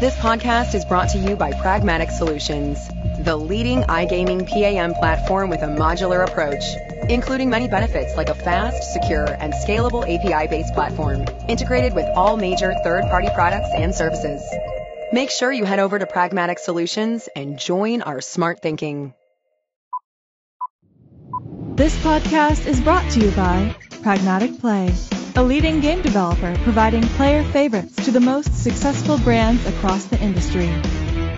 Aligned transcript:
This 0.00 0.14
podcast 0.14 0.76
is 0.76 0.84
brought 0.84 1.08
to 1.08 1.18
you 1.18 1.34
by 1.34 1.50
Pragmatic 1.50 2.12
Solutions, 2.12 2.88
the 3.18 3.36
leading 3.36 3.82
iGaming 3.82 4.46
PAM 4.46 4.94
platform 4.94 5.50
with 5.50 5.62
a 5.62 5.66
modular 5.66 6.24
approach, 6.24 6.62
including 7.10 7.50
many 7.50 7.66
benefits 7.66 8.16
like 8.16 8.28
a 8.28 8.34
fast, 8.34 8.92
secure, 8.92 9.26
and 9.26 9.52
scalable 9.52 10.04
API-based 10.04 10.72
platform, 10.72 11.24
integrated 11.48 11.94
with 11.94 12.04
all 12.14 12.36
major 12.36 12.76
third-party 12.84 13.30
products 13.34 13.70
and 13.74 13.92
services. 13.92 14.40
Make 15.12 15.30
sure 15.30 15.50
you 15.50 15.64
head 15.64 15.80
over 15.80 15.98
to 15.98 16.06
Pragmatic 16.06 16.60
Solutions 16.60 17.28
and 17.34 17.58
join 17.58 18.02
our 18.02 18.20
smart 18.20 18.62
thinking. 18.62 19.14
This 21.74 21.96
podcast 22.04 22.68
is 22.68 22.80
brought 22.80 23.10
to 23.10 23.20
you 23.20 23.32
by 23.32 23.74
Pragmatic 24.02 24.60
Play, 24.60 24.94
a 25.38 25.42
leading 25.42 25.78
game 25.78 26.02
developer 26.02 26.52
providing 26.64 27.02
player 27.10 27.44
favorites 27.52 27.94
to 28.04 28.10
the 28.10 28.18
most 28.18 28.52
successful 28.60 29.16
brands 29.18 29.64
across 29.66 30.04
the 30.06 30.20
industry. 30.20 30.68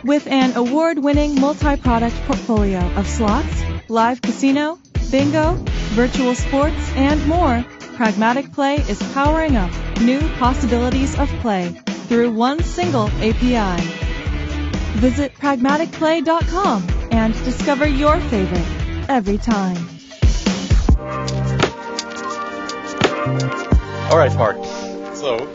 With 0.03 0.27
an 0.27 0.57
award-winning 0.57 1.39
multi-product 1.39 2.17
portfolio 2.25 2.81
of 2.97 3.07
slots, 3.07 3.63
live 3.91 4.23
casino, 4.23 4.79
bingo, 5.11 5.53
virtual 5.93 6.35
sports, 6.35 6.91
and 6.97 7.27
more, 7.27 7.63
Pragmatic 7.97 8.51
Play 8.55 8.77
is 8.77 8.99
powering 9.13 9.57
up 9.57 9.71
new 10.01 10.21
possibilities 10.39 11.19
of 11.19 11.29
play 11.43 11.69
through 12.09 12.33
one 12.33 12.63
single 12.63 13.09
API. 13.19 13.83
Visit 14.99 15.35
pragmaticplay.com 15.35 16.89
and 17.11 17.35
discover 17.45 17.87
your 17.87 18.19
favorite 18.19 19.11
every 19.11 19.37
time. 19.37 19.77
All 24.11 24.19
right, 24.19 24.37
Mark. 24.37 24.57
So, 25.15 25.49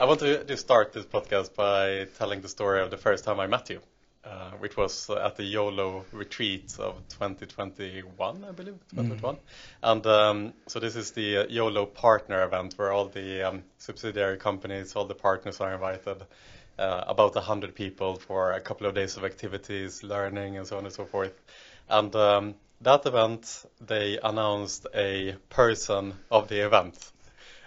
I 0.00 0.06
want 0.06 0.18
to 0.20 0.42
just 0.42 0.64
start 0.64 0.92
this 0.92 1.06
podcast 1.06 1.54
by 1.54 2.08
telling 2.18 2.40
the 2.40 2.48
story 2.48 2.82
of 2.82 2.90
the 2.90 2.96
first 2.96 3.22
time 3.22 3.38
I 3.38 3.46
met 3.46 3.70
you, 3.70 3.80
uh, 4.24 4.50
which 4.58 4.76
was 4.76 5.08
at 5.08 5.36
the 5.36 5.44
YOLO 5.44 6.04
retreat 6.10 6.74
of 6.80 6.96
2021, 7.10 8.44
I 8.44 8.50
believe, 8.50 8.74
2021. 8.90 9.36
And 9.84 10.04
um, 10.08 10.52
so 10.66 10.80
this 10.80 10.96
is 10.96 11.12
the 11.12 11.36
uh, 11.36 11.46
YOLO 11.48 11.86
partner 11.86 12.42
event 12.42 12.74
where 12.76 12.90
all 12.90 13.06
the 13.06 13.44
um, 13.44 13.62
subsidiary 13.78 14.36
companies, 14.38 14.96
all 14.96 15.04
the 15.04 15.14
partners 15.14 15.60
are 15.60 15.72
invited. 15.72 16.24
Uh, 16.76 17.04
about 17.06 17.36
100 17.36 17.72
people 17.76 18.16
for 18.16 18.50
a 18.50 18.60
couple 18.60 18.88
of 18.88 18.96
days 18.96 19.16
of 19.16 19.24
activities, 19.24 20.02
learning, 20.02 20.56
and 20.56 20.66
so 20.66 20.76
on 20.76 20.84
and 20.84 20.92
so 20.92 21.04
forth. 21.04 21.40
And 21.88 22.12
um, 22.16 22.56
that 22.80 23.06
event, 23.06 23.64
they 23.80 24.18
announced 24.18 24.88
a 24.92 25.36
person 25.50 26.14
of 26.32 26.48
the 26.48 26.66
event. 26.66 27.11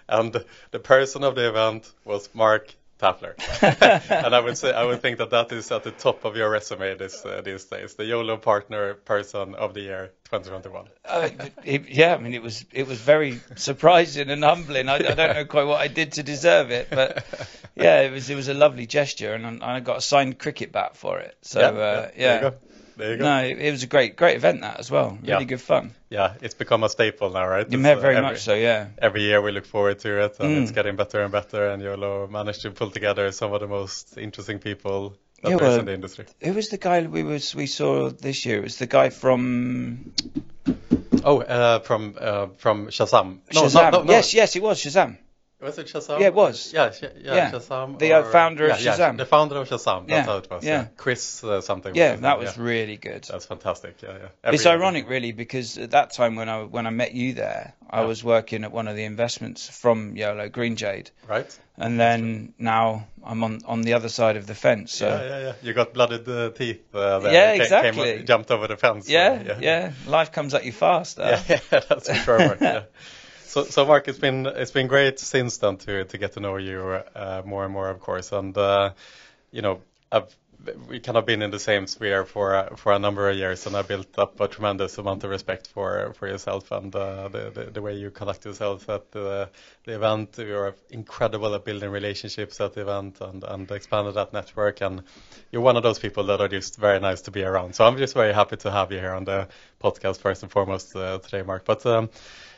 And 0.08 0.44
the 0.70 0.78
person 0.78 1.24
of 1.24 1.34
the 1.34 1.48
event 1.48 1.90
was 2.04 2.28
Mark 2.34 2.74
Taffler. 2.98 3.36
and 3.62 4.34
I 4.34 4.40
would 4.40 4.56
say 4.56 4.72
I 4.72 4.84
would 4.84 5.02
think 5.02 5.18
that 5.18 5.30
that 5.30 5.52
is 5.52 5.70
at 5.70 5.84
the 5.84 5.90
top 5.90 6.24
of 6.24 6.34
your 6.34 6.48
resume 6.48 6.96
this 6.96 7.24
uh, 7.26 7.42
these 7.44 7.64
days. 7.64 7.94
The 7.94 8.06
YOLO 8.06 8.38
partner 8.38 8.94
person 8.94 9.54
of 9.54 9.74
the 9.74 9.80
year 9.80 10.12
2021. 10.30 10.88
Uh, 11.04 11.28
it, 11.62 11.88
yeah, 11.90 12.14
I 12.14 12.18
mean 12.18 12.32
it 12.32 12.42
was 12.42 12.64
it 12.72 12.86
was 12.86 12.98
very 12.98 13.40
surprising 13.56 14.30
and 14.30 14.42
humbling. 14.42 14.88
I, 14.88 14.94
I, 14.94 14.98
don't 14.98 15.34
know 15.34 15.44
quite 15.44 15.66
what 15.66 15.80
I 15.80 15.88
did 15.88 16.12
to 16.12 16.22
deserve 16.22 16.70
it, 16.70 16.88
but 16.90 17.26
yeah, 17.76 18.00
it 18.00 18.12
was 18.12 18.30
it 18.30 18.34
was 18.34 18.48
a 18.48 18.54
lovely 18.54 18.86
gesture, 18.86 19.34
and 19.34 19.62
I 19.62 19.80
got 19.80 19.98
a 19.98 20.00
signed 20.02 20.38
cricket 20.38 20.72
bat 20.72 20.96
for 20.96 21.18
it. 21.18 21.36
So 21.42 21.60
yeah, 21.60 21.66
uh, 21.66 22.10
yeah, 22.16 22.50
yeah. 22.98 23.04
There 23.04 23.12
you 23.12 23.18
go. 23.18 23.24
There 23.24 23.46
you 23.48 23.54
go. 23.54 23.58
No, 23.60 23.66
it, 23.68 23.70
was 23.72 23.82
a 23.82 23.86
great 23.86 24.16
great 24.16 24.36
event 24.36 24.60
that 24.62 24.78
as 24.80 24.90
well. 24.90 25.10
Really 25.22 25.28
Yeah. 25.28 25.44
good 25.44 25.60
fun. 25.60 25.94
Yeah, 26.10 26.34
it's 26.40 26.54
become 26.54 26.84
a 26.84 26.88
staple 26.88 27.30
now, 27.30 27.46
right? 27.46 27.66
You 27.70 27.78
It's, 27.78 27.82
met 27.82 27.98
uh, 27.98 28.00
very 28.00 28.16
every- 28.16 28.30
much 28.30 28.40
so. 28.40 28.54
Yeah. 28.54 28.86
every 28.98 29.22
year 29.22 29.40
we 29.42 29.52
look 29.52 29.66
forward 29.66 29.98
to 30.00 30.24
it 30.24 30.36
and 30.40 30.48
Mm. 30.56 30.62
it's 30.62 30.72
getting 30.72 30.96
better 30.96 31.22
and 31.22 31.32
better 31.32 31.68
and 31.70 31.82
YOLO 31.82 32.26
managed 32.28 32.62
to 32.62 32.70
pull 32.70 32.90
together 32.90 33.30
some 33.32 33.52
of 33.52 33.60
the 33.60 33.66
most 33.68 34.16
interesting 34.18 34.58
people 34.58 35.16
that 35.42 35.50
Yeah, 35.50 35.56
well- 35.56 35.78
in 35.80 35.84
the 35.86 35.94
industry. 35.94 36.24
Who 36.42 36.52
was 36.54 36.68
the 36.68 36.78
guy 36.78 37.02
we 37.02 37.22
was 37.22 37.54
we 37.54 37.66
saw 37.66 38.10
this 38.10 38.46
year? 38.46 38.58
It 38.58 38.62
was 38.64 38.76
the 38.78 38.86
guy 38.86 39.10
from 39.10 40.12
Oh, 41.24 41.40
uh, 41.40 41.80
from 41.80 42.14
uh, 42.20 42.46
from 42.58 42.86
Shazam. 42.88 43.38
No, 43.52 43.62
Shazam. 43.62 43.74
No, 43.92 43.98
no, 43.98 44.02
no. 44.04 44.12
Yes, 44.12 44.32
yes, 44.34 44.54
it 44.56 44.62
was 44.62 44.78
Shazam. 44.82 45.16
Was 45.58 45.78
it 45.78 45.86
Shazam? 45.86 46.20
Yeah, 46.20 46.26
it 46.26 46.34
was. 46.34 46.70
Yeah, 46.74 46.92
yeah, 47.00 47.08
Yeah. 47.34 47.50
Shazam. 47.50 47.98
The, 47.98 48.12
or- 48.18 48.24
founder 48.24 48.68
of 48.68 48.78
yeah, 48.80 48.96
yeah, 48.98 49.12
the 49.12 49.24
founder 49.24 49.56
of 49.56 49.68
Shazam. 49.68 50.06
That's 50.06 50.28
how 50.28 50.36
it 50.36 50.50
was. 50.50 50.62
yeah. 50.64 50.88
Chris 50.98 51.42
uh, 51.42 51.62
something. 51.62 51.94
Yeah, 51.94 52.12
his 52.12 52.20
that 52.20 52.38
was 52.38 52.58
really 52.58 52.96
good. 52.98 53.24
That's 53.24 53.46
fantastic. 53.46 54.02
Yeah, 54.02 54.10
yeah. 54.10 54.28
Every 54.44 54.56
It's 54.56 54.64
year. 54.66 54.74
ironic, 54.74 55.08
really, 55.08 55.32
because 55.32 55.78
at 55.78 55.92
that 55.92 56.12
time 56.12 56.36
when 56.36 56.50
I 56.50 56.64
when 56.64 56.86
I 56.86 56.90
met 56.90 57.14
you 57.14 57.32
there, 57.32 57.72
I 57.88 58.02
was 58.04 58.22
working 58.22 58.64
at 58.64 58.72
one 58.72 58.86
of 58.86 58.96
the 58.96 59.04
investments 59.04 59.66
from 59.66 60.14
YOLO, 60.14 60.50
Green 60.50 60.76
Jade, 60.76 61.10
Right? 61.26 61.58
and 61.78 61.98
then 61.98 62.52
now 62.58 63.06
I'm 63.24 63.42
on 63.42 63.60
on 63.64 63.80
the 63.80 63.94
other 63.94 64.10
side 64.10 64.36
of 64.36 64.46
the 64.46 64.54
fence. 64.54 64.92
So 64.94 65.08
yeah, 65.08 65.22
yeah, 65.28 65.40
yeah. 65.46 65.52
You 65.62 65.72
got 65.72 65.94
blooded 65.94 66.28
uh, 66.28 66.50
teeth 66.50 66.94
uh, 66.94 67.20
there. 67.20 67.32
Yeah, 67.32 67.52
You 67.54 67.62
exactly. 67.62 68.16
Came, 68.18 68.26
jumped 68.26 68.50
over 68.50 68.66
the 68.68 68.76
fence. 68.76 69.08
yeah, 69.08 69.56
yeah, 69.58 69.92
life 70.06 70.32
comes 70.32 70.52
at 70.52 70.66
you 70.66 70.72
fast. 70.72 71.18
uh. 71.18 71.40
yeah, 71.48 71.60
yeah, 71.72 71.80
that's 71.88 72.08
for 72.08 72.14
sure. 72.14 72.56
Yeah. 72.60 72.82
So, 73.46 73.64
so 73.64 73.86
Mark, 73.86 74.08
it's 74.08 74.18
been 74.18 74.46
it's 74.46 74.72
been 74.72 74.88
great 74.88 75.18
since 75.20 75.58
then 75.58 75.76
to 75.78 76.04
to 76.04 76.18
get 76.18 76.32
to 76.32 76.40
know 76.40 76.56
you 76.56 76.80
uh, 77.14 77.42
more 77.44 77.64
and 77.64 77.72
more, 77.72 77.88
of 77.88 78.00
course. 78.00 78.32
And 78.32 78.56
uh, 78.58 78.92
you 79.52 79.62
know, 79.62 79.80
I've 80.10 80.34
we 80.88 80.98
kind 81.00 81.16
of 81.16 81.26
been 81.26 81.42
in 81.42 81.50
the 81.50 81.58
same 81.58 81.86
sphere 81.86 82.24
for 82.24 82.56
uh, 82.56 82.74
for 82.76 82.92
a 82.92 82.98
number 82.98 83.30
of 83.30 83.36
years, 83.36 83.66
and 83.66 83.76
I 83.76 83.82
built 83.82 84.18
up 84.18 84.40
a 84.40 84.48
tremendous 84.48 84.98
amount 84.98 85.22
of 85.22 85.30
respect 85.30 85.68
for 85.68 86.12
for 86.14 86.26
yourself 86.26 86.72
and 86.72 86.94
uh, 86.94 87.28
the, 87.28 87.50
the 87.50 87.64
the 87.66 87.82
way 87.82 87.94
you 87.94 88.10
conduct 88.10 88.44
yourself 88.44 88.88
at 88.88 89.12
the 89.12 89.48
the 89.84 89.94
event. 89.94 90.36
You're 90.38 90.74
incredible 90.90 91.54
at 91.54 91.64
building 91.64 91.90
relationships 91.90 92.60
at 92.60 92.74
the 92.74 92.82
event 92.82 93.20
and 93.20 93.44
and 93.44 93.70
expanded 93.70 94.14
that 94.14 94.32
network. 94.32 94.80
And 94.80 95.02
you're 95.52 95.62
one 95.62 95.76
of 95.76 95.84
those 95.84 96.00
people 96.00 96.24
that 96.24 96.40
are 96.40 96.48
just 96.48 96.78
very 96.78 96.98
nice 96.98 97.20
to 97.22 97.30
be 97.30 97.44
around. 97.44 97.74
So 97.74 97.86
I'm 97.86 97.96
just 97.96 98.14
very 98.14 98.32
happy 98.34 98.56
to 98.56 98.70
have 98.70 98.90
you 98.90 98.98
here 98.98 99.12
on 99.12 99.24
the 99.24 99.48
podcast 99.80 100.18
first 100.18 100.42
and 100.42 100.50
foremost 100.50 100.96
uh, 100.96 101.18
today, 101.18 101.42
Mark. 101.42 101.64
But 101.64 101.86
um, 101.86 102.10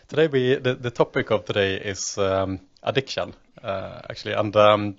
Today, 0.09 0.27
we 0.27 0.55
the, 0.55 0.75
the 0.75 0.91
topic 0.91 1.31
of 1.31 1.45
today 1.45 1.75
is 1.75 2.17
um, 2.17 2.61
addiction, 2.83 3.35
uh, 3.63 4.01
actually, 4.09 4.33
and 4.33 4.57
um, 4.57 4.97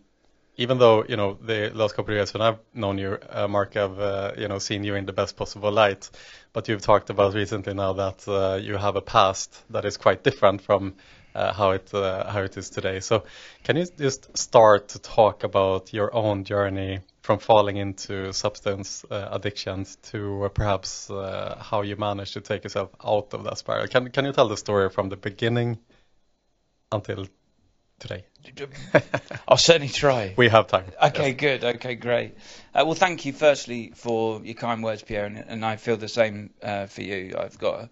even 0.55 0.77
though 0.77 1.03
you 1.03 1.17
know 1.17 1.33
the 1.33 1.71
last 1.73 1.95
couple 1.95 2.13
of 2.13 2.17
years 2.17 2.31
when 2.31 2.43
I've 2.43 2.59
known 2.75 2.99
you, 2.99 3.17
uh, 3.27 3.47
Mark, 3.47 3.75
I've 3.75 3.99
uh, 3.99 4.33
you 4.37 4.47
know 4.47 4.59
seen 4.59 4.83
you 4.83 4.93
in 4.93 5.07
the 5.07 5.11
best 5.11 5.35
possible 5.35 5.71
light, 5.71 6.07
but 6.53 6.67
you've 6.67 6.83
talked 6.83 7.09
about 7.09 7.33
recently 7.33 7.73
now 7.73 7.93
that 7.93 8.27
uh, 8.27 8.59
you 8.61 8.77
have 8.77 8.97
a 8.97 9.01
past 9.01 9.63
that 9.71 9.83
is 9.83 9.97
quite 9.97 10.23
different 10.23 10.61
from 10.61 10.93
uh, 11.33 11.53
how 11.53 11.71
it 11.71 11.91
uh, 11.91 12.29
how 12.29 12.41
it 12.41 12.55
is 12.55 12.69
today. 12.69 12.99
So, 12.99 13.23
can 13.63 13.77
you 13.77 13.87
just 13.97 14.37
start 14.37 14.89
to 14.89 14.99
talk 14.99 15.43
about 15.43 15.91
your 15.91 16.13
own 16.13 16.43
journey 16.43 16.99
from 17.21 17.39
falling 17.39 17.77
into 17.77 18.31
substance 18.33 19.05
uh, 19.09 19.29
addictions 19.31 19.97
to 19.97 20.45
uh, 20.45 20.49
perhaps 20.49 21.09
uh, 21.09 21.57
how 21.59 21.81
you 21.81 21.95
managed 21.95 22.33
to 22.33 22.41
take 22.41 22.63
yourself 22.63 22.89
out 23.03 23.33
of 23.33 23.43
that 23.43 23.57
spiral? 23.57 23.87
Can 23.87 24.09
can 24.09 24.25
you 24.25 24.33
tell 24.33 24.47
the 24.47 24.57
story 24.57 24.89
from 24.89 25.09
the 25.09 25.17
beginning 25.17 25.79
until 26.91 27.27
today? 27.99 28.25
I'll 29.47 29.57
certainly 29.57 29.89
try. 29.89 30.33
We 30.37 30.49
have 30.49 30.67
time. 30.67 30.85
Okay, 31.03 31.33
good. 31.33 31.63
Okay, 31.63 31.95
great. 31.95 32.35
Uh, 32.73 32.83
well, 32.85 32.95
thank 32.95 33.25
you 33.25 33.33
firstly 33.33 33.91
for 33.95 34.41
your 34.43 34.55
kind 34.55 34.83
words, 34.83 35.03
Pierre, 35.03 35.25
and, 35.25 35.37
and 35.37 35.65
I 35.65 35.75
feel 35.75 35.97
the 35.97 36.07
same 36.07 36.51
uh, 36.63 36.85
for 36.85 37.01
you. 37.01 37.35
I've 37.37 37.57
got 37.57 37.81
a 37.81 37.89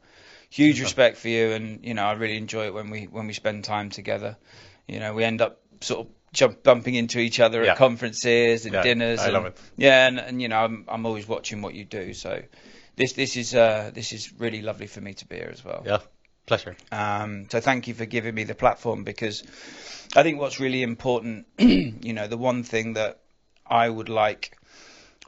huge 0.49 0.79
respect 0.79 1.17
for 1.17 1.27
you, 1.27 1.51
and 1.51 1.85
you 1.85 1.93
know 1.93 2.05
I 2.05 2.13
really 2.13 2.37
enjoy 2.37 2.67
it 2.67 2.73
when 2.73 2.89
we 2.89 3.05
when 3.05 3.27
we 3.27 3.33
spend 3.33 3.65
time 3.65 3.89
together. 3.89 4.37
You 4.87 4.99
know, 4.99 5.13
we 5.13 5.23
end 5.25 5.41
up 5.41 5.59
sort 5.81 6.07
of 6.07 6.16
jump, 6.37 6.63
bumping 6.63 6.95
into 6.95 7.19
each 7.19 7.39
other 7.39 7.63
Yeah. 7.63 7.71
at 7.71 7.77
conferences 7.77 8.65
and 8.65 8.73
Yeah, 8.73 8.83
dinners. 8.83 9.19
I 9.19 9.25
and, 9.25 9.33
love 9.33 9.45
it. 9.47 9.57
Yeah, 9.75 10.07
and, 10.07 10.19
and 10.19 10.41
you 10.41 10.47
know 10.47 10.63
I'm 10.63 10.85
I'm 10.87 11.05
always 11.05 11.27
watching 11.27 11.61
what 11.61 11.73
you 11.73 11.83
do, 11.83 12.13
so 12.13 12.41
this 12.95 13.13
this 13.13 13.35
is 13.35 13.53
uh, 13.55 13.91
this 13.93 14.13
is 14.13 14.31
really 14.39 14.61
lovely 14.61 14.87
for 14.87 15.01
me 15.01 15.13
to 15.15 15.25
be 15.25 15.35
here 15.37 15.49
as 15.51 15.65
well. 15.65 15.83
Yeah, 15.85 15.99
pleasure. 16.45 16.77
Um, 16.91 17.47
so 17.49 17.59
thank 17.59 17.87
you 17.87 17.93
for 17.93 18.05
giving 18.05 18.35
me 18.35 18.43
the 18.43 18.55
platform 18.55 19.03
because 19.03 19.43
I 20.15 20.23
think 20.23 20.39
what's 20.39 20.59
really 20.59 20.83
important, 20.83 21.47
you 21.57 22.13
know, 22.13 22.27
the 22.27 22.37
one 22.37 22.63
thing 22.63 22.93
that 22.93 23.19
I 23.65 23.89
would 23.89 24.09
like 24.09 24.57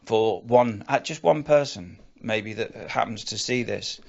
for 0.06 0.42
one, 0.42 0.84
uh, 0.88 1.00
just 1.00 1.24
one 1.24 1.44
person 1.44 2.00
maybe 2.22 2.54
that 2.54 2.90
happens 2.90 3.26
to 3.26 3.38
see 3.38 3.64
this 3.64 4.00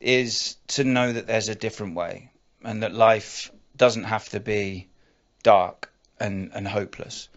is 0.00 0.56
to 0.68 0.84
know 0.84 1.12
that 1.12 1.26
there's 1.26 1.48
a 1.48 1.54
different 1.54 1.96
way 1.96 2.30
and 2.62 2.82
that 2.82 2.94
life 2.94 3.50
doesn't 3.76 4.04
have 4.04 4.28
to 4.28 4.40
be 4.40 4.88
dark 5.42 5.90
and, 6.20 6.50
and 6.54 6.66
hopeless. 6.66 7.28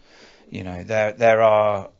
You 0.50 0.64
know, 0.64 0.82
there 0.82 1.12
there 1.12 1.42
are 1.42 1.90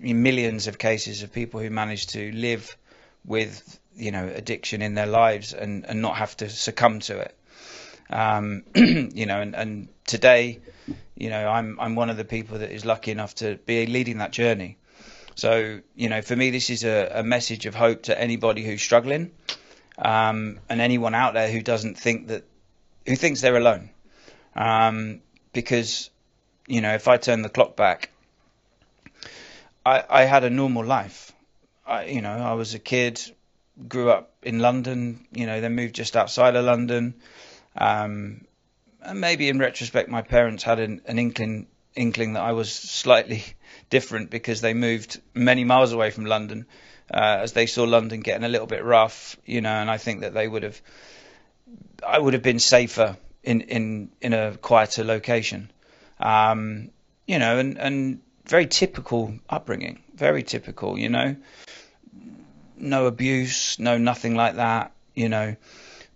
millions 0.00 0.66
of 0.66 0.78
cases 0.78 1.22
of 1.22 1.32
people 1.32 1.60
who 1.60 1.70
manage 1.70 2.08
to 2.08 2.32
live 2.32 2.76
with 3.24 3.80
you 3.96 4.12
know 4.12 4.30
addiction 4.32 4.82
in 4.82 4.94
their 4.94 5.06
lives 5.06 5.52
and, 5.52 5.84
and 5.86 6.02
not 6.02 6.16
have 6.16 6.36
to 6.38 6.48
succumb 6.48 7.00
to 7.00 7.18
it. 7.18 7.36
Um, 8.08 8.62
you 8.74 9.26
know, 9.26 9.40
and, 9.40 9.56
and 9.56 9.88
today, 10.06 10.60
you 11.16 11.30
know, 11.30 11.48
I'm 11.48 11.78
I'm 11.80 11.94
one 11.96 12.10
of 12.10 12.16
the 12.16 12.24
people 12.24 12.58
that 12.58 12.70
is 12.70 12.84
lucky 12.84 13.10
enough 13.10 13.34
to 13.36 13.56
be 13.66 13.86
leading 13.86 14.18
that 14.18 14.30
journey. 14.30 14.78
So, 15.34 15.80
you 15.94 16.08
know, 16.08 16.22
for 16.22 16.34
me, 16.34 16.50
this 16.50 16.70
is 16.70 16.84
a, 16.84 17.10
a 17.16 17.22
message 17.22 17.66
of 17.66 17.74
hope 17.74 18.04
to 18.04 18.18
anybody 18.18 18.64
who's 18.64 18.80
struggling, 18.80 19.32
um, 19.98 20.60
and 20.68 20.80
anyone 20.80 21.14
out 21.14 21.34
there 21.34 21.50
who 21.50 21.60
doesn't 21.60 21.98
think 21.98 22.28
that, 22.28 22.44
who 23.06 23.16
thinks 23.16 23.42
they're 23.42 23.56
alone, 23.56 23.90
um, 24.54 25.20
because, 25.56 26.10
you 26.68 26.82
know, 26.82 26.92
if 26.92 27.08
I 27.08 27.16
turn 27.16 27.40
the 27.40 27.48
clock 27.48 27.76
back, 27.76 28.10
I, 29.86 30.04
I 30.08 30.24
had 30.24 30.44
a 30.44 30.50
normal 30.50 30.84
life. 30.84 31.32
I, 31.86 32.04
you 32.04 32.20
know, 32.20 32.30
I 32.30 32.52
was 32.52 32.74
a 32.74 32.78
kid, 32.78 33.18
grew 33.88 34.10
up 34.10 34.32
in 34.42 34.58
London, 34.58 35.26
you 35.32 35.46
know, 35.46 35.62
then 35.62 35.74
moved 35.74 35.94
just 35.94 36.14
outside 36.14 36.56
of 36.56 36.66
London. 36.66 37.14
Um, 37.74 38.44
and 39.00 39.18
maybe 39.18 39.48
in 39.48 39.58
retrospect, 39.58 40.10
my 40.10 40.20
parents 40.20 40.62
had 40.62 40.78
an, 40.78 41.00
an 41.06 41.18
inkling, 41.18 41.68
inkling 41.94 42.34
that 42.34 42.42
I 42.42 42.52
was 42.52 42.70
slightly 42.70 43.42
different 43.88 44.28
because 44.28 44.60
they 44.60 44.74
moved 44.74 45.22
many 45.32 45.64
miles 45.64 45.92
away 45.92 46.10
from 46.10 46.26
London, 46.26 46.66
uh, 47.10 47.38
as 47.40 47.54
they 47.54 47.64
saw 47.64 47.84
London 47.84 48.20
getting 48.20 48.44
a 48.44 48.50
little 48.50 48.66
bit 48.66 48.84
rough, 48.84 49.38
you 49.46 49.62
know, 49.62 49.72
and 49.72 49.90
I 49.90 49.96
think 49.96 50.20
that 50.20 50.34
they 50.34 50.46
would 50.46 50.64
have, 50.64 50.78
I 52.06 52.18
would 52.18 52.34
have 52.34 52.42
been 52.42 52.58
safer 52.58 53.16
in, 53.46 53.62
in, 53.62 54.10
in 54.20 54.34
a 54.34 54.56
quieter 54.56 55.04
location. 55.04 55.70
Um, 56.20 56.90
you 57.26 57.38
know, 57.38 57.58
and, 57.58 57.78
and 57.78 58.20
very 58.44 58.66
typical 58.66 59.34
upbringing, 59.48 60.02
very 60.14 60.42
typical, 60.42 60.98
you 60.98 61.08
know. 61.08 61.36
No 62.76 63.06
abuse, 63.06 63.78
no 63.78 63.96
nothing 63.96 64.34
like 64.34 64.56
that, 64.56 64.92
you 65.14 65.28
know. 65.28 65.56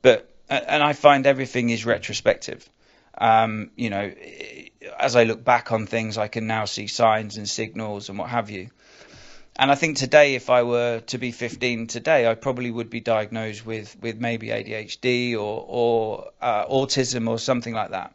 But 0.02 0.28
and 0.48 0.82
I 0.82 0.92
find 0.92 1.26
everything 1.26 1.70
is 1.70 1.86
retrospective. 1.86 2.68
Um, 3.16 3.70
you 3.76 3.90
know, 3.90 4.12
as 4.98 5.16
I 5.16 5.24
look 5.24 5.44
back 5.44 5.72
on 5.72 5.86
things, 5.86 6.18
I 6.18 6.28
can 6.28 6.46
now 6.46 6.64
see 6.64 6.86
signs 6.86 7.36
and 7.36 7.48
signals 7.48 8.08
and 8.08 8.18
what 8.18 8.28
have 8.30 8.50
you. 8.50 8.70
And 9.60 9.70
I 9.70 9.74
think 9.74 9.98
today, 9.98 10.36
if 10.36 10.48
I 10.48 10.62
were 10.62 11.00
to 11.00 11.18
be 11.18 11.32
15 11.32 11.86
today, 11.86 12.26
I 12.26 12.34
probably 12.34 12.70
would 12.70 12.88
be 12.88 13.00
diagnosed 13.00 13.66
with, 13.66 13.94
with 14.00 14.18
maybe 14.18 14.46
ADHD 14.46 15.34
or, 15.34 15.66
or 15.68 16.30
uh, 16.40 16.64
autism 16.64 17.28
or 17.28 17.38
something 17.38 17.74
like 17.74 17.90
that. 17.90 18.14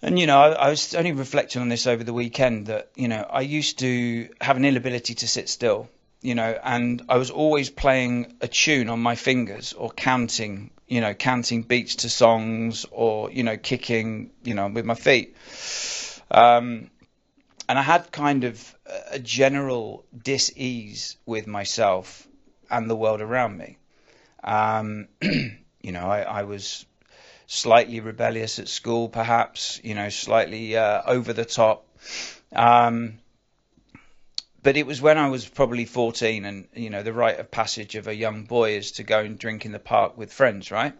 And 0.00 0.16
you 0.16 0.28
know, 0.28 0.38
I, 0.38 0.50
I, 0.52 0.70
was 0.70 0.94
only 0.94 1.10
reflecting 1.10 1.60
on 1.60 1.68
this 1.68 1.88
over 1.88 2.04
the 2.04 2.12
weekend 2.12 2.66
that 2.66 2.90
you 2.94 3.08
know 3.08 3.26
I 3.28 3.40
used 3.40 3.80
to 3.80 4.28
have 4.40 4.56
an 4.56 4.64
inability 4.64 5.14
to 5.14 5.26
sit 5.26 5.48
still, 5.48 5.88
you 6.22 6.36
know, 6.36 6.56
and 6.62 7.02
I 7.08 7.16
was 7.16 7.32
always 7.32 7.68
playing 7.68 8.36
a 8.40 8.46
tune 8.46 8.88
on 8.88 9.00
my 9.00 9.16
fingers 9.16 9.72
or 9.72 9.90
counting, 9.90 10.70
you 10.86 11.00
know, 11.00 11.14
counting 11.14 11.62
beats 11.62 11.96
to 11.96 12.08
songs 12.08 12.86
or 12.92 13.32
you 13.32 13.42
know 13.42 13.56
kicking, 13.56 14.30
you 14.44 14.54
know, 14.54 14.68
with 14.68 14.84
my 14.84 14.94
feet. 14.94 15.36
Um, 16.30 16.90
and 17.68 17.76
I 17.78 17.82
had 17.82 18.12
kind 18.12 18.44
of 18.44 18.77
a 19.10 19.18
general 19.18 20.04
dis-ease 20.22 21.16
with 21.26 21.46
myself 21.46 22.26
and 22.70 22.88
the 22.88 22.96
world 22.96 23.20
around 23.20 23.56
me. 23.56 23.78
Um, 24.42 25.08
you 25.22 25.92
know, 25.92 26.08
I, 26.08 26.20
I 26.22 26.42
was 26.44 26.86
slightly 27.46 28.00
rebellious 28.00 28.58
at 28.58 28.68
school, 28.68 29.08
perhaps, 29.08 29.80
you 29.82 29.94
know, 29.94 30.08
slightly 30.08 30.76
uh, 30.76 31.02
over 31.06 31.32
the 31.32 31.44
top. 31.44 31.86
Um, 32.54 33.18
but 34.62 34.76
it 34.76 34.86
was 34.86 35.00
when 35.00 35.18
I 35.18 35.28
was 35.28 35.48
probably 35.48 35.84
14, 35.84 36.44
and 36.44 36.68
you 36.74 36.90
know, 36.90 37.02
the 37.02 37.12
rite 37.12 37.38
of 37.38 37.50
passage 37.50 37.94
of 37.94 38.08
a 38.08 38.14
young 38.14 38.44
boy 38.44 38.72
is 38.72 38.92
to 38.92 39.02
go 39.02 39.20
and 39.20 39.38
drink 39.38 39.64
in 39.64 39.72
the 39.72 39.78
park 39.78 40.18
with 40.18 40.32
friends, 40.32 40.70
right? 40.70 40.94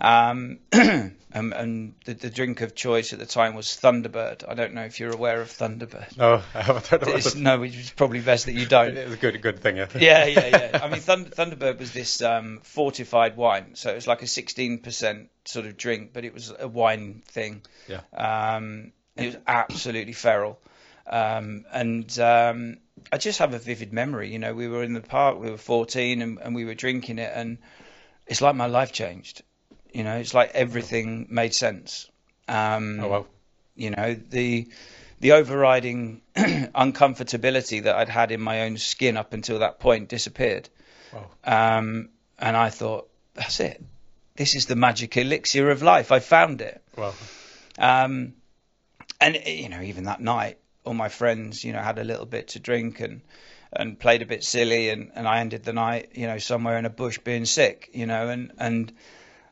Um, 0.00 0.60
and, 0.72 1.12
and 1.32 1.94
the, 2.04 2.14
the, 2.14 2.30
drink 2.30 2.60
of 2.60 2.74
choice 2.74 3.12
at 3.12 3.18
the 3.18 3.26
time 3.26 3.54
was 3.54 3.66
Thunderbird. 3.66 4.48
I 4.48 4.54
don't 4.54 4.74
know 4.74 4.84
if 4.84 5.00
you're 5.00 5.12
aware 5.12 5.40
of 5.40 5.48
Thunderbird. 5.48 6.16
No, 6.16 6.42
I 6.54 6.62
haven't 6.62 6.86
heard 6.86 7.02
of 7.02 7.08
it. 7.08 7.36
No, 7.36 7.62
it's 7.62 7.90
probably 7.90 8.20
best 8.20 8.46
that 8.46 8.52
you 8.52 8.66
don't. 8.66 8.96
It's 8.96 9.14
a 9.14 9.16
good, 9.16 9.40
good 9.42 9.58
thing. 9.58 9.76
Yeah, 9.76 9.86
yeah, 9.96 10.24
yeah. 10.24 10.46
yeah. 10.46 10.80
I 10.84 10.88
mean, 10.88 11.00
Thund- 11.00 11.34
Thunderbird 11.34 11.80
was 11.80 11.92
this 11.92 12.22
um, 12.22 12.60
fortified 12.62 13.36
wine, 13.36 13.74
so 13.74 13.90
it 13.90 13.96
was 13.96 14.06
like 14.06 14.22
a 14.22 14.26
16% 14.26 15.28
sort 15.44 15.66
of 15.66 15.76
drink, 15.76 16.12
but 16.12 16.24
it 16.24 16.32
was 16.32 16.52
a 16.56 16.68
wine 16.68 17.22
thing. 17.26 17.62
Yeah. 17.88 18.00
Um, 18.16 18.92
it 19.16 19.26
was 19.26 19.36
absolutely 19.48 20.12
feral. 20.12 20.60
Um, 21.08 21.64
and 21.72 22.18
um, 22.20 22.76
I 23.10 23.18
just 23.18 23.40
have 23.40 23.52
a 23.52 23.58
vivid 23.58 23.92
memory. 23.92 24.30
You 24.30 24.38
know, 24.38 24.54
we 24.54 24.68
were 24.68 24.84
in 24.84 24.92
the 24.92 25.00
park, 25.00 25.40
we 25.40 25.50
were 25.50 25.56
14, 25.56 26.22
and, 26.22 26.38
and 26.38 26.54
we 26.54 26.64
were 26.64 26.74
drinking 26.74 27.18
it, 27.18 27.32
and 27.34 27.58
it's 28.28 28.40
like 28.40 28.54
my 28.54 28.66
life 28.66 28.92
changed 28.92 29.42
you 29.92 30.04
know, 30.04 30.16
it's 30.16 30.34
like 30.34 30.52
everything 30.54 31.26
made 31.30 31.54
sense. 31.54 32.10
Um, 32.46 33.00
oh 33.00 33.08
well. 33.08 33.26
You 33.74 33.90
know 33.90 34.14
the 34.14 34.68
the 35.20 35.32
overriding 35.32 36.22
uncomfortability 36.36 37.82
that 37.82 37.94
I'd 37.96 38.08
had 38.08 38.30
in 38.30 38.40
my 38.40 38.62
own 38.62 38.76
skin 38.76 39.16
up 39.16 39.32
until 39.32 39.60
that 39.60 39.80
point 39.80 40.08
disappeared. 40.08 40.68
Wow. 41.12 41.28
Um, 41.44 42.10
and 42.38 42.56
I 42.56 42.70
thought, 42.70 43.08
that's 43.34 43.60
it. 43.60 43.82
This 44.36 44.54
is 44.54 44.66
the 44.66 44.76
magic 44.76 45.16
elixir 45.16 45.70
of 45.70 45.82
life. 45.82 46.12
I 46.12 46.20
found 46.20 46.60
it. 46.60 46.80
Wow. 46.96 47.14
Um, 47.78 48.34
and 49.20 49.36
you 49.46 49.68
know, 49.68 49.80
even 49.80 50.04
that 50.04 50.20
night, 50.20 50.58
all 50.84 50.94
my 50.94 51.08
friends, 51.08 51.64
you 51.64 51.72
know, 51.72 51.80
had 51.80 51.98
a 51.98 52.04
little 52.04 52.26
bit 52.26 52.48
to 52.48 52.60
drink 52.60 53.00
and 53.00 53.22
and 53.72 53.98
played 53.98 54.22
a 54.22 54.26
bit 54.26 54.44
silly, 54.44 54.88
and, 54.88 55.10
and 55.14 55.28
I 55.28 55.40
ended 55.40 55.62
the 55.62 55.74
night, 55.74 56.12
you 56.14 56.26
know, 56.26 56.38
somewhere 56.38 56.78
in 56.78 56.86
a 56.86 56.90
bush 56.90 57.18
being 57.18 57.44
sick, 57.44 57.90
you 57.92 58.06
know, 58.06 58.28
and 58.28 58.52
and 58.58 58.92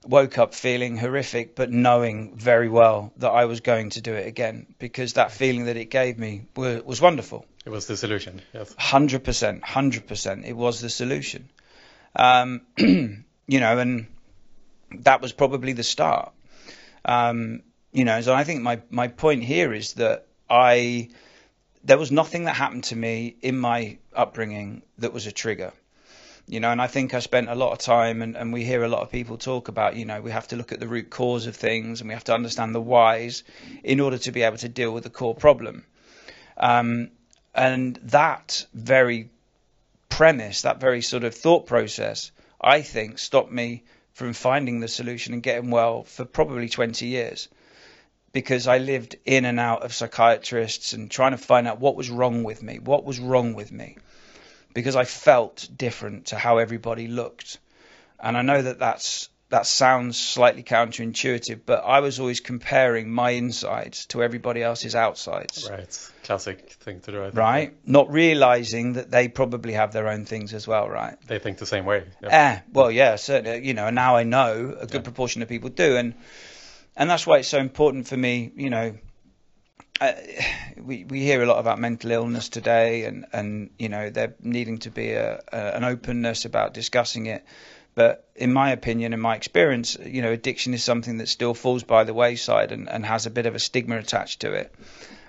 woke 0.08 0.38
up 0.38 0.54
feeling 0.54 0.96
horrific, 0.96 1.54
but 1.54 1.70
knowing 1.70 2.36
very 2.36 2.68
well 2.68 3.12
that 3.16 3.30
I 3.30 3.46
was 3.46 3.60
going 3.60 3.90
to 3.90 4.00
do 4.00 4.14
it 4.14 4.26
again 4.26 4.66
because 4.78 5.14
that 5.14 5.32
feeling 5.32 5.66
that 5.66 5.76
it 5.76 5.86
gave 5.86 6.18
me 6.18 6.46
was, 6.54 6.82
was 6.84 7.00
wonderful. 7.00 7.46
It 7.64 7.70
was 7.70 7.86
the 7.86 7.96
solution, 7.96 8.40
yes. 8.54 8.74
100%, 8.74 9.60
100%. 9.60 10.44
It 10.44 10.52
was 10.52 10.80
the 10.80 10.88
solution. 10.88 11.48
Um, 12.14 12.62
you 12.78 13.60
know, 13.60 13.78
and 13.78 14.06
that 15.00 15.20
was 15.20 15.32
probably 15.32 15.72
the 15.72 15.82
start. 15.82 16.32
Um, 17.04 17.62
you 17.92 18.04
know, 18.04 18.20
so 18.20 18.34
I 18.34 18.44
think 18.44 18.62
my, 18.62 18.80
my 18.90 19.08
point 19.08 19.42
here 19.42 19.72
is 19.72 19.94
that 19.94 20.26
I, 20.48 21.08
there 21.84 21.98
was 21.98 22.12
nothing 22.12 22.44
that 22.44 22.54
happened 22.54 22.84
to 22.84 22.96
me 22.96 23.36
in 23.42 23.58
my 23.58 23.98
upbringing 24.14 24.82
that 24.98 25.12
was 25.12 25.26
a 25.26 25.32
trigger 25.32 25.72
you 26.48 26.60
know, 26.60 26.70
and 26.70 26.80
I 26.80 26.86
think 26.86 27.12
I 27.12 27.18
spent 27.18 27.48
a 27.48 27.56
lot 27.56 27.72
of 27.72 27.78
time, 27.78 28.22
and, 28.22 28.36
and 28.36 28.52
we 28.52 28.64
hear 28.64 28.84
a 28.84 28.88
lot 28.88 29.02
of 29.02 29.10
people 29.10 29.36
talk 29.36 29.66
about, 29.66 29.96
you 29.96 30.04
know, 30.04 30.20
we 30.20 30.30
have 30.30 30.46
to 30.48 30.56
look 30.56 30.70
at 30.70 30.78
the 30.78 30.86
root 30.86 31.10
cause 31.10 31.46
of 31.46 31.56
things 31.56 32.00
and 32.00 32.08
we 32.08 32.14
have 32.14 32.24
to 32.24 32.34
understand 32.34 32.72
the 32.72 32.80
whys 32.80 33.42
in 33.82 33.98
order 33.98 34.18
to 34.18 34.30
be 34.30 34.42
able 34.42 34.56
to 34.58 34.68
deal 34.68 34.92
with 34.92 35.02
the 35.02 35.10
core 35.10 35.34
problem. 35.34 35.84
Um, 36.56 37.10
and 37.52 37.96
that 38.04 38.64
very 38.72 39.28
premise, 40.08 40.62
that 40.62 40.78
very 40.78 41.02
sort 41.02 41.24
of 41.24 41.34
thought 41.34 41.66
process, 41.66 42.30
I 42.60 42.82
think 42.82 43.18
stopped 43.18 43.50
me 43.50 43.82
from 44.12 44.32
finding 44.32 44.78
the 44.78 44.88
solution 44.88 45.34
and 45.34 45.42
getting 45.42 45.70
well 45.70 46.04
for 46.04 46.24
probably 46.24 46.68
20 46.68 47.06
years 47.06 47.48
because 48.32 48.68
I 48.68 48.78
lived 48.78 49.16
in 49.24 49.46
and 49.46 49.58
out 49.58 49.82
of 49.82 49.92
psychiatrists 49.92 50.92
and 50.92 51.10
trying 51.10 51.32
to 51.32 51.38
find 51.38 51.66
out 51.66 51.80
what 51.80 51.96
was 51.96 52.08
wrong 52.08 52.44
with 52.44 52.62
me, 52.62 52.78
what 52.78 53.04
was 53.04 53.18
wrong 53.18 53.54
with 53.54 53.72
me 53.72 53.96
because 54.76 54.94
I 54.94 55.04
felt 55.04 55.70
different 55.74 56.26
to 56.26 56.36
how 56.36 56.58
everybody 56.58 57.08
looked. 57.08 57.58
And 58.20 58.36
I 58.36 58.42
know 58.42 58.60
that 58.60 58.78
that's 58.78 59.30
that 59.48 59.64
sounds 59.64 60.18
slightly 60.18 60.62
counterintuitive, 60.62 61.60
but 61.64 61.82
I 61.86 62.00
was 62.00 62.20
always 62.20 62.40
comparing 62.40 63.08
my 63.08 63.30
insides 63.30 64.04
to 64.06 64.22
everybody 64.22 64.62
else's 64.62 64.94
outsides. 64.94 65.66
Right. 65.70 66.10
Classic 66.24 66.72
thing 66.72 67.00
to 67.00 67.10
do. 67.10 67.20
I 67.20 67.24
think. 67.26 67.36
Right. 67.36 67.76
Not 67.86 68.12
realizing 68.12 68.94
that 68.94 69.10
they 69.10 69.28
probably 69.28 69.72
have 69.72 69.92
their 69.94 70.08
own 70.08 70.26
things 70.26 70.52
as 70.52 70.68
well, 70.68 70.90
right? 70.90 71.16
They 71.26 71.38
think 71.38 71.56
the 71.56 71.64
same 71.64 71.86
way. 71.86 72.04
Yeah. 72.22 72.28
Eh, 72.28 72.60
well, 72.70 72.90
yeah, 72.90 73.16
certainly. 73.16 73.66
You 73.66 73.72
know, 73.72 73.88
now 73.88 74.16
I 74.16 74.24
know 74.24 74.76
a 74.78 74.86
good 74.86 75.00
yeah. 75.00 75.00
proportion 75.00 75.40
of 75.40 75.48
people 75.48 75.70
do, 75.70 75.96
and 75.96 76.12
and 76.94 77.08
that's 77.08 77.26
why 77.26 77.38
it's 77.38 77.48
so 77.48 77.58
important 77.58 78.08
for 78.08 78.16
me. 78.18 78.52
You 78.54 78.68
know, 78.68 78.94
we 80.76 81.04
we 81.04 81.20
hear 81.20 81.42
a 81.42 81.46
lot 81.46 81.58
about 81.58 81.78
mental 81.78 82.10
illness 82.10 82.48
today, 82.48 83.04
and 83.04 83.26
and 83.32 83.70
you 83.78 83.88
know 83.88 84.10
there 84.10 84.34
needing 84.40 84.78
to 84.78 84.90
be 84.90 85.12
a, 85.12 85.40
a, 85.52 85.76
an 85.76 85.84
openness 85.84 86.44
about 86.44 86.74
discussing 86.74 87.26
it. 87.26 87.44
But 87.94 88.28
in 88.36 88.52
my 88.52 88.72
opinion, 88.72 89.14
in 89.14 89.20
my 89.20 89.36
experience, 89.36 89.96
you 90.04 90.20
know, 90.20 90.30
addiction 90.30 90.74
is 90.74 90.84
something 90.84 91.16
that 91.18 91.28
still 91.28 91.54
falls 91.54 91.82
by 91.82 92.04
the 92.04 92.12
wayside 92.12 92.70
and, 92.70 92.90
and 92.90 93.06
has 93.06 93.24
a 93.24 93.30
bit 93.30 93.46
of 93.46 93.54
a 93.54 93.58
stigma 93.58 93.96
attached 93.96 94.40
to 94.40 94.52
it. 94.52 94.74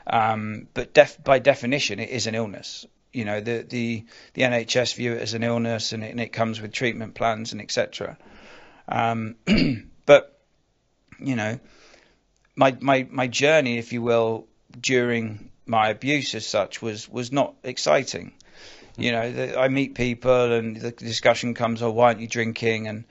Um, 0.05 0.67
but 0.73 0.93
def- 0.93 1.23
by 1.23 1.39
definition, 1.39 1.99
it 1.99 2.09
is 2.09 2.27
an 2.27 2.35
illness. 2.35 2.85
You 3.13 3.23
know, 3.23 3.39
the 3.39 3.65
the 3.67 4.05
the 4.33 4.41
NHS 4.41 4.95
view 4.95 5.13
it 5.13 5.21
as 5.21 5.33
an 5.33 5.43
illness, 5.43 5.93
and 5.93 6.03
it, 6.03 6.11
and 6.11 6.19
it 6.19 6.33
comes 6.33 6.61
with 6.61 6.73
treatment 6.73 7.15
plans 7.15 7.53
and 7.53 7.61
etc. 7.61 8.17
Um, 8.89 9.35
but 10.05 10.41
you 11.19 11.37
know, 11.37 11.59
my 12.57 12.75
my 12.81 13.07
my 13.09 13.27
journey, 13.27 13.77
if 13.77 13.93
you 13.93 14.01
will, 14.01 14.47
during 14.79 15.49
my 15.65 15.89
abuse 15.89 16.35
as 16.35 16.45
such 16.45 16.81
was 16.81 17.09
was 17.09 17.31
not 17.31 17.55
exciting. 17.63 18.33
You 18.97 19.11
know, 19.11 19.31
the, 19.31 19.59
I 19.59 19.67
meet 19.67 19.93
people 19.93 20.51
and 20.53 20.75
the 20.75 20.91
discussion 20.91 21.53
comes, 21.53 21.81
"Oh, 21.81 21.91
why 21.91 22.07
aren't 22.07 22.21
you 22.21 22.27
drinking?" 22.27 22.87
and 22.87 23.05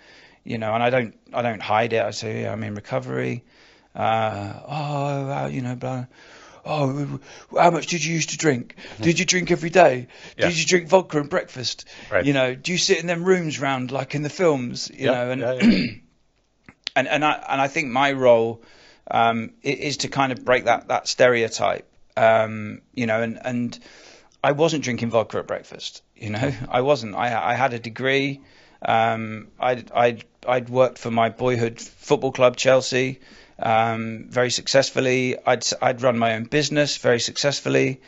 you 0.46 0.58
know, 0.58 0.72
and 0.74 0.82
I 0.82 0.90
don't 0.90 1.14
I 1.32 1.42
don't 1.42 1.62
hide 1.62 1.92
it. 1.92 2.02
I 2.02 2.12
say, 2.12 2.42
yeah, 2.42 2.52
I'm 2.52 2.62
in 2.62 2.74
recovery. 2.74 3.44
Uh, 3.94 4.60
oh, 4.68 5.46
you 5.46 5.60
know, 5.60 5.74
blah. 5.74 6.06
Oh, 6.64 7.20
how 7.56 7.70
much 7.70 7.86
did 7.86 8.04
you 8.04 8.14
used 8.14 8.30
to 8.30 8.36
drink? 8.36 8.74
Mm-hmm. 8.76 9.02
Did 9.04 9.18
you 9.20 9.24
drink 9.24 9.50
every 9.52 9.70
day? 9.70 10.08
Yeah. 10.36 10.48
Did 10.48 10.58
you 10.58 10.66
drink 10.66 10.88
vodka 10.88 11.20
and 11.20 11.30
breakfast? 11.30 11.84
Right. 12.10 12.24
You 12.24 12.32
know, 12.32 12.54
do 12.56 12.72
you 12.72 12.78
sit 12.78 12.98
in 12.98 13.06
them 13.06 13.24
rooms 13.24 13.60
round 13.60 13.92
like 13.92 14.14
in 14.16 14.22
the 14.22 14.30
films? 14.30 14.90
You 14.92 15.06
yeah, 15.06 15.12
know, 15.12 15.30
and 15.30 15.40
yeah, 15.40 15.60
and 16.96 17.08
and 17.08 17.24
I 17.24 17.44
and 17.48 17.60
I 17.60 17.68
think 17.68 17.88
my 17.88 18.12
role 18.12 18.62
um, 19.10 19.50
is 19.62 19.98
to 19.98 20.08
kind 20.08 20.32
of 20.32 20.44
break 20.44 20.64
that 20.64 20.88
that 20.88 21.08
stereotype 21.08 21.86
Um, 22.16 22.80
you 22.94 23.06
know, 23.06 23.20
and 23.22 23.38
and 23.44 23.78
I 24.42 24.52
wasn't 24.52 24.84
drinking 24.84 25.10
vodka 25.10 25.38
at 25.38 25.46
breakfast. 25.46 26.02
You 26.16 26.30
know, 26.30 26.52
I 26.70 26.80
wasn't. 26.80 27.14
I 27.14 27.52
I 27.52 27.54
had 27.54 27.72
a 27.74 27.78
degree. 27.78 28.40
Um, 28.82 29.48
I'd 29.60 29.90
I'd 29.92 30.24
I'd 30.48 30.68
worked 30.68 30.98
for 30.98 31.10
my 31.10 31.28
boyhood 31.28 31.80
football 31.80 32.32
club 32.32 32.56
Chelsea 32.56 33.20
um, 33.58 34.26
very 34.30 34.50
successfully. 34.50 35.36
I'd 35.46 35.64
I'd 35.82 36.02
run 36.02 36.18
my 36.18 36.34
own 36.34 36.44
business 36.44 36.96
very 36.96 37.20
successfully. 37.20 38.00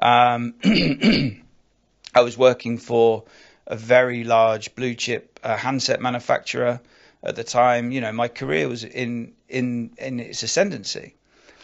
Um, 0.00 0.54
I 2.14 2.20
was 2.20 2.36
working 2.36 2.78
for 2.78 3.24
a 3.66 3.76
very 3.76 4.24
large 4.24 4.74
blue 4.74 4.94
chip 4.94 5.40
uh, 5.42 5.56
handset 5.56 6.00
manufacturer 6.00 6.80
at 7.24 7.36
the 7.36 7.44
time. 7.44 7.90
You 7.90 8.00
know, 8.00 8.12
my 8.12 8.28
career 8.28 8.68
was 8.68 8.84
in 8.84 9.32
in 9.48 9.92
in 9.98 10.20
its 10.20 10.42
ascendancy. 10.42 11.14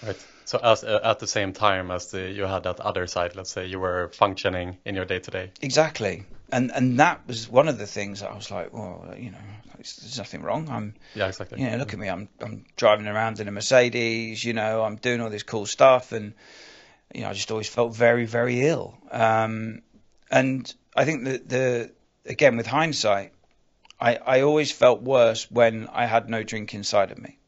Right. 0.03 0.17
So 0.45 0.59
as, 0.59 0.83
uh, 0.83 0.99
at 1.05 1.21
the 1.21 1.29
same 1.29 1.53
time 1.53 1.93
as 1.93 2.11
the, 2.11 2.29
you 2.29 2.43
had 2.43 2.65
that 2.65 2.81
other 2.81 3.07
side, 3.07 3.37
let's 3.37 3.51
say 3.51 3.67
you 3.67 3.79
were 3.79 4.11
functioning 4.15 4.79
in 4.85 4.97
your 4.97 5.05
day 5.05 5.21
to 5.21 5.31
day. 5.31 5.53
Exactly. 5.61 6.25
And 6.51 6.73
and 6.73 6.99
that 6.99 7.21
was 7.29 7.49
one 7.49 7.69
of 7.69 7.79
the 7.79 7.87
things 7.87 8.21
that 8.21 8.31
I 8.31 8.35
was 8.35 8.51
like, 8.51 8.73
well, 8.73 9.15
you 9.17 9.31
know, 9.31 9.39
there's 9.77 10.19
nothing 10.19 10.43
wrong. 10.43 10.69
I'm 10.69 10.95
yeah, 11.15 11.29
exactly. 11.29 11.61
You 11.61 11.71
know, 11.71 11.77
look 11.77 11.93
at 11.93 11.99
me. 11.99 12.09
I'm 12.09 12.29
I'm 12.41 12.65
driving 12.77 13.07
around 13.07 13.39
in 13.41 13.47
a 13.47 13.53
Mercedes. 13.53 14.45
You 14.45 14.53
know, 14.53 14.83
I'm 14.83 14.97
doing 14.97 15.21
all 15.21 15.31
this 15.31 15.45
cool 15.45 15.67
stuff, 15.67 16.11
and 16.13 16.35
you 17.15 17.21
know, 17.21 17.29
I 17.29 17.33
just 17.33 17.51
always 17.51 17.69
felt 17.69 17.95
very 17.95 18.27
very 18.27 18.63
ill. 18.63 18.99
Um, 19.11 19.83
and 20.31 20.75
I 20.97 21.05
think 21.05 21.25
that 21.25 21.49
the 21.49 21.93
again 22.27 22.57
with 22.57 22.67
hindsight, 22.67 23.33
I 24.01 24.17
I 24.17 24.41
always 24.43 24.73
felt 24.73 25.03
worse 25.03 25.51
when 25.51 25.89
I 25.89 26.07
had 26.07 26.29
no 26.29 26.43
drink 26.43 26.75
inside 26.75 27.11
of 27.11 27.19
me. 27.19 27.39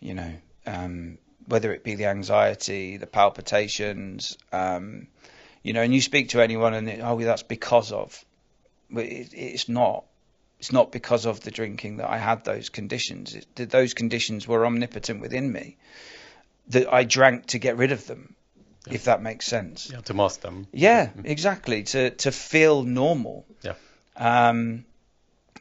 You 0.00 0.14
know, 0.14 0.32
um, 0.66 1.18
whether 1.46 1.72
it 1.72 1.84
be 1.84 1.94
the 1.94 2.06
anxiety, 2.06 2.96
the 2.96 3.06
palpitations, 3.06 4.38
um, 4.52 5.08
you 5.62 5.72
know, 5.72 5.82
and 5.82 5.92
you 5.94 6.00
speak 6.00 6.30
to 6.30 6.40
anyone 6.40 6.74
and 6.74 6.88
it, 6.88 7.00
oh, 7.02 7.18
that's 7.20 7.42
because 7.42 7.92
of, 7.92 8.24
but 8.90 9.04
it, 9.04 9.32
it's 9.32 9.68
not. 9.68 10.04
It's 10.58 10.72
not 10.72 10.92
because 10.92 11.24
of 11.24 11.40
the 11.40 11.50
drinking 11.50 11.96
that 11.98 12.10
I 12.10 12.18
had 12.18 12.44
those 12.44 12.68
conditions. 12.68 13.34
It, 13.34 13.70
those 13.70 13.94
conditions 13.94 14.46
were 14.46 14.66
omnipotent 14.66 15.22
within 15.22 15.50
me. 15.50 15.78
That 16.68 16.92
I 16.92 17.04
drank 17.04 17.46
to 17.46 17.58
get 17.58 17.78
rid 17.78 17.92
of 17.92 18.06
them, 18.06 18.36
yeah. 18.86 18.94
if 18.94 19.04
that 19.04 19.22
makes 19.22 19.46
sense. 19.46 19.90
Yeah, 19.90 20.02
to 20.02 20.12
mask 20.12 20.42
them. 20.42 20.66
Yeah, 20.70 21.08
exactly. 21.24 21.84
To 21.84 22.10
to 22.10 22.30
feel 22.30 22.82
normal. 22.82 23.46
Yeah. 23.62 23.74
Um, 24.16 24.84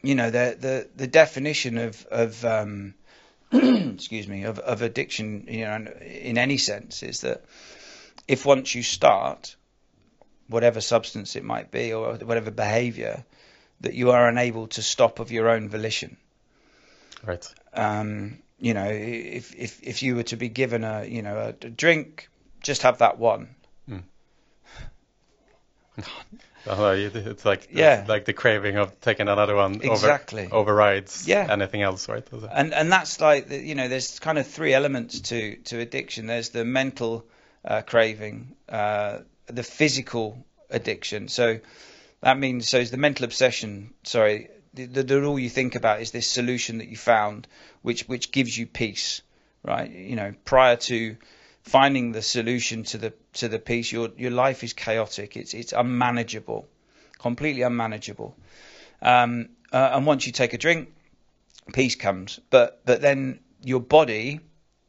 you 0.02 0.16
know, 0.16 0.30
the 0.30 0.58
the 0.60 0.90
the 0.96 1.08
definition 1.08 1.78
of 1.78 2.06
of 2.08 2.46
um, 2.46 2.94
excuse 3.52 4.28
me, 4.28 4.44
of, 4.44 4.60
of 4.60 4.82
addiction, 4.82 5.46
you 5.48 5.66
know, 5.66 5.76
in 6.02 6.38
any 6.38 6.58
sense, 6.58 7.04
is 7.04 7.22
that 7.22 7.44
if 8.28 8.46
once 8.46 8.76
you 8.76 8.84
start, 8.84 9.56
whatever 10.48 10.82
substance 10.82 11.36
it 11.36 11.44
might 11.44 11.72
be 11.72 11.94
or 11.94 12.14
whatever 12.16 12.52
behaviour, 12.52 13.26
that 13.82 13.94
you 13.94 14.12
are 14.12 14.28
unable 14.28 14.68
to 14.68 14.82
stop 14.82 15.20
of 15.20 15.32
your 15.32 15.50
own 15.50 15.68
volition. 15.68 16.18
Right. 17.26 17.46
Um, 17.74 18.40
you 18.60 18.74
know, 18.74 18.90
if 18.90 19.56
if 19.56 19.82
if 19.82 20.04
you 20.04 20.16
were 20.16 20.24
to 20.24 20.38
be 20.38 20.50
given 20.50 20.84
a 20.84 21.06
you 21.06 21.22
know 21.22 21.38
a, 21.38 21.50
a 21.50 21.70
drink, 21.70 22.30
just 22.62 22.84
have 22.84 23.00
that 23.00 23.18
one. 23.18 23.56
Mm. 25.98 26.06
Oh, 26.68 26.92
it's 26.92 27.46
like 27.46 27.68
the, 27.72 27.80
yeah. 27.80 28.06
like 28.08 28.26
the 28.26 28.34
craving 28.34 28.78
of 28.78 29.00
taking 29.02 29.28
another 29.28 29.56
one 29.56 29.82
exactly 29.82 30.46
over, 30.46 30.56
overrides 30.56 31.28
yeah. 31.28 31.48
anything 31.50 31.82
else, 31.82 32.10
right? 32.10 32.26
And 32.52 32.74
and 32.74 32.92
that's 32.92 33.20
like 33.22 33.50
you 33.50 33.76
know, 33.76 33.88
there's 33.88 34.20
kind 34.20 34.38
of 34.38 34.48
three 34.48 34.74
elements 34.74 35.22
to 35.22 35.56
to 35.56 35.80
addiction. 35.80 36.28
There's 36.28 36.50
the 36.50 36.66
mental 36.66 37.26
uh, 37.64 37.82
craving, 37.82 38.56
uh, 38.68 39.20
the 39.48 39.64
physical 39.64 40.46
addiction. 40.70 41.28
So 41.28 41.60
that 42.22 42.38
means 42.38 42.70
so 42.70 42.78
is 42.78 42.92
the 42.92 42.98
mental 42.98 43.26
obsession. 43.26 43.94
Sorry, 44.04 44.50
that 44.74 45.24
all 45.24 45.40
you 45.40 45.50
think 45.50 45.76
about 45.76 46.02
is 46.02 46.12
this 46.12 46.28
solution 46.28 46.80
that 46.80 46.88
you 46.88 46.98
found, 46.98 47.48
which 47.82 48.08
which 48.08 48.32
gives 48.32 48.58
you 48.58 48.68
peace, 48.68 49.22
right? 49.64 49.90
You 49.90 50.16
know, 50.16 50.34
prior 50.46 50.76
to 50.76 51.16
finding 51.64 52.12
the 52.12 52.22
solution 52.22 52.84
to 52.84 52.98
the 52.98 53.14
to 53.34 53.48
the 53.48 53.60
piece, 53.60 53.92
your 53.92 54.10
your 54.18 54.32
life 54.32 54.64
is 54.64 54.74
chaotic. 54.74 55.38
It's 55.38 55.54
it's 55.54 55.74
unmanageable, 55.74 56.68
completely 57.18 57.64
unmanageable. 57.64 58.36
Um, 59.02 59.50
uh, 59.72 59.92
and 59.94 60.06
once 60.06 60.26
you 60.26 60.34
take 60.34 60.54
a 60.54 60.58
drink, 60.58 60.90
peace 61.74 61.96
comes. 61.96 62.40
But 62.50 62.82
but 62.86 63.02
then 63.02 63.40
your 63.64 63.80
body, 63.80 64.40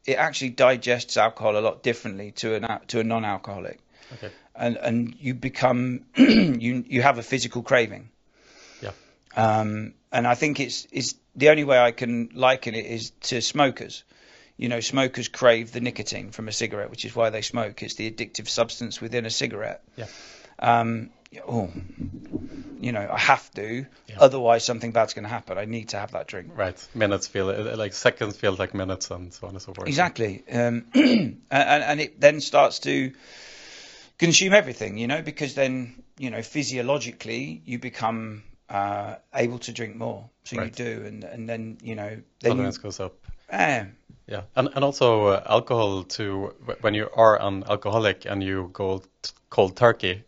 it 0.07 0.15
actually 0.15 0.51
digests 0.51 1.17
alcohol 1.17 1.57
a 1.57 1.61
lot 1.61 1.83
differently 1.83 2.33
to 2.33 2.55
an 2.55 2.67
to 2.89 3.01
a 3.01 3.05
non-alcoholic. 3.05 3.79
Okay. 4.15 4.31
And 4.55 4.77
and 4.77 5.15
you 5.21 5.35
become 5.35 6.07
you 6.17 6.85
you 6.87 7.03
have 7.03 7.19
a 7.19 7.23
physical 7.23 7.63
craving. 7.63 8.11
Yeah. 8.83 8.93
Um, 9.37 9.95
and 10.13 10.27
I 10.27 10.35
think 10.35 10.61
it's 10.61 10.87
it's 10.91 11.15
the 11.37 11.51
only 11.51 11.65
way 11.65 11.79
I 11.79 11.93
can 11.93 12.31
liken 12.35 12.75
it 12.75 12.87
is 12.87 13.11
to 13.29 13.41
smokers 13.41 14.05
you 14.61 14.69
know, 14.69 14.81
smokers 14.81 15.29
crave 15.29 15.73
the 15.73 15.81
nicotine 15.81 16.33
from 16.33 16.47
a 16.47 16.53
cigarette, 16.53 16.91
which 16.91 17.07
is 17.07 17.17
why 17.17 17.31
they 17.31 17.41
smoke. 17.41 17.83
It's 17.83 17.95
the 17.95 18.11
addictive 18.11 18.47
substance 18.47 19.01
within 19.01 19.25
a 19.25 19.31
cigarette. 19.31 19.83
Yeah. 19.97 20.07
Um, 20.59 21.09
oh, 21.49 21.73
you 22.79 22.93
know, 22.93 23.09
I 23.11 23.19
have 23.19 23.51
to, 23.53 23.87
yeah. 24.07 24.17
otherwise 24.19 24.63
something 24.63 24.93
bad's 24.93 25.15
going 25.15 25.23
to 25.23 25.31
happen. 25.31 25.57
I 25.57 25.65
need 25.65 25.89
to 25.91 25.99
have 25.99 26.13
that 26.13 26.27
drink. 26.27 26.51
Right. 26.55 26.77
Minutes 26.95 27.27
feel 27.27 27.47
like 27.47 27.95
seconds 27.95 28.37
feel 28.37 28.53
like 28.53 28.75
minutes, 28.75 29.11
and 29.11 29.33
so 29.33 29.47
on 29.47 29.55
and 29.55 29.63
so 29.63 29.73
forth. 29.73 29.89
Exactly. 29.89 30.45
Um, 30.53 30.85
and, 30.95 31.41
and 31.51 32.01
it 32.03 32.21
then 32.21 32.43
starts 32.43 32.81
to 32.81 33.13
consume 34.19 34.53
everything, 34.53 34.99
you 34.99 35.07
know, 35.07 35.23
because 35.23 35.55
then 35.55 36.03
you 36.19 36.29
know 36.29 36.43
physiologically 36.43 37.63
you 37.65 37.79
become 37.79 38.43
uh, 38.69 39.15
able 39.35 39.59
to 39.61 39.73
drink 39.73 39.97
more. 39.97 40.29
So 40.45 40.59
right. 40.59 40.67
you 40.67 40.71
do, 40.71 41.07
and 41.07 41.25
and 41.25 41.49
then 41.49 41.79
you 41.83 41.95
know 41.95 42.21
then 42.41 42.53
tolerance 42.53 42.77
goes 42.77 43.01
up. 43.01 43.15
Eh, 43.49 43.87
yeah, 44.31 44.43
and 44.55 44.69
and 44.75 44.85
also 44.85 45.27
uh, 45.27 45.43
alcohol 45.47 46.05
too. 46.05 46.55
When 46.81 46.95
you 46.95 47.09
are 47.15 47.41
an 47.41 47.65
alcoholic 47.69 48.27
and 48.27 48.43
you 48.43 48.71
go 48.73 49.03
t- 49.23 49.33
cold 49.51 49.77
turkey, 49.77 50.25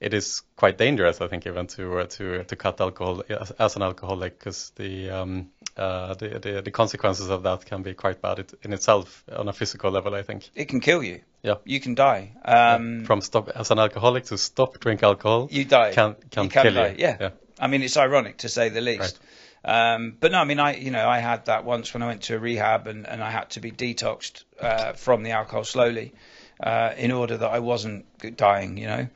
it 0.00 0.14
is 0.14 0.42
quite 0.56 0.78
dangerous, 0.78 1.20
I 1.20 1.28
think, 1.28 1.46
even 1.46 1.66
to 1.68 1.98
uh, 1.98 2.06
to 2.06 2.44
to 2.44 2.56
cut 2.56 2.80
alcohol 2.80 3.22
as, 3.28 3.50
as 3.52 3.76
an 3.76 3.82
alcoholic, 3.82 4.38
because 4.38 4.72
the, 4.76 5.10
um, 5.10 5.50
uh, 5.76 6.14
the, 6.14 6.38
the 6.40 6.62
the 6.62 6.70
consequences 6.70 7.28
of 7.28 7.42
that 7.42 7.66
can 7.66 7.82
be 7.82 7.94
quite 7.94 8.20
bad 8.20 8.38
it, 8.38 8.54
in 8.62 8.72
itself 8.72 9.22
on 9.30 9.48
a 9.48 9.52
physical 9.52 9.90
level. 9.90 10.14
I 10.14 10.22
think 10.22 10.50
it 10.54 10.68
can 10.68 10.80
kill 10.80 11.02
you. 11.02 11.20
Yeah, 11.42 11.56
you 11.64 11.78
can 11.80 11.94
die. 11.94 12.32
Um, 12.44 13.00
yeah. 13.00 13.06
From 13.06 13.20
stop 13.20 13.48
as 13.50 13.70
an 13.70 13.78
alcoholic 13.78 14.24
to 14.26 14.38
stop 14.38 14.80
drink 14.80 15.02
alcohol, 15.02 15.48
you 15.50 15.64
die. 15.64 15.92
Can 15.92 16.16
can, 16.30 16.44
you 16.44 16.50
can 16.50 16.62
kill 16.62 16.74
die. 16.74 16.88
you. 16.88 16.96
Yeah. 16.98 17.16
yeah. 17.20 17.30
I 17.60 17.68
mean, 17.68 17.82
it's 17.82 17.96
ironic 17.96 18.38
to 18.38 18.48
say 18.48 18.70
the 18.70 18.80
least. 18.80 19.00
Right. 19.00 19.18
Um, 19.64 20.16
but 20.18 20.32
no, 20.32 20.38
I 20.38 20.44
mean, 20.44 20.58
I 20.58 20.76
you 20.76 20.90
know 20.90 21.08
I 21.08 21.18
had 21.18 21.46
that 21.46 21.64
once 21.64 21.94
when 21.94 22.02
I 22.02 22.06
went 22.06 22.22
to 22.22 22.36
a 22.36 22.38
rehab 22.38 22.86
and, 22.86 23.06
and 23.06 23.22
I 23.22 23.30
had 23.30 23.50
to 23.50 23.60
be 23.60 23.70
detoxed 23.70 24.44
uh, 24.60 24.94
from 24.94 25.22
the 25.22 25.32
alcohol 25.32 25.64
slowly 25.64 26.14
uh, 26.60 26.92
in 26.96 27.12
order 27.12 27.36
that 27.36 27.48
I 27.48 27.60
wasn't 27.60 28.06
dying, 28.36 28.76
you 28.76 28.86
know. 28.86 29.08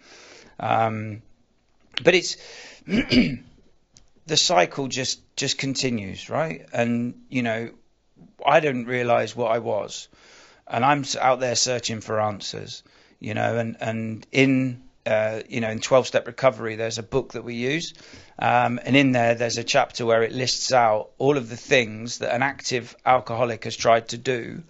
Um, 0.60 1.22
but 2.02 2.14
it's 2.14 2.36
the 2.86 4.36
cycle 4.36 4.88
just 4.88 5.20
just 5.36 5.58
continues, 5.58 6.30
right? 6.30 6.66
And 6.72 7.22
you 7.28 7.42
know, 7.42 7.70
I 8.44 8.60
didn't 8.60 8.86
realise 8.86 9.34
what 9.34 9.50
I 9.50 9.58
was, 9.58 10.08
and 10.66 10.84
I'm 10.84 11.04
out 11.20 11.40
there 11.40 11.56
searching 11.56 12.00
for 12.00 12.20
answers, 12.20 12.82
you 13.18 13.34
know, 13.34 13.58
and 13.58 13.76
and 13.80 14.26
in 14.30 14.82
uh, 15.06 15.42
you 15.48 15.60
know 15.60 15.70
in 15.70 15.80
12 15.80 16.06
step 16.06 16.26
recovery, 16.26 16.76
there's 16.76 16.98
a 16.98 17.02
book 17.02 17.32
that 17.32 17.44
we 17.44 17.54
use 17.54 17.94
um, 18.38 18.78
and 18.84 18.96
in 18.96 19.12
there, 19.12 19.34
there's 19.34 19.56
a 19.56 19.64
chapter 19.64 20.04
where 20.04 20.22
it 20.22 20.32
lists 20.32 20.72
out 20.72 21.10
all 21.18 21.36
of 21.36 21.48
the 21.48 21.56
things 21.56 22.18
that 22.18 22.34
an 22.34 22.42
active 22.42 22.94
alcoholic 23.04 23.64
has 23.64 23.76
tried 23.76 24.08
to 24.08 24.18
do 24.18 24.62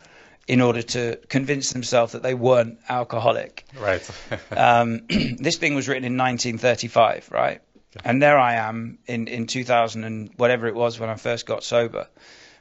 in 0.47 0.61
order 0.61 0.83
to 0.83 1.16
convince 1.28 1.73
themselves 1.73 2.12
that 2.12 2.23
they 2.23 2.35
weren't 2.35 2.78
alcoholic. 2.88 3.64
Right. 3.76 4.09
um, 4.57 5.02
this 5.09 5.57
thing 5.57 5.75
was 5.75 5.88
written 5.88 6.05
in 6.05 6.16
1935, 6.16 7.31
right? 7.33 7.61
And 8.05 8.23
there 8.23 8.38
I 8.38 8.55
am 8.55 8.99
in, 9.07 9.26
in 9.26 9.47
2000 9.47 10.05
and 10.05 10.31
whatever 10.37 10.69
it 10.69 10.75
was 10.75 11.00
when 11.00 11.09
I 11.09 11.16
first 11.16 11.47
got 11.47 11.64
sober, 11.64 12.07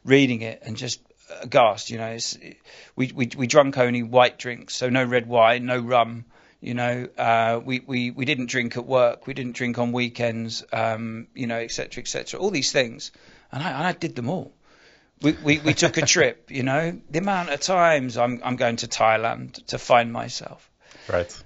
reading 0.05 0.41
it 0.41 0.63
and 0.65 0.77
just 0.77 1.01
aghast. 1.41 1.91
You 1.91 1.97
know, 1.97 2.07
it's, 2.07 2.37
we, 2.95 3.11
we 3.13 3.29
we 3.35 3.45
drunk 3.45 3.77
only 3.77 4.01
white 4.01 4.39
drinks, 4.39 4.75
so 4.75 4.89
no 4.89 5.03
red 5.03 5.27
wine, 5.27 5.65
no 5.65 5.77
rum, 5.77 6.23
you 6.65 6.73
know, 6.73 7.07
uh, 7.17 7.59
we, 7.63 7.79
we, 7.85 8.11
we 8.11 8.25
didn't 8.25 8.47
drink 8.47 8.75
at 8.75 8.85
work. 8.85 9.27
We 9.27 9.33
didn't 9.33 9.53
drink 9.55 9.77
on 9.77 9.91
weekends. 9.91 10.63
Um, 10.73 11.27
you 11.35 11.47
know, 11.47 11.57
etc. 11.57 12.01
etc. 12.01 12.39
All 12.39 12.49
these 12.49 12.71
things, 12.71 13.11
and 13.51 13.61
I, 13.63 13.69
and 13.69 13.87
I 13.87 13.91
did 13.91 14.15
them 14.15 14.29
all. 14.29 14.51
We, 15.21 15.31
we, 15.43 15.59
we 15.59 15.73
took 15.73 15.97
a 15.97 16.05
trip. 16.15 16.49
You 16.49 16.63
know, 16.63 16.99
the 17.09 17.19
amount 17.19 17.49
of 17.49 17.59
times 17.59 18.17
I'm 18.17 18.41
I'm 18.43 18.55
going 18.55 18.77
to 18.77 18.87
Thailand 18.87 19.63
to 19.67 19.77
find 19.77 20.11
myself. 20.11 20.69
Right. 21.07 21.43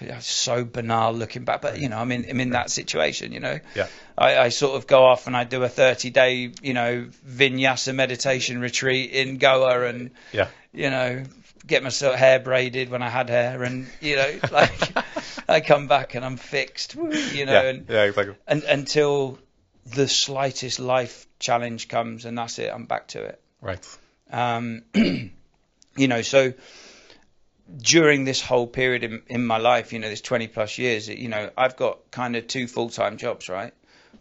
yeah, 0.00 0.18
so 0.18 0.64
banal 0.64 1.12
looking 1.12 1.44
back, 1.44 1.62
but 1.62 1.78
you 1.78 1.88
know, 1.88 1.98
I'm 1.98 2.10
in, 2.12 2.26
I'm 2.28 2.40
in 2.40 2.50
that 2.50 2.70
situation, 2.70 3.32
you 3.32 3.40
know. 3.40 3.60
Yeah. 3.76 3.86
I, 4.16 4.38
I 4.38 4.48
sort 4.48 4.76
of 4.76 4.86
go 4.88 5.04
off 5.04 5.26
and 5.28 5.36
I 5.36 5.44
do 5.44 5.62
a 5.62 5.68
30 5.68 6.10
day, 6.10 6.52
you 6.62 6.74
know, 6.74 7.08
vinyasa 7.26 7.94
meditation 7.94 8.60
retreat 8.60 9.12
in 9.12 9.38
Goa 9.38 9.86
and, 9.86 10.10
Yeah. 10.32 10.48
you 10.72 10.90
know, 10.90 11.22
get 11.68 11.82
myself 11.84 12.16
hair 12.16 12.40
braided 12.40 12.88
when 12.90 13.02
I 13.02 13.08
had 13.08 13.28
hair 13.28 13.62
and, 13.62 13.86
you 14.00 14.16
know, 14.16 14.38
like 14.50 14.98
I 15.48 15.60
come 15.60 15.86
back 15.86 16.14
and 16.16 16.24
I'm 16.24 16.36
fixed, 16.36 16.94
you 16.96 17.46
know, 17.46 17.52
Yeah. 17.52 17.62
and, 17.62 17.88
Yeah. 17.88 18.02
Exactly. 18.04 18.34
and 18.46 18.62
until 18.64 19.38
the 19.86 20.08
slightest 20.08 20.80
life 20.80 21.26
challenge 21.38 21.88
comes 21.88 22.24
and 22.24 22.36
that's 22.36 22.58
it, 22.58 22.72
I'm 22.74 22.86
back 22.86 23.08
to 23.08 23.22
it. 23.22 23.40
Right. 23.60 23.98
Um, 24.30 24.82
you 24.94 26.08
know, 26.08 26.22
so 26.22 26.52
during 27.82 28.24
this 28.24 28.40
whole 28.40 28.66
period 28.66 29.04
in, 29.04 29.22
in 29.28 29.46
my 29.46 29.58
life, 29.58 29.92
you 29.92 29.98
know, 29.98 30.08
this 30.08 30.20
20 30.22 30.48
plus 30.48 30.78
years, 30.78 31.08
you 31.08 31.28
know, 31.28 31.50
I've 31.56 31.76
got 31.76 32.10
kind 32.10 32.34
of 32.36 32.46
two 32.46 32.66
full 32.66 32.88
time 32.90 33.18
jobs, 33.18 33.48
right? 33.48 33.72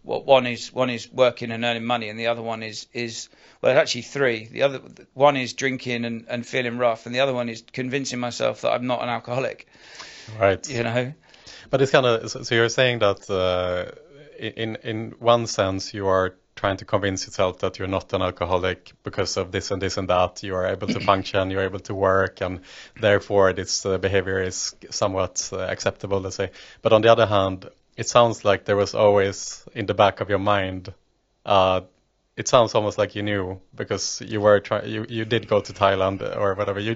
What 0.08 0.26
one 0.26 0.48
is 0.48 0.72
one 0.72 0.90
is 0.90 1.12
working 1.12 1.52
and 1.52 1.66
earning 1.66 1.84
money, 1.84 2.08
and 2.08 2.18
the 2.18 2.28
other 2.28 2.42
one 2.42 2.64
is 2.64 2.88
is 2.94 3.28
well, 3.62 3.78
actually 3.78 4.04
three. 4.04 4.46
The 4.46 4.62
other 4.62 4.82
one 5.14 5.36
is 5.36 5.52
drinking 5.52 6.06
and, 6.06 6.26
and 6.30 6.46
feeling 6.46 6.78
rough, 6.78 7.06
and 7.06 7.14
the 7.14 7.20
other 7.20 7.34
one 7.34 7.50
is 7.50 7.62
convincing 7.74 8.18
myself 8.18 8.62
that 8.62 8.72
I'm 8.72 8.88
not 8.88 9.04
an 9.04 9.10
alcoholic. 9.10 9.68
Right. 10.40 10.66
You 10.70 10.84
know, 10.84 11.14
But 11.70 11.82
it's 11.82 11.92
kind 11.92 12.06
of 12.06 12.32
so 12.32 12.44
so 12.44 12.56
you're 12.56 12.70
saying 12.70 13.00
that 13.00 13.30
uh, 13.30 13.92
in 14.40 14.78
in 14.78 15.16
one 15.20 15.46
sense 15.46 15.94
you 15.94 16.08
are 16.08 16.36
trying 16.56 16.78
to 16.78 16.86
convince 16.86 17.28
yourself 17.28 17.60
that 17.60 17.78
you're 17.78 17.90
not 17.90 18.14
an 18.14 18.22
alcoholic 18.22 18.94
because 19.04 19.36
of 19.36 19.52
this 19.52 19.72
and 19.72 19.82
this 19.82 19.98
and 19.98 20.08
that. 20.08 20.42
You 20.42 20.56
are 20.56 20.68
able 20.68 20.88
to 20.88 21.00
function, 21.12 21.52
you're 21.52 21.66
able 21.66 21.80
to 21.80 21.94
work, 21.94 22.40
and 22.40 22.62
therefore 22.98 23.52
this 23.52 23.86
uh, 23.86 23.98
behavior 23.98 24.42
is 24.42 24.74
somewhat 24.90 25.50
uh, 25.52 25.58
acceptable, 25.58 26.22
let's 26.22 26.38
say. 26.38 26.52
But 26.82 26.94
on 26.94 27.02
the 27.02 27.12
other 27.12 27.26
hand, 27.26 27.70
it 27.98 28.08
sounds 28.08 28.46
like 28.46 28.63
there 28.66 28.77
was 28.77 28.94
always 28.94 29.66
in 29.74 29.88
the 29.88 29.94
back 29.94 30.22
of 30.22 30.30
your 30.30 30.39
mind. 30.39 30.94
Uh, 31.46 31.82
it 32.38 32.48
sounds 32.48 32.75
almost 32.75 33.00
like 33.00 33.16
you 33.16 33.24
knew 33.24 33.60
because 33.74 34.22
you 34.24 34.39
were 34.39 34.60
trying. 34.60 34.88
You 34.88 35.06
you 35.10 35.25
did 35.25 35.48
go 35.48 35.60
to 35.60 35.74
Thailand 35.74 36.22
or 36.38 36.54
whatever. 36.54 36.80
You 36.80 36.96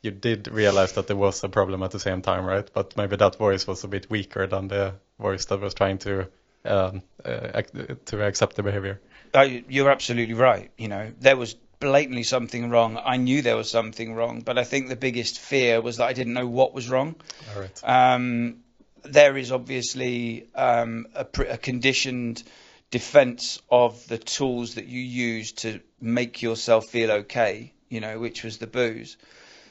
you 0.00 0.10
did 0.10 0.48
realize 0.48 0.92
that 0.92 1.06
there 1.06 1.16
was 1.16 1.44
a 1.44 1.48
problem 1.48 1.82
at 1.82 1.90
the 1.90 2.00
same 2.00 2.22
time, 2.22 2.46
right? 2.46 2.68
But 2.72 2.96
maybe 2.96 3.16
that 3.16 3.36
voice 3.36 3.66
was 3.66 3.84
a 3.84 3.88
bit 3.88 4.08
weaker 4.08 4.46
than 4.46 4.68
the 4.68 4.94
voice 5.18 5.44
that 5.46 5.60
was 5.60 5.74
trying 5.74 5.98
to 5.98 6.28
um, 6.64 7.02
uh, 7.24 7.62
to 8.06 8.24
accept 8.24 8.56
the 8.56 8.62
behavior. 8.62 9.00
Uh, 9.34 9.48
you're 9.68 9.90
absolutely 9.90 10.34
right. 10.34 10.70
You 10.78 10.88
know, 10.88 11.12
there 11.20 11.36
was 11.36 11.54
blatantly 11.80 12.22
something 12.22 12.70
wrong. 12.70 12.98
I 13.04 13.18
knew 13.18 13.42
there 13.42 13.56
was 13.56 13.70
something 13.70 14.14
wrong, 14.14 14.40
but 14.40 14.56
I 14.56 14.64
think 14.64 14.88
the 14.88 14.96
biggest 14.96 15.38
fear 15.38 15.82
was 15.82 15.98
that 15.98 16.06
I 16.06 16.14
didn't 16.14 16.32
know 16.32 16.46
what 16.46 16.72
was 16.72 16.88
wrong. 16.88 17.16
All 17.54 17.60
right. 17.60 17.80
Um, 17.84 18.64
there 19.04 19.36
is 19.36 19.52
obviously 19.52 20.48
um, 20.54 21.06
a, 21.14 21.26
a 21.48 21.58
conditioned 21.58 22.42
defense 22.90 23.60
of 23.70 24.06
the 24.08 24.18
tools 24.18 24.74
that 24.76 24.86
you 24.86 25.00
use 25.00 25.52
to 25.52 25.80
make 26.00 26.42
yourself 26.42 26.86
feel 26.86 27.10
okay, 27.10 27.72
you 27.88 28.00
know, 28.00 28.18
which 28.18 28.44
was 28.44 28.58
the 28.58 28.66
booze. 28.66 29.16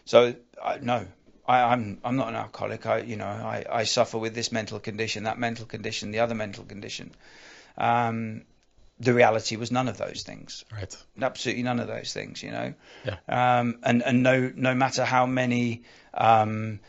So 0.05 0.35
I, 0.63 0.77
no, 0.77 1.05
I, 1.47 1.63
I'm 1.63 1.99
I'm 2.03 2.15
not 2.15 2.29
an 2.29 2.35
alcoholic. 2.35 2.85
I 2.85 2.99
you 2.99 3.15
know 3.15 3.25
I, 3.25 3.65
I 3.69 3.83
suffer 3.85 4.17
with 4.17 4.35
this 4.35 4.51
mental 4.51 4.79
condition, 4.79 5.23
that 5.23 5.39
mental 5.39 5.65
condition, 5.65 6.11
the 6.11 6.19
other 6.19 6.35
mental 6.35 6.63
condition. 6.63 7.11
Um, 7.77 8.43
the 8.99 9.13
reality 9.13 9.57
was 9.57 9.71
none 9.71 9.87
of 9.87 9.97
those 9.97 10.23
things 10.23 10.65
Right. 10.73 10.97
absolutely 11.21 11.61
none 11.63 11.79
of 11.79 11.87
those 11.87 12.13
things, 12.13 12.41
you 12.41 12.51
know. 12.51 12.73
Yeah. 13.05 13.17
Um, 13.59 13.79
and 13.83 14.03
and 14.03 14.23
no 14.23 14.51
no 14.55 14.73
matter 14.73 15.05
how 15.05 15.25
many 15.25 15.83
um, 16.13 16.79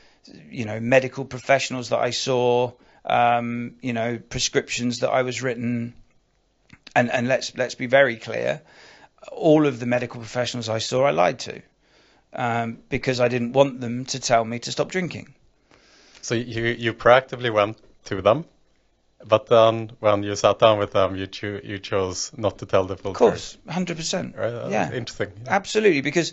you 0.51 0.65
know 0.65 0.81
medical 0.81 1.25
professionals 1.25 1.91
that 1.91 1.99
I 1.99 2.11
saw, 2.11 2.73
um, 3.05 3.77
you 3.81 3.93
know 3.93 4.19
prescriptions 4.19 5.01
that 5.01 5.11
I 5.11 5.23
was 5.23 5.43
written, 5.43 5.95
and 6.95 7.11
and 7.11 7.29
let's 7.29 7.57
let's 7.57 7.75
be 7.75 7.87
very 7.87 8.17
clear, 8.17 8.63
all 9.33 9.67
of 9.67 9.81
the 9.81 9.87
medical 9.87 10.21
professionals 10.21 10.69
I 10.69 10.79
saw 10.79 11.05
I 11.05 11.11
lied 11.11 11.39
to, 11.41 11.63
um, 12.33 12.79
because 12.89 13.21
I 13.21 13.29
didn't 13.29 13.53
want 13.53 13.81
them 13.81 14.05
to 14.07 14.21
tell 14.21 14.45
me 14.45 14.59
to 14.61 14.73
stop 14.73 14.91
drinking. 14.91 15.35
So 16.23 16.35
you 16.35 16.65
you 16.65 16.95
proactively 16.95 17.53
went 17.53 17.79
to 18.07 18.23
them, 18.23 18.45
but 19.25 19.47
then 19.47 19.93
when 20.01 20.23
you 20.23 20.37
sat 20.37 20.59
down 20.59 20.79
with 20.79 20.93
them, 20.93 21.17
you 21.17 21.27
cho- 21.27 21.61
you 21.63 21.79
chose 21.79 22.33
not 22.37 22.59
to 22.59 22.67
tell 22.67 22.85
the 22.85 22.97
full 22.97 23.15
truth. 23.15 23.29
Of 23.29 23.33
course, 23.33 23.59
hundred 23.69 23.97
percent. 23.97 24.37
Right. 24.37 24.51
That's 24.51 24.71
Yeah. 24.71 24.93
Interesting. 24.93 25.33
Absolutely, 25.47 26.03
because 26.03 26.33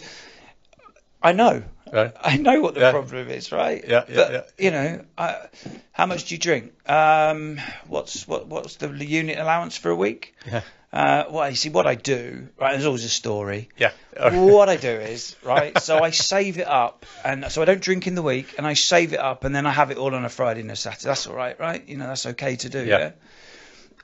I 1.21 1.31
know 1.31 1.63
Right. 1.91 2.13
I 2.19 2.38
know 2.38 2.62
what 2.62 2.74
the 2.74 2.82
Yeah. 2.82 2.91
problem 2.91 3.30
is, 3.30 3.52
right? 3.52 3.84
Yeah, 3.88 4.04
yeah, 4.08 4.15
but, 4.15 4.32
yeah. 4.32 4.41
You 4.58 4.71
know, 4.71 5.06
I, 5.17 5.48
how 5.91 6.06
much 6.06 6.26
do 6.26 6.36
you 6.36 6.39
drink? 6.39 6.74
Um, 6.89 7.60
what's 7.88 8.28
what 8.28 8.48
what's 8.48 8.78
the 8.78 8.89
unit 9.06 9.38
allowance 9.38 9.78
for 9.78 9.89
a 9.91 9.95
week? 9.95 10.36
Yeah. 10.52 10.62
Uh, 10.91 11.26
well, 11.30 11.50
you 11.50 11.58
see, 11.58 11.69
what 11.69 11.86
I 11.86 11.95
do, 11.95 12.48
right? 12.58 12.71
There's 12.71 12.86
always 12.86 13.04
a 13.04 13.10
story. 13.10 13.67
Yeah. 13.78 13.91
what 14.32 14.69
I 14.69 14.78
do 14.78 14.89
is, 14.89 15.36
right? 15.43 15.78
So 15.82 16.00
I 16.00 16.12
save 16.12 16.58
it 16.58 16.67
up, 16.67 17.06
and 17.26 17.52
so 17.52 17.62
I 17.62 17.65
don't 17.65 17.82
drink 17.82 18.08
in 18.08 18.15
the 18.15 18.21
week, 18.21 18.56
and 18.58 18.65
I 18.65 18.76
save 18.76 19.12
it 19.12 19.19
up, 19.19 19.43
and 19.43 19.54
then 19.54 19.65
I 19.65 19.71
have 19.71 19.91
it 19.91 19.98
all 19.98 20.15
on 20.15 20.24
a 20.24 20.30
Friday 20.30 20.62
and 20.62 20.71
a 20.71 20.76
Saturday. 20.78 21.08
That's 21.10 21.28
all 21.28 21.36
right, 21.36 21.60
right? 21.60 21.86
You 21.86 21.98
know, 21.98 22.08
that's 22.08 22.26
okay 22.28 22.56
to 22.56 22.69
do. 22.69 22.86
Yeah. 22.86 22.98
yeah? 22.98 23.12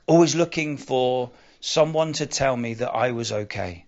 Always 0.06 0.34
looking 0.34 0.76
for 0.76 1.30
someone 1.60 2.12
to 2.14 2.26
tell 2.26 2.56
me 2.56 2.74
that 2.74 2.90
I 2.90 3.12
was 3.12 3.32
okay. 3.32 3.86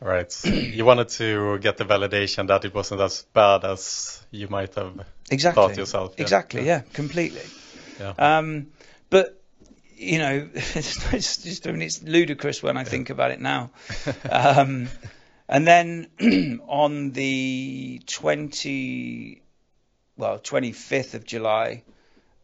Right. 0.00 0.32
you 0.44 0.84
wanted 0.84 1.08
to 1.10 1.58
get 1.58 1.76
the 1.76 1.84
validation 1.84 2.46
that 2.48 2.64
it 2.64 2.74
wasn't 2.74 3.00
as 3.00 3.22
bad 3.32 3.64
as 3.64 4.22
you 4.30 4.48
might 4.48 4.74
have 4.76 5.04
Exactly. 5.30 5.62
thought 5.62 5.76
yourself. 5.76 6.14
yeah. 6.16 6.22
Exactly. 6.22 6.66
Yeah. 6.66 6.82
Completely. 6.92 7.42
Yeah. 7.98 8.14
Um, 8.18 8.68
but 9.10 9.42
you 9.96 10.18
know, 10.18 10.48
it's 10.54 11.42
just 11.42 11.66
I 11.66 11.72
mean, 11.72 11.82
it's 11.82 12.02
ludicrous 12.02 12.62
when 12.62 12.76
I 12.76 12.84
think 12.84 13.10
about 13.10 13.32
it 13.32 13.40
now. 13.40 13.70
Um, 14.30 14.88
and 15.48 15.66
then 15.66 16.08
on 16.68 17.10
the 17.12 18.00
twenty, 18.06 19.42
well, 20.16 20.38
twenty 20.38 20.72
fifth 20.72 21.14
of 21.14 21.24
July, 21.24 21.82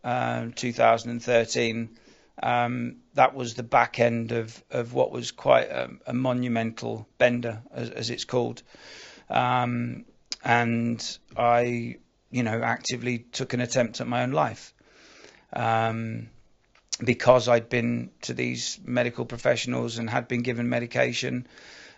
um, 0.02 0.52
2013. 0.52 1.98
Um, 2.42 2.96
that 3.14 3.34
was 3.34 3.54
the 3.54 3.62
back 3.62 4.00
end 4.00 4.32
of, 4.32 4.62
of 4.70 4.92
what 4.92 5.10
was 5.10 5.30
quite 5.30 5.68
a, 5.68 5.90
a 6.06 6.12
monumental 6.12 7.06
bender, 7.18 7.62
as, 7.72 7.90
as 7.90 8.10
it's 8.10 8.24
called. 8.24 8.62
Um, 9.30 10.04
and 10.44 11.18
I, 11.36 11.96
you 12.30 12.42
know, 12.42 12.60
actively 12.62 13.18
took 13.18 13.54
an 13.54 13.60
attempt 13.60 14.00
at 14.00 14.06
my 14.06 14.22
own 14.22 14.32
life. 14.32 14.74
Um, 15.52 16.28
because 17.02 17.48
I'd 17.48 17.68
been 17.68 18.10
to 18.22 18.34
these 18.34 18.78
medical 18.84 19.24
professionals 19.24 19.98
and 19.98 20.08
had 20.08 20.28
been 20.28 20.42
given 20.42 20.68
medication, 20.68 21.46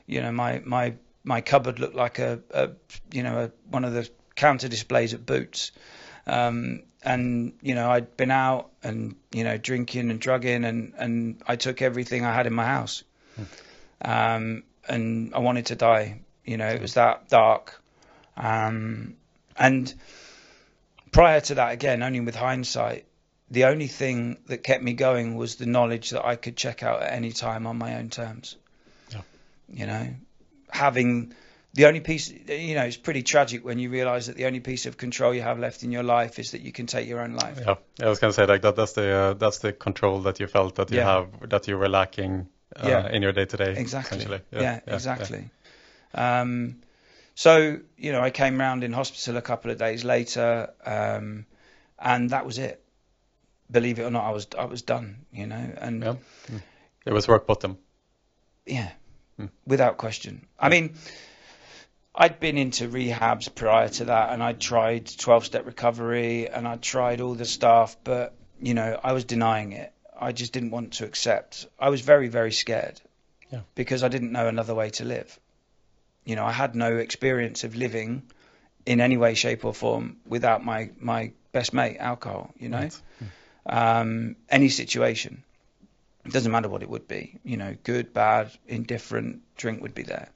you 0.06 0.22
know, 0.22 0.32
my 0.32 0.62
my 0.64 0.94
my 1.24 1.40
cupboard 1.40 1.78
looked 1.78 1.94
like 1.94 2.18
a, 2.18 2.40
a 2.50 2.70
you 3.12 3.22
know 3.22 3.44
a, 3.44 3.50
one 3.70 3.84
of 3.84 3.92
the 3.92 4.08
counter 4.36 4.68
displays 4.68 5.12
at 5.12 5.26
Boots, 5.26 5.72
um, 6.26 6.82
and 7.02 7.52
you 7.62 7.74
know 7.74 7.90
I'd 7.90 8.16
been 8.16 8.30
out 8.30 8.70
and 8.82 9.16
you 9.32 9.44
know 9.44 9.56
drinking 9.56 10.10
and 10.10 10.20
drugging 10.20 10.64
and 10.64 10.92
and 10.96 11.42
I 11.46 11.56
took 11.56 11.82
everything 11.82 12.24
I 12.24 12.34
had 12.34 12.46
in 12.46 12.52
my 12.52 12.64
house, 12.64 13.04
um, 14.02 14.64
and 14.88 15.34
I 15.34 15.38
wanted 15.38 15.66
to 15.66 15.76
die. 15.76 16.20
You 16.44 16.56
know, 16.56 16.68
it 16.68 16.80
was 16.80 16.94
that 16.94 17.28
dark, 17.28 17.80
um, 18.36 19.16
and 19.56 19.92
prior 21.10 21.40
to 21.40 21.54
that, 21.56 21.72
again, 21.72 22.02
only 22.02 22.20
with 22.20 22.36
hindsight, 22.36 23.06
the 23.50 23.64
only 23.64 23.86
thing 23.86 24.38
that 24.46 24.58
kept 24.58 24.82
me 24.82 24.92
going 24.92 25.36
was 25.36 25.56
the 25.56 25.66
knowledge 25.66 26.10
that 26.10 26.24
I 26.24 26.36
could 26.36 26.56
check 26.56 26.82
out 26.82 27.02
at 27.02 27.12
any 27.12 27.32
time 27.32 27.66
on 27.66 27.78
my 27.78 27.96
own 27.96 28.10
terms. 28.10 28.56
Yeah. 29.10 29.22
You 29.68 29.86
know, 29.86 30.14
having 30.68 31.34
the 31.76 31.86
only 31.86 32.00
piece, 32.00 32.30
you 32.30 32.74
know, 32.74 32.84
it's 32.84 32.96
pretty 32.96 33.22
tragic 33.22 33.64
when 33.64 33.78
you 33.78 33.90
realize 33.90 34.26
that 34.26 34.36
the 34.36 34.46
only 34.46 34.60
piece 34.60 34.86
of 34.86 34.96
control 34.96 35.34
you 35.34 35.42
have 35.42 35.58
left 35.58 35.82
in 35.82 35.92
your 35.92 36.02
life 36.02 36.38
is 36.38 36.50
that 36.52 36.62
you 36.62 36.72
can 36.72 36.86
take 36.86 37.06
your 37.06 37.20
own 37.20 37.34
life. 37.34 37.60
Yeah, 37.60 37.76
I 38.02 38.08
was 38.08 38.18
gonna 38.18 38.32
say 38.32 38.46
like 38.46 38.62
that. 38.62 38.76
That's 38.76 38.92
the 38.92 39.08
uh, 39.10 39.34
that's 39.34 39.58
the 39.58 39.72
control 39.72 40.20
that 40.22 40.40
you 40.40 40.46
felt 40.46 40.76
that 40.76 40.90
you 40.90 40.98
Yeah. 40.98 41.04
have 41.04 41.48
that 41.50 41.68
you 41.68 41.76
were 41.78 41.88
lacking 41.88 42.48
uh, 42.74 42.88
Yeah. 42.88 43.08
in 43.12 43.22
your 43.22 43.32
day 43.32 43.44
to 43.44 43.56
day. 43.56 43.74
Exactly. 43.76 44.18
essentially. 44.18 44.40
Yeah, 44.50 44.80
exactly. 44.86 45.50
Um, 46.14 46.80
so 47.34 47.78
you 47.98 48.12
know, 48.12 48.20
I 48.22 48.30
came 48.30 48.58
round 48.58 48.82
in 48.82 48.92
hospital 48.92 49.36
a 49.36 49.42
couple 49.42 49.70
of 49.70 49.78
days 49.78 50.02
later, 50.04 50.70
um, 50.84 51.46
and 51.98 52.30
that 52.30 52.46
was 52.46 52.58
it. 52.58 52.82
Believe 53.70 53.98
it 53.98 54.04
or 54.04 54.10
not, 54.10 54.24
I 54.24 54.30
was 54.30 54.46
I 54.58 54.64
was 54.64 54.82
done. 54.82 55.26
You 55.32 55.46
know, 55.46 55.72
and 55.78 56.02
Yeah. 56.02 56.14
Mm. 56.50 56.62
It 57.04 57.12
was 57.12 57.28
rock 57.28 57.46
bottom. 57.46 57.78
Yeah, 58.64 58.90
Hmm. 59.36 59.46
without 59.66 59.96
question. 59.96 60.46
I 60.58 60.68
mean, 60.68 60.94
I'd 62.16 62.40
been 62.40 62.56
into 62.56 62.88
rehabs 62.88 63.54
prior 63.54 63.88
to 63.90 64.06
that, 64.06 64.32
and 64.32 64.42
I'd 64.42 64.58
tried 64.60 65.06
12 65.18 65.44
step 65.44 65.66
recovery 65.66 66.48
and 66.48 66.66
I'd 66.66 66.80
tried 66.82 67.20
all 67.20 67.34
the 67.34 67.44
stuff, 67.44 67.96
but, 68.04 68.34
you 68.60 68.72
know, 68.74 68.98
I 69.02 69.12
was 69.12 69.24
denying 69.24 69.72
it. 69.72 69.92
I 70.18 70.32
just 70.32 70.52
didn't 70.54 70.70
want 70.70 70.94
to 70.94 71.04
accept. 71.04 71.66
I 71.78 71.90
was 71.90 72.00
very, 72.00 72.28
very 72.28 72.52
scared 72.52 72.98
Yeah. 73.52 73.60
because 73.74 74.02
I 74.02 74.08
didn't 74.08 74.32
know 74.32 74.48
another 74.48 74.74
way 74.74 74.88
to 74.90 75.04
live. 75.04 75.38
You 76.24 76.36
know, 76.36 76.44
I 76.46 76.52
had 76.52 76.74
no 76.74 76.96
experience 76.96 77.64
of 77.64 77.76
living 77.76 78.22
in 78.86 79.00
any 79.02 79.18
way, 79.18 79.34
shape, 79.34 79.64
or 79.66 79.74
form 79.74 80.16
without 80.26 80.64
my, 80.64 80.90
my 80.98 81.32
best 81.52 81.74
mate, 81.74 81.98
alcohol. 81.98 82.50
You 82.58 82.70
know, 82.70 82.78
Right. 82.78 83.00
um, 83.66 84.36
any 84.48 84.70
situation. 84.70 85.42
It 86.24 86.32
doesn't 86.32 86.50
matter 86.50 86.68
what 86.70 86.82
it 86.82 86.88
would 86.88 87.06
be. 87.06 87.38
You 87.44 87.56
know, 87.58 87.76
good, 87.84 88.14
bad, 88.14 88.50
indifferent. 88.66 89.42
Drink 89.56 89.82
would 89.82 89.94
be 89.94 90.02
there. 90.02 90.30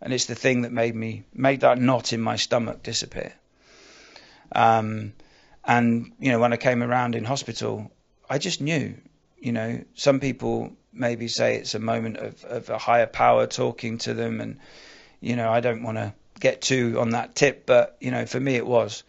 And 0.00 0.12
it's 0.12 0.26
the 0.26 0.34
thing 0.34 0.62
that 0.62 0.72
made 0.72 0.94
me 0.94 1.24
made 1.34 1.60
that 1.60 1.78
knot 1.78 2.12
in 2.12 2.20
my 2.20 2.36
stomach 2.36 2.82
disappear. 2.82 3.32
Um, 4.52 5.12
and 5.64 6.12
you 6.18 6.30
know, 6.30 6.38
when 6.38 6.52
I 6.52 6.56
came 6.56 6.82
around 6.82 7.14
in 7.14 7.24
hospital, 7.24 7.90
I 8.28 8.38
just 8.38 8.60
knew. 8.60 8.94
You 9.38 9.52
know, 9.52 9.84
some 9.94 10.18
people 10.18 10.72
maybe 10.92 11.28
say 11.28 11.56
it's 11.56 11.74
a 11.74 11.78
moment 11.78 12.16
of, 12.16 12.44
of 12.44 12.70
a 12.70 12.78
higher 12.78 13.06
power 13.06 13.46
talking 13.46 13.98
to 13.98 14.14
them, 14.14 14.40
and 14.40 14.58
you 15.20 15.36
know, 15.36 15.50
I 15.50 15.60
don't 15.60 15.82
want 15.82 15.98
to 15.98 16.12
get 16.40 16.60
too 16.60 16.98
on 16.98 17.10
that 17.10 17.34
tip, 17.34 17.66
but 17.66 17.96
you 18.00 18.10
know, 18.10 18.26
for 18.26 18.40
me 18.40 18.54
it 18.54 18.66
was. 18.66 19.02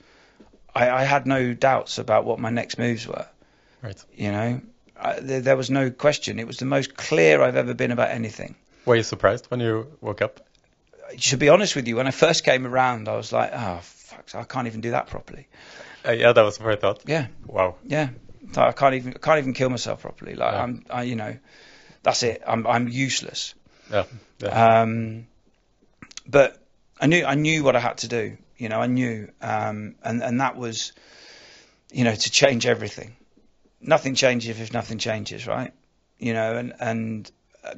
I, 0.75 0.89
I 0.89 1.03
had 1.03 1.25
no 1.25 1.53
doubts 1.53 1.97
about 1.97 2.25
what 2.25 2.39
my 2.39 2.49
next 2.51 2.77
moves 2.77 3.07
were. 3.07 3.25
Right. 3.81 4.03
You 4.13 4.31
know, 4.31 4.61
I, 4.99 5.19
there, 5.19 5.41
there 5.41 5.57
was 5.57 5.69
no 5.69 5.89
question. 5.89 6.39
It 6.39 6.47
was 6.47 6.57
the 6.57 6.65
most 6.65 6.95
clear 6.95 7.41
I've 7.41 7.55
ever 7.55 7.73
been 7.73 7.91
about 7.91 8.09
anything. 8.09 8.55
Were 8.85 8.95
you 8.95 9.03
surprised 9.03 9.45
when 9.47 9.59
you 9.59 9.87
woke 10.01 10.21
up? 10.21 10.41
To 11.17 11.37
be 11.37 11.49
honest 11.49 11.75
with 11.75 11.87
you, 11.87 11.95
when 11.95 12.07
I 12.07 12.11
first 12.11 12.43
came 12.43 12.65
around, 12.67 13.07
I 13.07 13.15
was 13.15 13.31
like, 13.33 13.51
oh, 13.53 13.79
fuck, 13.81 14.29
I 14.35 14.43
can't 14.43 14.67
even 14.67 14.81
do 14.81 14.91
that 14.91 15.07
properly. 15.07 15.47
Uh, 16.05 16.11
yeah, 16.11 16.33
that 16.33 16.41
was 16.41 16.57
first 16.57 16.81
thought. 16.81 17.03
Yeah, 17.05 17.27
Wow. 17.45 17.75
yeah. 17.85 18.09
I 18.55 18.71
can't 18.71 18.95
even, 18.95 19.13
I 19.13 19.19
can't 19.19 19.37
even 19.39 19.53
kill 19.53 19.69
myself 19.69 20.01
properly. 20.01 20.35
Like 20.35 20.53
Yeah. 20.53 20.63
I'm, 20.63 20.85
I, 20.89 21.03
you 21.03 21.15
know, 21.15 21.37
that's 22.03 22.23
it. 22.23 22.41
I'm, 22.47 22.65
I'm 22.65 22.87
useless. 22.87 23.53
Yeah. 23.91 24.05
yeah. 24.39 24.81
Um, 24.81 25.27
but 26.27 26.57
I 26.99 27.07
knew 27.07 27.25
I 27.25 27.35
knew 27.35 27.63
what 27.63 27.75
I 27.75 27.79
had 27.79 27.99
to 27.99 28.07
do. 28.07 28.37
You 28.57 28.69
know, 28.69 28.79
I 28.81 28.87
knew, 28.87 29.31
um, 29.41 29.95
and 30.03 30.21
and 30.23 30.41
that 30.41 30.55
was, 30.57 30.93
you 31.91 32.03
know, 32.03 32.13
to 32.15 32.31
change 32.31 32.65
everything. 32.65 33.15
Nothing 33.81 34.15
changes 34.15 34.59
if 34.59 34.73
nothing 34.73 34.97
changes, 34.97 35.47
right? 35.47 35.73
You 36.17 36.33
know, 36.33 36.55
and 36.57 36.73
and 36.79 37.31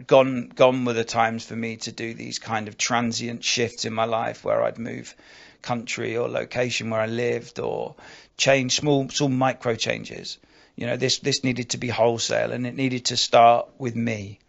gone 0.07 0.49
gone 0.49 0.85
were 0.85 0.93
the 0.93 1.03
times 1.03 1.45
for 1.45 1.55
me 1.55 1.77
to 1.77 1.91
do 1.91 2.13
these 2.13 2.39
kind 2.39 2.67
of 2.67 2.77
transient 2.77 3.43
shifts 3.43 3.85
in 3.85 3.93
my 3.93 4.05
life 4.05 4.43
where 4.43 4.63
I'd 4.63 4.77
move 4.77 5.15
country 5.61 6.17
or 6.17 6.27
location 6.27 6.89
where 6.89 7.01
I 7.01 7.05
lived 7.05 7.59
or 7.59 7.95
change 8.37 8.75
small 8.75 9.09
small 9.09 9.29
micro 9.29 9.75
changes. 9.75 10.37
You 10.75 10.87
know, 10.87 10.97
this 10.97 11.19
this 11.19 11.43
needed 11.43 11.71
to 11.71 11.77
be 11.77 11.87
wholesale 11.87 12.51
and 12.51 12.65
it 12.65 12.75
needed 12.75 13.05
to 13.05 13.17
start 13.17 13.69
with 13.77 13.95
me 13.95 14.39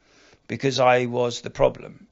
because 0.48 0.80
I 0.80 1.06
was 1.06 1.40
the 1.40 1.50
problem. 1.50 2.06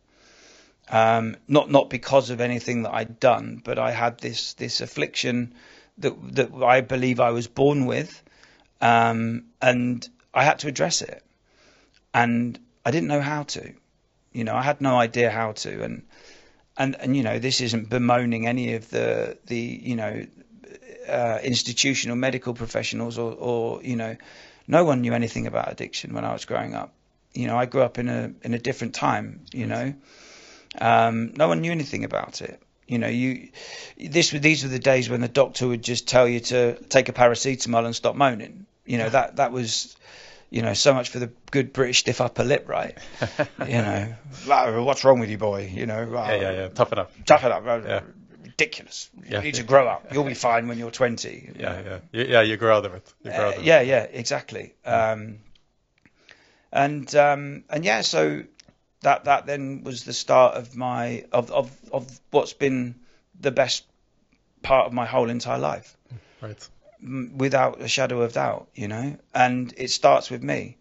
Um, 0.88 1.36
not 1.46 1.70
not 1.70 1.88
because 1.88 2.30
of 2.30 2.40
anything 2.40 2.82
that 2.82 2.92
I'd 2.92 3.20
done, 3.20 3.60
but 3.64 3.78
I 3.78 3.92
had 3.92 4.18
this 4.18 4.54
this 4.54 4.80
affliction 4.80 5.54
that 5.98 6.14
that 6.34 6.54
I 6.54 6.80
believe 6.80 7.20
I 7.20 7.30
was 7.30 7.46
born 7.46 7.86
with, 7.86 8.22
um, 8.80 9.44
and 9.62 10.08
I 10.34 10.44
had 10.44 10.58
to 10.60 10.68
address 10.68 11.02
it, 11.02 11.22
and 12.12 12.58
I 12.84 12.90
didn't 12.90 13.08
know 13.08 13.20
how 13.20 13.42
to. 13.44 13.72
You 14.32 14.44
know, 14.44 14.54
I 14.54 14.62
had 14.62 14.80
no 14.80 14.96
idea 14.96 15.30
how 15.30 15.52
to, 15.52 15.82
and 15.82 16.02
and 16.76 16.96
and 16.96 17.16
you 17.16 17.22
know, 17.22 17.38
this 17.38 17.60
isn't 17.60 17.88
bemoaning 17.90 18.46
any 18.46 18.74
of 18.74 18.88
the 18.90 19.38
the 19.46 19.58
you 19.58 19.96
know 19.96 20.26
uh, 21.08 21.38
institutional 21.42 22.16
medical 22.16 22.54
professionals 22.54 23.18
or 23.18 23.32
or 23.32 23.82
you 23.82 23.96
know, 23.96 24.16
no 24.68 24.84
one 24.84 25.00
knew 25.00 25.12
anything 25.12 25.46
about 25.46 25.70
addiction 25.70 26.14
when 26.14 26.24
I 26.24 26.32
was 26.32 26.44
growing 26.44 26.74
up. 26.74 26.92
You 27.32 27.46
know, 27.46 27.56
I 27.56 27.66
grew 27.66 27.82
up 27.82 27.98
in 27.98 28.08
a 28.08 28.32
in 28.42 28.54
a 28.54 28.58
different 28.58 28.94
time. 28.94 29.44
You 29.52 29.66
know, 29.66 29.94
um, 30.80 31.32
no 31.36 31.48
one 31.48 31.60
knew 31.60 31.72
anything 31.72 32.04
about 32.04 32.40
it. 32.40 32.62
You 32.86 32.98
know, 32.98 33.08
you 33.08 33.50
this 33.98 34.30
these 34.30 34.62
were 34.62 34.68
the 34.68 34.78
days 34.78 35.10
when 35.10 35.20
the 35.20 35.28
doctor 35.28 35.68
would 35.68 35.82
just 35.82 36.08
tell 36.08 36.28
you 36.28 36.40
to 36.40 36.74
take 36.84 37.08
a 37.08 37.12
paracetamol 37.12 37.84
and 37.84 37.94
stop 37.94 38.14
moaning. 38.16 38.66
You 38.86 38.98
know, 38.98 39.08
that 39.08 39.36
that 39.36 39.52
was 39.52 39.96
you 40.50 40.62
know, 40.62 40.74
so 40.74 40.92
much 40.92 41.08
for 41.10 41.18
the 41.20 41.30
good 41.50 41.72
British 41.72 42.00
stiff 42.00 42.20
upper 42.20 42.44
lip, 42.44 42.68
right? 42.68 42.98
you 43.66 43.74
know, 43.78 44.14
"Ah, 44.50 44.82
what's 44.82 45.04
wrong 45.04 45.20
with 45.20 45.30
you, 45.30 45.38
boy? 45.38 45.70
You 45.72 45.86
know, 45.86 46.08
yeah, 46.12 46.34
yeah, 46.34 46.50
yeah. 46.52 46.68
Tough 46.68 46.92
enough. 46.92 47.10
tough 47.24 47.44
it 47.44 47.52
up. 47.52 47.66
uh, 47.66 47.80
Yeah. 47.86 48.00
Ridiculous. 48.42 49.08
You 49.16 49.24
Yeah. 49.30 49.40
need 49.40 49.54
to 49.54 49.62
grow 49.62 49.86
up. 49.88 50.12
You'll 50.12 50.24
be 50.24 50.34
fine 50.34 50.66
when 50.68 50.76
you're 50.78 50.90
20. 50.90 51.52
Yeah, 51.58 51.80
yeah. 52.12 52.24
Yeah, 52.24 52.40
you 52.42 52.56
grow 52.56 52.76
out 52.78 52.84
of 52.86 52.94
it. 52.94 53.14
You 53.22 53.30
grow 53.30 53.48
out 53.48 53.54
Uh, 53.56 53.60
of 53.60 53.64
yeah, 53.64 53.80
it. 53.80 53.86
yeah, 53.88 54.02
exactly. 54.02 54.74
Um, 54.84 55.38
and 56.72 57.14
um, 57.14 57.64
and 57.70 57.84
yeah, 57.84 58.02
so 58.02 58.42
that 59.02 59.24
that 59.24 59.46
then 59.46 59.82
was 59.84 60.04
the 60.04 60.12
start 60.12 60.56
of 60.56 60.76
my 60.76 61.24
of 61.32 61.50
of 61.50 61.70
of 61.92 62.20
what's 62.30 62.52
been 62.52 62.94
the 63.40 63.50
best 63.50 63.84
part 64.62 64.86
of 64.86 64.92
my 64.92 65.06
whole 65.06 65.30
entire 65.30 65.58
life, 65.58 65.96
Right. 66.40 66.68
Without 67.02 67.80
a 67.80 67.88
shadow 67.88 68.22
of 68.22 68.32
doubt. 68.32 68.68
You 68.74 68.88
know, 68.88 69.16
and 69.34 69.72
it 69.76 69.90
starts 69.90 70.30
with 70.30 70.42
me, 70.42 70.76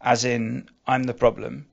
as 0.00 0.24
in 0.24 0.68
I'm 0.86 1.04
the 1.04 1.14
problem. 1.14 1.66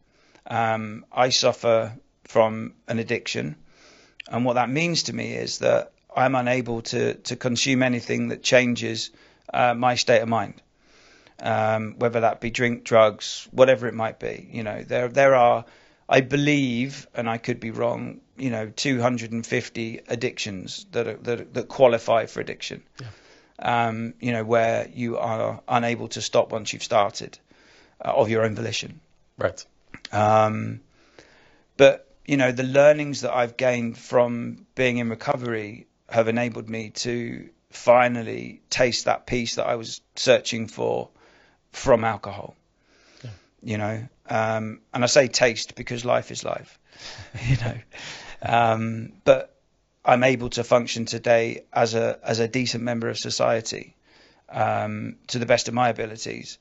Um, 0.47 1.05
I 1.11 1.29
suffer 1.29 1.97
from 2.25 2.73
an 2.87 2.99
addiction, 2.99 3.55
and 4.27 4.45
what 4.45 4.53
that 4.53 4.69
means 4.69 5.03
to 5.03 5.13
me 5.13 5.33
is 5.33 5.59
that 5.59 5.91
I'm 6.15 6.35
unable 6.35 6.81
to 6.83 7.15
to 7.15 7.35
consume 7.35 7.83
anything 7.83 8.29
that 8.29 8.43
changes 8.43 9.11
uh, 9.53 9.73
my 9.73 9.95
state 9.95 10.21
of 10.21 10.29
mind 10.29 10.61
um, 11.39 11.95
whether 11.97 12.21
that 12.21 12.41
be 12.41 12.49
drink, 12.49 12.83
drugs, 12.83 13.47
whatever 13.51 13.87
it 13.87 13.93
might 13.93 14.19
be. 14.19 14.47
You 14.51 14.63
know, 14.63 14.83
there 14.83 15.07
there 15.07 15.35
are, 15.35 15.65
I 16.07 16.21
believe, 16.21 17.07
and 17.13 17.29
I 17.29 17.37
could 17.37 17.59
be 17.59 17.71
wrong. 17.71 18.21
You 18.37 18.49
know, 18.49 18.71
250 18.75 20.01
addictions 20.07 20.85
that 20.91 21.07
are, 21.07 21.17
that 21.17 21.53
that 21.53 21.67
qualify 21.67 22.25
for 22.25 22.41
addiction. 22.41 22.83
Um, 23.57 24.15
you 24.19 24.33
know, 24.33 24.43
where 24.43 24.89
you 24.93 25.17
are 25.17 25.61
unable 25.67 26.09
to 26.09 26.21
stop 26.21 26.51
once 26.51 26.73
you've 26.73 26.83
started 26.83 27.39
uh, 28.03 28.11
of 28.11 28.29
your 28.29 28.43
own 28.43 28.55
volition. 28.55 28.99
Right. 29.37 29.65
Um, 30.11 30.81
but 31.77 32.05
you 32.25 32.37
know, 32.37 32.51
the 32.51 32.63
learnings 32.63 33.21
that 33.21 33.33
I've 33.33 33.55
gained 33.55 33.97
from 33.97 34.65
being 34.75 34.97
in 34.97 35.09
recovery 35.09 35.87
have 36.09 36.27
enabled 36.27 36.69
me 36.69 36.89
to 36.91 37.49
finally 37.69 38.61
taste 38.69 39.05
that 39.05 39.27
peace 39.27 39.55
that 39.55 39.67
I 39.67 39.75
was 39.75 40.01
searching 40.15 40.67
for 40.67 41.09
from 41.71 42.03
alcohol. 42.03 42.55
Yeah. 43.23 43.29
You 43.61 43.77
know, 43.77 44.07
um, 44.29 44.81
and 44.93 45.03
I 45.03 45.07
say 45.07 45.27
taste 45.27 45.75
because 45.75 46.05
life 46.05 46.31
is 46.31 46.43
life. 46.43 46.79
you 47.47 47.57
know, 47.57 47.77
um, 48.41 49.11
but 49.23 49.54
I'm 50.05 50.23
able 50.23 50.49
to 50.51 50.63
function 50.63 51.05
today 51.05 51.63
as 51.73 51.95
a 51.95 52.19
as 52.23 52.39
a 52.39 52.47
decent 52.47 52.83
member 52.83 53.09
of 53.09 53.17
society 53.17 53.95
um, 54.49 55.15
to 55.27 55.39
the 55.39 55.47
best 55.47 55.67
of 55.67 55.73
my 55.73 55.89
abilities. 55.89 56.59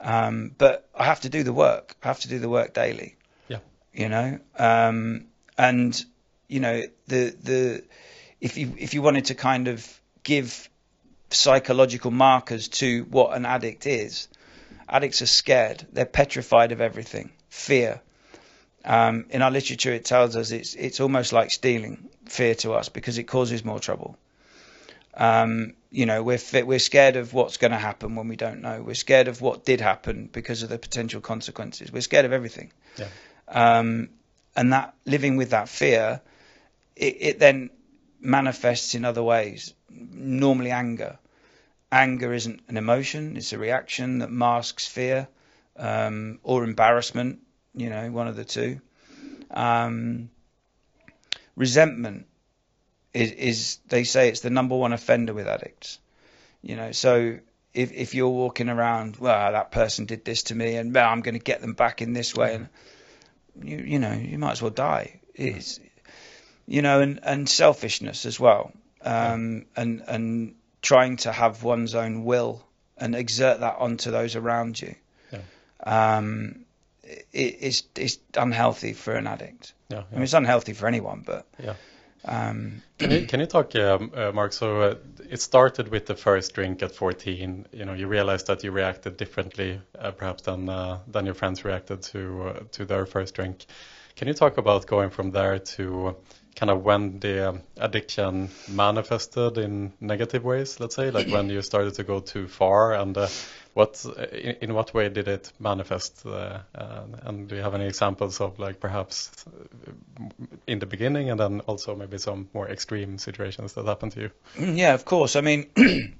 Um, 0.00 0.54
but 0.56 0.88
I 0.94 1.04
have 1.04 1.20
to 1.22 1.28
do 1.28 1.42
the 1.42 1.52
work. 1.52 1.96
I 2.02 2.08
have 2.08 2.20
to 2.20 2.28
do 2.28 2.38
the 2.38 2.48
work 2.48 2.72
daily. 2.72 3.16
Yeah. 3.48 3.58
You 3.92 4.08
know, 4.08 4.38
um, 4.58 5.26
and 5.58 6.04
you 6.48 6.60
know 6.60 6.82
the 7.08 7.34
the 7.42 7.84
if 8.40 8.56
you 8.56 8.74
if 8.78 8.94
you 8.94 9.02
wanted 9.02 9.26
to 9.26 9.34
kind 9.34 9.66
of 9.66 10.00
give 10.22 10.68
psychological 11.30 12.12
markers 12.12 12.68
to 12.68 13.04
what 13.10 13.36
an 13.36 13.44
addict 13.44 13.86
is, 13.86 14.28
addicts 14.88 15.20
are 15.20 15.26
scared. 15.26 15.84
They're 15.92 16.06
petrified 16.06 16.70
of 16.70 16.80
everything. 16.80 17.32
Fear. 17.48 18.00
Um, 18.84 19.26
in 19.30 19.42
our 19.42 19.50
literature, 19.50 19.92
it 19.92 20.04
tells 20.04 20.36
us 20.36 20.52
it's 20.52 20.74
it's 20.74 21.00
almost 21.00 21.32
like 21.32 21.50
stealing 21.50 22.08
fear 22.34 22.54
to 22.56 22.72
us 22.74 22.88
because 22.88 23.18
it 23.18 23.24
causes 23.24 23.64
more 23.64 23.78
trouble. 23.78 24.18
Um, 25.16 25.74
you 25.90 26.06
know, 26.06 26.22
we're 26.22 26.40
we're 26.64 26.80
scared 26.80 27.16
of 27.16 27.32
what's 27.32 27.56
going 27.56 27.70
to 27.70 27.78
happen 27.78 28.16
when 28.16 28.26
we 28.28 28.36
don't 28.36 28.60
know. 28.60 28.82
We're 28.82 28.94
scared 28.94 29.28
of 29.28 29.40
what 29.40 29.64
did 29.64 29.80
happen 29.80 30.28
because 30.32 30.64
of 30.64 30.68
the 30.68 30.78
potential 30.78 31.20
consequences. 31.20 31.92
We're 31.92 32.02
scared 32.02 32.24
of 32.24 32.32
everything. 32.32 32.72
Yeah. 32.98 33.08
Um, 33.46 34.08
and 34.56 34.72
that 34.72 34.94
living 35.04 35.36
with 35.36 35.50
that 35.50 35.68
fear, 35.68 36.20
it, 36.96 37.16
it 37.20 37.38
then 37.38 37.70
manifests 38.20 38.94
in 38.94 39.04
other 39.04 39.22
ways. 39.22 39.72
Normally, 39.88 40.72
anger. 40.72 41.18
Anger 41.92 42.32
isn't 42.32 42.62
an 42.68 42.76
emotion; 42.76 43.36
it's 43.36 43.52
a 43.52 43.58
reaction 43.58 44.18
that 44.18 44.30
masks 44.30 44.88
fear 44.88 45.28
um, 45.76 46.40
or 46.42 46.64
embarrassment. 46.64 47.38
You 47.74 47.90
know, 47.90 48.10
one 48.10 48.26
of 48.26 48.34
the 48.34 48.44
two. 48.44 48.80
Um, 49.50 50.30
resentment 51.56 52.26
is, 53.12 53.30
is 53.32 53.78
they 53.88 54.04
say 54.04 54.28
it's 54.28 54.40
the 54.40 54.50
number 54.50 54.76
one 54.76 54.92
offender 54.92 55.32
with 55.32 55.46
addicts. 55.46 55.98
You 56.62 56.76
know, 56.76 56.92
so 56.92 57.38
if 57.72 57.92
if 57.92 58.14
you're 58.14 58.28
walking 58.28 58.68
around, 58.68 59.16
well, 59.16 59.52
that 59.52 59.70
person 59.70 60.06
did 60.06 60.24
this 60.24 60.44
to 60.44 60.54
me, 60.54 60.76
and 60.76 60.94
well, 60.94 61.08
I'm 61.08 61.20
going 61.20 61.34
to 61.34 61.40
get 61.40 61.60
them 61.60 61.74
back 61.74 62.02
in 62.02 62.12
this 62.12 62.34
way, 62.34 62.54
and 62.54 62.68
you 63.62 63.78
you 63.78 63.98
know, 63.98 64.12
you 64.12 64.38
might 64.38 64.52
as 64.52 64.62
well 64.62 64.70
die. 64.70 65.20
It's 65.34 65.80
you 66.66 66.82
know, 66.82 67.00
and 67.00 67.20
and 67.22 67.48
selfishness 67.48 68.24
as 68.26 68.40
well, 68.40 68.72
um, 69.02 69.66
and 69.76 70.02
and 70.06 70.54
trying 70.82 71.16
to 71.18 71.32
have 71.32 71.62
one's 71.62 71.94
own 71.94 72.24
will 72.24 72.64
and 72.96 73.14
exert 73.14 73.60
that 73.60 73.76
onto 73.78 74.10
those 74.10 74.36
around 74.36 74.80
you. 74.80 74.94
Um, 75.82 76.64
it, 77.02 77.56
it's 77.60 77.82
it's 77.96 78.18
unhealthy 78.36 78.92
for 78.92 79.14
an 79.14 79.26
addict. 79.26 79.74
Yeah. 79.88 80.02
I 80.10 80.14
mean, 80.14 80.22
it's 80.22 80.32
unhealthy 80.32 80.72
for 80.72 80.86
anyone, 80.86 81.22
but 81.26 81.46
Yeah. 81.62 81.74
Um, 82.26 82.82
Can 82.98 83.10
you 83.10 83.26
can 83.26 83.40
you 83.40 83.46
talk, 83.46 83.76
um, 83.76 84.10
uh, 84.14 84.32
Mark? 84.32 84.52
So 84.52 84.80
uh, 84.80 84.94
it 85.28 85.40
started 85.40 85.88
with 85.88 86.06
the 86.06 86.14
first 86.14 86.54
drink 86.54 86.82
at 86.82 86.94
14. 86.94 87.66
You 87.72 87.84
know, 87.84 87.92
you 87.92 88.06
realized 88.06 88.46
that 88.46 88.64
you 88.64 88.70
reacted 88.70 89.16
differently, 89.18 89.80
uh, 89.98 90.12
perhaps 90.12 90.44
than 90.44 90.68
uh, 90.68 91.00
than 91.06 91.26
your 91.26 91.34
friends 91.34 91.64
reacted 91.64 92.02
to 92.02 92.48
uh, 92.48 92.60
to 92.72 92.86
their 92.86 93.04
first 93.04 93.34
drink. 93.34 93.66
Can 94.16 94.28
you 94.28 94.34
talk 94.34 94.58
about 94.58 94.86
going 94.86 95.10
from 95.10 95.32
there 95.32 95.58
to 95.58 96.16
kind 96.56 96.70
of 96.70 96.84
when 96.84 97.18
the 97.20 97.50
um, 97.50 97.62
addiction 97.76 98.50
manifested 98.68 99.58
in 99.58 99.92
negative 100.00 100.44
ways? 100.44 100.80
Let's 100.80 100.94
say, 100.94 101.10
like 101.10 101.28
when 101.28 101.50
you 101.50 101.62
started 101.62 101.94
to 101.94 102.04
go 102.04 102.20
too 102.20 102.48
far, 102.48 102.94
and 102.94 103.16
uh, 103.16 103.28
what 103.74 104.04
in, 104.32 104.56
in 104.60 104.74
what 104.74 104.94
way 104.94 105.08
did 105.08 105.28
it 105.28 105.52
manifest? 105.58 106.24
Uh, 106.24 106.60
uh, 106.74 107.02
and 107.22 107.48
do 107.48 107.56
you 107.56 107.62
have 107.62 107.74
any 107.74 107.86
examples 107.86 108.40
of 108.40 108.58
like 108.58 108.80
perhaps 108.80 109.30
uh, 109.46 110.24
in 110.66 110.78
the 110.78 110.86
beginning, 110.86 111.30
and 111.30 111.40
then 111.40 111.60
also 111.60 111.96
maybe 111.96 112.18
some 112.18 112.48
more 112.54 112.68
extreme 112.68 113.18
situations 113.18 113.72
that 113.74 113.86
happened 113.86 114.12
to 114.12 114.20
you? 114.20 114.30
Yeah, 114.58 114.94
of 114.94 115.04
course. 115.04 115.36
I 115.36 115.40
mean, 115.40 115.66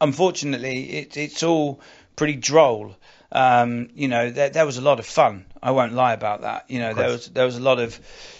unfortunately, 0.00 0.90
it, 0.90 1.16
it's 1.16 1.42
all 1.42 1.80
pretty 2.16 2.36
droll. 2.36 2.96
Um, 3.30 3.90
you 3.94 4.08
know, 4.08 4.30
there, 4.30 4.48
there 4.48 4.66
was 4.66 4.78
a 4.78 4.80
lot 4.80 4.98
of 4.98 5.06
fun. 5.06 5.44
I 5.62 5.72
won't 5.72 5.92
lie 5.92 6.14
about 6.14 6.42
that. 6.42 6.64
You 6.68 6.78
know, 6.78 6.94
there 6.94 7.08
was 7.08 7.26
there 7.28 7.44
was 7.44 7.56
a 7.56 7.60
lot 7.60 7.78
of 7.78 7.98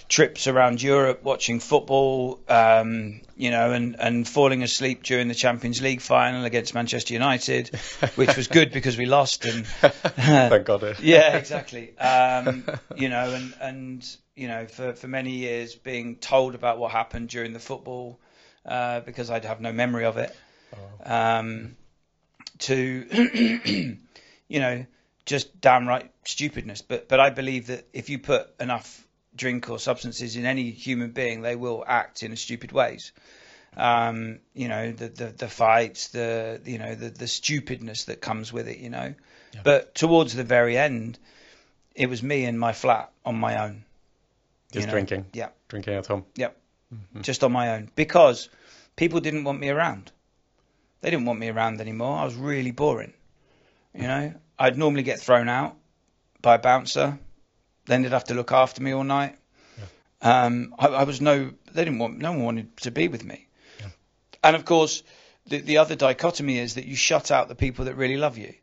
trips 0.09 0.47
around 0.47 0.81
Europe 0.81 1.23
watching 1.23 1.61
football. 1.61 2.41
Um, 2.49 3.21
you 3.37 3.51
know, 3.51 3.73
and 3.73 3.97
and 4.01 4.27
falling 4.27 4.63
asleep 4.63 5.03
during 5.03 5.29
the 5.29 5.35
Champions 5.35 5.83
League 5.83 6.01
final 6.01 6.45
against 6.45 6.75
Manchester 6.75 7.13
United, 7.15 7.69
which 8.17 8.37
was 8.37 8.49
good 8.49 8.73
because 8.73 8.97
we 8.97 9.07
lost. 9.07 9.45
And 9.45 9.67
Thank 9.67 10.65
God. 10.65 10.85
eh? 10.85 10.95
yeah, 11.03 11.37
exactly. 11.37 11.97
Um, 11.99 12.65
you 12.97 13.09
know, 13.09 13.35
and 13.35 13.55
and 13.61 14.17
you 14.35 14.49
know, 14.49 14.67
for 14.67 14.95
for 14.95 15.07
many 15.07 15.33
years 15.33 15.75
being 15.75 16.17
told 16.17 16.55
about 16.55 16.79
what 16.79 16.93
happened 16.93 17.29
during 17.29 17.53
the 17.53 17.61
football 17.61 18.19
uh, 18.65 19.01
because 19.01 19.31
I'd 19.31 19.45
have 19.45 19.61
no 19.61 19.73
memory 19.73 20.05
of 20.05 20.17
it. 20.19 20.35
Um, 21.05 21.77
to 22.59 23.97
you 24.49 24.61
know, 24.61 24.87
just 25.25 25.61
downright 25.61 26.11
stupidness. 26.25 26.83
But 26.83 27.09
but 27.09 27.21
I 27.21 27.31
believe 27.31 27.69
that 27.69 27.87
if 27.93 28.11
you 28.11 28.19
put 28.19 28.49
enough 28.61 29.07
drink 29.35 29.71
or 29.71 29.79
substances 29.79 30.37
in 30.37 30.47
any 30.47 30.71
human 30.71 31.11
being, 31.11 31.43
they 31.43 31.57
will 31.57 31.85
act 31.87 32.23
in 32.23 32.35
stupid 32.37 32.73
ways. 32.73 33.13
Um, 33.77 34.41
you 34.55 34.69
know, 34.69 34.91
the, 34.91 35.09
the 35.09 35.27
the 35.27 35.49
fights, 35.49 36.09
the 36.09 36.61
you 36.65 36.79
know, 36.79 36.95
the 36.95 37.11
the 37.11 37.29
stupidness 37.29 38.07
that 38.07 38.21
comes 38.21 38.53
with 38.53 38.69
it. 38.69 38.79
You 38.79 38.91
know, 38.91 39.15
but 39.63 39.95
towards 39.95 40.35
the 40.35 40.45
very 40.45 40.77
end, 40.77 41.19
it 41.95 42.09
was 42.09 42.23
me 42.23 42.45
in 42.45 42.59
my 42.59 42.73
flat 42.73 43.11
on 43.25 43.37
my 43.37 43.63
own. 43.65 43.85
Just 44.73 44.83
you 44.83 44.87
know. 44.87 44.93
drinking. 44.93 45.27
Yeah. 45.33 45.49
Drinking 45.69 45.95
at 45.95 46.07
home. 46.07 46.25
Yep. 46.37 46.57
Just 47.21 47.45
on 47.45 47.53
my 47.53 47.75
own 47.75 47.91
because 47.97 48.49
people 48.97 49.21
didn't 49.21 49.45
want 49.45 49.61
me 49.61 49.69
around. 49.69 50.11
They 51.01 51.11
didn't 51.11 51.27
want 51.27 51.39
me 51.39 51.49
around 51.49 51.81
anymore. 51.81 52.17
I 52.17 52.25
was 52.25 52.35
really 52.35 52.71
boring. 52.71 53.13
You 53.95 54.03
know, 54.03 54.35
I'd 54.59 54.79
normally 54.79 55.03
get 55.03 55.21
thrown 55.21 55.49
out 55.49 55.77
by 56.41 56.57
a 56.57 56.59
bouncer. 56.59 57.19
Then 57.87 58.03
they'd 58.03 58.13
have 58.13 58.25
to 58.25 58.35
look 58.35 58.53
after 58.53 58.83
me 58.83 58.93
all 58.93 59.05
night. 59.05 59.37
Um, 60.21 60.75
I, 60.79 60.89
I 60.89 61.03
was 61.05 61.21
no, 61.21 61.53
they 61.73 61.85
didn't 61.85 62.01
want, 62.01 62.19
no 62.19 62.33
one 62.33 62.43
wanted 62.43 62.77
to 62.79 62.91
be 62.91 63.09
with 63.09 63.25
me. 63.25 63.47
And 64.43 64.55
of 64.57 64.65
course, 64.65 65.03
the, 65.47 65.59
the 65.59 65.79
other 65.79 65.97
dichotomy 65.97 66.59
is 66.59 66.75
that 66.75 66.87
you 66.87 66.97
shut 66.97 67.31
out 67.31 67.49
the 67.49 67.55
people 67.55 67.87
that 67.87 67.95
really 67.95 68.17
love 68.17 68.39
you. 68.39 68.55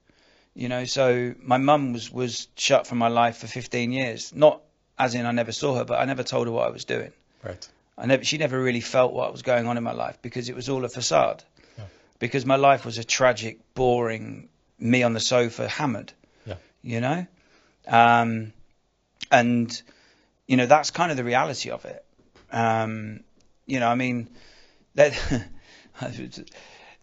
You 0.53 0.69
know, 0.69 0.85
so 0.85 1.35
my 1.41 1.57
mum 1.57 1.93
was, 1.93 2.11
was 2.11 2.47
shut 2.55 2.87
from 2.87 2.97
my 2.97 3.09
life 3.09 3.37
for 3.37 3.47
15 3.47 3.91
years. 3.91 4.33
Not 4.33 4.61
as 4.97 5.15
in 5.15 5.25
I 5.25 5.31
never 5.31 5.51
saw 5.51 5.75
her, 5.75 5.85
but 5.85 5.99
I 5.99 6.05
never 6.05 6.23
told 6.23 6.47
her 6.47 6.53
what 6.53 6.67
I 6.67 6.71
was 6.71 6.85
doing. 6.85 7.11
Right. 7.43 7.67
I 7.97 8.05
never, 8.05 8.23
she 8.23 8.37
never 8.37 8.61
really 8.61 8.81
felt 8.81 9.13
what 9.13 9.31
was 9.31 9.41
going 9.41 9.67
on 9.67 9.77
in 9.77 9.83
my 9.83 9.91
life 9.91 10.17
because 10.21 10.49
it 10.49 10.55
was 10.55 10.69
all 10.69 10.85
a 10.85 10.89
facade. 10.89 11.43
Yeah. 11.77 11.85
Because 12.19 12.45
my 12.45 12.55
life 12.55 12.85
was 12.85 12.97
a 12.97 13.03
tragic, 13.03 13.59
boring, 13.73 14.47
me 14.79 15.03
on 15.03 15.13
the 15.13 15.19
sofa, 15.19 15.67
hammered. 15.67 16.13
Yeah. 16.45 16.55
You 16.81 17.01
know, 17.01 17.27
um, 17.87 18.53
and 19.31 19.81
you 20.47 20.57
know 20.57 20.65
that's 20.65 20.91
kind 20.91 21.11
of 21.11 21.17
the 21.17 21.23
reality 21.23 21.71
of 21.71 21.85
it. 21.85 22.05
Um, 22.51 23.21
you 23.65 23.79
know, 23.79 23.87
I 23.87 23.95
mean, 23.95 24.29
that 24.95 25.13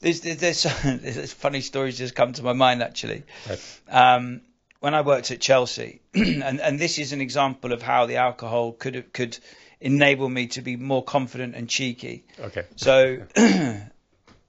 there's, 0.00 0.20
there's, 0.20 0.62
there's, 0.62 1.32
funny 1.34 1.60
stories 1.60 1.98
just 1.98 2.14
come 2.14 2.32
to 2.34 2.42
my 2.42 2.52
mind 2.52 2.82
actually. 2.82 3.24
Right. 3.48 3.80
Um, 3.88 4.42
when 4.80 4.94
I 4.94 5.02
worked 5.02 5.30
at 5.30 5.40
Chelsea, 5.40 6.00
and, 6.14 6.60
and 6.60 6.78
this 6.78 6.98
is 6.98 7.12
an 7.12 7.20
example 7.20 7.72
of 7.72 7.82
how 7.82 8.06
the 8.06 8.16
alcohol 8.16 8.72
could 8.72 9.12
could 9.12 9.38
enable 9.80 10.28
me 10.28 10.46
to 10.48 10.62
be 10.62 10.76
more 10.76 11.04
confident 11.04 11.54
and 11.54 11.68
cheeky. 11.68 12.24
Okay. 12.38 12.64
So 12.76 13.22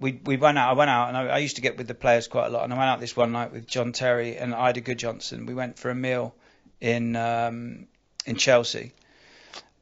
we 0.03 0.19
we 0.25 0.37
went 0.37 0.57
out. 0.57 0.69
I 0.69 0.73
went 0.73 0.89
out, 0.91 1.07
and 1.07 1.17
I, 1.17 1.27
I 1.27 1.37
used 1.39 1.55
to 1.55 1.61
get 1.61 1.77
with 1.77 1.87
the 1.87 1.95
players 1.95 2.27
quite 2.27 2.47
a 2.47 2.49
lot. 2.49 2.63
And 2.65 2.73
I 2.73 2.77
went 2.77 2.89
out 2.89 2.99
this 2.99 3.15
one 3.15 3.31
night 3.31 3.51
with 3.53 3.65
John 3.65 3.93
Terry 3.93 4.37
and 4.37 4.53
Eidur 4.53 4.83
Gudjohnsen. 4.83 5.47
We 5.47 5.53
went 5.53 5.79
for 5.79 5.89
a 5.89 5.95
meal 5.95 6.35
in 6.81 7.15
um, 7.15 7.87
in 8.25 8.35
Chelsea, 8.35 8.91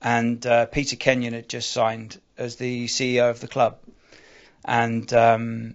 and 0.02 0.46
uh, 0.46 0.68
Peter 0.68 0.96
Kenyon 0.96 1.34
had 1.34 1.50
just 1.50 1.72
signed 1.72 2.22
as 2.38 2.56
the 2.56 2.86
CEO 2.86 3.30
of 3.32 3.40
the 3.40 3.48
club, 3.48 3.80
and 4.64 5.12
um, 5.14 5.74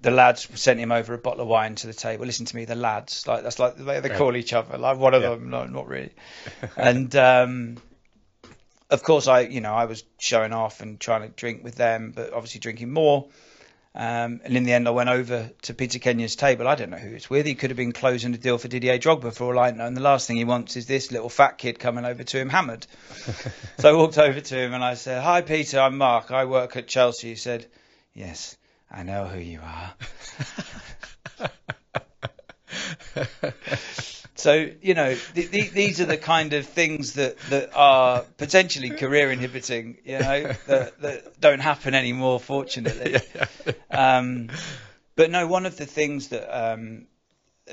the 0.00 0.12
lads 0.12 0.48
sent 0.54 0.78
him 0.78 0.92
over 0.92 1.12
a 1.12 1.18
bottle 1.18 1.40
of 1.42 1.48
wine 1.48 1.74
to 1.74 1.86
the 1.88 1.94
table. 1.94 2.26
Listen 2.26 2.46
to 2.46 2.56
me, 2.56 2.64
the 2.66 2.76
lads, 2.76 3.26
like 3.26 3.42
that's 3.42 3.58
like 3.58 3.76
the 3.76 3.84
way 3.84 3.98
they 4.00 4.08
Right. 4.08 4.18
call 4.18 4.36
each 4.36 4.52
other. 4.52 4.78
Like 4.78 4.98
one 4.98 5.14
of 5.14 5.22
Yeah. 5.22 5.30
them, 5.30 5.50
no, 5.50 5.66
not 5.66 5.88
really. 5.88 6.12
and 6.76 7.14
um, 7.16 7.78
of 8.88 9.02
course, 9.02 9.26
I 9.26 9.40
you 9.40 9.60
know 9.60 9.74
I 9.74 9.86
was 9.86 10.04
showing 10.18 10.52
off 10.52 10.80
and 10.80 11.00
trying 11.00 11.22
to 11.22 11.28
drink 11.28 11.64
with 11.64 11.74
them, 11.74 12.12
but 12.14 12.32
obviously 12.32 12.60
drinking 12.60 12.92
more. 12.92 13.26
Um, 13.96 14.40
and 14.44 14.56
in 14.56 14.64
the 14.64 14.72
end, 14.72 14.88
I 14.88 14.90
went 14.90 15.08
over 15.08 15.50
to 15.62 15.74
Peter 15.74 16.00
Kenyon's 16.00 16.34
table. 16.34 16.66
I 16.66 16.74
don't 16.74 16.90
know 16.90 16.96
who 16.96 17.14
it's 17.14 17.30
with. 17.30 17.46
He 17.46 17.54
could 17.54 17.70
have 17.70 17.76
been 17.76 17.92
closing 17.92 18.34
a 18.34 18.38
deal 18.38 18.58
for 18.58 18.66
Didier 18.66 18.98
Drogba 18.98 19.32
for 19.32 19.44
all 19.44 19.58
I 19.58 19.70
know. 19.70 19.86
And 19.86 19.96
the 19.96 20.00
last 20.00 20.26
thing 20.26 20.36
he 20.36 20.44
wants 20.44 20.76
is 20.76 20.86
this 20.86 21.12
little 21.12 21.28
fat 21.28 21.58
kid 21.58 21.78
coming 21.78 22.04
over 22.04 22.24
to 22.24 22.38
him 22.38 22.48
hammered. 22.48 22.86
so 23.78 23.88
I 23.88 23.92
walked 23.92 24.18
over 24.18 24.40
to 24.40 24.58
him 24.58 24.74
and 24.74 24.82
I 24.82 24.94
said, 24.94 25.22
"Hi, 25.22 25.42
Peter. 25.42 25.78
I'm 25.78 25.96
Mark. 25.96 26.32
I 26.32 26.44
work 26.44 26.76
at 26.76 26.88
Chelsea." 26.88 27.28
He 27.28 27.36
said, 27.36 27.66
"Yes, 28.14 28.56
I 28.90 29.04
know 29.04 29.26
who 29.26 29.38
you 29.38 29.60
are." 29.62 29.94
So 34.44 34.68
you 34.82 34.92
know, 34.92 35.14
th- 35.14 35.50
th- 35.50 35.70
these 35.70 36.02
are 36.02 36.04
the 36.04 36.18
kind 36.18 36.52
of 36.52 36.66
things 36.66 37.14
that, 37.14 37.38
that 37.48 37.70
are 37.74 38.26
potentially 38.36 38.90
career 38.90 39.30
inhibiting. 39.30 39.96
You 40.04 40.18
know, 40.18 40.52
that, 40.66 41.00
that 41.00 41.40
don't 41.40 41.60
happen 41.60 41.94
anymore, 41.94 42.38
fortunately. 42.38 43.16
Um, 43.90 44.50
but 45.16 45.30
no, 45.30 45.46
one 45.46 45.64
of 45.64 45.78
the 45.78 45.86
things 45.86 46.28
that 46.28 46.44
um, 46.54 47.06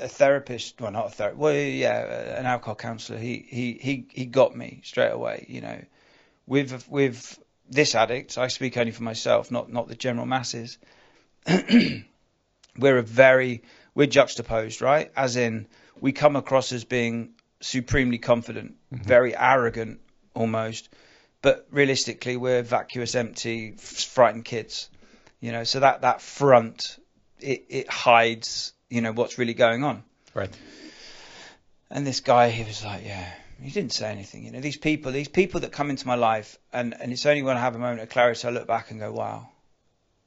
a 0.00 0.08
therapist, 0.08 0.80
well, 0.80 0.92
not 0.92 1.08
a 1.08 1.10
therapist, 1.10 1.38
well, 1.38 1.52
yeah, 1.52 2.38
an 2.38 2.46
alcohol 2.46 2.76
counsellor, 2.76 3.18
he, 3.18 3.44
he, 3.46 3.72
he, 3.74 4.06
he 4.08 4.24
got 4.24 4.56
me 4.56 4.80
straight 4.82 5.10
away. 5.10 5.44
You 5.50 5.60
know, 5.60 5.78
with 6.46 6.88
with 6.88 7.38
this 7.68 7.94
addict, 7.94 8.38
I 8.38 8.46
speak 8.46 8.78
only 8.78 8.92
for 8.92 9.02
myself, 9.02 9.50
not 9.50 9.70
not 9.70 9.88
the 9.88 9.94
general 9.94 10.24
masses. 10.24 10.78
we're 12.78 12.98
a 12.98 13.02
very 13.02 13.62
we're 13.94 14.06
juxtaposed, 14.06 14.80
right? 14.80 15.12
As 15.14 15.36
in, 15.36 15.66
we 16.02 16.10
come 16.10 16.34
across 16.34 16.72
as 16.72 16.82
being 16.82 17.34
supremely 17.60 18.18
confident, 18.18 18.74
mm-hmm. 18.92 19.04
very 19.04 19.36
arrogant, 19.36 20.00
almost, 20.34 20.88
but 21.42 21.66
realistically, 21.70 22.36
we're 22.36 22.62
vacuous, 22.62 23.14
empty, 23.14 23.74
f- 23.78 23.80
frightened 23.80 24.44
kids. 24.44 24.90
You 25.40 25.52
know, 25.52 25.62
so 25.64 25.80
that 25.80 26.02
that 26.02 26.20
front 26.20 26.98
it, 27.38 27.66
it 27.68 27.88
hides, 27.88 28.72
you 28.90 29.00
know, 29.00 29.12
what's 29.12 29.38
really 29.38 29.54
going 29.54 29.84
on. 29.84 30.02
Right. 30.34 30.50
And 31.88 32.04
this 32.04 32.20
guy, 32.20 32.50
he 32.50 32.64
was 32.64 32.84
like, 32.84 33.04
yeah, 33.04 33.32
he 33.60 33.70
didn't 33.70 33.92
say 33.92 34.10
anything. 34.10 34.44
You 34.44 34.50
know, 34.50 34.60
these 34.60 34.76
people, 34.76 35.12
these 35.12 35.28
people 35.28 35.60
that 35.60 35.70
come 35.70 35.90
into 35.90 36.06
my 36.06 36.16
life, 36.16 36.58
and, 36.72 36.94
and 37.00 37.12
it's 37.12 37.26
only 37.26 37.42
when 37.42 37.56
I 37.56 37.60
have 37.60 37.76
a 37.76 37.78
moment 37.78 38.00
of 38.00 38.08
clarity 38.08 38.48
I 38.48 38.50
look 38.50 38.66
back 38.66 38.90
and 38.90 38.98
go, 38.98 39.12
wow, 39.12 39.48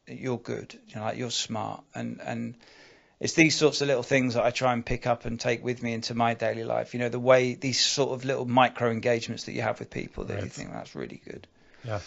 you're 0.07 0.38
good. 0.38 0.77
You 0.88 0.95
know, 0.95 1.01
like 1.01 1.17
you're 1.17 1.31
smart. 1.31 1.83
And 1.93 2.21
and 2.21 2.55
it's 3.19 3.34
these 3.34 3.56
sorts 3.56 3.82
of 3.82 3.88
little 3.88 4.04
things 4.04 4.34
that 4.34 4.43
I 4.43 4.51
try 4.51 4.73
and 4.73 4.86
pick 4.86 5.08
up 5.08 5.25
and 5.25 5.39
take 5.39 5.63
with 5.63 5.82
me 5.82 5.93
into 5.93 6.13
my 6.13 6.34
daily 6.34 6.63
life. 6.63 6.93
You 6.93 6.99
know, 6.99 7.10
the 7.10 7.19
way 7.19 7.54
these 7.56 7.80
sort 7.80 8.12
of 8.12 8.25
little 8.25 8.45
micro 8.45 8.91
engagements 8.91 9.45
that 9.45 9.54
you 9.54 9.62
have 9.62 9.80
with 9.80 9.89
people 9.89 10.25
that 10.25 10.43
you 10.43 10.49
think 10.49 10.71
that's 10.71 10.95
really 10.95 11.21
good. 11.23 11.47
Yeah. 11.84 11.99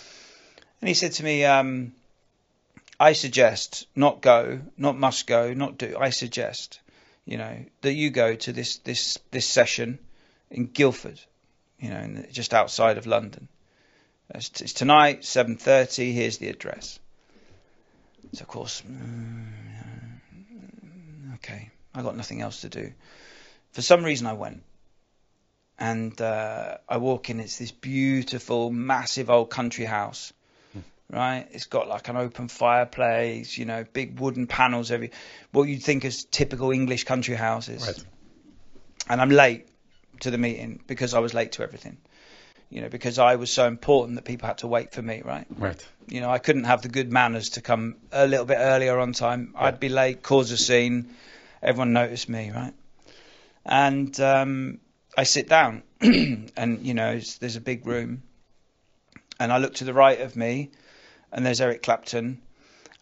And 0.80 0.88
he 0.88 0.94
said 0.94 1.12
to 1.12 1.24
me, 1.24 1.44
um, 1.44 1.92
I 3.00 3.12
suggest 3.12 3.86
not 3.94 4.20
go, 4.20 4.60
not 4.76 4.98
must 4.98 5.26
go, 5.26 5.54
not 5.54 5.78
do. 5.78 5.96
I 5.98 6.10
suggest, 6.10 6.80
you 7.24 7.38
know, 7.38 7.64
that 7.82 7.94
you 7.94 8.10
go 8.10 8.34
to 8.34 8.52
this 8.52 8.78
this 8.78 9.18
this 9.30 9.46
session 9.46 9.98
in 10.50 10.66
Guildford, 10.66 11.20
you 11.78 11.90
know, 11.90 12.00
in, 12.00 12.26
just 12.32 12.52
outside 12.52 12.98
of 12.98 13.06
London. 13.06 13.48
It's, 14.34 14.60
it's 14.60 14.72
tonight, 14.72 15.22
7:30. 15.22 16.12
Here's 16.12 16.38
the 16.38 16.48
address. 16.48 16.98
So 18.34 18.42
of 18.42 18.48
course, 18.48 18.82
mm, 18.82 19.46
okay, 21.38 21.70
I 21.94 22.02
got 22.02 22.16
nothing 22.16 22.40
else 22.40 22.62
to 22.62 22.68
do. 22.68 22.92
For 23.72 23.82
some 23.82 24.04
reason, 24.04 24.26
I 24.26 24.34
went, 24.34 24.62
and 25.78 26.18
uh, 26.20 26.78
I 26.88 26.98
walk 26.98 27.30
in. 27.30 27.40
It's 27.40 27.58
this 27.58 27.72
beautiful, 27.72 28.70
massive 28.70 29.30
old 29.30 29.50
country 29.50 29.84
house 29.84 30.32
right? 31.10 31.46
It's 31.52 31.66
got 31.66 31.88
like 31.88 32.08
an 32.08 32.16
open 32.16 32.48
fireplace, 32.48 33.56
you 33.56 33.64
know, 33.64 33.84
big 33.92 34.20
wooden 34.20 34.46
panels 34.46 34.90
every 34.90 35.10
what 35.52 35.64
you'd 35.64 35.82
think 35.82 36.04
as 36.04 36.24
typical 36.24 36.70
English 36.70 37.04
country 37.04 37.34
houses. 37.34 37.86
Right. 37.86 38.04
And 39.08 39.20
I'm 39.20 39.30
late 39.30 39.68
to 40.20 40.30
the 40.30 40.38
meeting 40.38 40.82
because 40.86 41.14
I 41.14 41.20
was 41.20 41.34
late 41.34 41.52
to 41.52 41.62
everything. 41.62 41.98
You 42.70 42.82
know, 42.82 42.88
because 42.88 43.18
I 43.18 43.36
was 43.36 43.50
so 43.50 43.66
important 43.66 44.16
that 44.16 44.24
people 44.26 44.46
had 44.46 44.58
to 44.58 44.66
wait 44.66 44.92
for 44.92 45.00
me, 45.00 45.22
right? 45.24 45.46
Right. 45.56 45.86
You 46.06 46.20
know, 46.20 46.30
I 46.30 46.38
couldn't 46.38 46.64
have 46.64 46.82
the 46.82 46.88
good 46.88 47.10
manners 47.10 47.50
to 47.50 47.62
come 47.62 47.96
a 48.12 48.26
little 48.26 48.44
bit 48.44 48.58
earlier 48.58 48.98
on 48.98 49.12
time. 49.14 49.54
I'd 49.56 49.80
be 49.80 49.88
late, 49.88 50.22
cause 50.22 50.50
a 50.50 50.56
scene, 50.58 51.14
everyone 51.62 51.92
noticed 51.94 52.28
me, 52.28 52.50
right? 52.50 52.74
And 53.64 54.18
um, 54.20 54.80
I 55.16 55.24
sit 55.24 55.48
down, 55.48 55.82
and 56.00 56.80
you 56.82 56.92
know, 56.94 57.12
it's, 57.12 57.38
there's 57.38 57.56
a 57.56 57.60
big 57.60 57.86
room, 57.86 58.22
and 59.40 59.52
I 59.52 59.58
look 59.58 59.74
to 59.76 59.84
the 59.84 59.94
right 59.94 60.20
of 60.20 60.36
me, 60.36 60.70
and 61.32 61.44
there's 61.44 61.60
Eric 61.60 61.82
Clapton, 61.82 62.40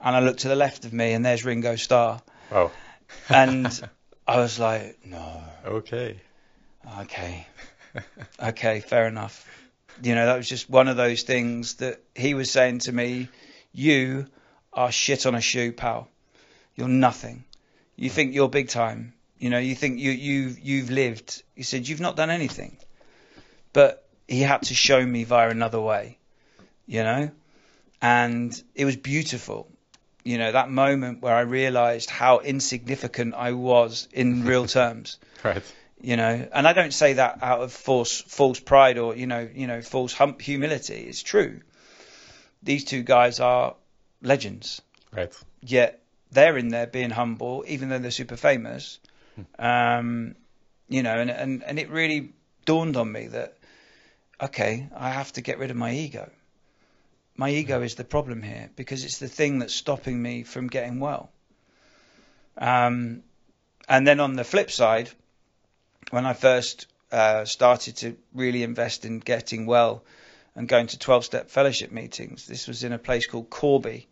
and 0.00 0.16
I 0.16 0.20
look 0.20 0.38
to 0.38 0.48
the 0.48 0.56
left 0.56 0.84
of 0.84 0.92
me, 0.92 1.12
and 1.12 1.24
there's 1.24 1.44
Ringo 1.44 1.74
Starr, 1.76 2.20
Oh. 2.52 2.70
and 3.28 3.80
I 4.26 4.36
was 4.38 4.58
like, 4.58 4.98
no, 5.04 5.42
Okay. 5.66 6.20
okay, 7.00 7.46
okay, 8.42 8.80
fair 8.80 9.06
enough. 9.06 9.48
You 10.02 10.14
know, 10.14 10.26
that 10.26 10.36
was 10.36 10.48
just 10.48 10.68
one 10.68 10.88
of 10.88 10.96
those 10.96 11.22
things 11.22 11.74
that 11.74 12.00
he 12.14 12.34
was 12.34 12.50
saying 12.50 12.80
to 12.80 12.92
me, 12.92 13.28
you 13.72 14.26
are 14.72 14.92
shit 14.92 15.26
on 15.26 15.34
a 15.34 15.40
shoe, 15.40 15.72
pal. 15.72 16.08
You're 16.74 16.88
nothing. 16.88 17.44
You 17.96 18.10
think 18.10 18.34
you're 18.34 18.48
big 18.48 18.68
time. 18.68 19.14
You 19.38 19.50
know, 19.50 19.58
you 19.58 19.74
think 19.74 19.98
you 19.98 20.10
you 20.10 20.54
you've 20.60 20.90
lived. 20.90 21.42
He 21.54 21.62
said 21.62 21.88
you've 21.88 22.00
not 22.00 22.16
done 22.16 22.30
anything. 22.30 22.76
But 23.72 24.06
he 24.28 24.40
had 24.40 24.62
to 24.62 24.74
show 24.74 25.04
me 25.04 25.24
via 25.24 25.50
another 25.50 25.80
way. 25.80 26.18
You 26.86 27.02
know? 27.02 27.30
And 28.02 28.62
it 28.74 28.84
was 28.84 28.96
beautiful. 28.96 29.68
You 30.24 30.38
know, 30.38 30.52
that 30.52 30.70
moment 30.70 31.22
where 31.22 31.34
I 31.34 31.42
realized 31.42 32.10
how 32.10 32.40
insignificant 32.40 33.34
I 33.34 33.52
was 33.52 34.08
in 34.12 34.44
real 34.44 34.66
terms 34.66 35.18
Right. 35.44 35.62
You 36.00 36.16
know 36.16 36.48
and 36.52 36.68
i 36.68 36.72
don't 36.72 36.92
say 36.92 37.14
that 37.14 37.42
out 37.42 37.60
of 37.60 37.72
false 37.72 38.20
false 38.20 38.60
pride 38.60 38.98
or 38.98 39.16
you 39.16 39.26
know 39.26 39.48
you 39.54 39.66
know 39.66 39.80
false 39.80 40.12
hump 40.12 40.40
humility. 40.40 41.06
It's 41.08 41.22
true. 41.22 41.60
These 42.62 42.84
two 42.84 43.02
guys 43.02 43.40
are 43.40 43.76
legends. 44.22 44.82
Right. 45.12 45.32
yet 45.62 46.02
they're 46.30 46.58
in 46.58 46.68
there 46.68 46.86
being 46.86 47.10
humble 47.10 47.64
even 47.66 47.88
though 47.88 47.98
they're 47.98 48.10
super 48.10 48.36
famous. 48.36 48.98
Um 49.58 50.34
you 50.88 51.02
know 51.02 51.18
and 51.18 51.30
and, 51.30 51.64
and 51.64 51.78
it 51.78 51.90
really 51.90 52.32
dawned 52.64 52.96
on 52.96 53.10
me 53.10 53.28
that 53.28 53.56
okay 54.42 54.88
i 54.94 55.10
have 55.10 55.32
to 55.32 55.40
get 55.40 55.58
rid 55.58 55.70
of 55.70 55.76
my 55.76 55.92
ego. 55.92 56.30
My 57.36 57.50
ego 57.50 57.82
is 57.82 57.94
the 57.94 58.04
problem 58.04 58.42
here 58.42 58.70
because 58.76 59.04
it's 59.04 59.18
the 59.18 59.28
thing 59.28 59.58
that's 59.58 59.74
stopping 59.74 60.20
me 60.20 60.42
from 60.42 60.68
getting 60.68 61.00
well. 61.00 61.30
Um 62.58 63.22
and 63.88 64.06
then 64.06 64.20
on 64.20 64.34
the 64.34 64.44
flip 64.44 64.70
side 64.70 65.10
when 66.10 66.26
I 66.26 66.32
first 66.32 66.86
uh, 67.12 67.44
started 67.44 67.96
to 67.98 68.16
really 68.34 68.62
invest 68.62 69.04
in 69.04 69.20
getting 69.20 69.66
well 69.66 70.04
and 70.54 70.68
going 70.68 70.86
to 70.88 70.98
12 70.98 71.24
step 71.24 71.50
fellowship 71.50 71.90
meetings, 71.90 72.46
this 72.46 72.66
was 72.68 72.84
in 72.84 72.92
a 72.92 72.98
place 72.98 73.26
called 73.26 73.50
Corby 73.50 74.08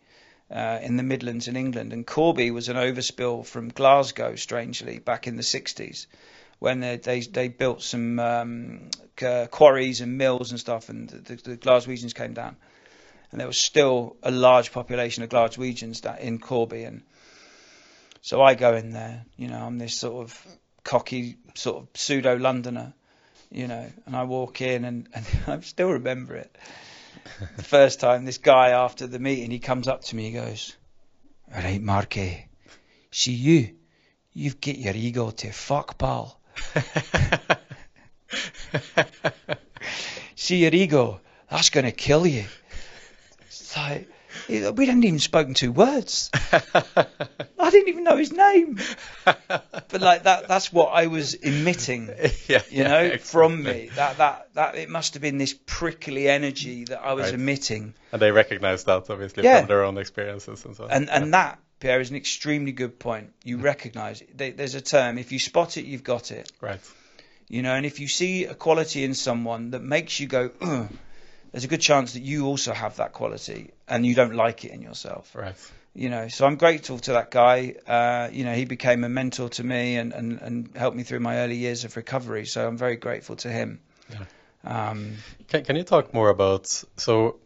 uh, 0.51 0.79
in 0.81 0.97
the 0.97 1.03
Midlands 1.03 1.47
in 1.47 1.55
England. 1.55 1.93
And 1.93 2.05
Corby 2.05 2.51
was 2.51 2.69
an 2.69 2.77
overspill 2.77 3.45
from 3.45 3.69
Glasgow, 3.69 4.35
strangely, 4.35 4.99
back 4.99 5.27
in 5.27 5.35
the 5.35 5.43
60s 5.43 6.07
when 6.59 6.79
they, 6.79 6.97
they, 6.97 7.19
they 7.19 7.47
built 7.47 7.81
some 7.81 8.19
um, 8.19 8.89
quarries 9.51 10.01
and 10.01 10.17
mills 10.17 10.51
and 10.51 10.59
stuff, 10.59 10.89
and 10.89 11.09
the, 11.09 11.35
the 11.35 11.57
Glaswegians 11.57 12.15
came 12.15 12.33
down. 12.33 12.55
And 13.31 13.39
there 13.39 13.47
was 13.47 13.57
still 13.57 14.15
a 14.23 14.31
large 14.31 14.71
population 14.71 15.23
of 15.23 15.29
Glaswegians 15.29 16.01
that 16.01 16.21
in 16.21 16.39
Corby. 16.39 16.83
And 16.83 17.03
so 18.21 18.41
I 18.41 18.55
go 18.55 18.75
in 18.75 18.91
there, 18.91 19.25
you 19.35 19.49
know, 19.49 19.59
I'm 19.59 19.77
this 19.77 19.97
sort 19.97 20.23
of 20.23 20.47
cocky 20.85 21.35
sort 21.55 21.77
of 21.77 21.87
pseudo 21.95 22.37
Londoner, 22.37 22.93
you 23.51 23.67
know, 23.67 23.85
and 24.05 24.15
I 24.15 24.23
walk 24.23 24.61
in 24.61 24.85
and, 24.85 25.09
and 25.13 25.25
I 25.47 25.59
still 25.59 25.91
remember 25.91 26.35
it. 26.35 26.57
the 27.57 27.63
first 27.63 27.99
time 27.99 28.23
this 28.23 28.37
guy 28.37 28.69
after 28.69 29.07
the 29.07 29.19
meeting 29.19 29.51
he 29.51 29.59
comes 29.59 29.89
up 29.89 30.05
to 30.05 30.15
me, 30.15 30.27
he 30.27 30.31
goes, 30.31 30.77
All 31.53 31.61
right, 31.61 31.81
Marky, 31.81 32.47
see 33.11 33.33
you, 33.33 33.75
you've 34.31 34.61
got 34.61 34.77
your 34.77 34.95
ego 34.95 35.31
to 35.31 35.51
fuck, 35.51 35.97
pal. 35.97 36.39
See 40.35 40.57
your 40.57 40.73
ego, 40.73 41.21
that's 41.49 41.69
gonna 41.69 41.91
kill 41.91 42.27
you. 42.27 42.45
It's 43.47 43.75
like 43.75 44.09
we 44.49 44.85
hadn't 44.85 45.03
even 45.03 45.19
spoken 45.19 45.53
two 45.53 45.71
words. 45.71 46.29
I 46.53 47.69
didn't 47.71 47.89
even 47.89 48.03
know 48.03 48.17
his 48.17 48.31
name. 48.31 48.79
But 49.23 50.01
like 50.01 50.23
that 50.23 50.47
that's 50.47 50.71
what 50.71 50.87
I 50.93 51.07
was 51.07 51.33
emitting 51.33 52.09
yeah. 52.47 52.61
you 52.69 52.83
know, 52.83 53.17
from 53.17 53.63
me. 53.63 53.89
That 53.95 54.17
that 54.17 54.53
that 54.53 54.75
it 54.75 54.89
must 54.89 55.13
have 55.13 55.21
been 55.21 55.37
this 55.37 55.55
prickly 55.65 56.27
energy 56.29 56.85
that 56.85 57.01
I 57.01 57.13
was 57.13 57.25
Right. 57.25 57.33
emitting, 57.35 57.93
And 58.11 58.21
they 58.21 58.31
recognize 58.31 58.83
that 58.85 59.09
obviously 59.09 59.43
Yeah. 59.43 59.59
from 59.59 59.67
their 59.67 59.83
own 59.83 59.97
experiences 59.97 60.65
and 60.65 60.75
so 60.75 60.85
on. 60.85 60.91
and 60.91 61.09
and 61.09 61.33
that 61.33 61.59
Pierre 61.79 61.99
is 61.99 62.09
an 62.09 62.15
extremely 62.15 62.71
good 62.71 62.99
point. 62.99 63.33
You 63.43 63.57
mm. 63.57 63.63
recognise 63.63 64.21
it. 64.21 64.57
There's 64.57 64.75
a 64.75 64.81
term. 64.81 65.17
If 65.17 65.31
you 65.31 65.39
spot 65.39 65.77
it, 65.77 65.85
you've 65.85 66.03
got 66.03 66.31
it. 66.31 66.51
Right. 66.61 66.79
You 67.47 67.61
know, 67.61 67.73
and 67.75 67.85
if 67.85 67.99
you 67.99 68.07
see 68.07 68.45
a 68.45 68.55
quality 68.55 69.03
in 69.03 69.13
someone 69.13 69.71
that 69.71 69.81
makes 69.83 70.19
you 70.19 70.27
go, 70.27 70.49
there's 71.55 71.63
a 71.63 71.69
good 71.69 71.79
chance 71.79 72.11
that 72.15 72.21
you 72.21 72.47
also 72.47 72.73
have 72.73 72.97
that 72.97 73.13
quality, 73.13 73.71
and 73.87 74.05
you 74.05 74.13
don't 74.13 74.35
like 74.35 74.65
it 74.65 74.71
in 74.71 74.81
yourself. 74.81 75.33
Right. 75.33 75.55
You 75.93 76.09
know, 76.09 76.27
so 76.27 76.45
I'm 76.45 76.57
grateful 76.57 76.99
to 76.99 77.13
that 77.13 77.31
guy. 77.31 77.75
Uh, 77.87 78.27
you 78.29 78.43
know, 78.43 78.53
he 78.53 78.65
became 78.65 79.05
a 79.05 79.07
mentor 79.07 79.47
to 79.47 79.63
me 79.63 79.95
and, 79.95 80.11
and, 80.11 80.41
and 80.41 80.75
helped 80.75 80.97
me 80.97 81.03
through 81.03 81.21
my 81.21 81.37
early 81.37 81.55
years 81.55 81.85
of 81.85 81.95
recovery. 81.95 82.45
So 82.45 82.67
I'm 82.67 82.75
very 82.75 82.97
grateful 82.97 83.37
to 83.37 83.49
him. 83.49 83.79
Um, 84.65 85.15
Can, 85.47 85.63
can 85.63 85.77
you 85.77 85.83
talk 85.83 86.13
more 86.13 86.29
about 86.29 86.67
so 86.97 87.39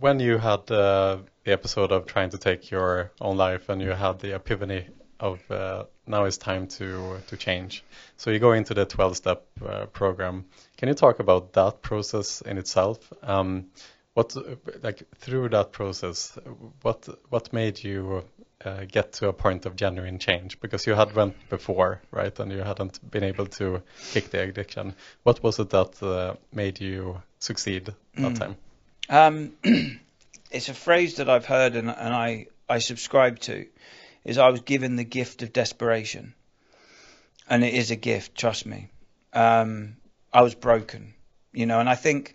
when 0.00 0.20
you 0.20 0.38
had 0.38 0.70
uh, 0.70 1.18
the 1.44 1.52
episode 1.52 1.92
of 1.92 2.06
trying 2.06 2.30
to 2.30 2.38
take 2.38 2.70
your 2.70 3.12
own 3.20 3.36
life 3.36 3.68
and 3.68 3.82
you 3.82 3.90
had 3.90 4.20
the 4.20 4.34
epiphany 4.36 4.86
of 5.20 5.50
uh, 5.50 5.84
now 6.06 6.24
it's 6.24 6.38
time 6.38 6.66
to 6.66 7.18
to 7.28 7.36
change. 7.36 7.84
So 8.16 8.30
you 8.30 8.38
go 8.38 8.52
into 8.52 8.74
the 8.74 8.86
12 8.86 9.16
step 9.16 9.46
uh, 9.66 9.86
program. 9.86 10.46
Can 10.84 10.90
you 10.90 10.94
talk 10.96 11.18
about 11.18 11.54
that 11.54 11.80
process 11.80 12.42
in 12.42 12.58
itself? 12.58 13.10
Um, 13.22 13.68
what 14.12 14.36
like 14.82 15.02
through 15.16 15.48
that 15.48 15.72
process, 15.72 16.38
what 16.82 17.08
what 17.30 17.54
made 17.54 17.82
you 17.82 18.22
uh, 18.62 18.84
get 18.84 19.14
to 19.14 19.28
a 19.28 19.32
point 19.32 19.64
of 19.64 19.76
genuine 19.76 20.18
change? 20.18 20.60
Because 20.60 20.86
you 20.86 20.92
had 20.92 21.14
went 21.14 21.36
before, 21.48 22.02
right, 22.10 22.38
and 22.38 22.52
you 22.52 22.58
hadn't 22.58 23.00
been 23.10 23.24
able 23.24 23.46
to 23.46 23.82
kick 24.12 24.28
the 24.28 24.42
addiction. 24.42 24.94
What 25.22 25.42
was 25.42 25.58
it 25.58 25.70
that 25.70 26.02
uh, 26.02 26.34
made 26.52 26.82
you 26.82 27.22
succeed 27.38 27.94
that 28.18 28.36
time? 28.36 28.56
Um, 29.08 29.52
it's 30.50 30.68
a 30.68 30.74
phrase 30.74 31.14
that 31.14 31.30
I've 31.30 31.46
heard 31.46 31.76
and, 31.76 31.88
and 31.88 32.14
I, 32.14 32.48
I 32.68 32.80
subscribe 32.80 33.38
to. 33.48 33.64
Is 34.22 34.36
I 34.36 34.50
was 34.50 34.60
given 34.60 34.96
the 34.96 35.04
gift 35.04 35.42
of 35.42 35.50
desperation, 35.54 36.34
and 37.48 37.64
it 37.64 37.72
is 37.72 37.90
a 37.90 37.96
gift. 37.96 38.34
Trust 38.34 38.66
me. 38.66 38.90
Um, 39.32 39.96
I 40.34 40.42
was 40.42 40.56
broken, 40.56 41.14
you 41.52 41.64
know, 41.64 41.78
and 41.78 41.88
I 41.88 41.94
think 41.94 42.34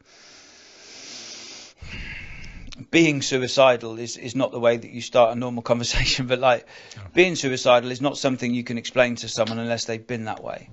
being 2.91 3.21
suicidal 3.21 3.99
is, 3.99 4.15
is 4.15 4.35
not 4.35 4.51
the 4.53 4.59
way 4.59 4.77
that 4.77 4.89
you 4.89 5.01
start 5.01 5.35
a 5.35 5.39
normal 5.39 5.61
conversation, 5.71 6.25
but 6.27 6.39
like 6.39 6.65
being 7.13 7.35
suicidal 7.35 7.91
is 7.91 7.99
not 7.99 8.17
something 8.17 8.53
you 8.53 8.63
can 8.63 8.77
explain 8.77 9.15
to 9.17 9.27
someone 9.27 9.59
unless 9.59 9.83
they've 9.83 10.07
been 10.07 10.25
that 10.25 10.41
way. 10.41 10.69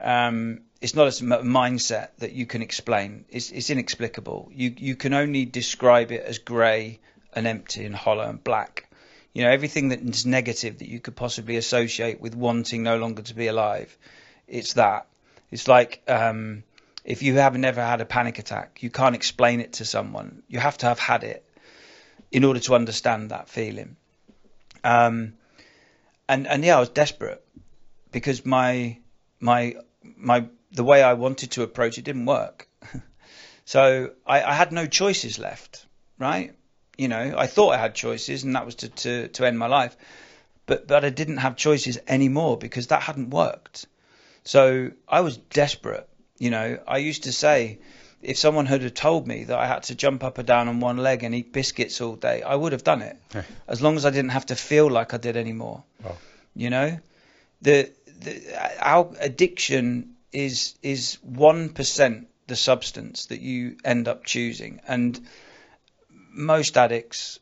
Um, 0.00 0.60
it's 0.80 0.94
not 0.94 1.08
a 1.08 1.24
mindset 1.42 2.10
that 2.18 2.32
you 2.32 2.46
can 2.46 2.62
explain. 2.62 3.24
It's, 3.28 3.50
it's 3.50 3.68
inexplicable. 3.68 4.50
You 4.54 4.72
you 4.78 4.96
can 4.96 5.12
only 5.12 5.44
describe 5.44 6.10
it 6.12 6.24
as 6.24 6.38
grey 6.38 7.00
and 7.34 7.46
empty 7.46 7.84
and 7.84 7.94
hollow 7.94 8.26
and 8.28 8.42
black. 8.42 8.88
You 9.34 9.42
know 9.42 9.50
everything 9.50 9.88
that 9.88 10.00
is 10.00 10.24
negative 10.24 10.78
that 10.78 10.88
you 10.88 11.00
could 11.00 11.16
possibly 11.16 11.56
associate 11.56 12.20
with 12.20 12.34
wanting 12.34 12.82
no 12.82 12.96
longer 12.96 13.22
to 13.22 13.34
be 13.34 13.48
alive. 13.48 13.98
It's 14.46 14.74
that. 14.74 15.06
It's 15.50 15.66
like 15.68 16.02
um, 16.06 16.62
if 17.04 17.22
you 17.22 17.34
have 17.36 17.56
never 17.56 17.82
had 17.84 18.00
a 18.00 18.04
panic 18.04 18.38
attack, 18.38 18.82
you 18.82 18.90
can't 18.90 19.14
explain 19.14 19.60
it 19.60 19.74
to 19.74 19.84
someone. 19.84 20.42
You 20.48 20.60
have 20.60 20.78
to 20.78 20.86
have 20.86 20.98
had 20.98 21.24
it 21.24 21.44
in 22.30 22.44
order 22.44 22.60
to 22.60 22.74
understand 22.74 23.30
that 23.30 23.48
feeling. 23.48 23.96
Um, 24.84 25.34
and 26.28 26.46
and 26.46 26.64
yeah, 26.64 26.76
I 26.76 26.80
was 26.80 26.90
desperate 26.90 27.44
because 28.12 28.46
my 28.46 28.98
my 29.40 29.76
my 30.02 30.46
the 30.72 30.84
way 30.84 31.02
I 31.02 31.14
wanted 31.14 31.52
to 31.52 31.62
approach 31.62 31.98
it 31.98 32.04
didn't 32.04 32.26
work. 32.26 32.68
so 33.64 34.12
I, 34.26 34.42
I 34.42 34.54
had 34.54 34.72
no 34.72 34.86
choices 34.86 35.38
left, 35.38 35.84
right? 36.18 36.54
You 36.96 37.08
know, 37.08 37.34
I 37.36 37.46
thought 37.46 37.70
I 37.70 37.78
had 37.78 37.94
choices, 37.94 38.44
and 38.44 38.54
that 38.54 38.66
was 38.66 38.76
to, 38.76 38.88
to, 38.88 39.28
to 39.28 39.46
end 39.46 39.58
my 39.58 39.66
life. 39.66 39.96
But 40.66 40.86
but 40.86 41.04
I 41.04 41.10
didn't 41.10 41.38
have 41.38 41.56
choices 41.56 41.98
anymore 42.06 42.56
because 42.56 42.88
that 42.88 43.02
hadn't 43.02 43.30
worked. 43.30 43.86
So 44.44 44.90
I 45.08 45.20
was 45.20 45.36
desperate. 45.36 46.08
You 46.38 46.50
know, 46.50 46.78
I 46.86 46.98
used 46.98 47.24
to 47.24 47.32
say, 47.32 47.78
if 48.22 48.36
someone 48.36 48.66
had 48.66 48.82
have 48.82 48.94
told 48.94 49.26
me 49.26 49.44
that 49.44 49.58
I 49.58 49.66
had 49.66 49.84
to 49.84 49.94
jump 49.94 50.24
up 50.24 50.38
and 50.38 50.46
down 50.46 50.68
on 50.68 50.80
one 50.80 50.96
leg 50.98 51.22
and 51.22 51.34
eat 51.34 51.52
biscuits 51.52 52.00
all 52.00 52.16
day, 52.16 52.42
I 52.42 52.54
would 52.54 52.72
have 52.72 52.84
done 52.84 53.02
it, 53.02 53.16
as 53.68 53.80
long 53.80 53.96
as 53.96 54.04
I 54.04 54.10
didn't 54.10 54.30
have 54.30 54.46
to 54.46 54.56
feel 54.56 54.90
like 54.90 55.14
I 55.14 55.16
did 55.18 55.36
anymore. 55.36 55.84
Wow. 56.04 56.16
You 56.54 56.70
know, 56.70 56.98
the, 57.62 57.90
the 58.20 58.42
our 58.80 59.10
addiction 59.20 60.16
is 60.32 60.74
is 60.82 61.18
one 61.22 61.70
percent 61.70 62.28
the 62.46 62.56
substance 62.56 63.26
that 63.26 63.40
you 63.40 63.76
end 63.84 64.08
up 64.08 64.24
choosing, 64.24 64.80
and 64.86 65.20
most 66.32 66.76
addicts, 66.76 67.38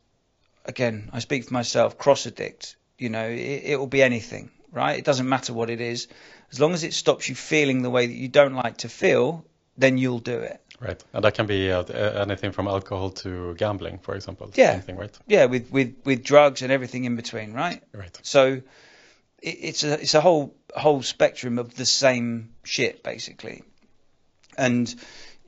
again, 0.65 1.09
I 1.13 1.19
speak 1.19 1.45
for 1.45 1.53
myself, 1.53 1.97
cross 1.97 2.25
addict. 2.25 2.75
You 2.97 3.09
know, 3.09 3.27
it, 3.27 3.63
it 3.65 3.79
will 3.79 3.87
be 3.87 4.03
anything, 4.03 4.49
right? 4.71 4.97
It 4.97 5.05
doesn't 5.05 5.27
matter 5.27 5.53
what 5.53 5.69
it 5.69 5.81
is, 5.81 6.07
as 6.51 6.59
long 6.59 6.73
as 6.73 6.83
it 6.83 6.93
stops 6.93 7.29
you 7.29 7.35
feeling 7.35 7.81
the 7.81 7.89
way 7.89 8.07
that 8.07 8.13
you 8.13 8.27
don't 8.27 8.53
like 8.53 8.77
to 8.77 8.89
feel, 8.89 9.45
then 9.77 9.97
you'll 9.97 10.19
do 10.19 10.39
it. 10.39 10.61
Right. 10.79 11.03
And 11.13 11.23
that 11.25 11.33
can 11.33 11.45
be 11.45 11.71
uh, 11.71 11.83
uh, 11.83 12.25
anything 12.25 12.51
from 12.51 12.67
alcohol 12.67 13.09
to 13.09 13.53
gambling, 13.55 13.99
for 13.99 14.15
example. 14.15 14.49
Yeah. 14.55 14.71
Anything, 14.71 14.95
right? 14.95 15.19
Yeah, 15.27 15.45
with 15.45 15.69
with 15.71 15.95
with 16.05 16.23
drugs 16.23 16.61
and 16.61 16.71
everything 16.71 17.03
in 17.03 17.15
between, 17.15 17.53
right? 17.53 17.83
Right. 17.93 18.17
So 18.23 18.61
it, 19.41 19.57
it's 19.61 19.83
a 19.83 19.99
it's 19.99 20.13
a 20.13 20.21
whole 20.21 20.55
whole 20.75 21.01
spectrum 21.01 21.59
of 21.59 21.75
the 21.75 21.85
same 21.85 22.53
shit 22.63 23.03
basically, 23.03 23.63
and 24.57 24.93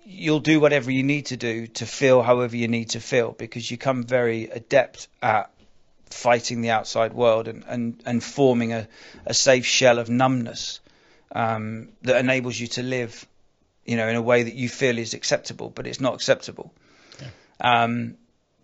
you'll 0.04 0.41
do 0.41 0.60
whatever 0.60 0.91
you 0.91 1.04
need 1.04 1.28
to 1.28 1.38
do 1.38 1.68
to 1.68 1.86
feel 1.86 2.22
however 2.22 2.58
you 2.58 2.68
need 2.68 2.89
to 2.89 2.99
feel 2.99 3.32
because 3.32 3.72
you 3.72 3.78
become 3.78 4.04
very 4.04 4.45
adept 4.49 5.08
at 5.22 5.49
fighting 6.10 6.62
the 6.62 6.72
outside 6.72 7.14
world 7.14 7.47
and 7.47 7.64
and, 7.68 8.04
and 8.06 8.22
forming 8.22 8.74
a, 8.74 8.86
a 9.26 9.34
safe 9.34 9.66
shell 9.66 9.97
of 9.97 10.10
numbness 10.10 10.80
um, 11.34 11.89
that 12.03 12.17
enables 12.17 12.59
you 12.59 12.67
to 12.67 12.84
live, 12.84 13.25
you 13.86 13.95
know, 13.97 14.07
in 14.07 14.15
a 14.15 14.21
way 14.21 14.43
that 14.43 14.53
you 14.55 14.69
feel 14.69 14.97
is 14.97 15.13
acceptable, 15.13 15.69
but 15.69 15.88
it's 15.88 15.99
not 16.01 16.13
acceptable. 16.13 16.73
Um, 17.59 18.15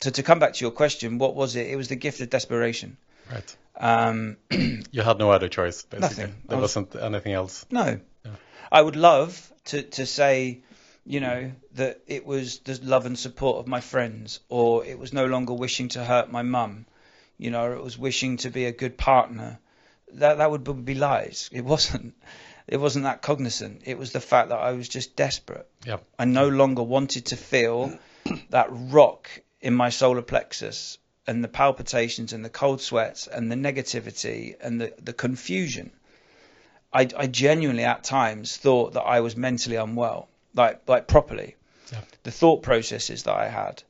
so 0.02 0.10
to 0.10 0.24
come 0.24 0.40
back 0.40 0.54
to 0.54 0.66
your 0.66 0.72
question, 0.72 1.18
what 1.18 1.36
was 1.36 1.56
it? 1.56 1.68
It 1.68 1.76
was 1.76 1.88
the 1.88 1.96
gift 1.96 2.20
of 2.22 2.30
desperation. 2.30 2.98
Right. 3.32 3.58
Um, 3.80 4.38
You 4.92 5.02
had 5.04 5.18
no 5.20 5.30
other 5.32 5.50
choice, 5.50 5.84
basically. 5.84 6.24
Nothing. 6.24 6.36
There 6.48 6.58
was- 6.58 6.76
wasn't 6.76 6.96
anything 6.96 7.34
else. 7.34 7.66
No. 7.72 8.00
Yeah. 8.26 8.32
I 8.72 8.82
would 8.82 8.96
love 8.96 9.52
to, 9.66 9.84
to 9.84 10.06
say, 10.06 10.62
you 11.06 11.20
know, 11.20 11.52
that 11.76 12.02
it 12.08 12.26
was 12.26 12.60
the 12.60 12.80
love 12.84 13.06
and 13.06 13.18
support 13.18 13.58
of 13.60 13.68
my 13.68 13.82
friends, 13.82 14.40
or 14.50 14.84
it 14.86 14.98
was 14.98 15.14
no 15.14 15.26
longer 15.26 15.54
wishing 15.54 15.90
to 15.90 16.04
hurt 16.04 16.32
my 16.32 16.42
mum, 16.42 16.86
you 17.38 17.52
know, 17.52 17.64
or 17.64 17.74
it 17.74 17.84
was 17.84 17.98
wishing 17.98 18.38
to 18.38 18.50
be 18.50 18.66
a 18.66 18.72
good 18.72 18.98
partner. 18.98 19.60
That 20.14 20.38
that 20.40 20.50
would 20.52 20.86
be 20.86 20.96
lies. 20.96 21.50
It 21.54 21.62
wasn't. 21.66 22.14
It 22.68 22.78
wasn't 22.78 23.04
that 23.04 23.22
cognizant. 23.22 23.84
It 23.86 23.98
was 23.98 24.12
the 24.12 24.20
fact 24.20 24.50
that 24.50 24.60
I 24.60 24.74
was 24.74 24.90
just 24.90 25.16
desperate. 25.16 25.68
Yeah. 25.86 25.98
I 26.20 26.26
no 26.26 26.50
longer 26.50 26.84
wanted 26.84 27.28
to 27.28 27.38
feel 27.38 27.98
that 28.50 28.68
rock 28.70 29.30
in 29.62 29.74
my 29.74 29.90
solar 29.90 30.22
plexus 30.22 30.98
and 31.26 31.44
the 31.44 31.48
palpitations 31.48 32.34
and 32.34 32.44
the 32.44 32.50
cold 32.50 32.82
sweats 32.82 33.28
and 33.28 33.52
the 33.52 33.56
negativity 33.56 34.56
and 34.62 34.82
the, 34.82 34.94
the 35.02 35.14
confusion. 35.14 35.92
I, 36.94 37.08
I 37.18 37.28
genuinely 37.28 37.84
at 37.84 38.04
times 38.04 38.56
thought 38.58 38.94
that 38.94 39.02
I 39.02 39.20
was 39.20 39.36
mentally 39.36 39.76
unwell, 39.76 40.30
like 40.54 40.82
like 40.88 41.08
properly. 41.08 41.56
Yeah. 41.92 42.02
The 42.24 42.32
thought 42.32 42.64
processes 42.64 43.24
that 43.24 43.36
I 43.36 43.50
had, 43.50 43.84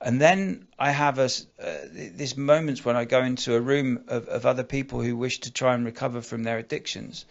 and 0.00 0.20
then 0.20 0.66
I 0.78 0.90
have 0.90 1.18
a 1.18 1.30
uh, 1.60 1.76
these 1.90 2.36
moments 2.36 2.84
when 2.84 2.96
I 2.96 3.04
go 3.04 3.22
into 3.22 3.54
a 3.54 3.60
room 3.60 4.04
of, 4.08 4.28
of 4.28 4.46
other 4.46 4.64
people 4.64 5.00
who 5.00 5.16
wish 5.16 5.40
to 5.40 5.52
try 5.52 5.74
and 5.74 5.84
recover 5.84 6.20
from 6.20 6.42
their 6.42 6.58
addictions, 6.58 7.24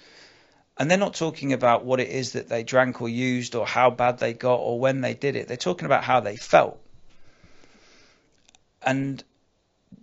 and 0.77 0.89
they're 0.89 0.97
not 0.97 1.13
talking 1.13 1.53
about 1.53 1.85
what 1.85 1.99
it 1.99 2.09
is 2.09 2.33
that 2.33 2.49
they 2.49 2.63
drank 2.63 3.01
or 3.01 3.09
used 3.09 3.55
or 3.55 3.65
how 3.65 3.89
bad 3.89 4.17
they 4.17 4.33
got 4.33 4.55
or 4.55 4.79
when 4.79 5.01
they 5.01 5.13
did 5.13 5.35
it. 5.35 5.47
They're 5.47 5.57
talking 5.57 5.85
about 5.85 6.03
how 6.03 6.19
they 6.19 6.35
felt, 6.35 6.79
and 8.81 9.23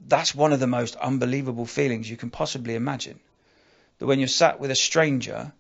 that's 0.07 0.35
one 0.35 0.53
of 0.53 0.61
the 0.61 0.67
most 0.67 0.97
unbelievable 0.97 1.67
feelings 1.67 2.09
you 2.09 2.17
can 2.17 2.31
possibly 2.31 2.75
imagine. 2.75 3.21
That 3.99 4.07
when 4.07 4.19
you're 4.19 4.29
sat 4.29 4.61
with 4.61 4.71
a 4.71 4.77
stranger, 4.77 5.53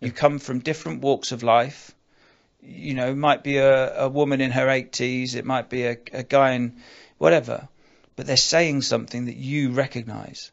you 0.00 0.10
come 0.10 0.38
from 0.38 0.60
different 0.60 1.02
walks 1.02 1.32
of 1.32 1.42
life. 1.42 1.94
You 2.62 2.94
know, 2.94 3.10
it 3.10 3.16
might 3.16 3.44
be 3.44 3.58
a, 3.58 4.04
a 4.04 4.08
woman 4.08 4.40
in 4.40 4.50
her 4.50 4.66
80s, 4.66 5.34
it 5.34 5.44
might 5.44 5.68
be 5.68 5.84
a, 5.84 5.96
a 6.12 6.22
guy 6.22 6.52
in 6.52 6.80
whatever, 7.18 7.68
but 8.16 8.26
they're 8.26 8.36
saying 8.36 8.82
something 8.82 9.26
that 9.26 9.36
you 9.36 9.70
recognise. 9.70 10.50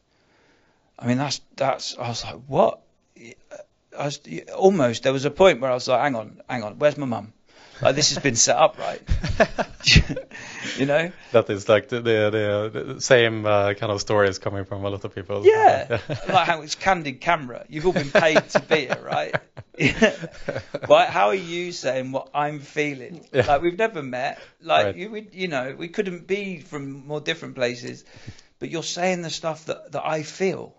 I 0.98 1.06
mean, 1.06 1.18
that's 1.18 1.40
that's. 1.56 1.98
I 1.98 2.08
was 2.08 2.24
like, 2.24 2.40
what? 2.46 2.80
I 3.96 4.04
was 4.06 4.20
almost. 4.56 5.02
There 5.02 5.12
was 5.12 5.24
a 5.24 5.30
point 5.30 5.60
where 5.60 5.70
I 5.70 5.74
was 5.74 5.88
like, 5.88 6.00
hang 6.00 6.14
on, 6.14 6.40
hang 6.48 6.62
on, 6.62 6.78
where's 6.78 6.96
my 6.96 7.06
mum? 7.06 7.32
Like 7.82 7.96
this 7.96 8.10
has 8.10 8.22
been 8.22 8.36
set 8.36 8.56
up 8.56 8.78
right. 8.78 9.02
you 10.78 10.86
know? 10.86 11.10
That 11.32 11.50
is 11.50 11.68
like 11.68 11.88
the 11.88 12.00
the, 12.00 12.70
the, 12.94 13.00
same 13.00 13.44
uh, 13.44 13.74
kind 13.74 13.90
of 13.90 14.00
stories 14.00 14.38
coming 14.38 14.64
from 14.64 14.84
a 14.84 14.90
lot 14.90 15.04
of 15.04 15.14
people. 15.14 15.44
Yeah, 15.44 15.98
like 16.28 16.46
how 16.46 16.62
it's 16.62 16.74
candid 16.76 17.20
camera. 17.20 17.64
You've 17.68 17.86
all 17.86 17.92
been 17.92 18.10
paid 18.10 18.48
to 18.50 18.60
be 18.60 18.88
it, 18.88 19.02
right? 19.02 19.34
right? 20.88 21.08
How 21.08 21.28
are 21.28 21.34
you 21.34 21.72
saying 21.72 22.12
what 22.12 22.30
I'm 22.32 22.60
feeling? 22.60 23.26
Yeah. 23.32 23.46
Like 23.46 23.62
we've 23.62 23.78
never 23.78 24.02
met. 24.02 24.40
Like 24.62 24.86
Right. 24.86 24.96
you, 24.96 25.10
we, 25.10 25.28
you 25.32 25.48
know, 25.48 25.74
we 25.76 25.88
couldn't 25.88 26.26
be 26.26 26.60
from 26.60 27.06
more 27.06 27.20
different 27.20 27.54
places, 27.54 28.04
but 28.58 28.70
you're 28.70 28.82
saying 28.82 29.22
the 29.22 29.30
stuff 29.30 29.66
that 29.66 29.92
that 29.92 30.06
I 30.06 30.22
feel, 30.22 30.74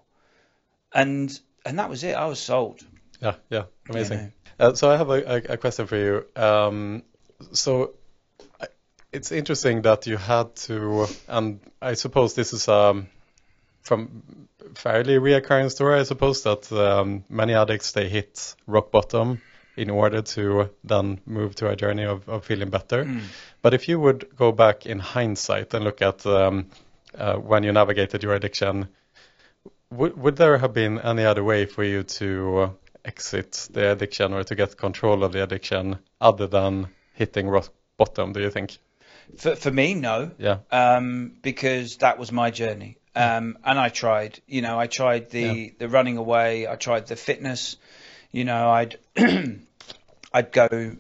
and 0.93 1.38
and 1.66 1.80
that 1.80 1.89
was 1.89 2.03
it. 2.03 2.16
I 2.16 2.26
was 2.28 2.39
sold. 2.39 2.84
Yeah, 3.22 3.36
yeah, 3.49 3.63
amazing. 3.89 4.18
know. 4.59 4.68
Uh, 4.68 4.74
so 4.74 4.89
I 4.89 4.97
have 4.97 5.09
a, 5.09 5.13
a, 5.13 5.36
a 5.53 5.57
question 5.57 5.88
for 5.88 5.97
you. 5.97 6.26
Um, 6.41 7.03
so 7.51 7.93
I- 8.61 8.68
it's 9.11 9.32
interesting 9.32 9.82
that 9.84 10.07
you 10.07 10.18
had 10.18 10.55
to, 10.68 11.07
and 11.28 11.59
I 11.82 11.93
suppose 11.93 12.36
this 12.36 12.53
is 12.53 12.68
um, 12.68 13.07
from 13.82 14.24
fairly 14.76 15.16
reoccurring 15.16 15.72
story. 15.72 15.99
I 15.99 16.03
suppose 16.03 16.43
that 16.43 16.72
um, 16.72 17.24
many 17.30 17.53
addicts 17.53 17.91
they 17.91 18.09
hit 18.09 18.55
rock 18.68 18.91
bottom 18.91 19.41
in 19.78 19.89
order 19.89 20.22
to 20.22 20.70
then 20.86 21.20
move 21.26 21.55
to 21.55 21.70
a 21.70 21.76
journey 21.76 22.03
of, 22.05 22.28
of 22.30 22.45
feeling 22.45 22.70
better. 22.70 23.22
But 23.61 23.74
if 23.74 23.89
you 23.89 23.99
would 23.99 24.36
go 24.36 24.51
back 24.53 24.86
in 24.86 24.99
hindsight 24.99 25.74
and 25.74 25.84
look 25.84 26.01
at 26.01 26.26
um, 26.26 26.68
uh, 27.18 27.36
when 27.36 27.63
you 27.63 27.72
navigated 27.74 28.24
your 28.24 28.34
addiction, 28.36 28.88
would, 29.91 30.18
would 30.18 30.36
there 30.38 30.57
have 30.57 30.74
been 30.74 30.99
any 30.99 31.26
other 31.26 31.43
way 31.43 31.66
for 31.66 31.84
you 31.84 32.03
to 32.03 32.57
uh, 32.57 32.70
exit 33.06 33.68
the 33.72 33.91
addiction 33.91 34.34
or 34.34 34.43
to 34.43 34.56
get 34.56 34.78
control 34.78 35.24
of 35.24 35.32
the 35.32 35.43
addiction 35.43 35.99
other 36.20 36.47
than 36.47 36.88
hitting 37.14 37.47
rock 37.47 37.70
bottom? 37.97 38.34
Do 38.34 38.41
you 38.41 38.49
think? 38.51 38.78
For 39.38 39.56
for 39.56 39.72
me, 39.72 39.93
no. 39.93 40.32
Yeah. 40.38 40.58
um, 40.72 41.34
because 41.41 41.97
that 41.97 42.20
was 42.20 42.32
my 42.32 42.51
journey. 42.51 42.97
Um, 43.16 43.58
and 43.64 43.80
I 43.80 43.88
tried, 43.89 44.41
you 44.45 44.62
know, 44.62 44.78
I 44.78 44.88
tried 44.88 45.30
the, 45.30 45.41
Yeah. 45.41 45.70
the 45.80 45.88
running 45.88 46.18
away, 46.18 46.68
I 46.68 46.76
tried 46.76 47.08
the 47.08 47.16
fitness, 47.16 47.78
you 48.32 48.43
know, 48.43 48.70
I'd, 48.70 48.97
I'd 50.34 50.51
go, 50.51 50.97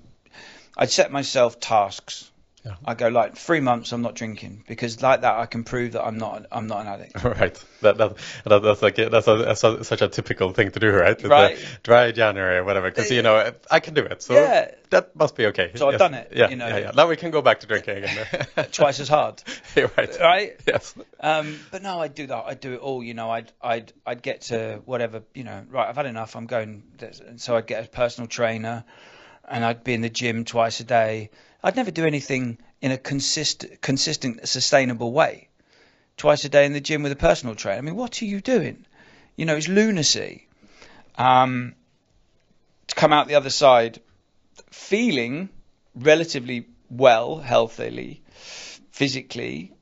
I'd 0.77 0.89
set 0.89 1.11
myself 1.11 1.59
tasks. 1.59 2.31
Yeah. 2.65 2.75
I 2.83 2.95
go 2.95 3.09
like 3.09 3.35
three 3.37 3.59
months. 3.59 3.91
I'm 3.91 4.01
not 4.01 4.15
drinking 4.15 4.63
because 4.67 5.01
like 5.03 5.21
that 5.21 5.35
I 5.37 5.45
can 5.45 5.63
prove 5.63 5.91
that 5.91 6.03
I'm 6.03 6.17
not. 6.17 6.47
I'm 6.51 6.65
not 6.65 6.81
an 6.81 6.87
addict. 6.87 7.23
Right. 7.23 7.63
That, 7.81 7.97
that, 7.97 8.15
that 8.45 8.63
that's 8.63 8.81
like 8.81 8.95
that's, 8.95 9.27
a, 9.27 9.35
that's 9.37 9.63
a, 9.63 9.83
such 9.83 10.01
a 10.01 10.07
typical 10.07 10.51
thing 10.51 10.71
to 10.71 10.79
do, 10.79 10.89
right? 10.91 11.21
Right. 11.23 11.59
dry 11.83 12.11
January 12.11 12.57
or 12.57 12.63
whatever, 12.63 12.89
because 12.89 13.11
you 13.11 13.21
know 13.21 13.53
I 13.69 13.79
can 13.79 13.93
do 13.93 14.03
it, 14.05 14.23
so 14.23 14.33
Yeah. 14.33 14.71
that 14.89 15.15
must 15.15 15.35
be 15.35 15.45
okay. 15.47 15.71
So 15.75 15.89
I've 15.89 15.99
done 15.99 16.15
it, 16.15 16.31
Yeah, 16.35 16.49
you 16.49 16.55
know. 16.55 16.67
yeah, 16.67 16.77
yeah. 16.77 16.91
Now 16.95 17.07
we 17.07 17.17
can 17.17 17.29
go 17.29 17.41
back 17.43 17.59
to 17.59 17.67
drinking 17.67 17.97
again. 17.97 18.45
Twice 18.71 18.99
as 18.99 19.09
hard, 19.09 19.43
right. 19.75 20.17
right? 20.19 20.59
Yes. 20.65 20.95
Um, 21.19 21.59
but 21.71 21.83
no, 21.83 21.99
I'd 21.99 22.15
do 22.15 22.25
that. 22.27 22.45
I'd 22.47 22.59
do 22.59 22.73
it 22.73 22.79
all. 22.79 23.03
You 23.03 23.13
know, 23.13 23.29
I'd 23.29 23.51
I'd 23.61 23.93
I'd 24.05 24.23
get 24.23 24.41
to 24.43 24.81
whatever. 24.85 25.21
You 25.35 25.43
know, 25.43 25.63
right? 25.69 25.87
I've 25.87 25.97
had 25.97 26.07
enough. 26.07 26.35
I'm 26.35 26.47
going. 26.47 26.81
And 27.27 27.39
so 27.39 27.55
I'd 27.55 27.67
get 27.67 27.85
a 27.85 27.87
personal 27.89 28.27
trainer, 28.27 28.85
and 29.47 29.63
I'd 29.63 29.83
be 29.83 29.93
in 29.93 30.01
the 30.01 30.09
gym 30.09 30.45
twice 30.45 30.79
a 30.79 30.83
day. 30.83 31.29
I'd 31.65 31.75
never 31.75 31.89
do 31.89 32.05
anything 32.05 32.59
in 32.79 32.91
a 32.91 32.97
consist, 32.97 33.65
consistent, 33.81 34.47
sustainable 34.47 35.11
way. 35.11 35.49
Twice 36.15 36.45
a 36.45 36.49
day 36.49 36.63
in 36.63 36.73
the 36.73 36.79
gym 36.79 37.01
with 37.01 37.11
a 37.11 37.15
personal 37.15 37.55
trainer. 37.55 37.79
I 37.79 37.81
mean, 37.81 37.95
what 37.95 38.21
are 38.21 38.25
you 38.25 38.39
doing? 38.39 38.85
You 39.35 39.47
know, 39.47 39.55
it's 39.55 39.67
lunacy. 39.67 40.47
Um, 41.17 41.73
to 42.85 42.93
come 42.93 43.11
out 43.11 43.27
the 43.27 43.33
other 43.33 43.49
side, 43.49 43.99
feeling 44.69 45.49
relatively 45.95 46.67
well, 46.91 47.37
healthily, 47.39 48.21
physically, 48.91 49.73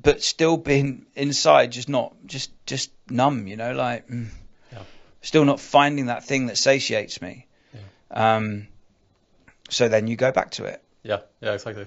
but 0.00 0.22
still 0.22 0.56
being 0.56 1.04
inside, 1.16 1.72
just 1.72 1.88
not, 1.88 2.14
just, 2.26 2.52
just 2.64 2.92
numb. 3.10 3.48
You 3.48 3.56
know, 3.56 3.72
like 3.72 4.06
mm, 4.06 4.28
Yeah. 4.70 4.84
still 5.20 5.44
not 5.44 5.58
finding 5.58 6.06
that 6.06 6.22
thing 6.22 6.46
that 6.46 6.58
satiates 6.58 7.20
me. 7.20 7.48
Um, 8.12 8.68
so 9.68 9.88
then 9.88 10.06
you 10.06 10.14
go 10.14 10.30
back 10.30 10.52
to 10.52 10.64
it. 10.64 10.80
Yeah, 11.02 11.20
yeah, 11.40 11.52
exactly. 11.54 11.86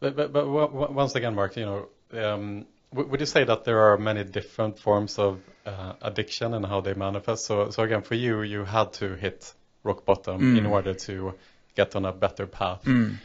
But 0.00 0.16
but, 0.16 0.32
but 0.32 0.92
once 0.92 1.14
again, 1.14 1.34
Mark, 1.34 1.56
you 1.56 1.66
know, 1.66 1.88
um, 2.12 2.66
w- 2.92 3.10
would 3.10 3.20
you 3.20 3.26
say 3.26 3.44
that 3.44 3.64
there 3.64 3.80
are 3.80 3.98
many 3.98 4.24
different 4.24 4.78
forms 4.78 5.18
of 5.18 5.40
uh, 5.66 5.94
addiction 6.02 6.54
and 6.54 6.64
how 6.64 6.80
they 6.80 6.94
manifest? 6.94 7.46
So 7.46 7.70
so 7.70 7.82
again, 7.82 8.02
for 8.02 8.14
you, 8.14 8.42
you 8.42 8.64
had 8.64 8.92
to 8.94 9.14
hit 9.16 9.52
rock 9.82 10.04
bottom 10.04 10.56
in 10.56 10.66
order 10.66 10.94
to 10.94 11.34
get 11.74 11.96
on 11.96 12.04
a 12.04 12.12
better 12.12 12.46
path. 12.46 12.84
Mm. 12.84 13.16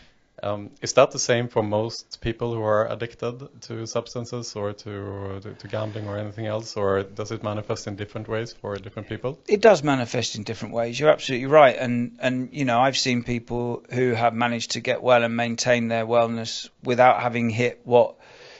Um, 0.43 0.71
is 0.81 0.91
that 0.93 1.11
the 1.11 1.19
same 1.19 1.47
for 1.47 1.63
most 1.63 2.19
people 2.19 2.53
who 2.53 2.61
are 2.61 2.91
addicted 2.91 3.61
to 3.61 3.87
substances 3.87 4.57
or 4.57 4.73
to, 4.73 5.39
to, 5.41 5.53
to 5.53 5.67
gambling 5.69 6.05
or 6.09 6.17
anything 6.17 6.47
else, 6.47 6.75
or 6.75 7.03
does 7.03 7.31
it 7.31 7.43
manifest 7.43 7.87
in 7.87 7.95
different 7.95 8.27
ways 8.27 8.51
for 8.51 8.75
different 8.75 9.07
people? 9.07 9.39
It 9.47 9.61
does 9.61 9.83
manifest 9.83 10.35
in 10.35 10.43
different 10.43 10.73
ways. 10.73 10.99
You're 10.99 11.11
absolutely 11.11 11.47
right, 11.47 11.77
and 11.77 12.17
and 12.19 12.49
you 12.51 12.65
know 12.65 12.81
I've 12.81 12.97
seen 12.97 13.23
people 13.23 13.85
who 13.89 14.11
have 14.11 14.33
managed 14.33 14.71
to 14.71 14.81
get 14.81 15.01
well 15.01 15.23
and 15.23 15.37
maintain 15.37 15.87
their 15.87 16.05
wellness 16.05 16.69
without 16.83 17.21
having 17.21 17.49
hit 17.49 17.79
what, 17.85 18.15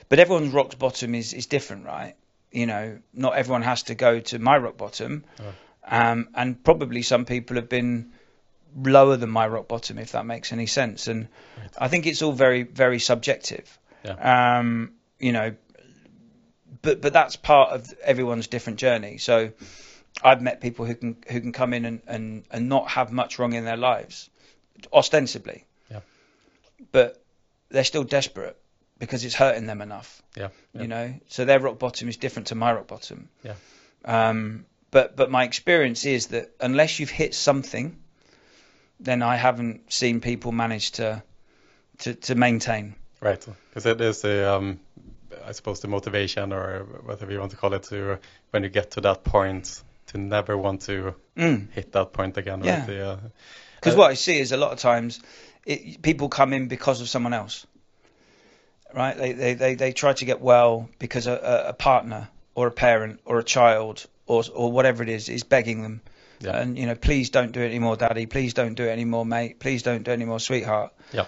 but 0.07 0.19
everyone's 0.19 0.53
rock 0.53 0.79
bottom 0.79 1.13
is 1.13 1.33
is 1.33 1.47
different, 1.47 1.85
right? 1.85 2.15
You 2.49 2.65
know, 2.65 2.99
not 3.13 3.35
everyone 3.35 3.63
has 3.63 3.83
to 3.83 3.95
go 3.95 4.21
to 4.21 4.39
my 4.39 4.57
rock 4.57 4.77
bottom, 4.77 5.25
um, 5.83 6.29
and 6.33 6.63
probably 6.63 7.01
some 7.01 7.25
people 7.25 7.57
have 7.57 7.67
been 7.67 8.13
lower 8.75 9.17
than 9.17 9.29
my 9.29 9.47
rock 9.47 9.67
bottom, 9.67 9.97
if 9.97 10.13
that 10.13 10.25
makes 10.25 10.51
any 10.51 10.65
sense. 10.65 11.07
And 11.07 11.27
I 11.77 11.87
think 11.87 12.05
it's 12.05 12.21
all 12.21 12.31
very, 12.31 12.63
very 12.63 12.99
subjective. 12.99 13.77
Yeah. 14.03 14.59
Um, 14.59 14.93
you 15.19 15.31
know, 15.31 15.55
but 16.81 17.01
but 17.01 17.13
that's 17.13 17.35
part 17.35 17.71
of 17.71 17.93
everyone's 18.03 18.47
different 18.47 18.79
journey. 18.79 19.17
So 19.17 19.51
I've 20.23 20.41
met 20.41 20.61
people 20.61 20.85
who 20.85 20.95
can 20.95 21.17
who 21.29 21.41
can 21.41 21.51
come 21.51 21.73
in 21.73 21.85
and, 21.85 22.01
and, 22.07 22.43
and 22.51 22.69
not 22.69 22.89
have 22.89 23.11
much 23.11 23.39
wrong 23.39 23.53
in 23.53 23.65
their 23.65 23.77
lives, 23.77 24.29
ostensibly. 24.91 25.65
Yeah. 25.89 26.01
But 26.91 27.23
they're 27.69 27.83
still 27.83 28.03
desperate 28.03 28.57
because 28.99 29.23
it's 29.25 29.35
hurting 29.35 29.65
them 29.65 29.81
enough. 29.81 30.21
Yeah. 30.35 30.49
yeah. 30.73 30.81
You 30.81 30.87
know, 30.87 31.13
so 31.27 31.45
their 31.45 31.59
rock 31.59 31.79
bottom 31.79 32.09
is 32.09 32.17
different 32.17 32.47
to 32.47 32.55
my 32.55 32.73
rock 32.73 32.87
bottom. 32.87 33.29
Yeah. 33.43 33.55
Um, 34.05 34.65
but 34.91 35.15
but 35.15 35.31
my 35.31 35.43
experience 35.45 36.05
is 36.05 36.27
that 36.27 36.51
unless 36.59 36.99
you've 36.99 37.09
hit 37.09 37.33
something, 37.33 37.97
then 39.03 39.21
I 39.21 39.35
haven't 39.35 39.91
seen 39.93 40.19
people 40.21 40.51
manage 40.51 40.91
to 40.91 41.23
to, 41.99 42.13
to 42.15 42.35
maintain. 42.35 42.95
Right, 43.21 43.45
because 43.69 43.85
it 43.85 44.01
is 44.01 44.21
the, 44.21 44.51
um, 44.53 44.79
I 45.47 45.51
suppose, 45.53 45.79
the 45.79 45.87
motivation 45.87 46.51
or 46.51 46.79
whatever 47.05 47.31
you 47.31 47.39
want 47.39 47.51
to 47.51 47.57
call 47.57 47.73
it, 47.73 47.83
to 47.83 48.19
when 48.51 48.63
you 48.63 48.69
get 48.69 48.91
to 48.91 49.01
that 49.01 49.23
point, 49.23 49.81
to 50.07 50.17
never 50.17 50.57
want 50.57 50.81
to 50.81 51.15
Mm. 51.37 51.71
hit 51.71 51.91
that 51.93 52.11
point 52.13 52.37
again. 52.37 52.63
Yeah. 52.63 52.79
Right? 52.85 52.99
Uh, 52.99 53.17
Because 53.75 53.95
Uh, 53.95 53.99
what 53.99 54.11
I 54.11 54.15
see 54.15 54.39
is 54.39 54.51
a 54.51 54.57
lot 54.57 54.71
of 54.73 54.79
times 54.79 55.19
it, 55.65 56.01
people 56.01 56.29
come 56.29 56.53
in 56.55 56.67
because 56.67 57.01
of 57.01 57.07
someone 57.09 57.33
else, 57.33 57.65
right? 58.93 59.17
They 59.17 59.33
they, 59.33 59.53
they, 59.55 59.75
they 59.75 59.91
try 59.93 60.13
to 60.13 60.25
get 60.25 60.41
well 60.41 60.89
because 60.99 61.27
a, 61.27 61.33
a- 61.33 61.69
a 61.69 61.73
partner 61.73 62.27
or 62.55 62.67
a 62.67 62.71
parent 62.71 63.19
or 63.25 63.39
a 63.39 63.43
child 63.43 64.05
or 64.27 64.43
or 64.53 64.71
whatever 64.71 65.03
it 65.03 65.09
is 65.09 65.29
is 65.29 65.43
begging 65.43 65.81
them, 65.83 66.01
Yeah. 66.43 66.57
and 66.57 66.77
you 66.77 66.85
know, 66.85 66.95
please 66.95 67.29
don't 67.29 67.51
do 67.51 67.61
it 67.61 67.65
anymore, 67.67 67.95
daddy. 67.95 68.25
Please 68.25 68.53
don't 68.53 68.75
do 68.75 68.83
it 68.85 68.89
anymore, 68.91 69.25
mate. 69.25 69.59
Please 69.59 69.83
don't 69.83 70.03
do 70.03 70.11
it 70.11 70.13
anymore, 70.13 70.39
sweetheart. 70.39 70.93
Yeah. 71.11 71.25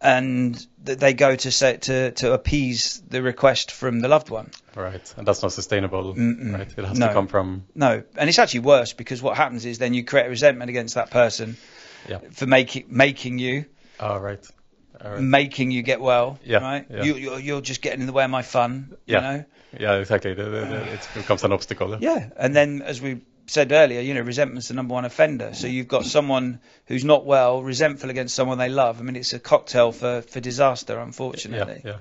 And 0.00 0.54
th- 0.84 0.98
they 0.98 1.14
go 1.14 1.34
to 1.36 1.50
say 1.50 1.78
to 1.78 2.10
to 2.12 2.32
appease 2.34 3.02
the 3.08 3.22
request 3.22 3.70
from 3.72 4.00
the 4.00 4.08
loved 4.08 4.28
one. 4.28 4.50
right, 4.74 5.14
and 5.16 5.26
that's 5.26 5.42
not 5.42 5.52
sustainable. 5.52 6.14
Mm-mm. 6.14 6.52
Right, 6.52 6.68
it 6.76 6.84
has 6.84 6.98
No. 6.98 7.08
to 7.08 7.12
come 7.14 7.28
from. 7.28 7.64
No, 7.74 8.02
and 8.16 8.28
it's 8.28 8.38
actually 8.38 8.60
worse 8.60 8.92
because 8.92 9.22
what 9.22 9.36
happens 9.36 9.64
is 9.64 9.78
then 9.78 9.94
you 9.94 10.04
create 10.04 10.28
resentment 10.28 10.68
against 10.68 10.96
that 10.96 11.10
person 11.10 11.56
Yeah. 12.08 12.18
for 12.32 12.46
making 12.46 12.84
making 12.88 13.38
you 13.38 13.64
Oh, 13.98 14.18
right. 14.18 14.46
Right. 15.02 15.20
making 15.20 15.70
you 15.70 15.82
get 15.82 16.00
well, 16.00 16.38
Yeah, 16.44 16.58
right? 16.58 16.86
yeah. 16.90 17.02
You, 17.02 17.14
you're, 17.16 17.38
you're 17.38 17.60
just 17.62 17.80
getting 17.82 18.00
in 18.00 18.06
the 18.06 18.12
way 18.14 18.24
of 18.24 18.30
my 18.30 18.42
fun, 18.42 18.96
Yeah. 19.06 19.16
you 19.16 19.22
know? 19.38 19.44
Yeah, 19.78 19.94
exactly. 20.00 20.30
It 20.32 21.08
becomes 21.14 21.44
an 21.44 21.52
obstacle. 21.52 21.96
Yeah. 22.00 22.30
And 22.36 22.54
then, 22.56 22.80
as 22.82 23.00
we 23.02 23.20
said 23.46 23.72
earlier, 23.72 24.00
you 24.00 24.14
know, 24.14 24.20
resentment's 24.20 24.68
the 24.68 24.74
number 24.74 24.94
one 24.94 25.04
offender. 25.04 25.54
So 25.54 25.66
you've 25.66 25.88
got 25.88 26.04
someone 26.04 26.60
who's 26.86 27.04
not 27.04 27.24
well, 27.24 27.62
resentful 27.62 28.10
against 28.10 28.34
someone 28.34 28.58
they 28.58 28.68
love. 28.68 29.00
I 29.00 29.02
mean, 29.02 29.16
it's 29.16 29.32
a 29.32 29.38
cocktail 29.38 29.92
for, 29.92 30.22
for 30.22 30.40
disaster, 30.40 30.98
unfortunately. 30.98 31.82
Yeah, 31.84 31.98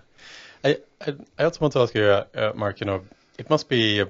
yeah. 0.64 0.78
I, 1.02 1.14
I, 1.38 1.44
also 1.44 1.60
want 1.60 1.74
to 1.74 1.80
ask 1.80 1.94
you, 1.94 2.04
uh, 2.04 2.26
uh, 2.34 2.52
Mark. 2.56 2.80
You 2.80 2.88
know, 2.88 3.02
it 3.38 3.50
must 3.50 3.70
be 3.70 4.02
uh, 4.02 4.06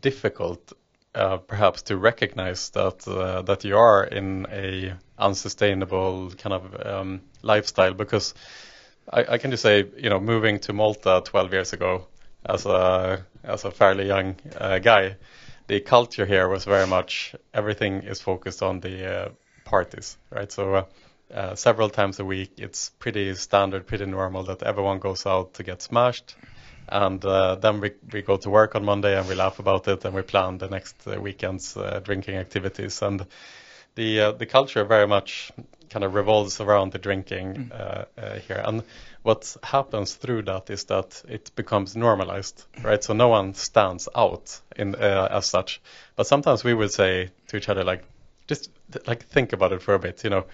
difficult, 0.00 0.72
uh, 1.14 1.36
perhaps, 1.36 1.82
to 1.82 1.96
recognize 1.96 2.70
that 2.70 3.06
uh, 3.06 3.42
that 3.42 3.64
you 3.64 3.76
are 3.76 4.04
in 4.04 4.46
a 4.50 4.94
unsustainable 5.18 6.30
kind 6.30 6.54
of 6.54 6.86
um, 6.86 7.20
lifestyle 7.42 7.92
because 7.92 8.34
I, 9.12 9.24
I 9.32 9.38
can 9.38 9.50
just 9.50 9.62
say, 9.62 9.84
you 9.96 10.08
know, 10.08 10.18
moving 10.20 10.60
to 10.60 10.72
Malta 10.72 11.22
12 11.24 11.52
years 11.52 11.72
ago 11.72 12.06
as 12.44 12.66
a 12.66 13.24
as 13.44 13.64
a 13.64 13.70
fairly 13.70 14.06
young 14.06 14.36
uh, 14.56 14.78
guy, 14.78 15.16
the 15.66 15.80
culture 15.80 16.26
here 16.26 16.48
was 16.48 16.64
very 16.64 16.86
much 16.86 17.34
everything 17.54 18.02
is 18.02 18.20
focused 18.20 18.62
on 18.62 18.80
the 18.80 19.26
uh, 19.26 19.28
parties, 19.64 20.16
right? 20.30 20.50
So. 20.50 20.74
Uh, 20.74 20.84
uh, 21.32 21.54
several 21.54 21.88
times 21.88 22.20
a 22.20 22.24
week. 22.26 22.52
It's 22.58 22.90
pretty 22.98 23.34
standard, 23.36 23.86
pretty 23.86 24.04
normal 24.04 24.42
that 24.44 24.62
everyone 24.62 24.98
goes 24.98 25.24
out 25.24 25.54
to 25.54 25.62
get 25.62 25.80
smashed, 25.80 26.34
and 26.88 27.24
uh, 27.24 27.54
then 27.54 27.80
we 27.80 27.92
we 28.12 28.22
go 28.22 28.36
to 28.36 28.50
work 28.50 28.74
on 28.74 28.84
Monday 28.84 29.18
and 29.18 29.26
we 29.26 29.34
laugh 29.34 29.58
about 29.58 29.88
it 29.88 30.04
and 30.04 30.14
we 30.14 30.22
plan 30.22 30.58
the 30.58 30.68
next 30.68 31.06
uh, 31.06 31.18
weekend's 31.20 31.76
uh, 31.76 32.00
drinking 32.04 32.36
activities. 32.36 33.00
And 33.00 33.26
the 33.94 34.20
uh, 34.20 34.32
the 34.32 34.46
culture 34.46 34.84
very 34.84 35.06
much 35.06 35.52
kind 35.88 36.04
of 36.04 36.14
revolves 36.14 36.60
around 36.60 36.92
the 36.92 36.98
drinking 36.98 37.70
uh, 37.72 38.04
here. 38.46 38.62
And 38.64 38.82
what 39.22 39.56
happens 39.62 40.14
through 40.14 40.42
that 40.42 40.70
is 40.70 40.84
that 40.84 41.22
it 41.28 41.50
becomes 41.54 41.96
normalized, 41.96 42.64
right? 42.82 43.02
So 43.02 43.14
no 43.14 43.28
one 43.28 43.54
stands 43.54 44.08
out 44.14 44.60
in 44.76 44.94
uh, 44.94 45.28
as 45.30 45.46
such. 45.46 45.80
But 46.16 46.26
sometimes 46.26 46.64
we 46.64 46.74
would 46.74 46.92
say 46.92 47.30
to 47.48 47.56
each 47.56 47.68
other 47.68 47.84
like, 47.84 48.02
just 48.48 48.70
like 49.06 49.24
think 49.26 49.52
about 49.52 49.72
it 49.72 49.82
for 49.82 49.94
a 49.94 49.98
bit, 49.98 50.24
you 50.24 50.30
know 50.30 50.44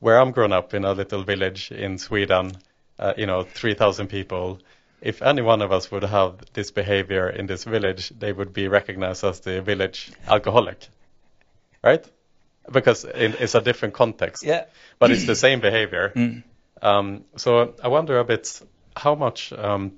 where 0.00 0.20
I'm 0.20 0.32
grown 0.32 0.52
up 0.52 0.74
in 0.74 0.84
a 0.84 0.92
little 0.92 1.22
village 1.22 1.70
in 1.70 1.96
Sweden, 1.96 2.52
uh, 2.98 3.14
you 3.16 3.24
know, 3.24 3.42
3,000 3.42 4.08
people. 4.08 4.58
If 5.00 5.22
any 5.22 5.40
one 5.40 5.62
of 5.62 5.72
us 5.72 5.90
would 5.90 6.02
have 6.02 6.34
this 6.52 6.70
behavior 6.70 7.30
in 7.30 7.46
this 7.46 7.64
village, 7.64 8.10
they 8.10 8.32
would 8.32 8.52
be 8.52 8.68
recognized 8.68 9.24
as 9.24 9.40
the 9.40 9.62
village 9.62 10.12
alcoholic, 10.26 10.88
right? 11.82 12.04
Because 12.70 13.04
it's 13.04 13.54
a 13.54 13.60
different 13.62 13.94
context, 13.94 14.42
Yeah. 14.42 14.64
but 14.98 15.10
it's 15.10 15.24
the 15.26 15.36
same 15.36 15.60
behavior. 15.60 16.12
Mm. 16.14 16.42
Um, 16.82 17.24
so 17.36 17.74
I 17.82 17.88
wonder 17.88 18.18
a 18.18 18.24
bit 18.24 18.60
how 18.96 19.14
much 19.14 19.52
um, 19.52 19.92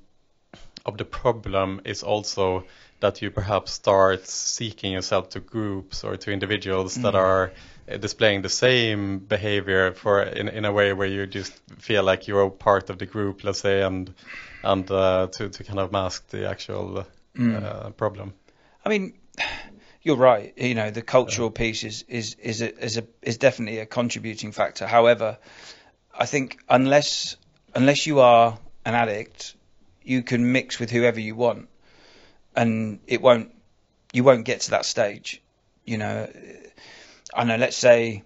of 0.85 0.97
the 0.97 1.05
problem 1.05 1.81
is 1.85 2.03
also 2.03 2.65
that 3.01 3.21
you 3.21 3.31
perhaps 3.31 3.73
start 3.73 4.27
seeking 4.27 4.93
yourself 4.93 5.31
to 5.31 5.41
groups 5.41 6.05
or 6.05 6.17
to 6.17 6.33
individuals 6.33 6.95
that 6.95 7.15
are 7.15 7.53
uh, 7.91 7.97
displaying 7.99 8.43
the 8.43 8.49
same 8.49 9.19
behavior 9.19 9.93
for 9.93 10.23
in, 10.23 10.49
in 10.49 10.65
a 10.65 10.73
way 10.73 10.93
where 10.93 11.07
you 11.07 11.27
just 11.27 11.53
feel 11.79 12.03
like 12.03 12.27
you're 12.27 12.51
part 12.51 12.89
of 12.89 12.99
the 12.99 13.07
group, 13.07 13.45
let's 13.45 13.61
say, 13.61 13.83
and 13.83 14.15
and 14.63 14.91
uh, 14.91 15.29
to 15.33 15.49
to 15.49 15.65
kind 15.65 15.79
of 15.79 15.93
mask 15.93 16.29
the 16.29 16.49
actual 16.49 17.07
uh, 17.39 17.91
problem. 17.91 18.33
I 18.85 18.89
mean, 18.89 19.15
you're 20.03 20.17
right. 20.17 20.55
You 20.57 20.75
know, 20.75 20.91
the 20.91 21.03
cultural 21.03 21.51
piece 21.51 21.85
is 21.85 22.05
is 22.09 22.35
is 22.35 22.63
a, 22.63 22.85
is 22.85 22.97
a 22.97 23.05
is 23.23 23.39
definitely 23.39 23.81
a 23.81 23.87
contributing 23.87 24.53
factor. 24.53 24.87
However, 24.87 25.39
I 26.19 26.27
think 26.27 26.59
unless 26.69 27.37
unless 27.75 28.07
you 28.07 28.21
are 28.21 28.59
an 28.85 28.95
addict, 28.95 29.55
you 30.03 30.23
can 30.23 30.53
mix 30.53 30.79
with 30.79 30.91
whoever 30.91 31.21
you 31.21 31.35
want, 31.35 31.69
and 32.55 33.01
it 33.07 33.21
won't 33.21 33.55
you 34.13 34.25
won't 34.25 34.45
get 34.45 34.63
to 34.63 34.71
that 34.71 34.85
stage. 34.85 35.43
You 35.85 35.99
know, 35.99 36.29
I 37.35 37.45
know. 37.45 37.57
Let's 37.57 37.77
say. 37.77 38.23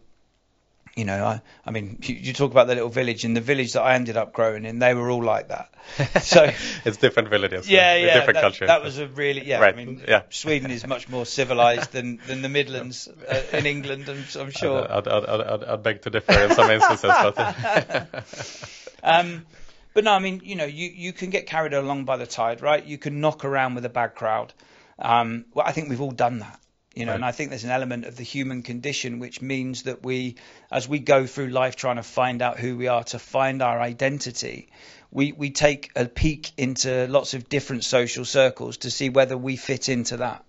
You 0.97 1.05
know, 1.05 1.25
I, 1.25 1.41
I 1.65 1.71
mean, 1.71 1.99
you, 2.03 2.17
you 2.17 2.33
talk 2.33 2.51
about 2.51 2.67
the 2.67 2.75
little 2.75 2.89
village. 2.89 3.25
and 3.25 3.37
the 3.37 3.41
village 3.41 3.75
that 3.75 3.83
I 3.83 3.95
ended 3.95 4.17
up 4.17 4.33
growing 4.33 4.65
in, 4.65 4.81
they 4.81 4.93
were 4.93 5.09
all 5.09 5.23
like 5.23 5.49
that. 5.49 5.73
So, 6.23 6.51
it's 6.85 6.97
different 6.99 7.31
villages, 7.31 7.69
yeah, 7.69 7.95
with 7.95 8.05
yeah, 8.05 8.15
different 8.15 8.35
that, 8.35 8.43
cultures. 8.43 8.67
that 8.69 8.83
was 8.83 8.99
a 8.99 9.07
really 9.07 9.47
yeah. 9.47 9.61
Right, 9.61 9.75
I 9.75 9.77
mean, 9.77 10.03
yeah. 10.07 10.23
Sweden 10.31 10.71
is 10.71 10.87
much 10.87 11.09
more 11.09 11.25
civilized 11.25 11.93
than, 11.93 12.21
than 12.27 12.43
the 12.43 12.49
Midlands 12.49 13.09
uh, 13.09 13.43
in 13.53 13.67
England. 13.67 14.09
I'm, 14.09 14.25
I'm 14.39 14.51
sure. 14.51 14.91
I'd, 14.93 15.09
I'd, 15.09 15.25
I'd, 15.25 15.41
I'd, 15.41 15.65
I'd 15.65 15.83
beg 15.83 16.03
to 16.03 16.11
differ 16.11 16.33
in 16.33 16.55
some 16.55 16.71
instances, 16.71 17.11
but 17.11 18.25
Um, 19.03 19.47
but 19.93 20.05
no, 20.05 20.13
I 20.13 20.19
mean, 20.19 20.41
you 20.45 20.55
know, 20.55 20.67
you, 20.67 20.89
you 20.89 21.13
can 21.13 21.31
get 21.31 21.47
carried 21.47 21.73
along 21.73 22.05
by 22.05 22.17
the 22.17 22.27
tide, 22.27 22.63
right? 22.63 22.85
You 22.85 22.99
can 22.99 23.21
knock 23.21 23.45
around 23.45 23.75
with 23.75 23.85
a 23.85 23.89
bad 23.89 24.15
crowd. 24.15 24.53
Um, 24.99 25.47
well, 25.55 25.67
I 25.67 25.73
think 25.73 25.89
we've 25.89 26.01
all 26.01 26.11
done 26.11 26.41
that, 26.41 26.60
you 26.95 27.05
know, 27.07 27.13
Right. 27.13 27.17
and 27.17 27.25
I 27.25 27.31
think 27.33 27.51
there's 27.51 27.65
an 27.65 27.71
element 27.71 28.05
of 28.05 28.17
the 28.17 28.25
human 28.25 28.63
condition 28.63 29.21
which 29.21 29.41
means 29.41 29.85
that 29.85 30.03
we, 30.03 30.37
as 30.73 30.89
we 30.89 30.99
go 30.99 31.27
through 31.27 31.49
life 31.49 31.77
trying 31.77 31.97
to 31.97 32.03
find 32.03 32.43
out 32.43 32.59
who 32.59 32.77
we 32.77 32.89
are, 32.89 33.05
to 33.05 33.19
find 33.19 33.63
our 33.63 33.81
identity, 33.81 34.69
we, 35.13 35.33
we 35.33 35.51
take 35.51 35.93
a 35.95 36.07
peek 36.07 36.51
into 36.57 37.07
lots 37.09 37.35
of 37.35 37.49
different 37.49 37.85
social 37.85 38.25
circles 38.25 38.79
to 38.79 38.91
see 38.91 39.09
whether 39.09 39.37
we 39.37 39.57
fit 39.57 39.89
into 39.89 40.19
that. 40.19 40.45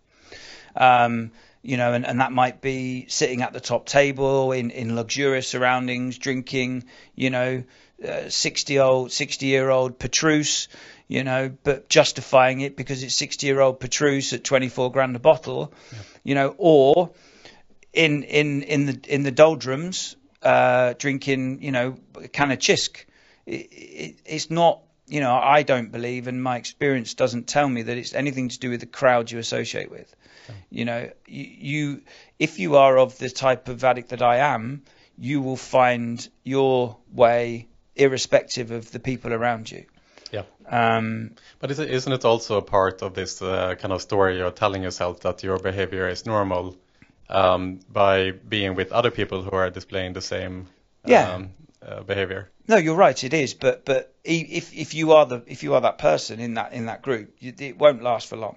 Um, 0.76 1.32
you 1.64 1.78
know, 1.78 1.94
and, 1.94 2.08
and 2.08 2.22
that 2.22 2.32
might 2.32 2.60
be 2.60 3.06
sitting 3.08 3.44
at 3.44 3.54
the 3.54 3.60
top 3.60 3.86
table 3.86 4.52
in, 4.52 4.72
in 4.72 4.96
luxurious 4.96 5.48
surroundings, 5.48 6.18
drinking, 6.18 6.86
you 7.16 7.30
know, 7.30 7.64
uh, 8.08 8.30
60 8.30 8.80
old, 8.80 9.12
60 9.12 9.46
year 9.46 9.70
old 9.70 10.00
Petrus, 10.00 10.70
you 11.12 11.26
know, 11.26 11.52
but 11.66 11.90
justifying 11.90 12.62
it 12.62 12.78
because 12.78 13.04
it's 13.04 13.16
60 13.16 13.46
year 13.46 13.60
old 13.60 13.82
Petrus 13.82 14.32
at 14.32 14.46
24 14.46 14.94
grand 14.94 15.14
a 15.14 15.20
bottle, 15.20 15.74
you 16.24 16.36
know, 16.36 16.56
or 16.58 17.12
in, 17.92 18.24
in, 18.24 18.62
in 18.62 18.86
the, 18.86 19.02
in 19.10 19.24
the 19.24 19.32
doldrums 19.32 20.16
uh, 20.42 20.94
drinking, 20.98 21.62
you 21.62 21.74
know, 21.74 21.98
a 22.16 22.30
can 22.30 22.52
of 22.52 22.60
Chisk. 22.60 23.06
It, 23.46 23.68
it, 23.74 24.16
it's 24.26 24.50
not, 24.50 24.84
you 25.06 25.20
know, 25.20 25.34
I 25.34 25.64
don't 25.64 25.92
believe, 25.92 26.30
and 26.30 26.42
my 26.42 26.56
experience 26.56 27.14
doesn't 27.14 27.46
tell 27.46 27.68
me 27.68 27.82
that 27.82 27.98
it's 27.98 28.14
anything 28.14 28.48
to 28.48 28.58
do 28.58 28.70
with 28.70 28.80
the 28.80 28.86
crowd 28.86 29.30
you 29.30 29.38
associate 29.38 29.92
with. 29.92 30.16
You 30.70 30.86
know, 30.86 31.12
you, 31.28 31.44
you 31.44 32.02
if 32.40 32.58
you 32.58 32.78
are 32.78 32.98
of 32.98 33.18
the 33.18 33.30
type 33.30 33.68
of 33.68 33.84
addict 33.84 34.10
that 34.10 34.22
I 34.22 34.38
am, 34.38 34.84
you 35.18 35.42
will 35.42 35.58
find 35.58 36.26
your 36.46 36.96
way 37.12 37.68
irrespective 37.98 38.72
of 38.72 38.92
the 38.92 39.00
people 39.02 39.34
around 39.34 39.70
you. 39.70 39.84
Yeah. 40.32 40.44
Um, 40.70 41.32
But 41.60 41.72
isn't 41.72 42.14
it 42.14 42.26
also 42.26 42.58
a 42.58 42.62
part 42.62 43.02
of 43.02 43.14
this 43.14 43.42
uh, 43.42 43.76
kind 43.76 43.94
of 43.94 44.02
story 44.02 44.38
you're 44.38 44.52
telling 44.52 44.84
yourself 44.84 45.20
that 45.22 45.44
your 45.44 45.60
behavior 45.60 46.08
is 46.10 46.26
normal 46.26 46.76
um, 47.30 47.80
by 47.90 48.32
being 48.32 48.76
with 48.76 48.92
other 48.92 49.12
people 49.12 49.42
who 49.44 49.52
are 49.52 49.70
displaying 49.70 50.14
the 50.14 50.22
same 50.22 50.68
Yeah. 51.06 51.36
um, 51.36 51.50
uh, 51.86 52.04
behavior? 52.04 52.50
No, 52.68 52.78
you're 52.78 52.96
right. 53.08 53.24
It 53.24 53.34
is, 53.34 53.54
but 53.54 53.86
but 53.86 54.14
if 54.24 54.74
if 54.74 54.94
you 54.94 55.14
are 55.14 55.26
the 55.26 55.42
if 55.48 55.64
you 55.64 55.74
are 55.74 55.82
that 55.82 55.98
person 55.98 56.40
in 56.40 56.54
that 56.54 56.74
in 56.74 56.86
that 56.86 57.02
group, 57.02 57.36
it 57.42 57.78
won't 57.78 58.04
last 58.04 58.28
for 58.28 58.38
long, 58.38 58.56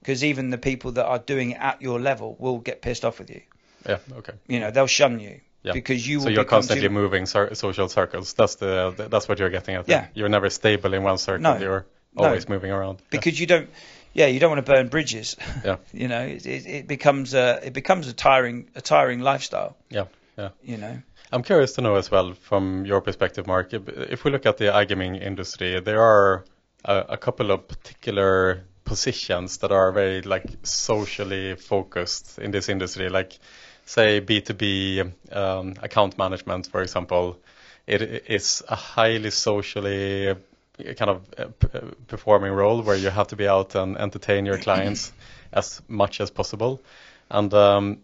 because 0.00 0.24
even 0.24 0.50
the 0.50 0.58
people 0.58 0.92
that 0.92 1.06
are 1.06 1.18
doing 1.18 1.52
it 1.52 1.58
at 1.60 1.80
your 1.80 2.00
level 2.00 2.36
will 2.38 2.58
get 2.58 2.82
pissed 2.82 3.04
off 3.04 3.18
with 3.18 3.30
you. 3.30 3.40
Yeah. 3.88 3.98
Okay. 4.18 4.32
You 4.48 4.60
know, 4.60 4.70
they'll 4.70 4.88
shun 4.88 5.20
you 5.20 5.40
Yeah. 5.66 5.72
because 5.72 6.06
you 6.06 6.20
So 6.20 6.28
you're 6.28 6.44
constantly 6.44 6.88
moving 6.88 7.26
social 7.26 7.88
circles. 7.88 8.34
That's 8.34 8.54
the 8.54 9.08
that's 9.10 9.28
what 9.28 9.38
you're 9.40 9.50
getting 9.50 9.74
at. 9.74 9.88
Yeah. 9.88 10.06
You're 10.14 10.28
never 10.28 10.48
stable 10.50 10.94
in 10.94 11.02
one 11.02 11.18
circle. 11.18 11.42
No. 11.42 11.58
You're 11.58 11.86
No. 12.14 12.24
always 12.24 12.48
moving 12.48 12.70
around. 12.70 12.98
Yeah. 13.00 13.18
because 13.18 13.40
you 13.40 13.46
don't. 13.46 13.68
Yeah, 14.14 14.28
you 14.28 14.40
don't 14.40 14.50
want 14.50 14.64
to 14.64 14.72
burn 14.72 14.88
bridges. 14.88 15.36
Yeah. 15.64 15.76
you 15.92 16.08
know, 16.08 16.22
it, 16.22 16.46
it, 16.46 16.66
it 16.66 16.86
becomes 16.86 17.34
a 17.34 17.60
it 17.66 17.72
becomes 17.72 18.08
a 18.08 18.12
tiring 18.12 18.70
a 18.76 18.80
tiring 18.80 19.20
lifestyle. 19.20 19.76
Yeah. 19.90 20.06
Yeah. 20.38 20.50
You 20.62 20.76
know. 20.76 21.02
I'm 21.32 21.42
curious 21.42 21.72
to 21.74 21.80
know 21.80 21.96
as 21.96 22.10
well 22.10 22.34
from 22.34 22.86
your 22.86 23.00
perspective, 23.00 23.46
Mark, 23.46 23.74
if 23.74 23.88
if 23.88 24.24
we 24.24 24.30
look 24.30 24.46
at 24.46 24.56
the 24.58 24.66
iGaming 24.66 25.20
industry, 25.20 25.80
there 25.80 26.00
are 26.00 26.44
a, 26.84 26.96
a 27.08 27.16
couple 27.16 27.50
of 27.50 27.66
particular 27.66 28.62
positions 28.84 29.58
that 29.58 29.72
are 29.72 29.90
very 29.92 30.22
like 30.22 30.46
socially 30.62 31.56
focused 31.56 32.38
in 32.38 32.52
this 32.52 32.68
industry, 32.68 33.08
like 33.08 33.38
say 33.86 34.20
B2B 34.20 35.12
um, 35.32 35.74
account 35.82 36.18
management, 36.18 36.66
for 36.66 36.82
example. 36.82 37.38
It 37.86 38.02
is 38.28 38.62
a 38.68 38.74
highly 38.74 39.30
socially 39.30 40.30
uh, 40.30 40.34
kind 40.78 41.10
of 41.10 41.22
uh, 41.38 41.44
uh, 41.72 41.80
performing 42.08 42.52
role 42.52 42.82
where 42.82 42.96
you 42.96 43.10
have 43.10 43.28
to 43.28 43.36
be 43.36 43.48
out 43.48 43.76
and 43.76 43.96
entertain 43.96 44.44
your 44.44 44.58
clients 44.58 45.12
as 45.52 45.80
much 45.88 46.20
as 46.20 46.30
possible. 46.30 46.82
And 47.30 47.54
um, 47.54 47.98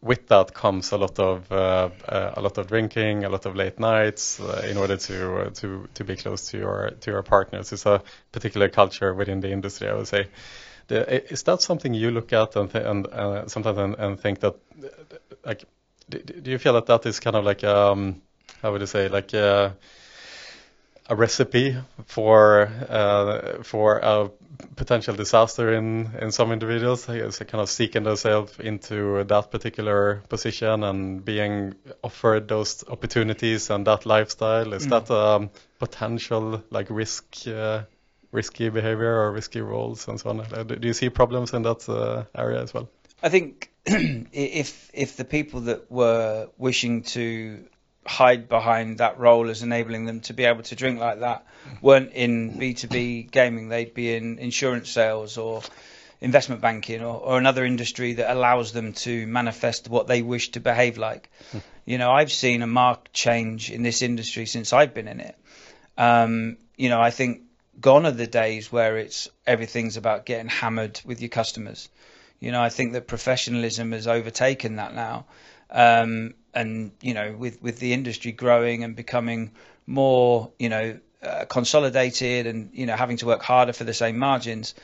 with 0.00 0.26
that 0.28 0.54
comes 0.54 0.92
a 0.92 0.98
lot 0.98 1.18
of 1.18 1.50
uh, 1.50 1.90
uh, 2.08 2.34
a 2.36 2.40
lot 2.40 2.58
of 2.58 2.66
drinking, 2.66 3.24
a 3.24 3.28
lot 3.28 3.46
of 3.46 3.56
late 3.56 3.78
nights 3.78 4.40
uh, 4.40 4.66
in 4.68 4.76
order 4.76 4.96
to 4.96 5.36
uh, 5.36 5.50
to 5.50 5.88
to 5.94 6.04
be 6.04 6.16
close 6.16 6.50
to 6.50 6.58
your 6.58 6.90
to 7.00 7.10
your 7.10 7.22
partners. 7.22 7.72
It's 7.72 7.86
a 7.86 8.02
particular 8.32 8.68
culture 8.68 9.14
within 9.14 9.40
the 9.40 9.50
industry, 9.50 9.88
I 9.88 9.94
would 9.94 10.08
say. 10.08 10.26
The, 10.88 11.32
is 11.32 11.42
that 11.44 11.62
something 11.62 11.94
you 11.94 12.10
look 12.10 12.32
at 12.32 12.56
and 12.56 12.74
and 12.74 13.06
uh, 13.06 13.46
sometimes 13.48 13.78
and, 13.78 13.94
and 13.98 14.20
think 14.20 14.40
that 14.40 14.54
like 15.44 15.64
do, 16.08 16.18
do 16.18 16.50
you 16.50 16.58
feel 16.58 16.72
that 16.74 16.86
that 16.86 17.06
is 17.06 17.20
kind 17.20 17.36
of 17.36 17.44
like 17.44 17.62
um 17.64 18.22
how 18.62 18.72
would 18.72 18.80
you 18.80 18.86
say 18.86 19.08
like 19.08 19.34
uh, 19.34 19.70
a 21.10 21.16
recipe 21.16 21.74
for 22.06 22.68
uh, 22.88 23.62
for 23.62 23.98
a 23.98 24.30
potential 24.76 25.14
disaster 25.14 25.72
in 25.72 26.10
in 26.20 26.30
some 26.32 26.52
individuals 26.52 27.08
is 27.08 27.38
kind 27.38 27.62
of 27.62 27.68
seeking 27.70 28.02
themselves 28.04 28.58
into 28.58 29.24
that 29.24 29.50
particular 29.50 30.22
position 30.28 30.84
and 30.84 31.24
being 31.24 31.74
offered 32.02 32.48
those 32.48 32.84
opportunities 32.88 33.70
and 33.70 33.86
that 33.86 34.04
lifestyle 34.06 34.72
is 34.74 34.86
Mm. 34.86 34.90
that 34.90 35.10
a 35.10 35.48
potential 35.78 36.62
like 36.70 36.88
risk 36.90 37.24
uh, 37.46 37.82
risky 38.32 38.68
behavior 38.68 39.22
or 39.22 39.32
risky 39.32 39.60
roles 39.60 40.08
and 40.08 40.20
so 40.20 40.30
on 40.30 40.40
Uh, 40.40 40.62
do 40.62 40.86
you 40.86 40.94
see 40.94 41.08
problems 41.08 41.52
in 41.52 41.62
that 41.62 41.88
uh, 41.88 42.24
area 42.34 42.62
as 42.62 42.74
well 42.74 42.88
I 43.22 43.28
think 43.28 43.70
if 43.86 44.90
if 44.92 45.16
the 45.16 45.24
people 45.24 45.62
that 45.62 45.90
were 45.90 46.48
wishing 46.56 47.02
to 47.14 47.64
hide 48.06 48.48
behind 48.48 48.98
that 48.98 49.18
role 49.18 49.50
as 49.50 49.62
enabling 49.62 50.06
them 50.06 50.20
to 50.20 50.32
be 50.32 50.44
able 50.44 50.62
to 50.62 50.74
drink 50.74 50.98
like 50.98 51.20
that 51.20 51.46
weren't 51.82 52.12
in 52.12 52.58
B2B 52.58 53.30
gaming, 53.30 53.68
they'd 53.68 53.92
be 53.92 54.14
in 54.14 54.38
insurance 54.38 54.88
sales 54.90 55.36
or 55.36 55.62
investment 56.20 56.60
banking 56.60 57.02
or, 57.02 57.20
or 57.20 57.38
another 57.38 57.64
industry 57.64 58.14
that 58.14 58.32
allows 58.32 58.72
them 58.72 58.92
to 58.92 59.26
manifest 59.26 59.88
what 59.88 60.06
they 60.06 60.22
wish 60.22 60.50
to 60.52 60.60
behave 60.60 60.96
like. 60.96 61.30
You 61.84 61.98
know, 61.98 62.10
I've 62.10 62.32
seen 62.32 62.62
a 62.62 62.66
marked 62.66 63.12
change 63.12 63.70
in 63.70 63.82
this 63.82 64.02
industry 64.02 64.46
since 64.46 64.72
I've 64.72 64.94
been 64.94 65.08
in 65.08 65.20
it. 65.20 65.36
Um, 65.96 66.56
you 66.76 66.88
know, 66.88 67.00
I 67.00 67.10
think 67.10 67.42
gone 67.80 68.06
are 68.06 68.12
the 68.12 68.26
days 68.26 68.72
where 68.72 68.98
it's 68.98 69.28
everything's 69.46 69.96
about 69.96 70.26
getting 70.26 70.48
hammered 70.48 71.00
with 71.04 71.20
your 71.20 71.28
customers. 71.28 71.88
You 72.40 72.52
know, 72.52 72.62
I 72.62 72.68
think 72.68 72.92
that 72.92 73.06
professionalism 73.06 73.92
has 73.92 74.06
overtaken 74.06 74.76
that 74.76 74.94
now. 74.94 75.26
Um, 75.70 76.34
and 76.54 76.92
you 77.00 77.14
know, 77.14 77.34
with 77.36 77.62
with 77.62 77.78
the 77.78 77.92
industry 77.92 78.32
growing 78.32 78.84
and 78.84 78.96
becoming 78.96 79.52
more, 79.86 80.50
you 80.58 80.68
know, 80.68 80.98
uh, 81.22 81.44
consolidated 81.46 82.46
and 82.46 82.70
you 82.72 82.86
know 82.86 82.96
having 82.96 83.16
to 83.18 83.26
work 83.26 83.42
harder 83.42 83.72
for 83.72 83.84
the 83.84 83.94
same 83.94 84.18
margins, 84.18 84.74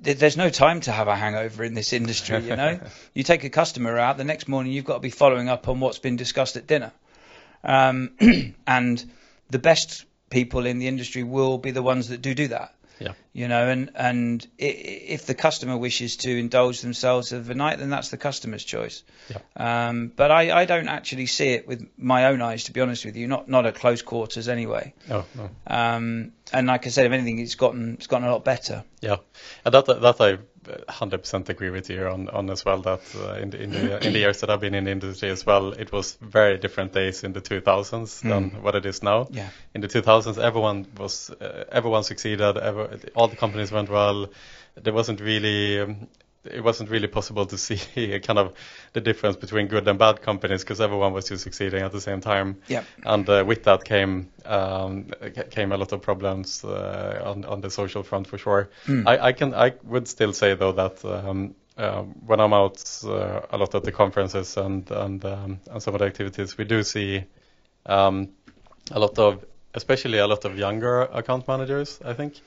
there's 0.00 0.36
no 0.36 0.50
time 0.50 0.80
to 0.80 0.92
have 0.92 1.08
a 1.08 1.16
hangover 1.16 1.64
in 1.64 1.74
this 1.74 1.92
industry. 1.92 2.42
You 2.44 2.56
know, 2.56 2.80
you 3.14 3.22
take 3.22 3.44
a 3.44 3.50
customer 3.50 3.98
out, 3.98 4.18
the 4.18 4.24
next 4.24 4.48
morning 4.48 4.72
you've 4.72 4.84
got 4.84 4.94
to 4.94 5.00
be 5.00 5.10
following 5.10 5.48
up 5.48 5.68
on 5.68 5.80
what's 5.80 5.98
been 5.98 6.16
discussed 6.16 6.56
at 6.56 6.66
dinner. 6.66 6.92
Um, 7.62 8.12
and 8.66 9.12
the 9.50 9.58
best 9.58 10.04
people 10.30 10.64
in 10.66 10.78
the 10.78 10.88
industry 10.88 11.22
will 11.22 11.58
be 11.58 11.70
the 11.72 11.82
ones 11.82 12.08
that 12.08 12.22
do 12.22 12.34
do 12.34 12.48
that. 12.48 12.74
Yeah. 13.00 13.12
You 13.32 13.48
know, 13.48 13.66
and 13.68 13.90
and 13.94 14.46
i- 14.60 14.64
i- 14.64 15.04
if 15.16 15.24
the 15.24 15.34
customer 15.34 15.76
wishes 15.78 16.16
to 16.18 16.30
indulge 16.38 16.82
themselves 16.82 17.32
of 17.32 17.46
the 17.46 17.54
night, 17.54 17.78
then 17.78 17.88
that's 17.88 18.10
the 18.10 18.18
customer's 18.18 18.62
choice. 18.62 19.02
Um, 19.56 20.12
but 20.14 20.30
I, 20.30 20.60
I 20.62 20.64
don't 20.66 20.88
actually 20.88 21.24
see 21.26 21.48
it 21.54 21.66
with 21.66 21.88
my 21.96 22.26
own 22.26 22.42
eyes, 22.42 22.64
to 22.64 22.72
be 22.72 22.80
honest 22.82 23.06
with 23.06 23.16
you. 23.16 23.26
Not 23.26 23.48
not 23.48 23.64
at 23.64 23.74
close 23.74 24.02
quarters 24.02 24.48
anyway. 24.48 24.92
no 25.08 25.24
no 25.34 25.48
Um, 25.66 26.32
and 26.52 26.66
like 26.66 26.86
I 26.86 26.90
said, 26.90 27.06
if 27.06 27.12
anything, 27.12 27.38
it's 27.38 27.54
gotten 27.54 27.94
it's 27.94 28.06
gotten 28.06 28.28
a 28.28 28.32
lot 28.32 28.44
better. 28.44 28.84
Yeah, 29.00 29.16
and 29.64 29.72
that 29.74 29.86
that 29.86 30.20
I 30.20 30.38
100% 30.64 31.48
agree 31.48 31.70
with 31.70 31.88
you 31.88 32.06
on, 32.06 32.28
on 32.28 32.50
as 32.50 32.64
well. 32.64 32.80
That 32.82 33.00
uh, 33.16 33.34
in 33.34 33.50
the 33.50 33.62
in 33.62 33.70
the 33.70 34.06
in 34.06 34.12
the 34.12 34.18
years 34.18 34.40
that 34.40 34.50
I've 34.50 34.60
been 34.60 34.74
in 34.74 34.84
the 34.84 34.90
industry 34.90 35.30
as 35.30 35.44
well, 35.46 35.72
it 35.72 35.90
was 35.90 36.16
very 36.20 36.58
different 36.58 36.92
days 36.92 37.24
in 37.24 37.32
the 37.32 37.40
2000s 37.40 38.20
than 38.20 38.62
what 38.62 38.74
it 38.74 38.84
is 38.86 39.02
now. 39.02 39.28
Yeah. 39.30 39.48
In 39.74 39.80
the 39.80 39.88
2000s, 39.88 40.38
everyone 40.38 40.86
was 40.98 41.30
uh, 41.30 41.64
everyone 41.72 42.04
succeeded. 42.04 42.58
Ever, 42.58 42.98
all 43.14 43.28
the 43.28 43.36
companies 43.36 43.72
went 43.72 43.88
well. 43.88 44.28
There 44.74 44.92
wasn't 44.92 45.20
really. 45.20 45.80
Um, 45.80 46.08
it 46.44 46.62
wasn't 46.64 46.90
really 46.90 47.08
possible 47.08 47.46
to 47.46 47.58
see 47.66 47.78
kind 48.20 48.38
of 48.38 48.54
the 48.92 49.00
difference 49.00 49.36
between 49.36 49.66
good 49.66 49.86
and 49.86 49.98
bad 49.98 50.22
companies 50.22 50.62
because 50.62 50.80
everyone 50.80 51.12
was 51.12 51.28
just 51.28 51.44
succeeding 51.44 51.82
at 51.82 51.92
the 51.92 52.00
same 52.00 52.20
time. 52.20 52.56
Yeah. 52.68 52.84
And 53.04 53.28
uh, 53.28 53.44
with 53.46 53.64
that 53.64 53.84
came 53.84 54.30
um, 54.44 55.10
came 55.50 55.72
a 55.72 55.76
lot 55.76 55.92
of 55.92 56.02
problems 56.02 56.64
uh, 56.64 57.22
on 57.24 57.44
on 57.44 57.60
the 57.60 57.70
social 57.70 58.02
front 58.02 58.26
for 58.26 58.38
sure. 58.38 58.70
I, 59.06 59.18
I 59.18 59.32
can 59.32 59.54
I 59.54 59.74
would 59.84 60.08
still 60.08 60.32
say 60.32 60.54
though 60.54 60.72
that 60.72 61.04
um, 61.04 61.54
uh, 61.76 62.02
when 62.02 62.40
I'm 62.40 62.52
out 62.52 62.82
uh, 63.04 63.40
a 63.50 63.56
lot 63.56 63.74
at 63.74 63.84
the 63.84 63.92
conferences 63.92 64.56
and 64.56 64.90
and 64.90 65.24
um, 65.24 65.60
and 65.70 65.82
some 65.82 65.94
of 65.94 66.00
the 66.00 66.06
activities, 66.06 66.56
we 66.58 66.64
do 66.64 66.82
see 66.82 67.24
um, 67.86 68.30
a 68.90 68.98
lot 68.98 69.18
of 69.18 69.44
especially 69.74 70.18
a 70.18 70.26
lot 70.26 70.44
of 70.44 70.58
younger 70.58 71.02
account 71.02 71.46
managers. 71.46 72.00
I 72.04 72.14
think 72.14 72.40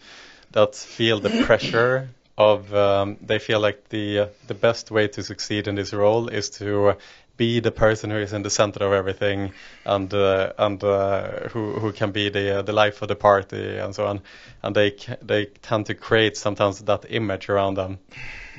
that 0.51 0.75
feel 0.75 1.19
the 1.19 1.29
pressure 1.45 2.09
of 2.37 2.73
um, 2.73 3.17
they 3.21 3.39
feel 3.39 3.59
like 3.59 3.89
the 3.89 4.19
uh, 4.19 4.27
the 4.47 4.53
best 4.53 4.91
way 4.91 5.07
to 5.07 5.23
succeed 5.23 5.67
in 5.67 5.75
this 5.75 5.93
role 5.93 6.29
is 6.29 6.49
to 6.49 6.95
be 7.37 7.59
the 7.59 7.71
person 7.71 8.11
who 8.11 8.17
is 8.17 8.33
in 8.33 8.43
the 8.43 8.49
center 8.49 8.85
of 8.85 8.93
everything 8.93 9.51
and 9.85 10.13
uh, 10.13 10.53
and 10.57 10.83
uh, 10.83 11.47
who 11.49 11.73
who 11.79 11.91
can 11.91 12.11
be 12.11 12.29
the 12.29 12.59
uh, 12.59 12.61
the 12.61 12.73
life 12.73 13.01
of 13.01 13.07
the 13.07 13.15
party 13.15 13.77
and 13.77 13.95
so 13.95 14.05
on. 14.07 14.21
And 14.61 14.75
they 14.75 14.95
they 15.21 15.45
tend 15.45 15.87
to 15.87 15.95
create 15.95 16.37
sometimes 16.37 16.79
that 16.79 17.05
image 17.09 17.49
around 17.49 17.75
them 17.75 17.99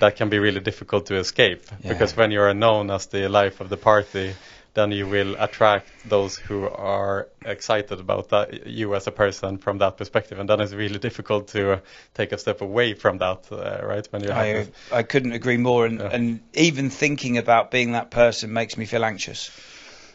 that 0.00 0.16
can 0.16 0.28
be 0.28 0.38
really 0.38 0.60
difficult 0.60 1.06
to 1.06 1.16
escape. 1.16 1.62
Because 1.88 2.16
when 2.16 2.30
you 2.30 2.40
are 2.40 2.54
known 2.54 2.90
as 2.90 3.06
the 3.06 3.28
life 3.28 3.60
of 3.60 3.68
the 3.68 3.76
party 3.76 4.34
then 4.74 4.90
you 4.90 5.06
will 5.06 5.36
attract 5.38 5.88
those 6.08 6.36
who 6.36 6.68
are 6.68 7.28
excited 7.44 8.00
about 8.00 8.28
that 8.28 8.66
you 8.66 8.94
as 8.94 9.06
a 9.06 9.12
person 9.12 9.58
from 9.58 9.78
that 9.78 9.96
perspective 9.96 10.38
and 10.38 10.48
then 10.48 10.60
it's 10.60 10.72
really 10.72 10.98
difficult 10.98 11.48
to 11.48 11.80
take 12.14 12.32
a 12.32 12.38
step 12.38 12.60
away 12.60 12.94
from 12.94 13.18
that 13.18 13.46
uh, 13.52 13.80
right 13.86 14.06
when 14.10 14.22
you 14.22 14.30
I 14.30 14.66
I 14.92 15.02
couldn't 15.02 15.32
agree 15.32 15.56
more, 15.56 15.86
and, 15.86 16.00
Yeah. 16.00 16.10
and 16.12 16.40
even 16.54 16.90
thinking 16.90 17.38
about 17.38 17.70
being 17.70 17.92
that 17.92 18.10
person 18.10 18.52
makes 18.52 18.76
me 18.76 18.86
feel 18.86 19.04
anxious. 19.04 19.50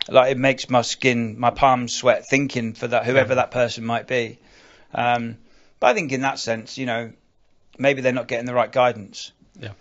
Like 0.08 0.32
it 0.32 0.38
makes 0.38 0.70
my 0.70 0.82
skin, 0.82 1.40
my 1.40 1.52
palms 1.52 1.96
sweat 1.96 2.26
thinking 2.28 2.74
for 2.74 2.88
that 2.88 3.06
whoever 3.06 3.36
that 3.36 3.52
person 3.52 3.86
might 3.86 4.08
be. 4.08 4.40
Um, 4.94 5.38
but 5.80 5.88
I 5.88 5.94
think 5.94 6.12
in 6.12 6.22
that 6.22 6.40
sense, 6.40 6.78
you 6.78 6.86
know, 6.86 7.12
maybe 7.78 8.02
they're 8.02 8.14
not 8.14 8.28
getting 8.28 8.46
the 8.46 8.54
right 8.54 8.72
guidance. 8.72 9.32
Yeah. 9.60 9.74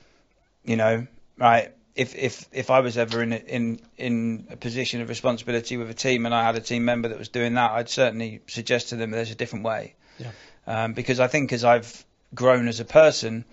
You 0.64 0.76
know, 0.76 1.06
right? 1.38 1.72
If 1.98 2.14
if 2.14 2.48
if 2.52 2.70
I 2.70 2.78
was 2.80 2.96
ever 2.96 3.22
in 3.22 3.32
a, 3.32 3.36
in 3.36 3.80
in 3.98 4.46
a 4.50 4.56
position 4.56 5.00
of 5.00 5.08
responsibility 5.08 5.76
with 5.76 5.90
a 5.90 5.94
team 5.94 6.26
and 6.26 6.34
I 6.34 6.44
had 6.44 6.54
a 6.54 6.60
team 6.60 6.84
member 6.84 7.08
that 7.08 7.18
was 7.18 7.28
doing 7.28 7.54
that, 7.54 7.72
I'd 7.72 7.88
certainly 7.88 8.40
suggest 8.46 8.90
to 8.90 8.96
them 8.96 9.10
there's 9.10 9.32
a 9.32 9.34
different 9.34 9.64
way. 9.64 9.94
Yeah. 10.18 10.30
Um, 10.66 10.92
because 10.92 11.18
I 11.18 11.26
think 11.26 11.52
as 11.52 11.64
I've 11.64 12.04
grown 12.34 12.68
as 12.68 12.78
a 12.78 12.84
person, 12.84 13.44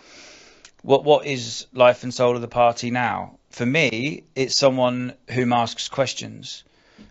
what 0.83 1.03
what 1.03 1.25
is 1.25 1.65
life 1.73 2.03
and 2.03 2.13
soul 2.13 2.35
of 2.35 2.41
the 2.41 2.47
party 2.47 2.91
now? 2.91 3.39
For 3.49 3.65
me, 3.65 4.25
it's 4.35 4.55
someone 4.55 5.15
whom 5.31 5.51
asks 5.51 5.89
questions, 5.89 6.63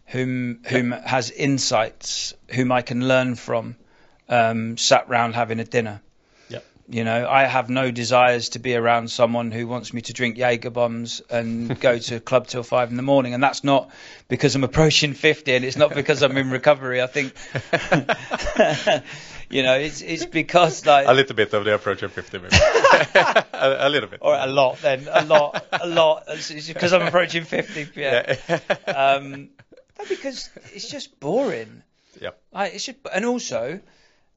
whom 0.06 0.60
whom 0.68 0.92
has 0.92 1.32
insights, 1.32 2.34
whom 2.48 2.70
I 2.70 2.82
can 2.82 3.08
learn 3.08 3.34
from, 3.34 3.74
um, 4.28 4.76
sat 4.76 5.08
round 5.08 5.34
having 5.34 5.58
a 5.58 5.64
dinner. 5.64 6.00
Yeah. 6.88 6.96
You 6.96 7.04
know, 7.04 7.28
I 7.28 7.44
have 7.44 7.70
no 7.70 7.90
desires 7.90 8.50
to 8.50 8.58
be 8.58 8.74
around 8.74 9.10
someone 9.10 9.50
who 9.50 9.66
wants 9.66 9.92
me 9.92 10.02
to 10.02 10.12
drink 10.12 10.36
Jaeger 10.36 10.70
bombs 10.70 11.22
and 11.30 11.78
go 11.80 11.98
to 12.08 12.16
a 12.16 12.20
club 12.20 12.46
till 12.46 12.62
five 12.62 12.90
in 12.90 12.96
the 12.96 13.02
morning. 13.02 13.34
And 13.34 13.42
that's 13.42 13.64
not 13.64 13.90
because 14.28 14.54
I'm 14.54 14.64
approaching 14.64 15.14
50 15.14 15.54
and 15.54 15.64
it's 15.64 15.76
not 15.76 15.94
because 15.94 16.22
I'm 16.22 16.36
in 16.36 16.50
recovery. 16.50 17.02
I 17.02 17.06
think, 17.06 17.32
you 19.50 19.62
know, 19.62 19.74
it's, 19.76 20.02
it's 20.02 20.26
because 20.26 20.84
like. 20.84 21.08
A 21.08 21.12
little 21.12 21.36
bit 21.36 21.52
of 21.54 21.64
the 21.64 21.74
approach 21.74 22.02
of 22.02 22.12
50 22.12 22.38
maybe. 22.38 22.56
a, 22.56 23.44
a 23.52 23.88
little 23.88 24.08
bit. 24.08 24.20
Or 24.22 24.34
a 24.34 24.46
lot 24.46 24.78
then, 24.78 25.08
a 25.10 25.24
lot, 25.24 25.64
a 25.72 25.86
lot. 25.86 26.24
It's 26.28 26.68
because 26.68 26.92
I'm 26.92 27.02
approaching 27.02 27.44
50. 27.44 27.88
Yeah. 27.96 28.36
Um, 28.86 29.50
because 30.08 30.50
it's 30.72 30.88
just 30.88 31.18
boring. 31.20 31.82
Yeah. 32.20 32.30
Like, 32.52 32.74
it's 32.74 32.86
just, 32.86 32.98
and 33.12 33.24
also, 33.24 33.80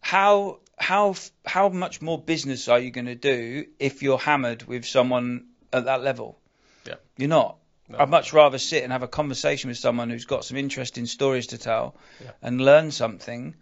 how 0.07 0.59
how 0.77 1.15
how 1.45 1.67
much 1.67 2.01
more 2.01 2.17
business 2.17 2.69
are 2.69 2.79
you 2.79 2.91
going 2.91 3.07
to 3.07 3.15
do 3.15 3.65
if 3.77 4.01
you're 4.01 4.17
hammered 4.17 4.63
with 4.63 4.85
someone 4.85 5.47
at 5.73 5.83
that 5.83 6.01
level? 6.01 6.39
Yeah. 6.85 6.95
You're 7.17 7.27
not. 7.27 7.57
No. 7.89 7.97
I'd 7.99 8.09
much 8.09 8.31
rather 8.31 8.57
sit 8.57 8.83
and 8.83 8.93
have 8.93 9.03
a 9.03 9.07
conversation 9.09 9.67
with 9.67 9.77
someone 9.77 10.09
who's 10.09 10.23
got 10.23 10.45
some 10.45 10.55
interesting 10.55 11.07
stories 11.07 11.47
to 11.47 11.57
tell 11.57 11.97
Yeah. 12.23 12.31
and 12.41 12.61
learn 12.61 12.91
something 12.91 13.55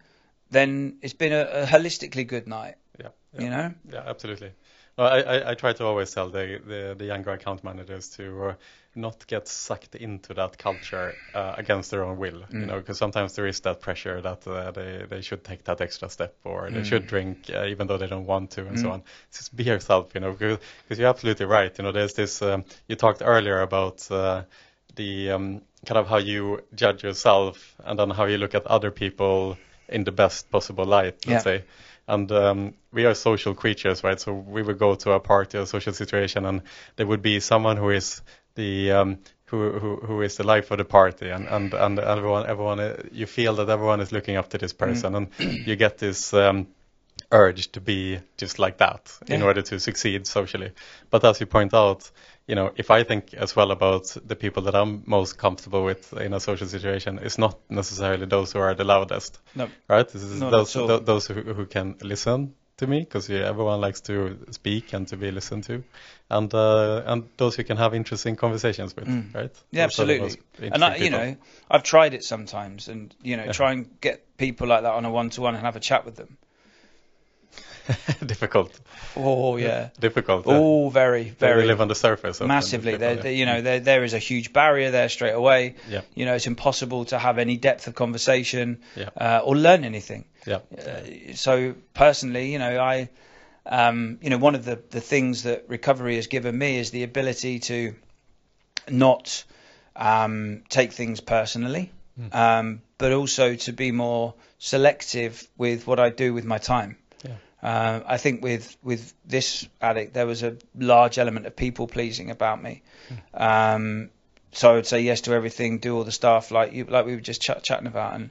than 0.52 0.98
it's 1.02 1.16
been 1.16 1.34
a, 1.34 1.46
a 1.64 1.66
holistically 1.66 2.28
good 2.28 2.48
night. 2.48 2.76
Yeah. 3.00 3.08
yeah. 3.34 3.42
You 3.42 3.50
know? 3.50 3.74
Yeah, 3.92 4.04
absolutely. 4.06 4.52
No, 5.00 5.04
I, 5.04 5.20
I, 5.22 5.52
I 5.52 5.54
try 5.56 5.74
to 5.74 5.84
always 5.86 6.14
tell 6.14 6.30
the, 6.30 6.62
the, 6.64 6.96
the 6.96 7.06
younger 7.06 7.32
account 7.32 7.64
managers 7.64 8.10
to 8.18 8.50
uh, 8.50 8.54
not 8.96 9.28
get 9.28 9.48
sucked 9.48 9.96
into 9.96 10.34
that 10.34 10.58
culture 10.58 11.20
uh, 11.34 11.54
against 11.58 11.92
their 11.92 12.04
own 12.04 12.18
will. 12.18 12.40
You 12.54 12.60
Mm. 12.60 12.68
know, 12.68 12.78
because 12.80 12.98
sometimes 12.98 13.34
there 13.36 13.48
is 13.48 13.60
that 13.62 13.82
pressure 13.82 14.22
that 14.22 14.48
uh, 14.48 14.72
they, 14.72 15.06
they 15.10 15.22
should 15.22 15.44
take 15.44 15.64
that 15.66 15.82
extra 15.82 16.10
step 16.10 16.36
or 16.44 16.70
they 16.72 16.82
Mm. 16.82 16.86
should 16.86 17.08
drink 17.08 17.50
uh, 17.54 17.66
even 17.66 17.88
though 17.88 17.98
they 17.98 18.08
don't 18.08 18.26
want 18.26 18.52
to 18.52 18.66
and 18.68 18.80
so 18.80 18.90
Mm. 18.90 18.94
on. 18.94 19.04
Just 19.34 19.56
be 19.56 19.64
yourself, 19.64 20.14
you 20.16 20.22
know, 20.22 20.32
because 20.32 20.98
you're 21.00 21.10
absolutely 21.10 21.46
right. 21.46 21.78
You 21.78 21.84
know, 21.84 21.92
there's 21.92 22.14
this, 22.14 22.42
um, 22.42 22.64
you 22.88 22.96
talked 22.96 23.22
earlier 23.24 23.62
about 23.62 24.10
uh, 24.12 24.44
the 24.96 25.32
um, 25.32 25.62
kind 25.86 25.98
of 25.98 26.08
how 26.08 26.18
you 26.18 26.62
judge 26.74 27.04
yourself 27.04 27.76
and 27.84 28.00
then 28.00 28.10
how 28.10 28.26
you 28.26 28.38
look 28.38 28.56
at 28.56 28.66
other 28.68 28.92
people 28.92 29.60
in 29.90 30.04
the 30.04 30.12
best 30.12 30.50
possible 30.50 30.86
light, 30.86 31.26
let's 31.28 31.28
Yeah. 31.28 31.40
say. 31.40 31.64
And 32.08 32.32
um, 32.32 32.74
we 32.92 33.06
are 33.06 33.16
social 33.16 33.54
creatures, 33.56 34.04
right? 34.04 34.20
So 34.20 34.34
we 34.34 34.62
would 34.62 34.78
go 34.80 34.96
to 34.96 35.12
a 35.14 35.20
party 35.20 35.58
or 35.58 35.66
social 35.66 35.94
situation, 35.94 36.46
and 36.46 36.62
there 36.96 37.08
would 37.08 37.22
be 37.22 37.40
someone 37.40 37.78
who 37.78 37.90
is 37.90 38.22
the 38.56 38.92
um, 38.92 39.18
who, 39.46 39.72
who 39.80 39.96
who 39.98 40.22
is 40.22 40.38
the 40.38 40.44
life 40.44 40.72
of 40.72 40.78
the 40.80 40.86
party, 40.86 41.30
and 41.30 41.48
and 41.48 41.74
and 41.74 42.00
everyone 42.00 42.46
everyone 42.48 43.10
you 43.12 43.26
feel 43.28 43.56
that 43.56 43.70
everyone 43.70 44.02
is 44.02 44.12
looking 44.12 44.38
up 44.38 44.50
to 44.50 44.58
this 44.58 44.74
person, 44.74 45.16
and 45.16 45.28
you 45.40 45.76
get 45.76 45.98
this. 45.98 46.34
Um, 46.34 46.68
urge 47.32 47.72
to 47.72 47.82
be 47.82 48.20
just 48.38 48.60
like 48.60 48.78
that 48.78 49.12
in 49.28 49.42
order 49.42 49.62
to 49.62 49.80
succeed 49.80 50.28
socially 50.28 50.72
but 51.10 51.24
as 51.24 51.40
you 51.40 51.46
point 51.48 51.74
out 51.74 52.12
you 52.46 52.54
know 52.56 52.72
if 52.76 52.92
i 52.92 53.04
think 53.04 53.34
as 53.34 53.56
well 53.56 53.72
about 53.72 54.16
the 54.28 54.36
people 54.36 54.64
that 54.64 54.76
i'm 54.76 55.02
most 55.08 55.38
comfortable 55.38 55.84
with 55.84 56.14
in 56.14 56.34
a 56.34 56.40
social 56.40 56.68
situation 56.68 57.18
it's 57.24 57.38
not 57.38 57.58
necessarily 57.70 58.26
those 58.26 58.52
who 58.52 58.60
are 58.60 58.76
the 58.76 58.84
loudest 58.84 59.40
No. 59.56 59.70
right 59.90 60.08
this 60.08 60.22
is 60.22 60.40
those 60.40 60.76
at 60.76 60.82
all. 60.82 60.88
tho- 60.88 61.00
those 61.00 61.26
who, 61.26 61.34
who 61.42 61.66
can 61.66 61.96
listen 62.02 62.54
to 62.78 62.88
me 62.88 63.00
because 63.00 63.30
everyone 63.30 63.80
likes 63.80 64.02
to 64.02 64.38
speak 64.52 64.94
and 64.94 65.08
to 65.08 65.18
be 65.18 65.32
listened 65.32 65.64
to 65.64 65.84
and 66.30 66.54
uh, 66.54 67.04
and 67.06 67.30
those 67.38 67.56
who 67.56 67.64
can 67.64 67.78
have 67.78 67.94
interesting 67.94 68.36
conversations 68.36 68.96
with 68.96 69.08
Mm. 69.08 69.34
right 69.36 69.52
Yeah, 69.72 69.84
Those 69.84 69.92
absolutely. 69.92 70.42
And 70.72 70.84
I, 70.84 70.96
you 70.96 71.06
people. 71.06 71.20
know, 71.20 71.38
I've 71.70 71.84
tried 71.84 72.14
it 72.14 72.24
sometimes, 72.24 72.88
and 72.90 73.14
you 73.22 73.38
know, 73.38 73.46
Yeah. 73.46 73.52
try 73.52 73.72
and 73.72 74.00
get 74.02 74.38
people 74.38 74.68
like 74.68 74.82
that 74.84 74.94
on 74.94 75.06
a 75.06 75.12
one-to-one 75.12 75.56
and 75.56 75.64
have 75.64 75.76
a 75.76 75.80
chat 75.80 76.06
with 76.06 76.16
them. 76.16 76.38
difficult 78.26 78.80
Oh 79.16 79.58
yeah. 79.58 79.90
difficult. 80.00 80.46
Oh, 80.48 80.90
very, 80.90 81.24
They 81.24 81.30
very 81.48 81.66
live 81.66 81.82
on 81.82 81.88
the 81.88 81.96
surface 81.96 82.42
massively. 82.42 82.98
There, 82.98 83.16
yeah. 83.16 83.30
you 83.30 83.46
know, 83.46 83.62
there 83.62 83.80
there 83.80 84.04
is 84.04 84.14
a 84.14 84.20
huge 84.20 84.52
barrier 84.54 84.92
there 84.92 85.10
straight 85.10 85.34
away. 85.34 85.76
Yeah. 85.90 86.02
You 86.16 86.26
know, 86.26 86.36
it's 86.36 86.48
impossible 86.48 87.06
to 87.06 87.18
have 87.20 87.38
any 87.38 87.58
depth 87.58 87.88
of 87.88 87.96
conversation 87.96 88.80
Yeah. 88.96 89.10
uh, 89.16 89.42
or 89.46 89.56
learn 89.56 89.84
anything. 89.84 90.26
yeah 90.46 90.60
Uh, 90.78 91.34
so 91.36 91.76
personally, 91.94 92.52
you 92.52 92.60
know, 92.60 92.80
I, 92.94 93.10
um, 93.66 94.18
you 94.22 94.30
know, 94.30 94.38
one 94.46 94.56
of 94.56 94.66
the 94.66 94.76
the 94.90 95.02
things 95.02 95.44
that 95.44 95.64
recovery 95.70 96.16
has 96.16 96.28
given 96.28 96.58
me 96.58 96.80
is 96.80 96.90
the 96.92 97.04
ability 97.04 97.60
to 97.60 97.96
not 98.90 99.44
um, 99.96 100.64
take 100.70 100.92
things 100.94 101.22
personally, 101.22 101.92
um, 102.32 102.82
but 102.98 103.12
also 103.12 103.56
to 103.56 103.72
be 103.74 103.92
more 103.92 104.34
selective 104.60 105.48
with 105.58 105.88
what 105.88 106.00
I 106.00 106.10
do 106.10 106.34
with 106.34 106.46
my 106.46 106.58
time. 106.60 106.98
Uh, 107.66 108.04
I 108.06 108.18
think 108.18 108.44
with 108.44 108.78
with 108.84 109.12
this 109.26 109.68
addict, 109.82 110.14
there 110.14 110.28
was 110.28 110.44
a 110.44 110.56
large 110.78 111.18
element 111.18 111.48
of 111.48 111.56
people 111.56 111.88
pleasing 111.88 112.30
about 112.30 112.62
me. 112.62 112.84
Um, 113.34 114.12
so 114.52 114.72
I 114.72 114.76
would 114.76 114.86
say 114.86 115.02
yes 115.02 115.22
to 115.22 115.34
everything, 115.34 115.80
do 115.80 115.98
all 115.98 116.04
the 116.04 116.12
stuff 116.12 116.52
like 116.52 116.74
you, 116.74 116.86
like 116.86 117.08
we 117.08 117.16
were 117.16 117.22
just 117.22 117.42
ch- 117.42 117.64
chatting 117.64 117.88
about, 117.88 118.14
and 118.14 118.30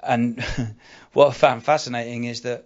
and 0.00 0.42
what 1.12 1.28
I 1.28 1.32
found 1.32 1.62
fascinating 1.62 2.24
is 2.24 2.40
that 2.40 2.64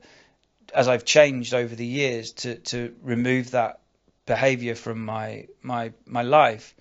as 0.73 0.87
I've 0.87 1.05
changed 1.05 1.53
over 1.53 1.75
the 1.75 1.85
years 1.85 2.31
to 2.45 2.55
to 2.71 2.95
remove 3.03 3.51
that 3.51 3.81
behaviour 4.25 4.77
from 4.77 5.05
my 5.05 5.49
my 5.63 5.93
my 6.07 6.23
life, 6.23 6.77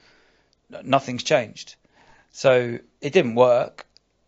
nothing's 0.84 1.24
changed. 1.24 1.76
So 2.34 2.78
it 3.01 3.13
didn't 3.13 3.34
work. 3.34 3.86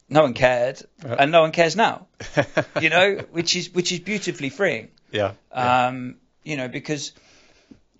No 0.09 0.23
one 0.23 0.33
cared, 0.33 0.81
Yeah. 1.05 1.15
and 1.19 1.31
no 1.31 1.41
one 1.41 1.51
cares 1.51 1.75
now. 1.75 2.07
You 2.81 2.89
know, 2.89 3.17
which 3.31 3.55
is 3.55 3.69
which 3.73 3.91
is 3.91 3.99
beautifully 3.99 4.49
freeing. 4.49 4.89
yeah 5.11 5.33
yeah. 5.55 5.87
Um, 5.87 6.15
you 6.43 6.57
know, 6.57 6.67
because 6.67 7.11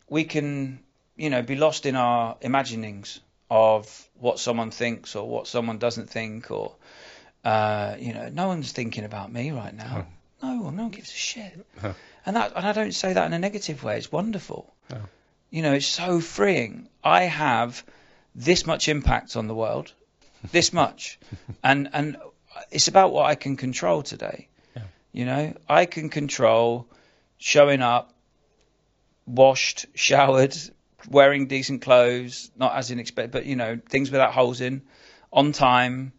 we 0.10 0.24
can, 0.24 0.80
you 1.16 1.30
know, 1.30 1.42
be 1.44 1.56
lost 1.56 1.86
in 1.86 1.96
our 1.96 2.36
imaginings 2.42 3.20
of 3.52 4.10
what 4.20 4.40
someone 4.40 4.72
thinks 4.72 5.16
or 5.16 5.28
what 5.28 5.48
someone 5.48 5.78
doesn't 5.78 6.10
think, 6.10 6.50
or, 6.52 6.76
uh, 7.44 7.96
you 8.00 8.14
know, 8.14 8.30
no 8.30 8.48
one's 8.48 8.72
thinking 8.72 9.04
about 9.06 9.32
me 9.32 9.52
right 9.52 9.74
now. 9.76 10.08
No, 10.42 10.62
one, 10.64 10.76
no 10.76 10.84
one 10.84 10.92
gives 10.92 11.10
a 11.10 11.16
shit. 11.16 11.66
And 12.26 12.36
that, 12.36 12.54
and 12.56 12.66
I 12.66 12.72
don't 12.74 12.94
say 12.94 13.14
that 13.14 13.26
in 13.26 13.34
a 13.34 13.40
negative 13.40 13.84
way. 13.84 13.98
It's 13.98 14.12
wonderful. 14.12 14.74
No. 14.90 14.98
You 15.52 15.62
know, 15.64 15.74
it's 15.74 15.86
so 15.88 16.20
freeing. 16.22 16.88
I 17.04 17.24
have 17.24 17.84
this 18.36 18.66
much 18.66 18.88
impact 18.88 19.36
on 19.36 19.48
the 19.48 19.56
world, 19.56 19.94
this 20.52 20.74
much, 20.74 21.20
and 21.64 21.90
and 21.94 22.18
it's 22.72 22.88
about 22.88 23.12
what 23.12 23.26
I 23.26 23.36
can 23.36 23.58
control 23.58 24.02
today. 24.04 24.48
Yeah. 24.76 24.84
You 25.12 25.26
know, 25.26 25.54
I 25.68 25.86
can 25.86 26.10
control 26.10 26.88
showing 27.38 27.82
up, 27.82 28.14
washed, 29.26 29.86
showered, 29.96 30.56
wearing 31.10 31.48
decent 31.48 31.82
clothes, 31.82 32.52
not 32.58 32.76
as 32.76 32.92
in 32.92 33.00
expect, 33.00 33.32
but 33.32 33.46
you 33.46 33.56
know, 33.56 33.80
things 33.90 34.12
without 34.12 34.34
holes 34.34 34.62
in, 34.62 34.82
on 35.32 35.52
time, 35.52 36.14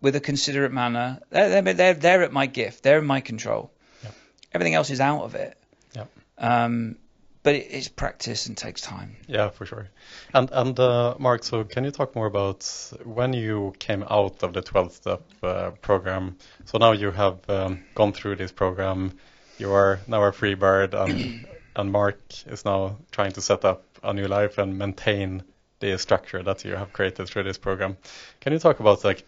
with 0.00 0.16
a 0.16 0.20
considerate 0.20 0.72
manner. 0.72 1.20
They're 1.30 1.62
they're 1.62 1.74
they're, 1.74 1.94
they're 1.94 2.22
at 2.22 2.32
my 2.32 2.46
gift. 2.46 2.82
They're 2.82 2.98
in 2.98 3.06
my 3.06 3.20
control. 3.20 3.70
Yeah. 4.02 4.10
Everything 4.52 4.74
else 4.74 4.90
is 4.90 5.00
out 5.00 5.22
of 5.22 5.34
it. 5.34 5.56
Yeah. 5.94 6.04
Um, 6.38 6.96
but 7.42 7.54
it, 7.54 7.68
it's 7.70 7.88
practice 7.88 8.46
and 8.46 8.56
takes 8.56 8.80
time. 8.80 9.16
Yeah, 9.26 9.50
for 9.50 9.66
sure. 9.66 9.88
And 10.34 10.50
and 10.52 10.78
uh, 10.78 11.14
Mark, 11.18 11.44
so 11.44 11.64
can 11.64 11.84
you 11.84 11.90
talk 11.90 12.14
more 12.14 12.26
about 12.26 12.64
when 13.04 13.32
you 13.32 13.74
came 13.78 14.02
out 14.02 14.42
of 14.42 14.52
the 14.52 14.62
12-step 14.62 15.22
uh, 15.42 15.70
program? 15.82 16.36
So 16.64 16.78
now 16.78 16.92
you 16.92 17.10
have 17.10 17.48
um, 17.48 17.84
gone 17.94 18.12
through 18.12 18.36
this 18.36 18.52
program. 18.52 19.12
You 19.58 19.72
are 19.72 20.00
now 20.06 20.22
a 20.22 20.32
free 20.32 20.54
bird, 20.54 20.94
and 20.94 21.46
and 21.76 21.92
Mark 21.92 22.20
is 22.46 22.64
now 22.64 22.96
trying 23.12 23.32
to 23.32 23.40
set 23.40 23.64
up 23.64 23.84
a 24.02 24.12
new 24.12 24.26
life 24.26 24.58
and 24.58 24.78
maintain 24.78 25.42
the 25.80 25.96
structure 25.98 26.42
that 26.42 26.64
you 26.64 26.74
have 26.74 26.92
created 26.92 27.28
through 27.28 27.44
this 27.44 27.58
program. 27.58 27.96
Can 28.40 28.52
you 28.52 28.58
talk 28.58 28.80
about 28.80 29.04
like 29.04 29.24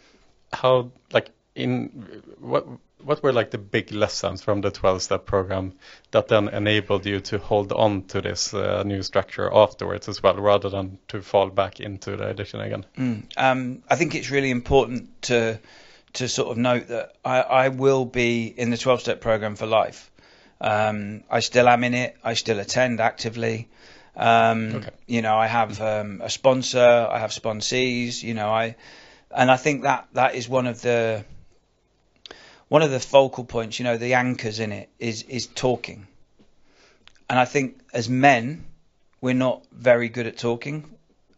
how 0.53 0.91
like 1.13 1.31
in 1.55 2.23
what 2.39 2.67
what 3.03 3.23
were 3.23 3.33
like 3.33 3.51
the 3.51 3.59
big 3.59 3.93
lessons 3.93 4.43
from 4.43 4.61
the 4.61 4.71
12 4.71 5.03
step 5.03 5.25
program 5.25 5.73
that 6.11 6.29
then 6.29 6.49
enabled 6.49 7.07
you 7.07 7.21
to 7.21 7.39
hold 7.39 7.73
on 7.73 8.03
to 8.05 8.21
this 8.21 8.53
uh, 8.53 8.83
new 8.85 9.03
structure 9.03 9.51
afterwards 9.53 10.09
as 10.09 10.23
well 10.23 10.37
rather 10.37 10.69
than 10.69 10.99
to 11.09 11.23
fall 11.23 11.49
back 11.49 11.81
into 11.81 12.17
the 12.17 12.29
addiction 12.29 12.61
again 12.61 12.85
Mm. 12.97 13.25
Um, 13.37 13.83
I 13.89 13.97
think 13.97 14.15
it's 14.15 14.31
really 14.31 14.51
important 14.51 15.23
to 15.23 15.59
to 16.15 16.29
sort 16.29 16.51
of 16.51 16.57
note 16.59 16.89
that 16.89 17.15
I, 17.25 17.41
I 17.41 17.69
will 17.69 18.05
be 18.05 18.47
in 18.47 18.71
the 18.71 18.77
12 18.77 19.01
step 19.01 19.21
program 19.21 19.57
for 19.57 19.67
life. 19.67 20.11
Um, 20.61 21.23
I 21.31 21.41
still 21.41 21.69
am 21.69 21.85
in 21.85 21.95
it. 21.95 22.17
I 22.25 22.35
still 22.35 22.59
attend 22.59 23.01
actively. 23.01 23.69
Um, 24.17 24.75
Okay. 24.75 24.91
You 25.07 25.23
know, 25.23 25.37
I 25.37 25.47
have 25.47 25.81
um, 25.81 26.21
a 26.23 26.29
sponsor, 26.29 27.09
I 27.11 27.21
have 27.21 27.31
sponsees. 27.31 28.23
You 28.23 28.35
know, 28.35 28.51
I 28.51 28.77
and 29.31 29.51
I 29.51 29.57
think 29.57 29.83
that 29.83 30.09
that 30.15 30.35
is 30.35 30.49
one 30.49 30.67
of 30.67 30.83
the 30.83 31.25
one 32.71 32.83
of 32.83 32.91
the 32.93 33.01
focal 33.01 33.45
points. 33.45 33.79
You 33.79 33.85
know, 33.85 33.99
the 33.99 34.15
anchors 34.15 34.61
in 34.61 34.73
it 34.73 34.89
is 34.99 35.25
is 35.25 35.47
talking, 35.47 36.07
and 37.29 37.39
I 37.39 37.45
think 37.45 37.81
as 37.93 38.09
men, 38.09 38.65
we're 39.21 39.35
not 39.35 39.67
very 39.73 40.09
good 40.09 40.27
at 40.27 40.39
talking 40.39 40.85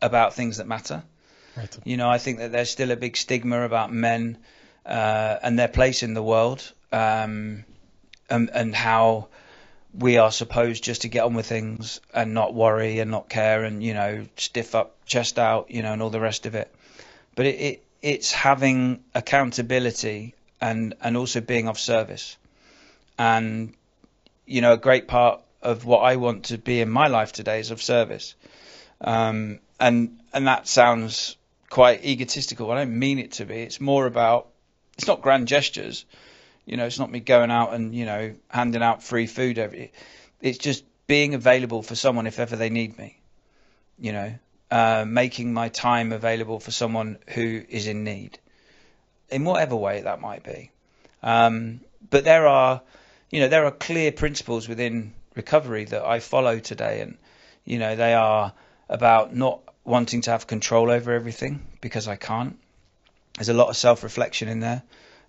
about 0.00 0.34
things 0.34 0.58
that 0.58 0.68
matter. 0.68 1.02
Right. 1.56 1.78
You 1.84 1.96
know, 1.96 2.08
I 2.08 2.18
think 2.18 2.38
that 2.38 2.52
there's 2.52 2.70
still 2.70 2.90
a 2.90 2.96
big 2.96 3.16
stigma 3.16 3.62
about 3.62 3.92
men 3.92 4.38
uh, 4.86 5.36
and 5.42 5.58
their 5.58 5.68
place 5.68 6.02
in 6.02 6.14
the 6.14 6.22
world, 6.22 6.70
um, 6.92 7.64
and, 8.30 8.50
and 8.50 8.74
how 8.74 9.28
we 9.98 10.18
are 10.18 10.30
supposed 10.30 10.84
just 10.84 11.02
to 11.02 11.08
get 11.08 11.24
on 11.24 11.34
with 11.34 11.46
things 11.46 12.00
and 12.14 12.34
not 12.34 12.54
worry 12.54 12.98
and 12.98 13.10
not 13.10 13.28
care 13.28 13.64
and 13.64 13.82
you 13.82 13.94
know 13.94 14.26
stiff 14.36 14.74
up, 14.74 14.96
chest 15.06 15.38
out, 15.38 15.70
you 15.70 15.82
know, 15.82 15.94
and 15.94 16.02
all 16.02 16.10
the 16.10 16.20
rest 16.20 16.44
of 16.44 16.54
it. 16.54 16.74
But 17.34 17.46
it, 17.46 17.60
it 17.60 17.84
it's 18.02 18.32
having 18.32 19.02
accountability 19.14 20.34
and 20.62 20.94
and 21.02 21.16
also 21.16 21.40
being 21.40 21.68
of 21.68 21.78
service, 21.78 22.38
and 23.18 23.74
you 24.46 24.60
know, 24.62 24.72
a 24.72 24.78
great 24.78 25.08
part 25.08 25.42
of 25.60 25.84
what 25.84 25.98
I 25.98 26.16
want 26.16 26.46
to 26.46 26.58
be 26.58 26.80
in 26.80 26.88
my 26.88 27.08
life 27.08 27.32
today 27.32 27.60
is 27.60 27.70
of 27.70 27.82
service. 27.82 28.34
Um, 29.00 29.58
and 29.78 30.20
and 30.32 30.46
that 30.46 30.68
sounds 30.68 31.36
quite 31.68 32.04
egotistical. 32.04 32.70
I 32.70 32.76
don't 32.76 32.98
mean 32.98 33.18
it 33.18 33.32
to 33.32 33.44
be. 33.44 33.56
It's 33.56 33.80
more 33.80 34.06
about 34.06 34.48
it's 34.94 35.06
not 35.06 35.20
grand 35.20 35.48
gestures. 35.48 36.04
You 36.64 36.76
know, 36.76 36.86
it's 36.86 36.98
not 36.98 37.10
me 37.10 37.18
going 37.18 37.50
out 37.50 37.74
and 37.74 37.94
you 37.94 38.06
know 38.06 38.34
handing 38.48 38.82
out 38.82 39.02
free 39.02 39.26
food 39.26 39.58
every. 39.58 39.92
It's 40.40 40.58
just 40.58 40.84
being 41.08 41.34
available 41.34 41.82
for 41.82 41.96
someone 41.96 42.28
if 42.28 42.38
ever 42.38 42.54
they 42.54 42.70
need 42.70 42.96
me. 42.96 43.18
You 43.98 44.12
know, 44.12 44.34
uh, 44.70 45.04
making 45.08 45.52
my 45.52 45.68
time 45.70 46.12
available 46.12 46.60
for 46.60 46.70
someone 46.70 47.18
who 47.28 47.62
is 47.68 47.88
in 47.88 48.04
need, 48.04 48.38
in 49.32 49.44
whatever 49.44 49.76
way 49.76 50.02
that 50.02 50.20
might 50.20 50.42
be. 50.42 50.70
Um, 51.22 51.80
but 52.10 52.24
there 52.24 52.46
are, 52.46 52.82
you 53.30 53.40
know, 53.40 53.48
there 53.48 53.64
are 53.64 53.70
clear 53.70 54.12
principles 54.12 54.68
within 54.68 55.12
recovery 55.34 55.84
that 55.86 56.04
I 56.04 56.20
follow 56.20 56.58
today, 56.58 57.00
and 57.00 57.16
you 57.64 57.78
know, 57.78 57.96
they 57.96 58.14
are 58.14 58.52
about 58.88 59.34
not 59.34 59.60
wanting 59.84 60.20
to 60.22 60.30
have 60.30 60.46
control 60.46 60.90
over 60.90 61.12
everything 61.12 61.66
because 61.80 62.08
I 62.08 62.16
can't. 62.16 62.58
There's 63.34 63.48
a 63.48 63.54
lot 63.54 63.68
of 63.68 63.76
self-reflection 63.76 64.48
in 64.48 64.60
there. 64.60 64.82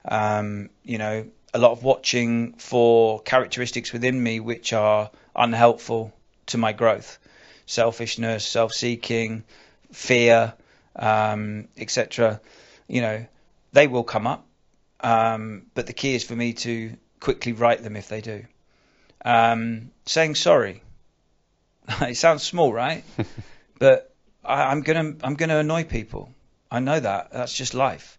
Um, 0.06 0.70
you 0.84 0.98
know, 0.98 1.26
a 1.54 1.60
lot 1.60 1.72
of 1.72 1.84
watching 1.84 2.54
for 2.54 3.22
characteristics 3.22 3.94
within 3.94 4.22
me 4.22 4.40
which 4.40 4.74
are 4.74 5.10
unhelpful 5.36 6.14
to 6.48 6.58
my 6.58 6.74
growth, 6.74 7.20
selfishness, 7.66 8.46
self-seeking, 8.46 9.44
fear, 9.92 10.54
um, 10.96 11.68
etc. 11.78 12.42
You 12.88 13.02
know, 13.02 13.26
they 13.74 13.88
will 13.88 14.04
come 14.04 14.28
up, 14.28 14.46
um, 15.02 15.66
but 15.74 15.88
the 15.88 15.94
key 15.94 16.16
is 16.16 16.24
for 16.24 16.36
me 16.36 16.54
to 16.54 16.96
quickly 17.20 17.52
right 17.52 17.82
them 17.82 17.96
if 17.96 18.08
they 18.08 18.22
do. 18.22 18.46
Um, 19.26 19.92
saying 20.06 20.36
sorry. 20.36 20.82
it 22.02 22.16
sounds 22.16 22.44
small, 22.44 22.72
right? 22.72 23.04
but 23.80 24.14
I, 24.44 24.64
I'm 24.64 24.82
gonna 24.82 25.16
I'm 25.24 25.36
gonna 25.36 25.58
annoy 25.58 25.84
people. 25.84 26.30
I 26.72 26.80
know 26.80 27.00
that. 27.00 27.32
That's 27.32 27.54
just 27.54 27.74
life. 27.74 28.18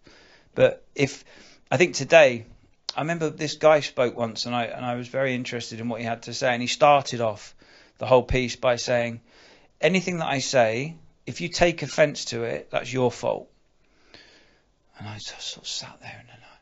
But 0.53 0.85
if 0.93 1.23
I 1.71 1.77
think 1.77 1.95
today, 1.95 2.45
I 2.95 3.01
remember 3.01 3.29
this 3.29 3.55
guy 3.55 3.79
spoke 3.79 4.17
once, 4.17 4.45
and 4.45 4.55
I 4.55 4.65
and 4.65 4.85
I 4.85 4.95
was 4.95 5.07
very 5.07 5.33
interested 5.35 5.79
in 5.79 5.89
what 5.89 5.99
he 5.99 6.05
had 6.05 6.23
to 6.23 6.33
say, 6.33 6.53
and 6.53 6.61
he 6.61 6.67
started 6.67 7.21
off 7.21 7.55
the 7.97 8.05
whole 8.05 8.23
piece 8.23 8.55
by 8.55 8.75
saying, 8.75 9.21
anything 9.79 10.17
that 10.17 10.27
I 10.27 10.39
say, 10.39 10.95
if 11.25 11.41
you 11.41 11.49
take 11.49 11.81
offence 11.81 12.25
to 12.25 12.43
it, 12.43 12.69
that's 12.71 12.91
your 12.91 13.11
fault. 13.11 13.49
And 14.97 15.07
I 15.07 15.15
just 15.15 15.41
sort 15.41 15.65
of 15.65 15.67
sat 15.67 15.97
there 16.01 16.17
and 16.19 16.29
then 16.29 16.37
I, 16.41 16.55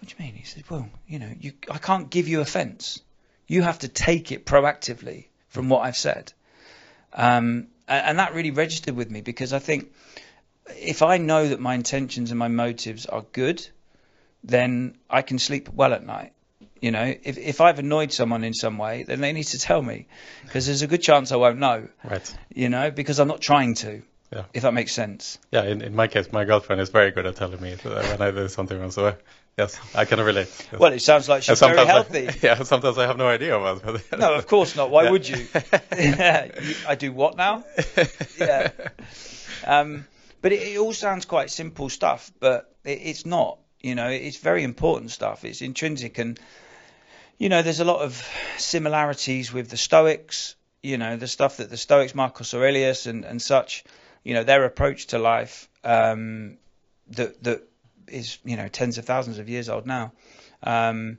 what 0.00 0.08
do 0.08 0.14
you 0.18 0.24
mean? 0.24 0.34
He 0.34 0.44
said, 0.44 0.64
well, 0.70 0.88
you 1.06 1.18
know, 1.18 1.30
you 1.40 1.52
I 1.70 1.78
can't 1.78 2.10
give 2.10 2.28
you 2.28 2.40
offence. 2.40 3.00
You 3.46 3.62
have 3.62 3.80
to 3.80 3.88
take 3.88 4.32
it 4.32 4.46
proactively 4.46 5.26
from 5.48 5.68
what 5.68 5.80
I've 5.82 5.96
said. 5.96 6.32
Um, 7.12 7.68
and, 7.88 8.06
and 8.06 8.18
that 8.18 8.34
really 8.34 8.50
registered 8.50 8.96
with 8.96 9.10
me 9.10 9.20
because 9.20 9.52
I 9.52 9.58
think 9.58 9.92
if 10.68 11.02
I 11.02 11.18
know 11.18 11.48
that 11.48 11.60
my 11.60 11.74
intentions 11.74 12.30
and 12.30 12.38
my 12.38 12.48
motives 12.48 13.06
are 13.06 13.24
good, 13.32 13.66
then 14.42 14.96
I 15.08 15.22
can 15.22 15.38
sleep 15.38 15.68
well 15.72 15.92
at 15.92 16.04
night. 16.04 16.32
You 16.80 16.90
know, 16.90 17.14
if 17.22 17.38
if 17.38 17.60
I've 17.62 17.78
annoyed 17.78 18.12
someone 18.12 18.44
in 18.44 18.52
some 18.52 18.76
way, 18.76 19.04
then 19.04 19.20
they 19.20 19.32
need 19.32 19.44
to 19.44 19.58
tell 19.58 19.80
me 19.80 20.06
because 20.42 20.66
there's 20.66 20.82
a 20.82 20.86
good 20.86 21.02
chance 21.02 21.32
I 21.32 21.36
won't 21.36 21.58
know. 21.58 21.88
Right. 22.02 22.36
You 22.54 22.68
know, 22.68 22.90
because 22.90 23.20
I'm 23.20 23.28
not 23.28 23.40
trying 23.40 23.74
to. 23.76 24.02
Yeah. 24.32 24.44
If 24.52 24.62
that 24.62 24.74
makes 24.74 24.92
sense. 24.92 25.38
Yeah. 25.52 25.64
In, 25.64 25.82
in 25.82 25.94
my 25.94 26.08
case, 26.08 26.32
my 26.32 26.44
girlfriend 26.44 26.80
is 26.82 26.88
very 26.88 27.10
good 27.12 27.26
at 27.26 27.36
telling 27.36 27.60
me 27.60 27.76
when 27.82 28.20
I 28.22 28.30
do 28.30 28.48
something 28.48 28.78
wrong. 28.80 28.90
So 28.90 29.06
uh, 29.06 29.14
yes, 29.56 29.78
I 29.94 30.04
can 30.06 30.18
relate. 30.20 30.48
Yes. 30.72 30.72
Well, 30.80 30.92
it 30.92 31.02
sounds 31.02 31.28
like 31.28 31.42
she's 31.44 31.60
very 31.60 31.86
healthy. 31.86 32.28
I, 32.28 32.34
yeah. 32.42 32.62
Sometimes 32.64 32.98
I 32.98 33.06
have 33.06 33.16
no 33.16 33.28
idea 33.28 33.56
about 33.56 33.94
it. 33.94 34.02
No, 34.18 34.34
of 34.34 34.46
course 34.46 34.74
not. 34.74 34.90
Why 34.90 35.04
Yeah. 35.04 35.10
would 35.10 35.28
you? 35.28 35.36
you- 35.36 36.74
I 36.88 36.96
do 36.98 37.12
what 37.12 37.36
now? 37.36 37.64
Yeah. 38.38 38.70
Um, 39.66 40.06
but 40.42 40.52
it, 40.52 40.62
it 40.62 40.78
all 40.78 40.92
sounds 40.92 41.24
quite 41.26 41.50
simple 41.50 41.88
stuff, 41.88 42.30
but 42.40 42.74
it, 42.84 43.00
it's 43.02 43.24
not. 43.26 43.58
You 43.80 43.94
know, 43.94 44.08
it's 44.08 44.38
very 44.38 44.62
important 44.64 45.10
stuff. 45.10 45.44
It's 45.44 45.60
intrinsic, 45.62 46.18
and 46.18 46.40
you 47.38 47.48
know, 47.50 47.62
there's 47.62 47.80
a 47.80 47.84
lot 47.84 48.00
of 48.00 48.26
similarities 48.56 49.52
with 49.52 49.68
the 49.70 49.76
Stoics. 49.76 50.56
You 50.82 50.98
know, 50.98 51.16
the 51.16 51.28
stuff 51.28 51.58
that 51.58 51.70
the 51.70 51.76
Stoics, 51.76 52.14
Marcus 52.14 52.52
Aurelius, 52.54 53.06
and 53.06 53.24
and 53.24 53.40
such. 53.40 53.84
You 54.24 54.34
know, 54.34 54.44
their 54.44 54.64
approach 54.64 55.08
to 55.08 55.18
life 55.18 55.68
um, 55.84 56.58
that 57.10 57.42
that 57.44 57.62
is 58.08 58.38
you 58.44 58.56
know 58.56 58.68
tens 58.68 58.98
of 58.98 59.04
thousands 59.04 59.38
of 59.38 59.48
years 59.48 59.68
old 59.68 59.86
now. 59.86 60.12
Um, 60.62 61.18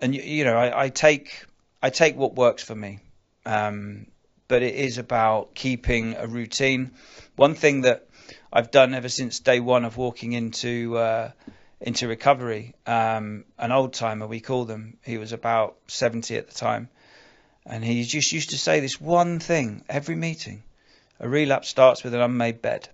and 0.00 0.14
you, 0.14 0.22
you 0.22 0.44
know, 0.44 0.56
I, 0.56 0.84
I 0.84 0.88
take 0.88 1.44
I 1.82 1.90
take 1.90 2.16
what 2.16 2.34
works 2.34 2.62
for 2.62 2.74
me. 2.74 3.00
Um, 3.44 4.06
but 4.48 4.62
it 4.62 4.74
is 4.74 4.98
about 4.98 5.54
keeping 5.54 6.14
a 6.14 6.26
routine. 6.26 6.92
One 7.36 7.54
thing 7.54 7.82
that 7.82 8.06
I've 8.52 8.70
done 8.70 8.94
ever 8.94 9.08
since 9.08 9.40
day 9.40 9.60
one 9.60 9.84
of 9.84 9.96
walking 9.96 10.32
into 10.32 10.96
uh, 10.96 11.30
into 11.80 12.08
recovery, 12.08 12.74
um, 12.86 13.44
an 13.58 13.72
old 13.72 13.94
timer 13.94 14.26
we 14.26 14.40
call 14.40 14.64
them. 14.64 14.96
He 15.04 15.18
was 15.18 15.32
about 15.32 15.76
70 15.88 16.36
at 16.36 16.48
the 16.48 16.54
time, 16.54 16.88
and 17.66 17.84
he 17.84 18.04
just 18.04 18.32
used 18.32 18.50
to 18.50 18.58
say 18.58 18.80
this 18.80 19.00
one 19.00 19.40
thing 19.40 19.84
every 19.88 20.14
meeting: 20.14 20.62
a 21.20 21.28
relapse 21.28 21.68
starts 21.68 22.04
with 22.04 22.14
an 22.14 22.20
unmade 22.20 22.60
bed. 22.62 22.88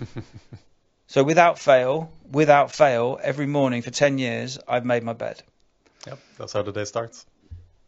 so 1.06 1.22
without 1.22 1.58
fail, 1.58 2.10
without 2.30 2.72
fail, 2.72 3.18
every 3.22 3.46
morning 3.46 3.82
for 3.82 3.90
10 3.90 4.18
years, 4.18 4.58
I've 4.68 4.84
made 4.84 5.02
my 5.02 5.12
bed 5.12 5.42
Yep. 6.06 6.18
That's 6.38 6.52
how 6.52 6.62
the 6.62 6.72
day 6.72 6.84
starts. 6.84 7.24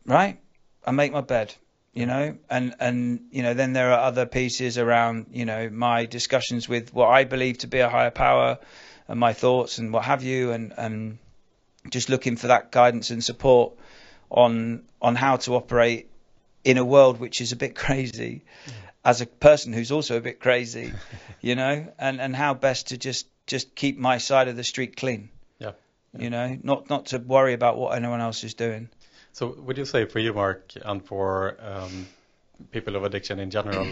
right? 0.05 0.39
I 0.87 0.91
make 0.93 1.13
my 1.13 1.21
bed, 1.21 1.55
you 1.93 2.07
know, 2.07 2.37
and 2.49 2.75
and 2.81 3.27
you 3.31 3.43
know 3.43 3.55
then 3.55 3.73
there 3.73 3.93
are 3.93 4.01
other 4.01 4.27
pieces 4.27 4.79
around 4.79 5.27
you 5.33 5.45
know 5.45 5.69
my 5.69 6.07
discussions 6.07 6.69
with 6.69 6.95
what 6.95 7.09
I 7.09 7.25
believe 7.25 7.59
to 7.59 7.67
be 7.67 7.81
a 7.81 7.89
higher 7.89 8.11
power 8.11 8.59
and 9.09 9.21
my 9.21 9.33
thoughts 9.33 9.79
and 9.79 9.93
what 9.93 10.05
have 10.05 10.23
you, 10.23 10.53
and 10.53 10.73
and 10.77 11.19
just 11.91 12.09
looking 12.09 12.37
for 12.37 12.49
that 12.49 12.71
guidance 12.71 13.11
and 13.11 13.23
support 13.23 13.75
on 14.31 14.85
on 15.03 15.15
how 15.15 15.37
to 15.37 15.55
operate 15.55 16.09
in 16.65 16.79
a 16.79 16.85
world 16.85 17.21
which 17.21 17.41
is 17.41 17.53
a 17.53 17.57
bit 17.57 17.75
crazy 17.85 18.43
mm. 18.67 18.73
As 19.07 19.21
a 19.21 19.27
person 19.27 19.73
who's 19.73 19.93
also 19.93 20.17
a 20.17 20.21
bit 20.21 20.41
crazy, 20.41 20.93
you 21.41 21.55
know, 21.55 21.87
and 21.97 22.21
and 22.21 22.35
how 22.35 22.55
best 22.55 22.89
to 22.89 22.99
just 22.99 23.29
just 23.47 23.75
keep 23.77 23.97
my 23.97 24.19
side 24.19 24.49
of 24.49 24.57
the 24.57 24.65
street 24.65 24.97
clean. 24.97 25.31
Yeah. 25.61 25.73
You 26.19 26.31
know, 26.31 26.59
not 26.63 26.91
not 26.91 27.07
to 27.07 27.19
worry 27.19 27.55
about 27.55 27.79
what 27.79 27.97
anyone 27.97 28.21
else 28.21 28.43
is 28.43 28.55
doing. 28.55 28.89
So 29.33 29.55
would 29.67 29.79
you 29.79 29.85
say 29.85 30.07
for 30.07 30.19
you, 30.19 30.33
Mark, 30.33 30.73
and 30.85 31.05
for 31.05 31.57
um, 31.61 32.07
people 32.73 32.97
of 32.97 33.05
addiction 33.05 33.39
in 33.39 33.51
general, 33.51 33.87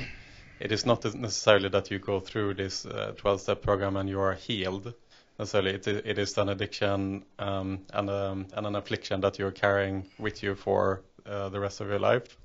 it 0.58 0.72
is 0.72 0.84
not 0.84 1.04
necessarily 1.14 1.68
that 1.68 1.90
you 1.90 1.98
go 1.98 2.18
through 2.18 2.54
this 2.54 2.86
uh, 2.86 3.12
12-step 3.16 3.60
program 3.62 3.96
and 3.96 4.08
you 4.08 4.20
are 4.20 4.34
healed. 4.34 4.94
Necessarily, 5.38 5.74
it, 5.74 5.86
it 5.86 6.18
is 6.18 6.38
an 6.38 6.48
addiction 6.48 7.24
um, 7.38 7.80
and, 7.92 8.08
um, 8.08 8.46
and 8.54 8.66
an 8.66 8.74
affliction 8.74 9.20
that 9.20 9.38
you're 9.38 9.50
carrying 9.50 10.06
with 10.18 10.42
you 10.42 10.54
for 10.54 11.02
uh, 11.26 11.50
the 11.50 11.60
rest 11.60 11.82
of 11.82 11.88
your 11.88 11.98
life 11.98 12.38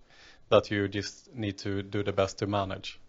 that 0.49 0.71
you 0.71 0.87
just 0.87 1.33
need 1.33 1.57
to 1.59 1.81
do 1.81 2.03
the 2.03 2.11
best 2.11 2.39
to 2.39 2.47
manage 2.47 2.99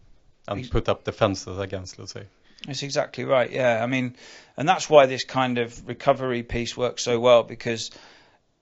and 0.48 0.70
put 0.70 0.88
up 0.88 1.04
defenses 1.04 1.58
against, 1.58 1.98
let's 1.98 2.12
say. 2.12 2.24
That's 2.66 2.82
exactly 2.82 3.24
right. 3.24 3.50
Yeah, 3.50 3.82
I 3.82 3.86
mean, 3.86 4.16
and 4.56 4.68
that's 4.68 4.90
why 4.90 5.06
this 5.06 5.24
kind 5.24 5.58
of 5.58 5.88
recovery 5.88 6.42
piece 6.42 6.76
works 6.76 7.02
so 7.02 7.18
well 7.18 7.42
because, 7.42 7.90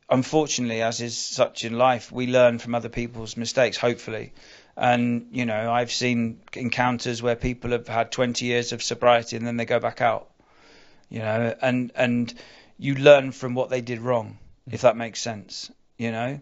unfortunately, 0.09 0.83
as 0.83 1.01
is 1.01 1.18
such 1.18 1.64
in 1.64 1.76
life, 1.76 2.12
we 2.12 2.26
learn 2.26 2.59
from 2.59 2.74
other 2.74 2.89
people's 2.89 3.37
mistakes. 3.37 3.76
Hopefully, 3.76 4.33
and 4.76 5.29
you 5.33 5.47
know, 5.47 5.72
I've 5.72 5.91
seen 5.91 6.41
encounters 6.53 7.22
where 7.22 7.35
people 7.35 7.72
have 7.72 7.89
had 7.89 8.12
20 8.12 8.45
years 8.45 8.72
of 8.72 8.83
sobriety 8.83 9.37
and 9.37 9.47
then 9.47 9.57
they 9.57 9.64
go 9.64 9.81
back 9.81 10.01
out. 10.01 10.31
You 11.11 11.20
know, 11.20 11.55
and 11.61 11.91
and 11.97 12.33
you 12.79 12.95
learn 12.95 13.33
from 13.33 13.55
what 13.55 13.70
they 13.70 13.81
did 13.81 14.01
wrong, 14.01 14.39
if 14.70 14.83
that 14.83 14.97
makes 14.97 15.20
sense. 15.20 15.72
You 15.97 16.12
know, 16.12 16.41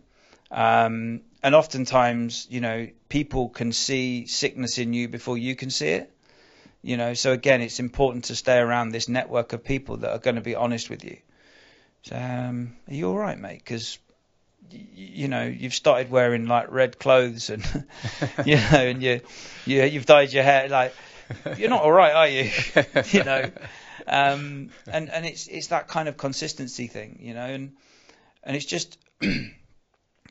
Um, 0.50 1.22
and 1.46 1.54
oftentimes, 1.54 2.48
you 2.50 2.60
know, 2.60 2.88
people 3.08 3.48
can 3.48 3.70
see 3.70 4.26
sickness 4.26 4.78
in 4.78 4.92
you 4.92 5.06
before 5.06 5.38
you 5.38 5.54
can 5.54 5.70
see 5.70 5.90
it. 5.90 6.12
You 6.82 6.96
know, 6.96 7.14
so 7.14 7.30
again, 7.30 7.60
it's 7.60 7.78
important 7.78 8.24
to 8.24 8.34
stay 8.34 8.58
around 8.58 8.88
this 8.88 9.08
network 9.08 9.52
of 9.52 9.62
people 9.62 9.98
that 9.98 10.10
are 10.10 10.18
going 10.18 10.34
to 10.34 10.42
be 10.42 10.56
honest 10.56 10.90
with 10.90 11.04
you. 11.04 11.18
So, 12.02 12.16
um, 12.16 12.74
are 12.88 12.94
you 12.94 13.08
all 13.08 13.16
right, 13.16 13.38
mate? 13.38 13.58
Because 13.58 13.96
you 14.72 15.28
know 15.28 15.44
you've 15.44 15.74
started 15.74 16.10
wearing 16.10 16.46
like 16.48 16.72
red 16.72 16.98
clothes 16.98 17.50
and 17.50 17.64
you 18.44 18.56
know 18.56 18.78
and 18.78 19.00
you 19.00 19.20
you 19.66 19.84
you've 19.84 20.06
dyed 20.06 20.32
your 20.32 20.42
hair 20.42 20.68
like 20.68 20.92
you're 21.56 21.70
not 21.70 21.82
all 21.82 21.92
right, 21.92 22.12
are 22.12 22.28
you? 22.28 22.50
you 23.12 23.22
know, 23.22 23.48
um, 24.08 24.70
and 24.88 25.10
and 25.10 25.24
it's 25.24 25.46
it's 25.46 25.68
that 25.68 25.86
kind 25.86 26.08
of 26.08 26.16
consistency 26.16 26.88
thing, 26.88 27.20
you 27.20 27.34
know, 27.34 27.46
and 27.46 27.76
and 28.42 28.56
it's 28.56 28.66
just 28.66 28.98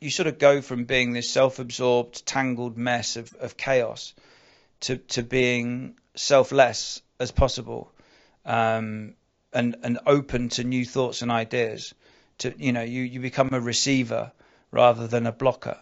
you 0.00 0.10
sort 0.10 0.26
of 0.26 0.38
go 0.38 0.60
from 0.62 0.84
being 0.84 1.12
this 1.12 1.30
self-absorbed, 1.30 2.26
tangled 2.26 2.76
mess 2.76 3.16
of, 3.16 3.34
of 3.34 3.56
chaos 3.56 4.14
to 4.80 4.96
to 4.96 5.22
being 5.22 5.96
selfless 6.14 7.02
as 7.18 7.30
possible, 7.30 7.92
um, 8.44 9.14
and 9.52 9.76
and 9.82 9.98
open 10.06 10.48
to 10.50 10.64
new 10.64 10.84
thoughts 10.84 11.22
and 11.22 11.30
ideas. 11.30 11.94
To 12.38 12.54
you 12.56 12.72
know, 12.72 12.82
you 12.82 13.02
you 13.02 13.20
become 13.20 13.50
a 13.52 13.60
receiver 13.60 14.32
rather 14.70 15.06
than 15.06 15.26
a 15.26 15.32
blocker. 15.32 15.78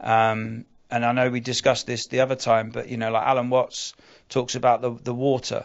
Um, 0.00 0.64
and 0.90 1.04
I 1.04 1.12
know 1.12 1.30
we 1.30 1.40
discussed 1.40 1.86
this 1.86 2.06
the 2.06 2.20
other 2.20 2.36
time, 2.36 2.70
but 2.70 2.88
you 2.88 2.96
know, 2.96 3.10
like 3.10 3.26
Alan 3.26 3.50
Watts 3.50 3.94
talks 4.28 4.54
about 4.54 4.82
the 4.82 4.90
the 4.92 5.14
water. 5.14 5.64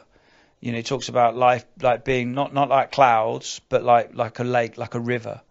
You 0.59 0.71
know, 0.71 0.77
he 0.77 0.83
talks 0.83 1.09
about 1.09 1.35
life 1.35 1.65
like 1.81 2.05
being 2.05 2.33
not 2.33 2.53
not 2.53 2.69
like 2.69 2.91
clouds, 2.91 3.59
but 3.69 3.83
like 3.83 4.15
like 4.15 4.39
a 4.39 4.43
lake, 4.43 4.77
like 4.77 4.95
a 4.95 4.99
river. 4.99 5.41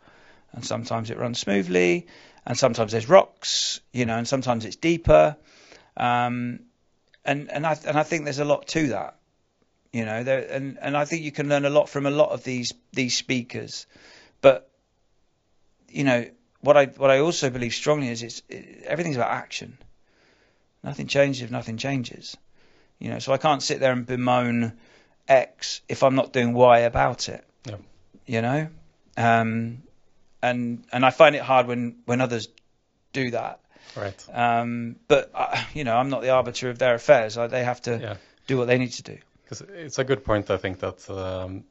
And 0.52 0.64
sometimes 0.64 1.10
it 1.10 1.18
runs 1.18 1.38
smoothly, 1.38 2.06
and 2.44 2.58
sometimes 2.58 2.92
there's 2.92 3.08
rocks, 3.08 3.80
you 3.92 4.04
know, 4.04 4.18
and 4.18 4.28
sometimes 4.28 4.64
it's 4.64 4.76
deeper. 4.76 5.36
Um, 5.96 6.60
and 7.24 7.50
and 7.50 7.66
I 7.66 7.78
and 7.86 7.98
I 7.98 8.02
think 8.02 8.24
there's 8.24 8.38
a 8.38 8.44
lot 8.44 8.66
to 8.68 8.88
that, 8.88 9.16
you 9.92 10.04
know. 10.04 10.24
There, 10.24 10.46
and 10.50 10.78
and 10.80 10.96
I 10.96 11.04
think 11.04 11.22
you 11.22 11.32
can 11.32 11.48
learn 11.48 11.64
a 11.64 11.70
lot 11.70 11.88
from 11.88 12.06
a 12.06 12.10
lot 12.10 12.30
of 12.30 12.44
these 12.44 12.74
these 12.92 13.16
speakers, 13.16 13.86
but 14.40 14.70
you 15.88 16.04
know 16.04 16.26
what 16.60 16.76
I 16.76 16.86
what 16.86 17.10
I 17.10 17.18
also 17.20 17.50
believe 17.50 17.74
strongly 17.74 18.08
is 18.08 18.22
it's 18.22 18.42
it, 18.48 18.84
everything's 18.84 19.16
about 19.16 19.30
action. 19.30 19.78
Nothing 20.82 21.06
changes 21.06 21.42
if 21.42 21.50
nothing 21.50 21.76
changes. 21.76 22.36
You 22.98 23.10
know, 23.10 23.18
so 23.18 23.32
I 23.32 23.36
can't 23.36 23.62
sit 23.62 23.80
there 23.80 23.92
and 23.92 24.06
bemoan 24.06 24.78
X 25.28 25.80
if 25.88 26.02
I'm 26.02 26.14
not 26.14 26.32
doing 26.32 26.52
Y 26.52 26.80
about 26.80 27.28
it. 27.28 27.44
Yeah. 27.64 27.76
You 28.26 28.42
know, 28.42 28.68
um, 29.16 29.82
and 30.42 30.84
and 30.92 31.04
I 31.04 31.10
find 31.10 31.36
it 31.36 31.42
hard 31.42 31.66
when 31.66 31.96
when 32.06 32.20
others 32.20 32.48
do 33.12 33.30
that. 33.30 33.60
Right. 33.96 34.28
Um, 34.32 34.96
but 35.08 35.30
uh, 35.34 35.62
you 35.74 35.84
know, 35.84 35.96
I'm 35.96 36.08
not 36.08 36.22
the 36.22 36.30
arbiter 36.30 36.70
of 36.70 36.78
their 36.78 36.94
affairs. 36.94 37.36
I, 37.38 37.46
they 37.46 37.64
have 37.64 37.82
to 37.82 37.98
Yeah. 37.98 38.16
do 38.46 38.58
what 38.58 38.66
they 38.66 38.78
need 38.78 38.92
to 38.92 39.02
do. 39.02 39.18
Because 39.44 39.60
it's 39.60 39.98
a 39.98 40.04
good 40.04 40.24
point. 40.24 40.50
I 40.50 40.56
think 40.56 40.78
that 40.80 41.10
um, 41.10 41.64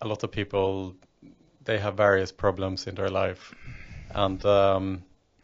a 0.00 0.06
lot 0.06 0.24
of 0.24 0.30
people 0.30 0.94
they 1.64 1.78
have 1.78 1.96
various 1.96 2.32
problems 2.32 2.86
in 2.86 2.94
their 2.94 3.08
life, 3.08 3.54
and 4.10 4.44
um, 4.44 5.02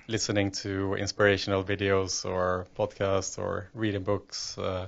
listening 0.09 0.51
to 0.51 0.95
inspirational 0.95 1.65
videos 1.65 2.25
or 2.25 2.67
podcasts 2.77 3.39
or 3.39 3.69
reading 3.75 4.03
books 4.03 4.59
uh, 4.59 4.87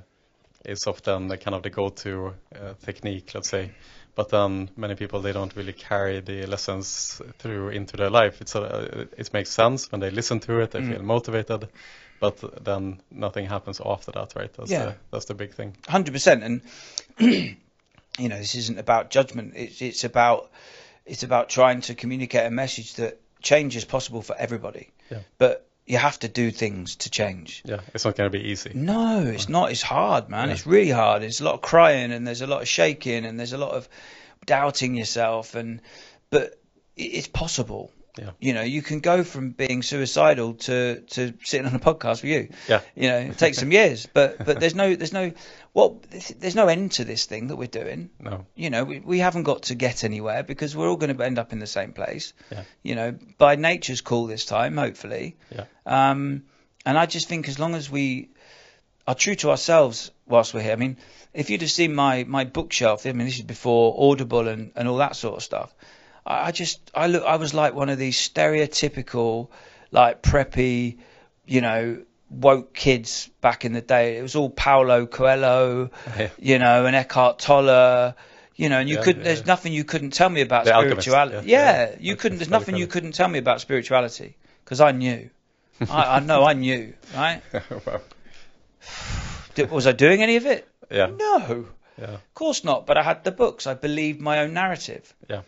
is 0.65 0.87
often 0.87 1.29
the 1.29 1.37
kind 1.37 1.55
of 1.55 1.63
the 1.63 1.71
go-to 1.71 2.35
uh, 2.55 2.75
technique, 2.85 3.33
let's 3.35 3.49
say. 3.49 3.71
But 4.17 4.31
then 4.31 4.71
many 4.77 4.95
people 4.97 5.21
they 5.21 5.33
don't 5.33 5.55
really 5.55 5.75
carry 5.75 6.21
the 6.21 6.47
lessons 6.47 7.21
through 7.39 7.69
into 7.69 7.97
their 7.97 8.11
life. 8.11 8.41
It's 8.41 8.55
a, 8.57 9.07
it 9.17 9.33
makes 9.33 9.51
sense 9.51 9.93
when 9.93 10.01
they 10.01 10.11
listen 10.11 10.41
to 10.41 10.59
it, 10.61 10.71
they 10.73 10.81
Mm. 10.81 10.89
feel 10.95 11.03
motivated, 11.03 11.69
but 12.19 12.65
then 12.65 13.01
nothing 13.11 13.47
happens 13.47 13.79
after 13.85 14.13
that, 14.13 14.35
right? 14.35 14.53
That's 14.55 14.71
Yeah. 14.71 14.85
the, 14.87 14.95
that's 15.13 15.27
the 15.27 15.35
big 15.35 15.53
thing. 15.55 15.77
hundred 15.87 16.13
percent. 16.13 16.43
And 16.43 16.63
you 18.19 18.29
know, 18.31 18.39
this 18.39 18.55
isn't 18.55 18.79
about 18.79 19.11
judgment. 19.11 19.53
It's 19.55 19.83
it's 19.83 20.05
about 20.05 20.51
it's 21.05 21.23
about 21.23 21.49
trying 21.51 21.83
to 21.83 21.95
communicate 21.95 22.47
a 22.47 22.51
message 22.51 22.95
that 22.95 23.21
change 23.43 23.77
is 23.77 23.85
possible 23.85 24.23
for 24.23 24.35
everybody. 24.37 24.89
Yeah. 25.11 25.19
But 25.39 25.66
you 25.87 25.99
have 25.99 26.19
to 26.19 26.29
do 26.29 26.51
things 26.51 26.97
to 26.97 27.11
change. 27.11 27.63
Yeah, 27.65 27.81
it's 27.95 28.05
not 28.05 28.17
going 28.17 28.31
to 28.31 28.39
be 28.39 28.45
easy. 28.47 28.73
No, 28.75 29.23
it's 29.23 29.49
not. 29.49 29.71
It's 29.71 29.83
hard, 29.83 30.29
man. 30.29 30.49
Yeah. 30.49 30.55
It's 30.55 30.67
really 30.67 30.91
hard. 30.91 31.23
There's 31.23 31.41
a 31.41 31.45
lot 31.45 31.55
of 31.55 31.61
crying 31.63 32.13
and 32.13 32.27
there's 32.27 32.43
a 32.43 32.47
lot 32.47 32.63
of 32.63 32.69
shaking 32.69 33.25
and 33.25 33.39
there's 33.39 33.53
a 33.53 33.59
lot 33.59 33.71
of 33.71 33.89
doubting 34.45 34.97
yourself 34.97 35.55
and 35.55 35.81
but 36.31 36.61
it's 36.97 37.29
possible. 37.29 37.93
Yeah. 38.19 38.31
You 38.41 38.55
know, 38.55 38.63
you 38.63 38.83
can 38.83 39.01
go 39.01 39.25
from 39.25 39.51
being 39.51 39.83
suicidal 39.83 40.55
to 40.55 41.01
to 41.01 41.35
sitting 41.45 41.67
on 41.67 41.75
a 41.75 41.79
podcast 41.79 42.23
with 42.23 42.25
you. 42.25 42.49
Yeah. 42.69 42.81
You 42.95 43.09
know, 43.09 43.19
it 43.19 43.39
takes 43.39 43.59
some 43.59 43.73
years, 43.73 44.07
but 44.07 44.45
but 44.45 44.61
there's 44.61 44.75
no 44.75 44.95
there's 44.95 45.13
no 45.13 45.33
well 45.75 46.01
there's 46.39 46.55
no 46.55 46.69
end 46.69 46.93
to 46.93 47.05
this 47.05 47.27
thing 47.27 47.49
that 47.49 47.57
we're 47.57 47.67
doing. 47.67 48.11
No. 48.21 48.47
You 48.55 48.71
know, 48.71 48.85
we, 48.85 49.01
we 49.01 49.19
haven't 49.19 49.43
got 49.45 49.65
to 49.65 49.75
get 49.75 50.05
anywhere 50.05 50.43
because 50.43 50.75
we're 50.77 50.89
all 50.89 50.97
going 50.97 51.15
to 51.17 51.23
end 51.23 51.39
up 51.39 51.53
in 51.53 51.59
the 51.59 51.67
same 51.67 51.93
place. 51.93 52.33
Yeah. 52.51 52.63
You 52.83 52.95
know, 52.95 53.19
by 53.39 53.57
nature's 53.57 54.01
call 54.01 54.27
this 54.27 54.45
time, 54.45 54.77
hopefully. 54.77 55.37
Yeah. 55.55 55.65
Um, 55.85 56.45
and 56.85 56.97
I 56.97 57.07
just 57.07 57.29
think 57.29 57.49
as 57.49 57.59
long 57.59 57.75
as 57.75 57.91
we 57.91 58.31
are 59.07 59.15
true 59.15 59.35
to 59.37 59.51
ourselves 59.51 60.11
whilst 60.27 60.55
we're 60.55 60.63
here. 60.63 60.73
I 60.73 60.77
mean, 60.77 60.97
if 61.33 61.51
you'd 61.51 61.61
have 61.61 61.71
seen 61.71 61.95
my 61.95 62.25
my 62.25 62.45
bookshelf, 62.45 63.07
I 63.07 63.13
mean, 63.13 63.27
this 63.27 63.37
is 63.37 63.43
before 63.43 64.11
Audible 64.11 64.49
and, 64.49 64.73
and 64.75 64.89
all 64.89 64.97
that 64.99 65.17
sort 65.17 65.37
of 65.37 65.43
stuff. 65.43 65.75
I, 66.27 66.51
just 66.53 66.91
I 66.95 67.07
look 67.07 67.25
I 67.25 67.37
was 67.37 67.55
like 67.55 67.75
one 67.75 67.89
of 67.89 67.99
these 67.99 68.17
stereotypical 68.17 69.49
like 69.93 70.23
preppy, 70.23 70.99
you 71.47 71.61
know, 71.61 72.03
woke 72.31 72.75
kids 72.75 73.31
back 73.41 73.65
in 73.65 73.73
the 73.73 73.81
day. 73.81 74.19
It 74.19 74.23
was 74.23 74.35
all 74.37 74.51
Paulo 74.51 75.07
Coelho, 75.07 75.91
Yeah. 76.19 76.29
you 76.39 76.59
know, 76.59 76.87
and 76.87 76.97
Eckhart 76.97 77.39
Tolle. 77.39 78.15
You 78.59 78.71
know, 78.71 78.79
and 78.81 78.89
you 78.89 78.97
Yeah, 78.97 79.03
couldn't. 79.03 79.21
yeah, 79.21 79.25
There's 79.35 79.47
nothing 79.47 79.75
you 79.75 79.85
couldn't 79.85 80.11
tell 80.15 80.31
me 80.31 80.41
about 80.41 80.65
The 80.65 80.71
spirituality. 80.81 81.47
yeah, 81.47 81.95
you 82.01 82.13
That's 82.15 82.23
couldn't. 82.23 82.39
There's 82.39 82.49
nothing 82.51 82.77
you 82.77 82.87
couldn't 82.87 83.13
tell 83.13 83.29
me 83.29 83.39
about 83.39 83.61
spirituality 83.61 84.37
because 84.65 84.81
I 84.81 84.93
knew. 84.93 85.29
I, 85.91 86.17
I 86.17 86.21
know 86.21 86.43
I 86.43 86.55
knew, 86.55 86.95
right? 87.15 87.43
Wow. 87.87 88.01
Did, 89.55 89.71
was 89.71 89.87
I 89.87 89.93
doing 89.93 90.23
any 90.23 90.37
of 90.37 90.47
it? 90.47 90.67
Yeah. 90.91 91.07
No, 91.07 91.67
Yeah. 91.99 92.05
of 92.15 92.35
course 92.35 92.65
not. 92.65 92.87
But 92.87 92.97
I 92.99 93.03
had 93.03 93.25
the 93.25 93.33
books. 93.33 93.67
I 93.67 93.75
believed 93.75 94.21
my 94.21 94.41
own 94.41 94.55
narrative. 94.55 95.15
Yeah. 95.29 95.43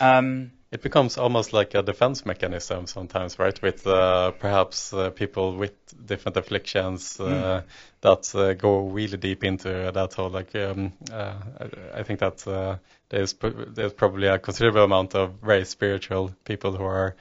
Um, 0.00 0.52
It 0.70 0.82
becomes 0.82 1.16
almost 1.16 1.54
like 1.54 1.74
a 1.74 1.82
defense 1.82 2.26
mechanism 2.26 2.86
sometimes, 2.86 3.38
right? 3.38 3.60
With 3.62 3.86
uh, 3.86 4.32
perhaps 4.32 4.92
uh, 4.92 5.08
people 5.08 5.56
with 5.56 5.72
different 6.06 6.36
afflictions 6.36 7.18
uh, 7.18 7.62
that 8.02 8.34
uh, 8.34 8.52
go 8.52 8.80
really 8.80 9.16
deep 9.16 9.44
into 9.44 9.90
that 9.94 10.12
whole 10.12 10.28
like. 10.28 10.54
Um, 10.54 10.92
uh, 11.10 11.36
I, 11.58 12.00
I 12.00 12.02
think 12.02 12.20
that 12.20 12.46
uh, 12.46 12.76
there's 13.08 13.34
there's 13.74 13.94
probably 13.94 14.26
a 14.26 14.38
considerable 14.38 14.84
amount 14.84 15.14
of 15.14 15.36
very 15.42 15.64
spiritual 15.64 16.34
people 16.44 16.76
who 16.76 16.84
are 16.84 17.16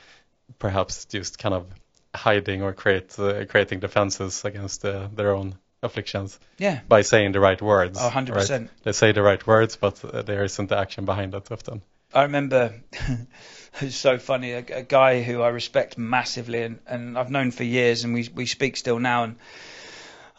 perhaps 0.59 1.05
just 1.05 1.39
kind 1.39 1.55
of 1.55 1.67
hiding 2.13 2.63
or 2.63 2.73
create 2.73 3.17
uh, 3.17 3.45
creating 3.45 3.79
defenses 3.79 4.43
against 4.43 4.83
uh, 4.83 5.07
their 5.15 5.33
own 5.33 5.55
afflictions 5.81 6.37
yeah. 6.57 6.81
by 6.89 7.01
saying 7.01 7.31
the 7.31 7.39
right 7.39 7.61
words. 7.61 7.97
Oh, 8.01 8.09
100%. 8.09 8.35
right? 8.35 8.69
They 8.83 8.91
say 8.91 9.13
the 9.13 9.21
right 9.21 9.47
words, 9.47 9.77
but 9.77 10.25
there 10.25 10.43
isn't 10.43 10.67
the 10.67 10.77
action 10.77 11.05
behind 11.05 11.33
it 11.33 11.49
often. 11.49 11.81
I 12.17 12.23
remember 12.23 12.73
it's 13.81 13.95
so 13.95 14.17
funny 14.17 14.53
a, 14.53 14.65
a 14.71 14.81
guy 14.81 15.21
who 15.21 15.43
I 15.43 15.49
respect 15.49 15.99
massively 15.99 16.63
and, 16.63 16.79
and 16.87 17.15
I've 17.15 17.29
known 17.29 17.51
for 17.51 17.63
years 17.63 18.03
and 18.03 18.13
we 18.15 18.27
we 18.33 18.47
speak 18.47 18.75
still 18.75 18.97
now 18.97 19.25
and 19.25 19.35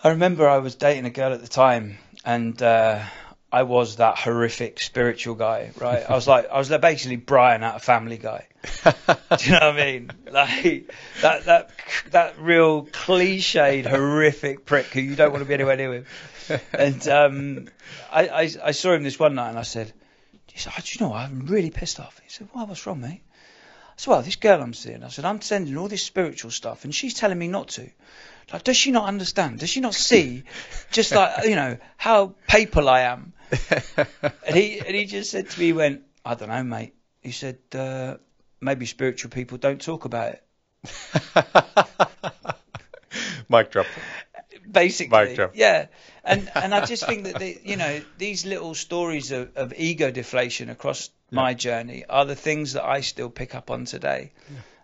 I 0.03 0.09
remember 0.09 0.49
I 0.49 0.59
was 0.59 0.75
dating 0.75 1.05
a 1.05 1.11
girl 1.11 1.33
at 1.33 1.41
the 1.41 1.47
time 1.47 1.99
and 2.25 2.61
uh, 2.61 3.01
I 3.53 3.63
was 3.63 3.97
that 3.97 4.19
horrific 4.19 4.81
spiritual 4.81 5.37
guy 5.37 5.71
right? 5.79 6.03
I 6.11 6.15
was 6.15 6.27
like 6.27 6.51
I 6.51 6.59
was 6.59 6.69
basically 6.69 7.15
Brian 7.15 7.63
out 7.63 7.77
of 7.77 7.85
Family 7.85 8.19
Guy. 8.19 8.49
Do 8.85 8.91
you 9.45 9.53
know 9.53 9.59
what 9.59 9.63
I 9.63 9.73
mean? 9.77 10.11
Like 10.33 10.93
that 11.23 11.45
that 11.45 11.71
that 12.11 12.41
real 12.41 12.87
cliched 12.87 13.87
horrific 13.87 14.67
prick 14.67 14.87
who 14.87 15.01
you 15.01 15.15
don't 15.15 15.31
want 15.31 15.45
to 15.45 15.49
be 15.49 15.55
anywhere 15.55 15.77
near 15.77 15.91
with. 15.91 16.09
And 16.73 17.07
um, 17.07 17.69
I, 18.11 18.27
I 18.27 18.51
I 18.65 18.71
saw 18.73 18.95
him 18.95 19.05
this 19.05 19.17
one 19.17 19.37
night 19.37 19.51
and 19.51 19.59
I 19.61 19.63
said 19.63 19.93
he 20.59 20.65
said, 20.65 20.73
oh, 20.77 20.83
do 20.85 20.93
you 20.93 21.07
know. 21.07 21.15
I'm 21.15 21.47
really 21.47 21.71
pissed 21.71 22.01
off. 22.01 22.21
He 22.25 22.31
said, 22.31 22.49
why, 22.51 22.65
what's 22.65 22.85
wrong, 22.85 23.01
mate? 23.01 23.23
I 23.23 23.95
said, 23.95 24.11
well, 24.11 24.23
this 24.23 24.35
girl 24.35 24.61
I'm 24.61 24.75
seeing, 24.75 25.05
I 25.05 25.09
said, 25.09 25.25
I'm 25.25 25.41
sending 25.41 25.77
all 25.77 25.87
this 25.87 26.03
spiritual 26.03 26.51
stuff 26.51 26.83
and 26.83 26.93
she's 26.93 27.15
telling 27.15 27.39
me 27.39 27.47
not 27.47 27.69
to. 27.69 27.89
Like, 28.53 28.65
does 28.65 28.77
she 28.77 28.91
not 28.91 29.07
understand? 29.07 29.61
Does 29.61 29.71
she 29.71 29.79
not 29.79 29.95
see 29.95 30.43
just 30.91 31.15
like, 31.15 31.45
you 31.45 31.55
know, 31.55 31.79
how 31.97 32.35
papal 32.49 32.89
I 32.89 33.03
am? 33.03 33.35
And 34.49 34.57
he, 34.57 34.81
and 34.81 34.97
he 34.97 35.05
just 35.05 35.31
said 35.31 35.49
to 35.49 35.61
me, 35.61 35.67
he 35.67 35.73
went, 35.73 36.03
I 36.25 36.35
don't 36.35 36.49
know, 36.49 36.65
mate. 36.65 36.93
He 37.23 37.31
said, 37.31 37.59
uh, 37.73 38.17
maybe 38.61 38.85
spiritual 38.85 39.31
people 39.31 39.59
don't 39.59 39.81
talk 39.81 40.07
about 40.07 40.35
it. 40.35 40.43
Mic 43.49 43.71
drop. 43.71 43.87
Basically. 44.71 45.39
Yeah, 45.55 45.87
and 46.25 46.51
and 46.55 46.75
I 46.75 46.85
just 46.85 47.07
think 47.07 47.25
that 47.25 47.39
the, 47.39 47.59
you 47.65 47.77
know 47.77 48.01
these 48.19 48.45
little 48.47 48.75
stories 48.75 49.31
of, 49.33 49.57
of 49.57 49.73
ego 49.77 50.11
deflation 50.11 50.71
across 50.71 51.11
my 51.31 51.55
journey 51.55 52.05
are 52.09 52.25
the 52.25 52.37
things 52.37 52.73
that 52.75 52.85
I 52.85 53.01
still 53.03 53.31
pick 53.31 53.55
up 53.55 53.71
on 53.71 53.85
today. 53.85 54.33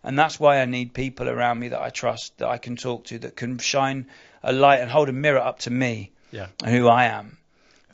And 0.07 0.19
that's 0.19 0.39
why 0.39 0.61
I 0.61 0.67
need 0.67 0.93
people 0.93 1.31
around 1.31 1.59
me 1.61 1.69
that 1.69 1.81
I 1.81 1.89
trust, 1.89 2.37
that 2.37 2.49
I 2.49 2.59
can 2.59 2.77
talk 2.77 3.05
to, 3.07 3.19
that 3.21 3.37
can 3.37 3.57
shine 3.57 4.09
a 4.43 4.53
light 4.53 4.81
and 4.81 4.91
hold 4.91 5.09
a 5.09 5.13
mirror 5.13 5.41
up 5.41 5.61
to 5.61 5.71
me 5.71 6.11
Yeah. 6.31 6.49
and 6.63 6.75
who 6.77 6.89
I 6.89 7.05
am. 7.07 7.39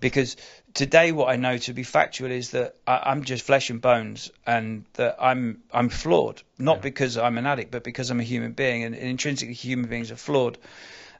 Because 0.00 0.36
today, 0.74 1.12
what 1.12 1.28
I 1.28 1.36
know 1.36 1.56
to 1.58 1.72
be 1.72 1.84
factual 1.84 2.32
is 2.32 2.50
that 2.50 2.74
I, 2.84 3.00
I'm 3.06 3.22
just 3.22 3.44
flesh 3.46 3.70
and 3.70 3.80
bones, 3.80 4.32
and 4.44 4.84
that 4.94 5.18
I'm 5.20 5.62
I'm 5.72 5.88
flawed. 5.88 6.42
Not 6.58 6.78
Yeah. 6.78 6.82
because 6.82 7.16
I'm 7.16 7.38
an 7.38 7.46
addict, 7.46 7.70
but 7.70 7.84
because 7.84 8.10
I'm 8.10 8.18
a 8.18 8.24
human 8.24 8.52
being, 8.54 8.82
and, 8.82 8.96
and 8.96 9.04
intrinsically 9.04 9.54
human 9.54 9.88
beings 9.88 10.10
are 10.10 10.16
flawed. 10.16 10.58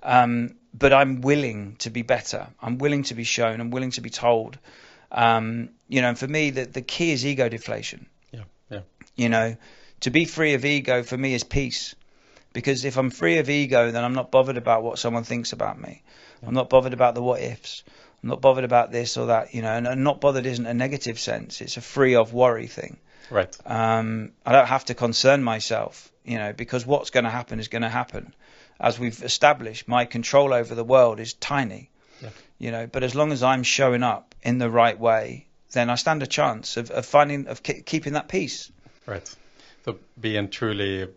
Um, 0.03 0.57
but 0.73 0.93
I'm 0.93 1.21
willing 1.21 1.77
to 1.81 1.91
be 1.91 2.03
better. 2.03 2.47
I'm 2.61 2.79
willing 2.79 3.05
to 3.05 3.15
be 3.15 3.25
shown. 3.25 3.61
I'm 3.61 3.71
willing 3.71 3.91
to 3.93 4.01
be 4.01 4.11
told. 4.11 4.59
Um, 5.13 5.71
you 5.89 6.03
know, 6.03 6.09
and 6.11 6.19
for 6.19 6.29
me, 6.29 6.51
the 6.51 6.65
the 6.65 6.83
key 6.83 7.13
is 7.13 7.27
ego 7.27 7.49
deflation. 7.49 8.07
Yeah. 8.33 8.45
Yeah. 8.71 8.81
You 9.17 9.29
know, 9.29 9.57
to 10.01 10.11
be 10.11 10.25
free 10.25 10.55
of 10.55 10.65
ego 10.65 11.03
for 11.03 11.17
me 11.17 11.35
is 11.35 11.45
peace. 11.45 11.95
Because 12.53 12.85
if 12.85 12.97
I'm 12.97 13.11
free 13.11 13.39
of 13.39 13.49
ego, 13.49 13.93
then 13.93 14.03
I'm 14.03 14.15
not 14.15 14.33
bothered 14.33 14.57
about 14.57 14.83
what 14.83 14.99
someone 14.99 15.23
thinks 15.23 15.53
about 15.53 15.81
me. 15.81 16.03
I'm 16.45 16.55
not 16.55 16.69
bothered 16.69 16.93
about 16.93 17.15
the 17.15 17.23
what 17.23 17.41
ifs. 17.41 17.85
I'm 18.23 18.29
not 18.29 18.41
bothered 18.41 18.65
about 18.65 18.91
this 18.91 19.17
or 19.17 19.27
that, 19.27 19.55
you 19.55 19.63
know, 19.63 19.71
and, 19.71 19.87
and 19.87 20.05
not 20.05 20.21
bothered 20.21 20.47
isn't 20.47 20.67
a 20.67 20.75
negative 20.75 21.19
sense. 21.19 21.61
It's 21.61 21.77
a 21.77 21.81
free 21.81 22.17
of 22.17 22.33
worry 22.33 22.67
thing. 22.67 22.99
Right. 23.31 23.57
Um, 23.65 24.33
I 24.45 24.53
don't 24.53 24.67
have 24.67 24.85
to 24.87 24.95
concern 24.95 25.43
myself, 25.43 26.11
you 26.25 26.39
know, 26.39 26.53
because 26.53 26.85
what's 26.85 27.11
going 27.11 27.25
to 27.25 27.31
happen 27.31 27.61
is 27.61 27.69
going 27.69 27.83
to 27.83 27.89
happen. 27.89 28.35
As 28.81 28.99
we've 28.99 29.23
established, 29.23 29.87
my 29.89 30.07
control 30.07 30.53
over 30.55 30.75
the 30.75 30.85
world 30.85 31.21
is 31.21 31.35
tiny, 31.35 31.91
Yeah. 32.23 32.31
you 32.59 32.71
know, 32.71 32.87
but 32.87 33.03
as 33.03 33.15
long 33.15 33.31
as 33.33 33.43
I'm 33.43 33.63
showing 33.63 34.03
up 34.03 34.35
in 34.43 34.59
the 34.59 34.71
right 34.71 34.99
way, 34.99 35.47
then 35.73 35.91
I 35.91 35.97
stand 35.97 36.23
a 36.23 36.27
chance 36.27 36.77
of, 36.79 36.91
of 36.91 37.05
finding, 37.07 37.47
of 37.47 37.63
ke- 37.63 37.85
keeping 37.85 38.15
that 38.15 38.29
peace. 38.29 38.73
Right. 39.07 39.29
So 39.85 39.99
being 40.19 40.49
truly 40.49 41.09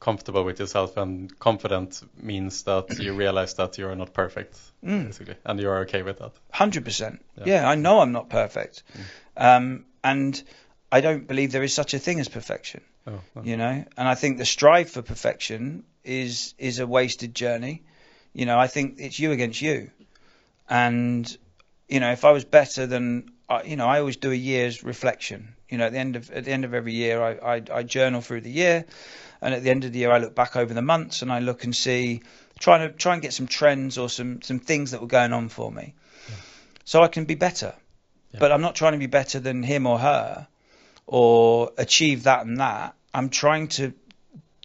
comfortable 0.00 0.42
with 0.42 0.58
yourself 0.58 0.96
and 0.96 1.38
confident 1.38 2.02
means 2.20 2.62
that 2.64 2.98
you 2.98 3.14
realize 3.24 3.54
that 3.54 3.78
you 3.78 3.86
are 3.88 3.94
not 3.96 4.12
perfect, 4.14 4.58
Mm. 4.84 5.06
basically, 5.06 5.36
and 5.44 5.60
you 5.60 5.68
are 5.70 5.80
okay 5.82 6.02
with 6.02 6.18
that. 6.18 6.32
Hundred 6.50 6.84
percent. 6.84 7.24
Yeah. 7.36 7.44
Yeah, 7.46 7.68
I 7.70 7.74
know 7.76 8.00
I'm 8.00 8.10
not 8.12 8.28
perfect, 8.30 8.82
um, 9.36 9.84
and 10.02 10.42
I 10.90 11.00
don't 11.02 11.26
believe 11.28 11.52
there 11.52 11.62
is 11.62 11.72
such 11.74 11.94
a 11.94 11.98
thing 12.00 12.18
as 12.20 12.28
perfection. 12.28 12.80
Oh, 13.06 13.20
oh. 13.36 13.42
You 13.44 13.56
know, 13.56 13.84
and 13.96 14.08
I 14.08 14.14
think 14.16 14.38
the 14.38 14.44
strive 14.44 14.90
for 14.90 15.02
perfection 15.02 15.84
is 16.04 16.54
is 16.58 16.78
a 16.78 16.86
wasted 16.86 17.34
journey. 17.34 17.82
You 18.32 18.46
know, 18.46 18.58
I 18.58 18.66
think 18.66 18.96
it's 18.98 19.18
you 19.18 19.32
against 19.32 19.60
you, 19.60 19.90
and 20.68 21.36
you 21.88 22.00
know, 22.00 22.10
if 22.12 22.24
I 22.24 22.30
was 22.30 22.44
better 22.44 22.86
than, 22.86 23.30
you 23.64 23.76
know, 23.76 23.86
I 23.86 23.98
always 23.98 24.16
do 24.16 24.30
a 24.30 24.34
year's 24.34 24.82
reflection. 24.82 25.54
You 25.68 25.78
know, 25.78 25.86
at 25.86 25.92
the 25.92 25.98
end 25.98 26.16
of 26.16 26.30
at 26.30 26.44
the 26.44 26.50
end 26.50 26.64
of 26.64 26.74
every 26.74 26.94
year, 26.94 27.22
I, 27.22 27.56
I, 27.56 27.62
I 27.72 27.82
journal 27.82 28.20
through 28.20 28.42
the 28.42 28.50
year, 28.50 28.86
and 29.40 29.54
at 29.54 29.62
the 29.62 29.70
end 29.70 29.84
of 29.84 29.92
the 29.92 29.98
year, 29.98 30.10
I 30.10 30.18
look 30.18 30.34
back 30.34 30.56
over 30.56 30.72
the 30.72 30.82
months 30.82 31.22
and 31.22 31.32
I 31.32 31.40
look 31.40 31.64
and 31.64 31.76
see, 31.76 32.22
trying 32.58 32.88
to 32.88 32.94
try 32.94 33.12
and 33.12 33.22
get 33.22 33.34
some 33.34 33.46
trends 33.46 33.98
or 33.98 34.08
some 34.08 34.42
some 34.42 34.58
things 34.58 34.92
that 34.92 35.00
were 35.00 35.06
going 35.06 35.32
on 35.32 35.48
for 35.48 35.70
me, 35.70 35.94
so 36.84 37.02
I 37.02 37.08
can 37.08 37.24
be 37.24 37.34
better. 37.34 37.74
Yeah. 38.32 38.40
But 38.40 38.52
I'm 38.52 38.62
not 38.62 38.74
trying 38.74 38.92
to 38.92 38.98
be 38.98 39.06
better 39.06 39.40
than 39.40 39.62
him 39.62 39.86
or 39.86 39.98
her, 39.98 40.48
or 41.06 41.72
achieve 41.76 42.22
that 42.22 42.46
and 42.46 42.58
that. 42.58 42.94
I'm 43.14 43.28
trying 43.28 43.68
to 43.68 43.92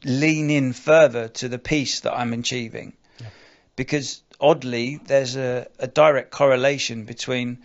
lean 0.06 0.50
in 0.50 0.74
further 0.74 1.28
to 1.30 1.50
the 1.50 1.58
peace 1.60 2.02
that 2.02 2.14
I'm 2.14 2.34
achieving, 2.34 2.94
Yeah. 3.20 3.28
because 3.76 4.22
oddly, 4.40 5.00
there's 5.06 5.36
a, 5.36 5.68
a 5.80 5.88
direct 5.88 6.32
correlation 6.32 7.06
between 7.06 7.60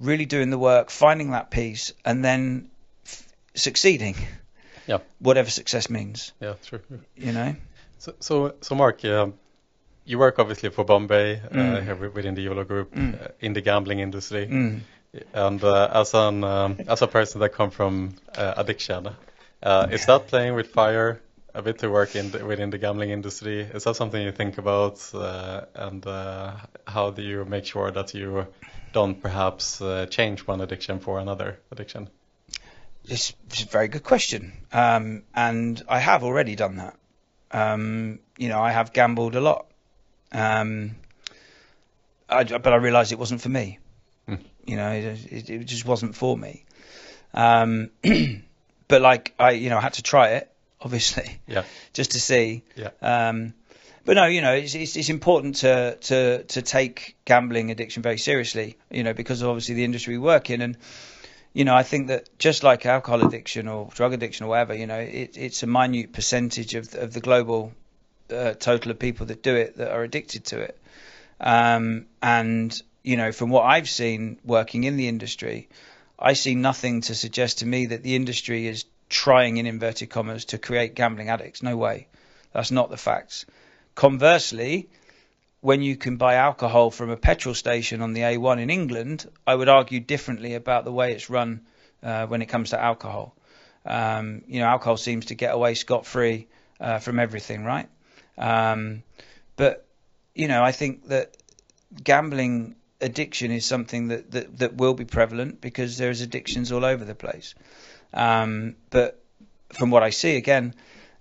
really 0.00 0.26
doing 0.26 0.50
the 0.50 0.58
work, 0.58 0.90
finding 0.90 1.30
that 1.32 1.50
peace, 1.50 1.92
and 2.04 2.24
then 2.24 2.70
f- 3.06 3.26
succeeding. 3.54 4.16
Yeah. 4.86 4.98
Whatever 5.18 5.50
success 5.50 5.90
means, 5.90 6.32
Yeah, 6.40 6.54
true. 6.64 6.80
you 7.16 7.32
know. 7.32 7.54
So, 7.98 8.14
so, 8.20 8.54
so 8.60 8.74
Mark, 8.74 9.04
um, 9.04 9.34
you 10.04 10.18
work 10.18 10.38
obviously 10.38 10.70
for 10.70 10.84
Bombay 10.84 11.40
uh, 11.40 11.48
Mm. 11.54 11.84
here 11.84 12.10
within 12.10 12.34
the 12.34 12.42
YOLO 12.42 12.64
group 12.64 12.94
Mm. 12.94 13.14
uh, 13.22 13.28
in 13.40 13.52
the 13.54 13.60
gambling 13.60 13.98
industry, 14.00 14.46
Mm. 14.46 14.80
and 15.34 15.64
uh, 15.64 15.90
as 15.92 16.14
an 16.14 16.44
um, 16.44 16.76
as 16.88 17.02
a 17.02 17.06
person 17.06 17.40
that 17.40 17.50
come 17.50 17.70
from 17.70 18.14
uh, 18.36 18.54
addiction, 18.56 19.08
uh, 19.62 19.88
is 19.90 20.06
that 20.06 20.26
playing 20.28 20.54
with 20.54 20.68
fire 20.68 21.20
a 21.56 21.62
bit 21.62 21.78
to 21.78 21.88
work 21.88 22.14
in 22.14 22.30
the, 22.30 22.44
within 22.44 22.68
the 22.70 22.78
gambling 22.78 23.10
industry? 23.10 23.62
Is 23.62 23.84
that 23.84 23.96
something 23.96 24.22
you 24.22 24.30
think 24.30 24.58
about, 24.58 25.02
uh, 25.14 25.62
and 25.74 26.06
uh, 26.06 26.52
how 26.86 27.10
do 27.10 27.22
you 27.22 27.46
make 27.46 27.64
sure 27.64 27.90
that 27.90 28.12
you 28.14 28.46
don't 28.92 29.20
perhaps 29.20 29.80
uh, 29.80 30.06
change 30.06 30.46
one 30.46 30.60
addiction 30.60 31.00
for 31.00 31.18
another 31.18 31.58
addiction? 31.72 32.10
It's, 33.04 33.32
it's 33.46 33.62
a 33.62 33.66
very 33.66 33.88
good 33.88 34.04
question, 34.04 34.52
um, 34.72 35.22
and 35.34 35.82
I 35.88 35.98
have 35.98 36.24
already 36.24 36.56
done 36.56 36.76
that. 36.76 36.96
Um, 37.50 38.18
you 38.36 38.48
know, 38.50 38.60
I 38.60 38.72
have 38.72 38.92
gambled 38.92 39.34
a 39.34 39.40
lot, 39.40 39.66
um, 40.32 40.96
I, 42.28 42.44
but 42.44 42.72
I 42.72 42.76
realised 42.76 43.12
it 43.12 43.18
wasn't 43.18 43.40
for 43.40 43.48
me. 43.48 43.78
Hmm. 44.28 44.34
You 44.66 44.76
know, 44.76 44.90
it, 44.90 45.32
it, 45.32 45.50
it 45.50 45.64
just 45.64 45.86
wasn't 45.86 46.16
for 46.16 46.36
me. 46.36 46.64
Um, 47.32 47.90
but 48.88 49.00
like 49.00 49.32
I, 49.38 49.52
you 49.52 49.70
know, 49.70 49.78
I 49.78 49.80
had 49.80 49.94
to 49.94 50.02
try 50.02 50.30
it, 50.30 50.52
obviously, 50.80 51.40
Yeah, 51.46 51.64
just 51.92 52.12
to 52.12 52.20
see. 52.20 52.62
yeah, 52.76 52.90
Um, 53.00 53.54
but 54.04 54.14
no, 54.14 54.26
you 54.26 54.40
know, 54.40 54.52
it's, 54.52 54.74
it's, 54.74 54.96
it's 54.96 55.08
important 55.08 55.56
to, 55.56 55.96
to, 55.96 56.44
to 56.44 56.62
take 56.62 57.16
gambling 57.24 57.72
addiction 57.72 58.02
very 58.02 58.18
seriously, 58.18 58.76
you 58.90 59.02
know, 59.02 59.12
because 59.12 59.42
of 59.42 59.48
obviously 59.48 59.74
the 59.74 59.84
industry 59.84 60.16
we 60.16 60.22
work 60.22 60.48
in. 60.48 60.60
And, 60.62 60.76
you 61.52 61.64
know, 61.64 61.74
I 61.74 61.82
think 61.82 62.06
that 62.08 62.28
just 62.38 62.62
like 62.62 62.86
alcohol 62.86 63.26
addiction 63.26 63.66
or 63.66 63.88
drug 63.92 64.12
addiction 64.12 64.46
or 64.46 64.50
whatever, 64.50 64.74
you 64.74 64.86
know, 64.86 65.00
it, 65.00 65.36
it's 65.36 65.64
a 65.64 65.66
minute 65.66 66.12
percentage 66.12 66.74
of, 66.74 66.94
of 66.94 67.12
the 67.14 67.20
global 67.20 67.72
uh, 68.30 68.52
total 68.54 68.92
of 68.92 68.98
people 68.98 69.26
that 69.26 69.42
do 69.42 69.56
it 69.56 69.76
that 69.78 69.90
are 69.90 70.04
addicted 70.04 70.44
to 70.46 70.60
it. 70.60 70.78
Um, 71.40 72.06
and, 72.22 72.80
you 73.02 73.16
know, 73.16 73.32
from 73.32 73.50
what 73.50 73.64
I've 73.64 73.88
seen 73.88 74.38
working 74.44 74.84
in 74.84 74.96
the 74.96 75.08
industry, 75.08 75.68
I 76.18 76.34
see 76.34 76.54
nothing 76.54 77.00
to 77.02 77.14
suggest 77.14 77.58
to 77.58 77.66
me 77.66 77.86
that 77.86 78.02
the 78.02 78.14
industry 78.14 78.68
is 78.68 78.84
trying, 79.08 79.56
in 79.56 79.66
inverted 79.66 80.10
commas, 80.10 80.46
to 80.46 80.58
create 80.58 80.94
gambling 80.94 81.28
addicts. 81.28 81.62
No 81.62 81.76
way. 81.76 82.08
That's 82.52 82.70
not 82.70 82.90
the 82.90 82.96
facts. 82.96 83.46
Conversely, 83.94 84.88
when 85.60 85.82
you 85.82 85.96
can 85.96 86.16
buy 86.16 86.34
alcohol 86.34 86.90
from 86.90 87.10
a 87.10 87.16
petrol 87.16 87.54
station 87.54 88.02
on 88.02 88.12
the 88.12 88.20
A1 88.20 88.60
in 88.60 88.70
England, 88.70 89.28
I 89.46 89.54
would 89.54 89.68
argue 89.68 90.00
differently 90.00 90.54
about 90.54 90.84
the 90.84 90.92
way 90.92 91.12
it's 91.12 91.30
run 91.30 91.66
uh, 92.02 92.26
when 92.26 92.42
it 92.42 92.46
comes 92.46 92.70
to 92.70 92.80
alcohol. 92.80 93.34
Um, 93.84 94.42
you 94.46 94.60
know, 94.60 94.66
alcohol 94.66 94.96
seems 94.96 95.26
to 95.26 95.34
get 95.34 95.54
away 95.54 95.74
scot 95.74 96.06
free 96.06 96.48
uh, 96.80 96.98
from 96.98 97.18
everything, 97.18 97.64
right? 97.64 97.88
Um, 98.36 99.02
but 99.56 99.86
you 100.34 100.48
know, 100.48 100.62
I 100.62 100.72
think 100.72 101.08
that 101.08 101.36
gambling 102.02 102.76
addiction 103.00 103.50
is 103.50 103.64
something 103.64 104.08
that, 104.08 104.30
that, 104.32 104.58
that 104.58 104.74
will 104.74 104.94
be 104.94 105.04
prevalent 105.04 105.60
because 105.60 105.98
there's 105.98 106.20
addictions 106.20 106.72
all 106.72 106.84
over 106.84 107.04
the 107.04 107.14
place. 107.14 107.54
Um, 108.16 108.76
but 108.90 109.22
from 109.72 109.90
what 109.90 110.02
I 110.02 110.10
see, 110.10 110.36
again, 110.36 110.74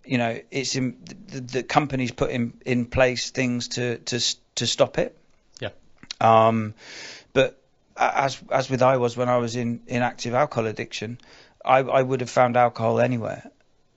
you 0.06 0.18
know, 0.18 0.40
it's 0.52 0.76
in 0.76 0.98
the, 1.28 1.42
the 1.42 1.64
companies 1.64 2.12
put 2.12 2.30
in, 2.32 2.54
in 2.66 2.86
place 2.86 3.32
things 3.32 3.68
to, 3.70 3.98
to 3.98 4.20
to 4.56 4.66
stop 4.68 4.98
it. 4.98 5.18
Yeah. 5.60 5.70
Um, 6.22 6.74
but 7.34 7.60
as 7.98 8.42
as 8.50 8.70
with 8.70 8.82
I 8.82 8.98
was 8.98 9.18
when 9.18 9.30
I 9.30 9.38
was 9.38 9.56
in, 9.56 9.82
in 9.88 10.02
active 10.02 10.34
alcohol 10.34 10.68
addiction, 10.68 11.18
I, 11.64 11.80
I 11.80 12.02
would 12.02 12.22
have 12.22 12.30
found 12.30 12.56
alcohol 12.56 13.00
anywhere, 13.00 13.50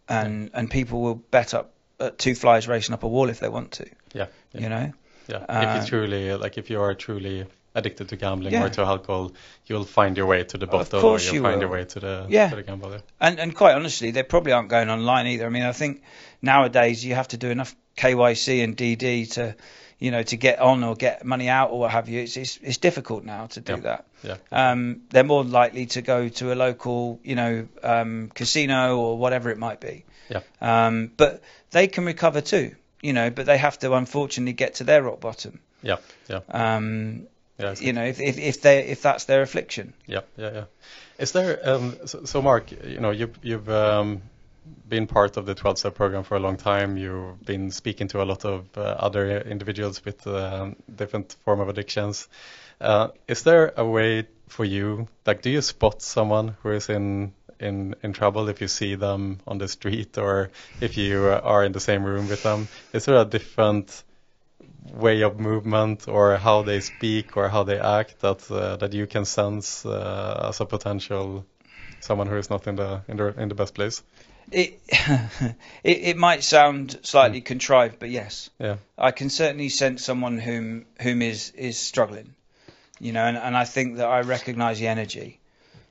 and 0.08 0.50
and 0.54 0.70
people 0.70 1.00
will 1.00 1.14
bet 1.14 1.54
up 1.54 1.72
at 2.00 2.18
two 2.18 2.34
flies 2.34 2.66
racing 2.68 2.94
up 2.94 3.02
a 3.02 3.08
wall 3.08 3.28
if 3.28 3.38
they 3.40 3.48
want 3.48 3.72
to. 3.72 3.86
yeah, 4.14 4.26
yeah. 4.52 4.60
You 4.60 4.68
know. 4.68 4.92
Yeah, 5.28 5.42
if 5.42 5.48
Uh, 5.50 5.80
you 5.82 5.86
truly 5.86 6.34
like, 6.34 6.56
if 6.56 6.70
you 6.70 6.80
are 6.80 6.94
truly 6.94 7.44
addicted 7.74 8.08
to 8.08 8.16
gambling 8.16 8.52
Yeah. 8.52 8.64
or 8.64 8.68
to 8.70 8.82
alcohol, 8.82 9.32
you'll 9.66 9.84
find 9.84 10.16
your 10.16 10.26
way 10.26 10.44
to 10.44 10.58
the 10.58 10.66
Of 10.66 10.70
bottle, 10.72 11.04
or 11.04 11.18
you'll 11.18 11.34
you 11.34 11.42
find 11.42 11.54
will. 11.56 11.60
your 11.62 11.70
way 11.70 11.84
to 11.84 12.00
the 12.00 12.26
Yeah. 12.28 12.48
to 12.50 12.56
the 12.56 12.62
gambler. 12.62 13.02
And 13.20 13.38
and 13.38 13.54
quite 13.54 13.74
honestly, 13.74 14.10
they 14.10 14.22
probably 14.22 14.52
aren't 14.52 14.68
going 14.68 14.90
online 14.90 15.26
either. 15.28 15.46
I 15.46 15.50
mean, 15.50 15.62
I 15.64 15.72
think 15.72 16.02
nowadays 16.42 17.04
you 17.04 17.14
have 17.14 17.28
to 17.28 17.36
do 17.36 17.50
enough 17.50 17.74
KYC 17.96 18.62
and 18.64 18.76
DD 18.76 19.26
to, 19.34 19.54
you 19.98 20.10
know, 20.10 20.22
to 20.22 20.36
get 20.36 20.60
on 20.60 20.84
or 20.84 20.94
get 20.94 21.24
money 21.24 21.48
out 21.48 21.70
or 21.70 21.80
what 21.80 21.90
have 21.90 22.08
you. 22.08 22.20
It's 22.22 22.36
it's, 22.36 22.58
it's 22.62 22.78
difficult 22.78 23.24
now 23.24 23.46
to 23.46 23.60
do 23.60 23.72
Yeah. 23.74 23.80
that. 23.80 24.04
Yeah, 24.22 24.36
Um, 24.50 25.02
they're 25.10 25.22
more 25.24 25.44
likely 25.44 25.86
to 25.86 26.02
go 26.02 26.28
to 26.28 26.52
a 26.52 26.56
local, 26.56 27.20
you 27.22 27.36
know, 27.36 27.68
um, 27.84 28.30
casino 28.34 28.98
or 28.98 29.16
whatever 29.18 29.50
it 29.50 29.58
might 29.58 29.80
be. 29.80 30.04
Yeah. 30.28 30.40
Um, 30.60 31.10
but 31.16 31.40
they 31.70 31.86
can 31.86 32.04
recover 32.04 32.40
too, 32.40 32.74
you 33.00 33.12
know, 33.12 33.30
but 33.30 33.46
they 33.46 33.58
have 33.58 33.78
to 33.80 33.92
unfortunately 33.94 34.54
get 34.54 34.74
to 34.76 34.84
their 34.84 35.02
rock 35.02 35.20
bottom. 35.20 35.60
yeah, 35.82 35.96
yeah, 36.28 36.40
Um, 36.50 37.28
yeah. 37.58 37.74
you 37.78 37.92
know, 37.92 38.04
if 38.04 38.20
if 38.20 38.38
if 38.38 38.60
they 38.62 38.86
if 38.86 39.02
that's 39.02 39.24
their 39.24 39.42
affliction. 39.42 39.94
Yeah, 40.06 40.20
yeah, 40.36 40.50
yeah. 40.52 40.64
Is 41.18 41.32
there 41.32 41.60
um, 41.68 41.96
so, 42.06 42.24
so 42.24 42.42
Mark, 42.42 42.70
you 42.70 43.00
know, 43.00 43.10
you've 43.10 43.38
you've 43.42 43.68
um, 43.68 44.22
been 44.88 45.06
part 45.06 45.36
of 45.36 45.46
the 45.46 45.54
12 45.54 45.78
step 45.78 45.94
program 45.94 46.24
for 46.24 46.36
a 46.36 46.40
long 46.40 46.56
time. 46.56 46.96
You've 46.96 47.44
been 47.44 47.70
speaking 47.70 48.08
to 48.08 48.22
a 48.22 48.24
lot 48.24 48.44
of 48.44 48.66
uh, 48.76 48.80
other 48.80 49.40
individuals 49.40 50.04
with 50.04 50.26
um, 50.26 50.76
different 50.94 51.36
form 51.44 51.60
of 51.60 51.68
addictions. 51.68 52.28
Uh, 52.80 53.08
is 53.26 53.42
there 53.42 53.72
a 53.76 53.84
way 53.84 54.26
for 54.48 54.64
you, 54.64 55.08
like, 55.26 55.42
do 55.42 55.50
you 55.50 55.60
spot 55.60 56.00
someone 56.00 56.56
who 56.62 56.70
is 56.70 56.88
in 56.88 57.32
in 57.60 57.96
in 58.04 58.12
trouble 58.12 58.48
if 58.48 58.60
you 58.60 58.68
see 58.68 58.94
them 58.94 59.40
on 59.44 59.58
the 59.58 59.66
street 59.66 60.16
or 60.16 60.50
if 60.80 60.96
you 60.96 61.26
are 61.26 61.64
in 61.64 61.72
the 61.72 61.80
same 61.80 62.04
room 62.04 62.28
with 62.28 62.42
them? 62.44 62.68
Is 62.92 63.04
there 63.04 63.16
a 63.16 63.24
different 63.24 64.04
way 64.92 65.22
of 65.22 65.38
movement 65.38 66.08
or 66.08 66.36
how 66.36 66.62
they 66.62 66.80
speak 66.80 67.36
or 67.36 67.48
how 67.48 67.64
they 67.64 67.78
act 67.78 68.20
that 68.20 68.50
uh, 68.50 68.76
that 68.76 68.92
you 68.92 69.06
can 69.06 69.24
sense 69.24 69.86
uh, 69.86 70.46
as 70.48 70.60
a 70.60 70.66
potential 70.66 71.44
someone 72.00 72.26
who 72.26 72.36
is 72.36 72.50
not 72.50 72.66
in 72.66 72.76
the 72.76 73.02
in 73.08 73.16
the 73.16 73.40
in 73.40 73.48
the 73.48 73.54
best 73.54 73.74
place? 73.74 74.02
It, 74.50 74.80
it 75.84 75.98
it 76.10 76.16
might 76.16 76.42
sound 76.42 76.98
slightly 77.02 77.40
contrived, 77.40 77.98
but 77.98 78.10
yes, 78.10 78.50
Yeah. 78.58 78.76
I 78.96 79.10
can 79.10 79.30
certainly 79.30 79.68
sense 79.68 80.04
someone 80.04 80.38
whom 80.38 80.86
whom 81.02 81.22
is 81.22 81.50
is 81.50 81.78
struggling, 81.78 82.34
you 82.98 83.12
know, 83.12 83.24
and, 83.24 83.36
and 83.36 83.56
I 83.56 83.64
think 83.64 83.96
that 83.96 84.06
I 84.06 84.20
recognise 84.20 84.78
the 84.78 84.88
energy, 84.88 85.40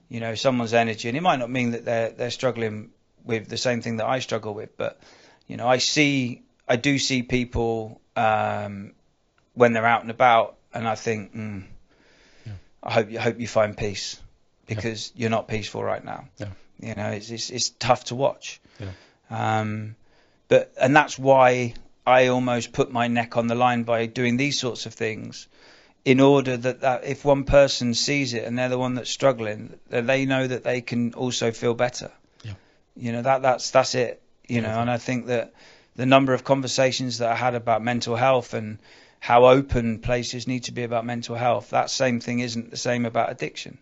you 0.10 0.20
know, 0.20 0.36
someone's 0.36 0.74
energy, 0.74 1.08
and 1.08 1.18
it 1.18 1.22
might 1.22 1.40
not 1.40 1.50
mean 1.50 1.72
that 1.72 1.86
they're 1.86 2.10
they're 2.10 2.32
struggling 2.32 2.90
with 3.24 3.48
the 3.48 3.58
same 3.58 3.82
thing 3.82 3.98
that 3.98 4.08
I 4.08 4.20
struggle 4.20 4.54
with, 4.54 4.76
but 4.78 5.00
you 5.48 5.58
know, 5.58 5.68
I 5.68 5.78
see 5.78 6.42
I 6.68 6.76
do 6.76 6.98
see 6.98 7.24
people 7.24 8.02
um, 8.18 8.94
when 9.54 9.74
they're 9.74 9.86
out 9.86 10.02
and 10.02 10.12
about, 10.12 10.56
and 10.74 10.88
I 10.88 10.96
think, 10.96 11.36
mm, 11.36 11.64
I 12.84 12.92
hope 12.92 13.12
you 13.12 13.20
hope 13.20 13.40
you 13.40 13.48
find 13.48 13.76
peace 13.78 14.20
because 14.66 15.12
you're 15.16 15.30
not 15.30 15.48
peaceful 15.48 15.84
right 15.84 16.04
now. 16.04 16.28
Yeah. 16.38 16.50
You 16.80 16.96
know, 16.96 17.10
it's 17.10 17.30
it's, 17.30 17.50
it's 17.50 17.70
tough 17.70 18.06
to 18.06 18.16
watch. 18.16 18.60
Yeah. 18.80 18.92
Um, 19.30 19.96
but 20.48 20.72
and 20.80 20.96
that's 20.96 21.18
why 21.20 21.74
I 22.06 22.28
almost 22.28 22.72
put 22.72 22.92
my 22.92 23.08
neck 23.08 23.36
on 23.38 23.48
the 23.48 23.56
line 23.56 23.84
by 23.84 24.06
doing 24.06 24.38
these 24.38 24.60
sorts 24.60 24.86
of 24.86 24.94
things, 24.94 25.48
in 26.06 26.20
order 26.20 26.56
that, 26.56 26.82
that 26.82 27.04
if 27.04 27.26
one 27.26 27.44
person 27.44 27.94
sees 27.94 28.34
it 28.34 28.44
and 28.46 28.58
they're 28.58 28.70
the 28.70 28.78
one 28.78 28.96
that's 28.96 29.10
struggling, 29.10 29.78
that 29.90 30.08
they 30.08 30.26
know 30.26 30.48
that 30.48 30.64
they 30.64 30.82
can 30.82 31.14
also 31.16 31.52
feel 31.52 31.74
better. 31.74 32.12
Yeah. 32.44 32.54
You 32.96 33.12
know 33.12 33.22
that 33.24 33.42
that's 33.42 33.72
that's 33.72 33.96
it. 33.96 34.22
You 34.48 34.62
know, 34.62 34.70
Yeah. 34.70 34.82
and 34.82 34.90
I 34.92 34.98
think 34.98 35.26
that 35.28 35.54
the 35.98 36.06
number 36.06 36.34
of 36.34 36.44
conversations 36.44 37.18
that 37.18 37.32
I 37.32 37.36
had 37.36 37.56
about 37.56 37.84
mental 37.84 38.16
health 38.16 38.54
and 38.54 38.80
how 39.20 39.48
open 39.48 40.00
places 40.00 40.48
need 40.48 40.66
to 40.66 40.72
be 40.72 40.84
about 40.84 41.06
mental 41.06 41.36
health, 41.36 41.72
that 41.72 41.90
same 41.90 42.20
thing 42.20 42.40
isn't 42.40 42.72
the 42.72 42.78
same 42.78 43.06
about 43.06 43.32
addiction. 43.32 43.80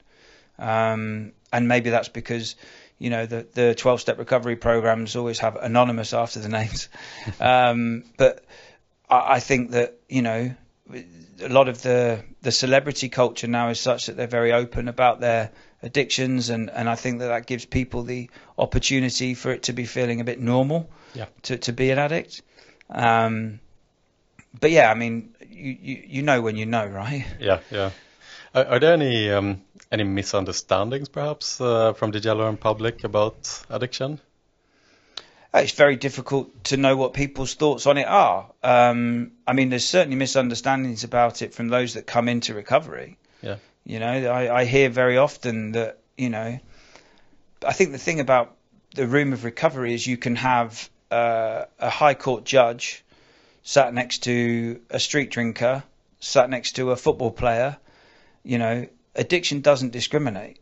Um, 0.57 1.33
and 1.51 1.67
maybe 1.67 1.89
that's 1.89 2.09
because 2.09 2.55
you 2.97 3.09
know 3.09 3.25
the 3.25 3.45
the 3.53 3.75
12 3.75 4.01
step 4.01 4.17
recovery 4.17 4.55
programs 4.55 5.17
always 5.17 5.39
have 5.39 5.57
anonymous 5.57 6.13
after 6.13 6.39
the 6.39 6.47
names 6.47 6.87
um, 7.41 8.05
but 8.17 8.45
I, 9.09 9.35
I 9.35 9.39
think 9.41 9.71
that 9.71 9.99
you 10.07 10.21
know 10.21 10.55
a 10.93 11.49
lot 11.49 11.67
of 11.67 11.81
the 11.81 12.23
the 12.41 12.51
celebrity 12.51 13.09
culture 13.09 13.47
now 13.47 13.69
is 13.69 13.79
such 13.79 14.05
that 14.05 14.15
they're 14.17 14.27
very 14.27 14.53
open 14.53 14.87
about 14.87 15.19
their 15.19 15.51
addictions 15.81 16.49
and 16.49 16.69
and 16.69 16.89
I 16.89 16.95
think 16.95 17.19
that 17.19 17.27
that 17.27 17.47
gives 17.47 17.65
people 17.65 18.03
the 18.03 18.29
opportunity 18.57 19.33
for 19.33 19.51
it 19.51 19.63
to 19.63 19.73
be 19.73 19.85
feeling 19.85 20.21
a 20.21 20.23
bit 20.23 20.39
normal 20.39 20.89
Yeah. 21.13 21.25
to 21.43 21.57
to 21.57 21.73
be 21.73 21.91
an 21.91 21.99
addict 21.99 22.41
um, 22.89 23.59
but 24.59 24.71
yeah 24.71 24.91
I 24.91 24.93
mean 24.95 25.35
you, 25.49 25.77
you 25.81 26.03
you 26.07 26.21
know 26.21 26.41
when 26.41 26.55
you 26.55 26.65
know 26.65 26.85
right 26.85 27.25
Yeah, 27.39 27.59
yeah. 27.71 27.91
Are, 28.53 28.65
are 28.65 28.79
there 28.79 28.93
any 28.93 29.31
um, 29.31 29.61
any 29.91 30.03
misunderstandings 30.03 31.09
perhaps 31.09 31.59
uh, 31.59 31.93
from 31.93 32.11
the 32.11 32.19
general 32.19 32.55
public 32.57 33.03
about 33.03 33.65
addiction? 33.69 34.19
Uh, 35.55 35.59
It's 35.59 35.71
very 35.71 35.95
difficult 35.95 36.65
to 36.65 36.77
know 36.77 36.97
what 36.97 37.13
people's 37.13 37.53
thoughts 37.53 37.85
on 37.85 37.97
it 37.97 38.07
are. 38.07 38.51
Um, 38.61 39.31
I 39.47 39.53
mean, 39.53 39.69
there's 39.69 39.85
certainly 39.85 40.17
misunderstandings 40.17 41.03
about 41.03 41.41
it 41.41 41.53
from 41.53 41.69
those 41.69 41.93
that 41.93 42.05
come 42.05 42.27
into 42.27 42.53
recovery. 42.53 43.17
Yeah. 43.41 43.57
You 43.85 43.99
know, 43.99 44.07
I, 44.07 44.61
I 44.61 44.65
hear 44.65 44.89
very 44.89 45.17
often 45.17 45.71
that, 45.73 45.99
you 46.17 46.29
know, 46.29 46.59
I 47.65 47.73
think 47.73 47.91
the 47.91 47.97
thing 47.97 48.19
about 48.19 48.55
the 48.95 49.07
room 49.07 49.33
of 49.33 49.43
recovery 49.43 49.93
is 49.93 50.05
you 50.05 50.17
can 50.17 50.35
have 50.35 50.89
uh, 51.11 51.65
a 51.79 51.89
high 51.89 52.15
court 52.15 52.43
judge 52.43 53.03
sat 53.63 53.93
next 53.93 54.23
to 54.23 54.81
a 54.89 54.99
street 54.99 55.31
drinker, 55.31 55.83
sat 56.19 56.49
next 56.49 56.73
to 56.73 56.91
a 56.91 56.95
football 56.95 57.31
player. 57.31 57.77
You 58.43 58.57
know, 58.57 58.87
addiction 59.15 59.61
doesn't 59.61 59.91
discriminate. 59.91 60.59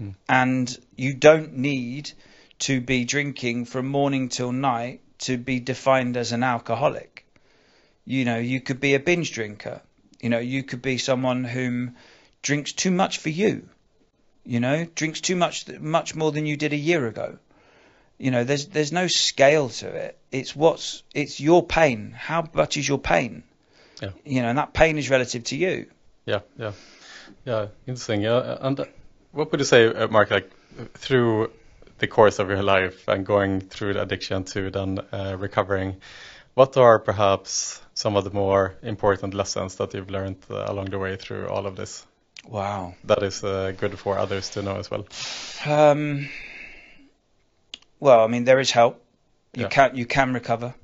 Mm. 0.00 0.14
And 0.28 0.78
you 0.96 1.14
don't 1.14 1.56
need 1.56 2.12
to 2.60 2.80
be 2.80 3.04
drinking 3.04 3.64
from 3.64 3.86
morning 3.86 4.28
till 4.28 4.52
night 4.52 5.00
to 5.18 5.36
be 5.38 5.60
defined 5.60 6.16
as 6.16 6.32
an 6.32 6.42
alcoholic. 6.42 7.26
You 8.04 8.24
know, 8.24 8.38
you 8.38 8.60
could 8.60 8.80
be 8.80 8.94
a 8.94 9.00
binge 9.00 9.32
drinker. 9.32 9.80
You 10.20 10.28
know, 10.28 10.38
you 10.38 10.62
could 10.62 10.82
be 10.82 10.98
someone 10.98 11.44
whom 11.44 11.96
drinks 12.42 12.72
too 12.72 12.90
much 12.90 13.18
for 13.18 13.30
you. 13.30 13.68
You 14.44 14.60
know, 14.60 14.84
drinks 14.94 15.20
too 15.20 15.36
much, 15.36 15.68
much 15.80 16.14
more 16.14 16.30
than 16.30 16.46
you 16.46 16.56
did 16.56 16.72
a 16.72 16.76
year 16.76 17.06
ago. 17.06 17.38
You 18.18 18.30
know, 18.30 18.44
there's 18.44 18.66
there's 18.66 18.92
no 18.92 19.06
scale 19.08 19.70
to 19.70 19.88
it. 19.88 20.18
It's 20.30 20.54
what's 20.54 21.02
it's 21.14 21.40
your 21.40 21.64
pain. 21.66 22.12
How 22.16 22.48
much 22.52 22.76
is 22.76 22.86
your 22.86 22.98
pain? 22.98 23.42
Yeah. 24.00 24.10
You 24.24 24.42
know, 24.42 24.48
and 24.48 24.58
that 24.58 24.72
pain 24.72 24.98
is 24.98 25.10
relative 25.10 25.44
to 25.44 25.56
you. 25.56 25.86
Yeah, 26.26 26.40
yeah, 26.58 26.72
yeah. 27.44 27.66
Interesting. 27.86 28.20
Yeah, 28.20 28.58
and 28.60 28.86
what 29.32 29.50
would 29.50 29.60
you 29.60 29.66
say, 29.66 29.86
uh, 29.86 30.08
Mark? 30.08 30.30
Like 30.30 30.50
through 30.94 31.50
the 32.04 32.08
course 32.08 32.38
of 32.38 32.50
your 32.50 32.62
life 32.62 33.08
and 33.08 33.24
going 33.24 33.60
through 33.62 33.94
the 33.94 34.02
addiction 34.02 34.44
to 34.44 34.70
then 34.70 34.98
uh, 35.10 35.36
recovering, 35.38 35.96
what 36.54 36.76
are 36.76 36.98
perhaps 36.98 37.80
some 37.94 38.16
of 38.16 38.24
the 38.24 38.30
more 38.30 38.74
important 38.82 39.32
lessons 39.32 39.76
that 39.76 39.94
you've 39.94 40.10
learned 40.10 40.36
uh, 40.50 40.66
along 40.68 40.90
the 40.90 40.98
way 40.98 41.16
through 41.16 41.48
all 41.48 41.66
of 41.66 41.76
this? 41.76 42.06
Wow. 42.46 42.94
That 43.04 43.22
is 43.22 43.42
uh, 43.42 43.72
good 43.80 43.98
for 43.98 44.18
others 44.18 44.50
to 44.50 44.62
know 44.62 44.76
as 44.76 44.90
well. 44.90 45.06
Um, 45.64 46.28
well, 48.00 48.20
I 48.20 48.26
mean, 48.26 48.44
there 48.44 48.60
is 48.60 48.70
help. 48.70 49.00
You 49.54 49.62
Yeah. 49.62 49.68
can 49.68 49.96
you 49.96 50.06
can 50.06 50.34
recover. 50.34 50.74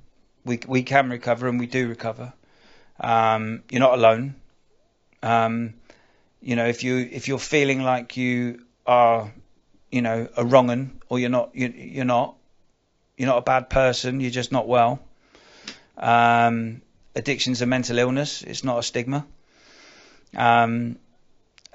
We 0.45 0.59
we 0.67 0.83
can 0.85 1.11
recover, 1.11 1.49
and 1.49 1.61
we 1.61 1.67
do 1.67 1.89
recover. 1.89 2.33
Um, 2.99 3.63
you're 3.71 3.81
not 3.81 3.99
alone. 3.99 4.35
Um, 5.23 5.75
you 6.41 6.57
know, 6.57 6.67
if 6.67 6.83
you 6.83 6.97
if 7.13 7.29
you're 7.29 7.39
feeling 7.57 7.83
like 7.83 8.17
you 8.17 8.65
are, 8.87 9.33
you 9.91 10.03
know, 10.03 10.29
a 10.37 10.45
wrong 10.45 10.71
'un, 10.71 11.01
or 11.09 11.19
you're 11.19 11.31
not, 11.31 11.51
you, 11.55 11.69
you're 11.69 12.05
not. 12.05 12.37
You're 13.17 13.29
not 13.29 13.39
a 13.39 13.43
bad 13.43 13.69
person. 13.69 14.21
You're 14.21 14.31
just 14.31 14.51
not 14.51 14.67
well. 14.67 14.99
Um, 15.99 16.81
addiction's 17.15 17.61
a 17.61 17.67
mental 17.67 17.99
illness. 17.99 18.43
It's 18.43 18.65
not 18.65 18.79
a 18.79 18.83
stigma. 18.83 19.27
Um, 20.35 20.97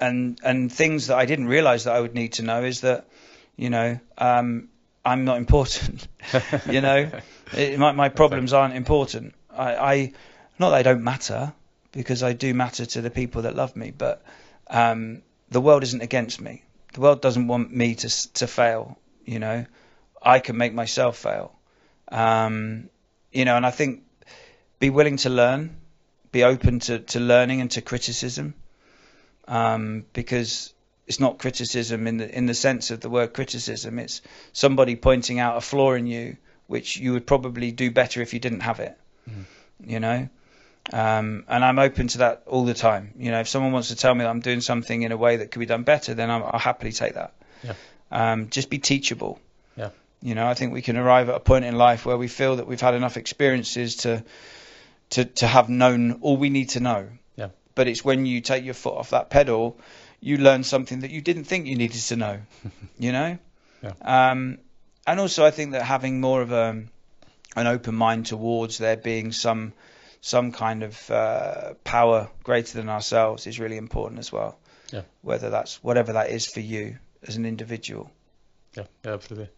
and 0.00 0.38
and 0.42 0.72
things 0.72 1.06
that 1.06 1.16
I 1.16 1.26
didn't 1.26 1.46
realise 1.46 1.84
that 1.84 1.94
I 1.94 2.00
would 2.00 2.14
need 2.14 2.34
to 2.34 2.42
know 2.42 2.64
is 2.64 2.80
that, 2.80 3.06
you 3.56 3.70
know, 3.70 3.98
um, 4.18 4.68
I'm 5.04 5.24
not 5.24 5.36
important. 5.38 6.08
you 6.68 6.80
know, 6.80 7.10
it, 7.52 7.78
my 7.78 7.92
my 7.92 8.08
problems 8.08 8.52
aren't 8.52 8.74
important. 8.74 9.34
I, 9.50 9.74
I 9.76 10.12
not 10.58 10.70
that 10.70 10.76
I 10.76 10.82
don't 10.82 11.04
matter 11.04 11.52
because 11.92 12.22
I 12.22 12.32
do 12.32 12.52
matter 12.54 12.84
to 12.86 13.00
the 13.00 13.10
people 13.10 13.42
that 13.42 13.54
love 13.54 13.76
me, 13.76 13.90
but 13.96 14.22
um, 14.66 15.22
the 15.50 15.60
world 15.60 15.82
isn't 15.82 16.02
against 16.02 16.40
me. 16.40 16.62
The 16.96 17.02
world 17.02 17.20
doesn't 17.20 17.46
want 17.46 17.70
me 17.70 17.94
to 17.94 18.32
to 18.32 18.46
fail. 18.46 18.98
You 19.26 19.38
know, 19.38 19.66
I 20.22 20.38
can 20.38 20.56
make 20.56 20.72
myself 20.72 21.18
fail. 21.18 21.52
Um, 22.08 22.88
you 23.30 23.44
know, 23.44 23.54
and 23.54 23.66
I 23.66 23.70
think 23.70 24.04
be 24.78 24.88
willing 24.88 25.18
to 25.18 25.28
learn, 25.28 25.76
be 26.32 26.42
open 26.42 26.80
to, 26.80 27.00
to 27.00 27.20
learning 27.20 27.60
and 27.60 27.70
to 27.72 27.82
criticism, 27.82 28.54
um, 29.46 30.06
because 30.14 30.72
it's 31.06 31.20
not 31.20 31.38
criticism 31.38 32.06
in 32.06 32.16
the 32.16 32.34
in 32.34 32.46
the 32.46 32.54
sense 32.54 32.90
of 32.90 33.00
the 33.00 33.10
word 33.10 33.34
criticism. 33.34 33.98
It's 33.98 34.22
somebody 34.54 34.96
pointing 34.96 35.38
out 35.38 35.58
a 35.58 35.60
flaw 35.60 35.92
in 35.92 36.06
you, 36.06 36.38
which 36.66 36.96
you 36.96 37.12
would 37.12 37.26
probably 37.26 37.72
do 37.72 37.90
better 37.90 38.22
if 38.22 38.32
you 38.32 38.40
didn't 38.40 38.60
have 38.60 38.80
it. 38.80 38.96
You 39.84 40.00
know, 40.00 40.30
um, 40.92 41.44
and 41.48 41.64
I'm 41.64 41.78
open 41.78 42.08
to 42.08 42.18
that 42.18 42.42
all 42.46 42.64
the 42.64 42.74
time. 42.74 43.12
You 43.18 43.30
know, 43.30 43.40
if 43.40 43.48
someone 43.48 43.72
wants 43.72 43.88
to 43.88 43.96
tell 43.96 44.14
me 44.14 44.24
that 44.24 44.30
I'm 44.30 44.40
doing 44.40 44.60
something 44.60 45.02
in 45.02 45.12
a 45.12 45.16
way 45.16 45.38
that 45.38 45.50
could 45.50 45.58
be 45.58 45.66
done 45.66 45.82
better, 45.82 46.14
then 46.14 46.30
I'm, 46.30 46.42
I'll 46.42 46.58
happily 46.58 46.92
take 46.92 47.14
that. 47.14 47.34
Yeah. 47.62 47.74
Um, 48.10 48.50
just 48.50 48.70
be 48.70 48.78
teachable. 48.78 49.40
Yeah. 49.76 49.90
You 50.22 50.34
know, 50.34 50.46
I 50.46 50.54
think 50.54 50.72
we 50.72 50.82
can 50.82 50.96
arrive 50.96 51.28
at 51.28 51.34
a 51.34 51.40
point 51.40 51.64
in 51.64 51.76
life 51.76 52.06
where 52.06 52.16
we 52.16 52.28
feel 52.28 52.56
that 52.56 52.66
we've 52.66 52.80
had 52.80 52.94
enough 52.94 53.16
experiences 53.16 53.96
to 53.96 54.24
to 55.10 55.24
to 55.24 55.46
have 55.46 55.68
known 55.68 56.18
all 56.20 56.36
we 56.36 56.50
need 56.50 56.70
to 56.70 56.80
know. 56.80 57.08
Yeah. 57.36 57.48
But 57.74 57.88
it's 57.88 58.04
when 58.04 58.26
you 58.26 58.40
take 58.40 58.64
your 58.64 58.74
foot 58.74 58.96
off 58.96 59.10
that 59.10 59.28
pedal, 59.28 59.78
you 60.20 60.38
learn 60.38 60.62
something 60.62 61.00
that 61.00 61.10
you 61.10 61.20
didn't 61.20 61.44
think 61.44 61.66
you 61.66 61.76
needed 61.76 62.00
to 62.00 62.16
know. 62.16 62.40
you 62.98 63.12
know. 63.12 63.38
Yeah. 63.82 63.92
Um, 64.02 64.58
and 65.06 65.20
also, 65.20 65.44
I 65.44 65.50
think 65.50 65.72
that 65.72 65.82
having 65.82 66.20
more 66.20 66.42
of 66.42 66.52
a 66.52 66.82
an 67.56 67.66
open 67.66 67.94
mind 67.94 68.26
towards 68.26 68.78
there 68.78 68.96
being 68.96 69.32
some 69.32 69.72
some 70.26 70.50
kind 70.50 70.82
of 70.82 71.08
uh, 71.08 71.74
power 71.84 72.28
greater 72.42 72.76
than 72.78 72.88
ourselves 72.88 73.46
is 73.46 73.60
really 73.60 73.76
important 73.76 74.18
as 74.18 74.32
well. 74.32 74.58
Yeah. 74.92 75.02
Whether 75.22 75.50
that's 75.50 75.80
whatever 75.84 76.14
that 76.14 76.30
is 76.30 76.46
for 76.46 76.58
you 76.58 76.98
as 77.28 77.36
an 77.36 77.46
individual. 77.46 78.10
Yeah, 78.76 78.86
yeah, 79.04 79.12
absolutely. 79.12 79.50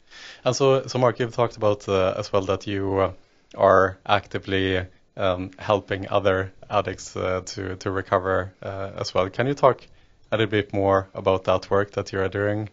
And 0.44 0.54
so, 0.54 0.86
so 0.86 0.98
Mark, 0.98 1.20
you've 1.20 1.34
talked 1.34 1.56
about 1.56 1.88
uh, 1.88 2.14
as 2.18 2.30
well 2.30 2.42
that 2.42 2.66
you 2.66 2.98
uh, 2.98 3.12
are 3.56 3.98
actively 4.04 4.84
um, 5.16 5.52
helping 5.58 6.06
other 6.10 6.52
addicts 6.68 7.16
uh, 7.16 7.40
to 7.46 7.76
to 7.76 7.90
recover 7.90 8.52
uh, 8.62 8.90
as 9.00 9.14
well. 9.14 9.30
Can 9.30 9.46
you 9.46 9.54
talk 9.54 9.86
a 10.30 10.36
little 10.36 10.50
bit 10.50 10.74
more 10.74 11.08
about 11.14 11.44
that 11.44 11.70
work 11.70 11.92
that 11.92 12.12
you 12.12 12.20
are 12.20 12.28
doing 12.28 12.68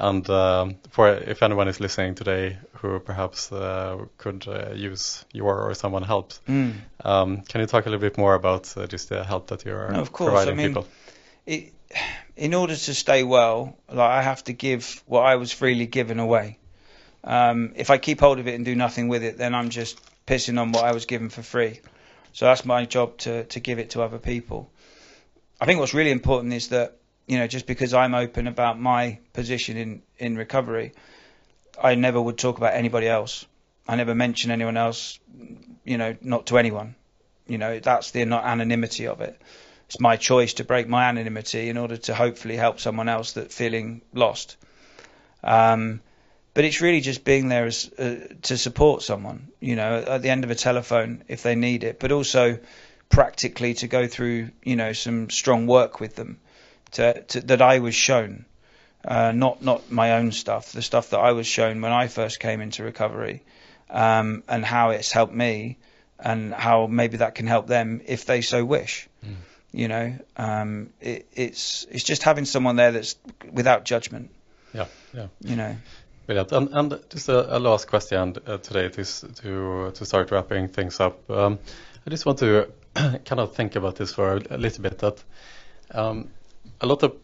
And 0.00 0.28
um, 0.30 0.76
for 0.90 1.08
if 1.08 1.42
anyone 1.42 1.68
is 1.68 1.78
listening 1.78 2.14
today 2.14 2.58
who 2.80 2.98
perhaps 3.00 3.52
uh, 3.52 3.98
could 4.18 4.46
uh, 4.48 4.72
use 4.74 5.24
your 5.32 5.60
or 5.60 5.74
someone 5.74 6.02
help, 6.02 6.32
Mm. 6.48 6.72
um, 7.04 7.42
can 7.42 7.60
you 7.60 7.66
talk 7.66 7.86
a 7.86 7.90
little 7.90 8.00
bit 8.08 8.18
more 8.18 8.34
about 8.34 8.76
uh, 8.76 8.86
just 8.86 9.08
the 9.08 9.24
help 9.24 9.46
that 9.48 9.64
you 9.64 9.72
are 9.74 9.92
No, 9.92 10.00
of 10.00 10.12
course. 10.12 10.30
providing 10.30 10.54
I 10.54 10.56
mean, 10.56 10.68
people? 10.68 10.86
it, 11.46 11.72
in 12.36 12.54
order 12.54 12.74
to 12.76 12.94
stay 12.94 13.22
well, 13.22 13.76
like 13.88 14.10
I 14.10 14.22
have 14.22 14.42
to 14.44 14.52
give 14.52 15.02
what 15.06 15.22
I 15.22 15.36
was 15.36 15.52
freely 15.52 15.86
given 15.86 16.18
away. 16.20 16.58
Um, 17.24 17.72
if 17.76 17.90
I 17.90 17.98
keep 17.98 18.20
hold 18.20 18.38
of 18.38 18.46
it 18.46 18.54
and 18.54 18.64
do 18.64 18.74
nothing 18.74 19.08
with 19.08 19.22
it, 19.22 19.36
then 19.36 19.54
I'm 19.54 19.68
just 19.70 20.00
pissing 20.26 20.58
on 20.58 20.72
what 20.72 20.84
I 20.84 20.92
was 20.92 21.04
given 21.06 21.28
for 21.28 21.42
free. 21.42 21.80
So 22.32 22.46
that's 22.46 22.64
my 22.64 22.86
job 22.86 23.18
to 23.18 23.44
to 23.44 23.60
give 23.60 23.78
it 23.80 23.90
to 23.90 24.02
other 24.02 24.18
people. 24.18 24.70
I 25.60 25.66
think 25.66 25.80
what's 25.80 25.94
really 25.94 26.12
important 26.12 26.54
is 26.54 26.68
that 26.68 26.96
you 27.26 27.38
know 27.38 27.46
just 27.46 27.66
because 27.66 27.92
I'm 27.92 28.14
open 28.14 28.46
about 28.46 28.80
my 28.80 29.18
position 29.32 29.76
in 29.76 30.02
in 30.18 30.36
recovery, 30.38 30.92
I 31.82 31.94
never 31.94 32.20
would 32.20 32.38
talk 32.38 32.58
about 32.58 32.74
anybody 32.74 33.08
else. 33.08 33.46
I 33.88 33.96
never 33.96 34.14
mention 34.14 34.50
anyone 34.50 34.76
else. 34.76 35.18
You 35.84 35.98
know, 35.98 36.16
not 36.20 36.46
to 36.46 36.58
anyone. 36.58 36.94
You 37.46 37.58
know, 37.58 37.80
that's 37.80 38.12
the 38.12 38.22
anonymity 38.22 39.06
of 39.06 39.20
it 39.20 39.40
it's 39.90 39.98
my 39.98 40.16
choice 40.16 40.54
to 40.54 40.62
break 40.62 40.86
my 40.86 41.08
anonymity 41.08 41.68
in 41.68 41.76
order 41.76 41.96
to 41.96 42.14
hopefully 42.14 42.54
help 42.54 42.78
someone 42.78 43.08
else 43.08 43.32
that 43.32 43.50
feeling 43.50 44.02
lost. 44.14 44.56
Um, 45.42 46.00
but 46.54 46.64
it's 46.64 46.80
really 46.80 47.00
just 47.00 47.24
being 47.24 47.48
there 47.48 47.66
as, 47.66 47.90
uh, 47.98 48.28
to 48.42 48.56
support 48.56 49.02
someone, 49.02 49.48
you 49.58 49.74
know, 49.74 49.96
at 50.06 50.22
the 50.22 50.30
end 50.30 50.44
of 50.44 50.50
a 50.52 50.54
telephone 50.54 51.24
if 51.26 51.42
they 51.42 51.56
need 51.56 51.82
it, 51.82 51.98
but 51.98 52.12
also 52.12 52.60
practically 53.08 53.74
to 53.74 53.88
go 53.88 54.06
through, 54.06 54.50
you 54.62 54.76
know, 54.76 54.92
some 54.92 55.28
strong 55.28 55.66
work 55.66 55.98
with 55.98 56.14
them 56.14 56.38
to, 56.92 57.20
to 57.22 57.40
that 57.40 57.60
I 57.60 57.80
was 57.80 57.96
shown, 57.96 58.44
uh, 59.04 59.32
not 59.32 59.62
not 59.62 59.90
my 59.90 60.12
own 60.12 60.32
stuff, 60.32 60.72
the 60.72 60.82
stuff 60.82 61.10
that 61.10 61.18
I 61.18 61.32
was 61.32 61.46
shown 61.46 61.80
when 61.80 61.92
I 61.92 62.08
first 62.08 62.40
came 62.40 62.60
into 62.60 62.82
recovery, 62.84 63.42
um, 63.88 64.42
and 64.48 64.64
how 64.64 64.90
it's 64.90 65.12
helped 65.12 65.34
me, 65.34 65.78
and 66.18 66.52
how 66.52 66.86
maybe 66.86 67.18
that 67.18 67.34
can 67.34 67.46
help 67.46 67.66
them 67.66 68.00
if 68.06 68.24
they 68.24 68.40
so 68.40 68.64
wish 68.64 69.08
you 69.72 69.88
know 69.88 70.18
um, 70.36 70.90
it, 71.00 71.26
it's 71.32 71.86
it's 71.90 72.04
just 72.04 72.22
having 72.22 72.44
someone 72.44 72.76
there 72.76 72.92
that's 72.92 73.16
without 73.52 73.84
judgment 73.84 74.30
Yeah, 74.72 74.86
yeah. 75.14 75.28
you 75.40 75.56
know 75.56 75.76
Brilliant. 76.26 76.52
And, 76.52 76.68
and 76.72 77.00
just 77.10 77.28
a, 77.28 77.56
a 77.56 77.58
last 77.58 77.88
question 77.88 78.36
uh, 78.46 78.58
today 78.58 78.88
to, 78.88 79.04
to 79.04 79.90
to 79.92 80.04
start 80.04 80.30
wrapping 80.30 80.68
things 80.68 81.00
up. 81.00 81.28
Um, 81.28 81.58
I 82.06 82.10
just 82.10 82.24
want 82.24 82.38
to 82.38 82.70
kind 82.94 83.40
of 83.40 83.56
think 83.56 83.74
about 83.74 83.96
this 83.96 84.14
for 84.14 84.36
a, 84.36 84.42
a 84.50 84.56
little 84.56 84.80
bit. 84.80 84.98
That 84.98 85.24
um, 85.90 86.28
a 86.80 86.86
lot 86.86 87.02
of 87.02 87.16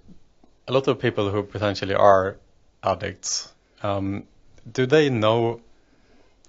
a 0.68 0.72
lot 0.72 0.88
of 0.88 0.98
people 0.98 1.30
who 1.30 1.42
potentially 1.42 1.94
are 1.94 2.36
addicts, 2.82 3.52
um, 3.82 4.24
do 4.70 4.86
they 4.86 5.10
know 5.10 5.60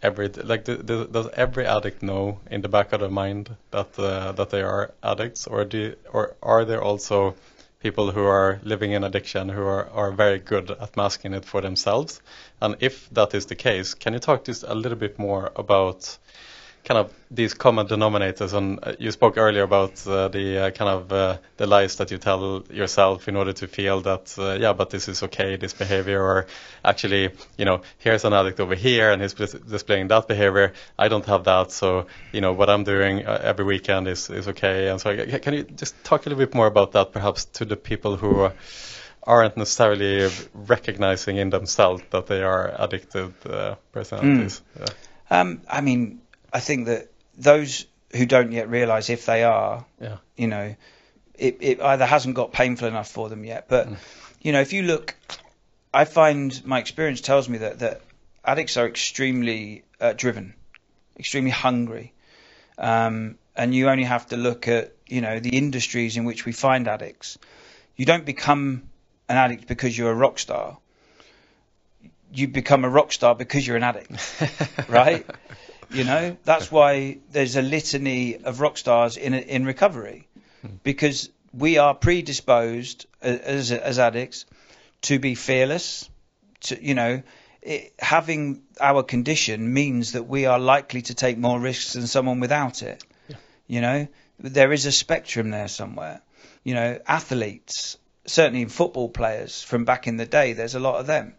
every 0.01 0.29
like 0.29 0.63
do, 0.65 0.77
do, 0.77 1.07
does 1.07 1.27
every 1.33 1.65
addict 1.65 2.03
know 2.03 2.39
in 2.49 2.61
the 2.61 2.69
back 2.69 2.93
of 2.93 2.99
their 2.99 3.09
mind 3.09 3.55
that 3.71 3.97
uh, 3.99 4.31
that 4.31 4.49
they 4.49 4.61
are 4.61 4.93
addicts, 5.03 5.47
or 5.47 5.65
do 5.65 5.95
or 6.11 6.35
are 6.41 6.65
there 6.65 6.81
also 6.81 7.35
people 7.79 8.11
who 8.11 8.25
are 8.25 8.59
living 8.63 8.91
in 8.91 9.03
addiction 9.03 9.49
who 9.49 9.61
are, 9.61 9.87
are 9.91 10.11
very 10.11 10.39
good 10.39 10.71
at 10.71 10.97
masking 10.97 11.33
it 11.33 11.45
for 11.45 11.61
themselves. 11.61 12.21
And 12.59 12.75
if 12.79 13.07
that 13.11 13.35
is 13.35 13.45
the 13.45 13.55
case, 13.55 13.93
can 13.93 14.13
you 14.13 14.19
talk 14.19 14.45
just 14.45 14.63
a 14.63 14.73
little 14.73 14.97
bit 14.97 15.19
more 15.19 15.51
about 15.55 16.17
kind 16.87 16.97
of 16.97 17.13
these 17.29 17.53
common 17.53 17.85
denominators? 17.87 18.53
And 18.53 18.79
uh, 18.81 18.93
you 18.97 19.11
spoke 19.11 19.37
earlier 19.37 19.63
about 19.63 20.07
uh, 20.07 20.29
the 20.29 20.57
uh, 20.57 20.71
kind 20.71 20.89
of 20.89 21.11
uh, 21.11 21.37
the 21.57 21.67
lies 21.67 21.97
that 21.97 22.11
you 22.11 22.17
tell 22.17 22.63
yourself 22.71 23.27
in 23.27 23.35
order 23.35 23.51
to 23.53 23.67
feel 23.67 24.01
that 24.01 24.33
uh, 24.37 24.53
yeah, 24.53 24.71
but 24.71 24.89
this 24.89 25.09
is 25.09 25.21
okay, 25.23 25.57
this 25.57 25.73
behavior, 25.73 26.21
or 26.21 26.47
actually, 26.85 27.31
you 27.57 27.65
know, 27.65 27.81
here's 27.97 28.23
an 28.23 28.33
addict 28.33 28.61
over 28.61 28.73
here 28.75 29.11
and 29.11 29.21
he's 29.21 29.33
displaying 29.33 30.07
that 30.07 30.27
behavior. 30.29 30.73
I 30.97 31.09
don't 31.09 31.25
have 31.25 31.43
that, 31.43 31.71
so 31.71 32.07
you 32.31 32.39
know 32.39 32.53
what 32.53 32.69
I'm 32.69 32.85
doing 32.85 33.23
every 33.23 33.65
weekend 33.65 34.07
is 34.07 34.29
is 34.29 34.47
okay. 34.47 34.87
And 34.87 35.01
so, 35.01 35.13
can 35.39 35.53
you 35.53 35.63
just 35.63 36.01
talk 36.05 36.25
a 36.25 36.29
little 36.29 36.45
bit 36.45 36.55
more 36.55 36.67
about 36.67 36.93
that, 36.93 37.11
perhaps 37.11 37.45
to 37.59 37.65
the 37.65 37.75
people 37.75 38.15
who 38.15 38.49
aren't 39.23 39.57
necessarily 39.57 40.29
recognizing 40.53 41.35
in 41.35 41.49
themselves 41.49 42.01
that 42.11 42.27
they 42.27 42.41
are 42.43 42.73
addicted 42.79 43.33
personalities? 43.91 44.61
Yeah. 44.79 44.85
um, 45.29 45.61
I 45.69 45.81
mean 45.81 46.21
I 46.57 46.59
think 46.59 46.87
that 46.87 47.11
those 47.37 47.85
who 48.15 48.25
don't 48.25 48.51
yet 48.51 48.69
realize 48.69 49.09
if 49.09 49.25
they 49.25 49.43
are 49.43 49.85
Yeah. 50.01 50.17
you 50.35 50.47
know 50.47 50.75
it, 51.47 51.57
it 51.61 51.81
either 51.81 52.05
hasn't 52.05 52.35
got 52.35 52.51
painful 52.51 52.87
enough 52.87 53.09
for 53.09 53.29
them 53.29 53.43
yet 53.43 53.67
but 53.67 53.87
you 54.41 54.51
know 54.53 54.61
if 54.61 54.73
you 54.73 54.81
look 54.81 55.15
I 55.93 56.05
find 56.05 56.65
my 56.65 56.79
experience 56.79 57.21
tells 57.21 57.47
me 57.47 57.59
that 57.59 57.79
that 57.79 58.01
addicts 58.43 58.77
are 58.77 58.87
extremely 58.87 59.83
uh, 60.01 60.13
driven 60.13 60.53
extremely 61.19 61.51
hungry 61.51 62.13
um, 62.77 63.37
and 63.55 63.73
you 63.73 63.89
only 63.89 64.03
have 64.03 64.27
to 64.27 64.37
look 64.37 64.67
at 64.67 64.93
you 65.07 65.21
know 65.21 65.39
the 65.39 65.57
industries 65.57 66.17
in 66.17 66.25
which 66.25 66.45
we 66.45 66.51
find 66.51 66.87
addicts. 66.87 67.37
You 67.95 68.05
don't 68.05 68.25
become 68.25 68.83
an 69.29 69.37
addict 69.37 69.67
because 69.67 69.97
you're 69.97 70.11
a 70.11 70.15
rock 70.15 70.37
star. 70.39 70.77
You 72.31 72.47
become 72.47 72.85
a 72.85 72.89
rock 72.89 73.11
star 73.13 73.33
because 73.35 73.65
you're 73.65 73.77
an 73.77 73.83
addict, 73.83 74.11
right? 74.87 75.25
You 75.91 76.03
know 76.03 76.37
that's 76.43 76.71
why 76.71 77.19
there's 77.31 77.55
a 77.55 77.61
litany 77.61 78.37
of 78.37 78.59
rock 78.59 78.77
stars 78.77 79.17
in 79.17 79.33
in 79.33 79.65
recovery, 79.65 80.27
hmm. 80.61 80.75
because 80.83 81.29
we 81.53 81.77
are 81.77 81.93
predisposed 81.93 83.05
as 83.21 83.71
as 83.71 83.99
addicts 83.99 84.45
to 85.03 85.19
be 85.19 85.35
fearless, 85.35 86.09
to 86.61 86.83
you 86.83 86.93
know 86.93 87.23
it, 87.61 87.93
having 87.99 88.63
our 88.79 89.03
condition 89.03 89.73
means 89.73 90.13
that 90.13 90.23
we 90.23 90.45
are 90.45 90.59
likely 90.59 91.01
to 91.03 91.13
take 91.13 91.37
more 91.37 91.59
risks 91.59 91.93
than 91.93 92.07
someone 92.07 92.39
without 92.39 92.83
it. 92.83 93.03
You 93.67 93.81
know, 93.81 94.07
there 94.39 94.71
is 94.71 94.85
a 94.85 94.91
spectrum 94.91 95.49
there 95.49 95.67
somewhere. 95.67 96.21
You 96.63 96.73
know, 96.73 96.99
athletes, 97.05 97.97
certainly 98.25 98.65
football 98.65 99.09
players 99.09 99.61
from 99.61 99.83
back 99.83 100.07
in 100.07 100.17
the 100.17 100.25
day, 100.25 100.53
there's 100.53 100.75
a 100.75 100.79
lot 100.79 100.99
of 100.99 101.07
them. 101.07 101.35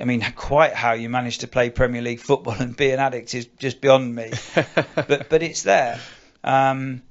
I 0.00 0.04
mean, 0.04 0.24
quite 0.36 0.74
how 0.74 0.92
you 0.92 1.08
manage 1.08 1.38
to 1.38 1.48
play 1.48 1.70
Premier 1.70 2.02
League 2.02 2.20
football 2.20 2.54
and 2.54 2.76
be 2.76 2.90
an 2.90 3.00
addict 3.00 3.34
is 3.34 3.46
just 3.58 3.80
beyond 3.80 4.14
me. 4.14 4.32
but 4.94 5.28
but 5.28 5.42
it's 5.42 5.62
there, 5.62 6.00
um, 6.44 7.02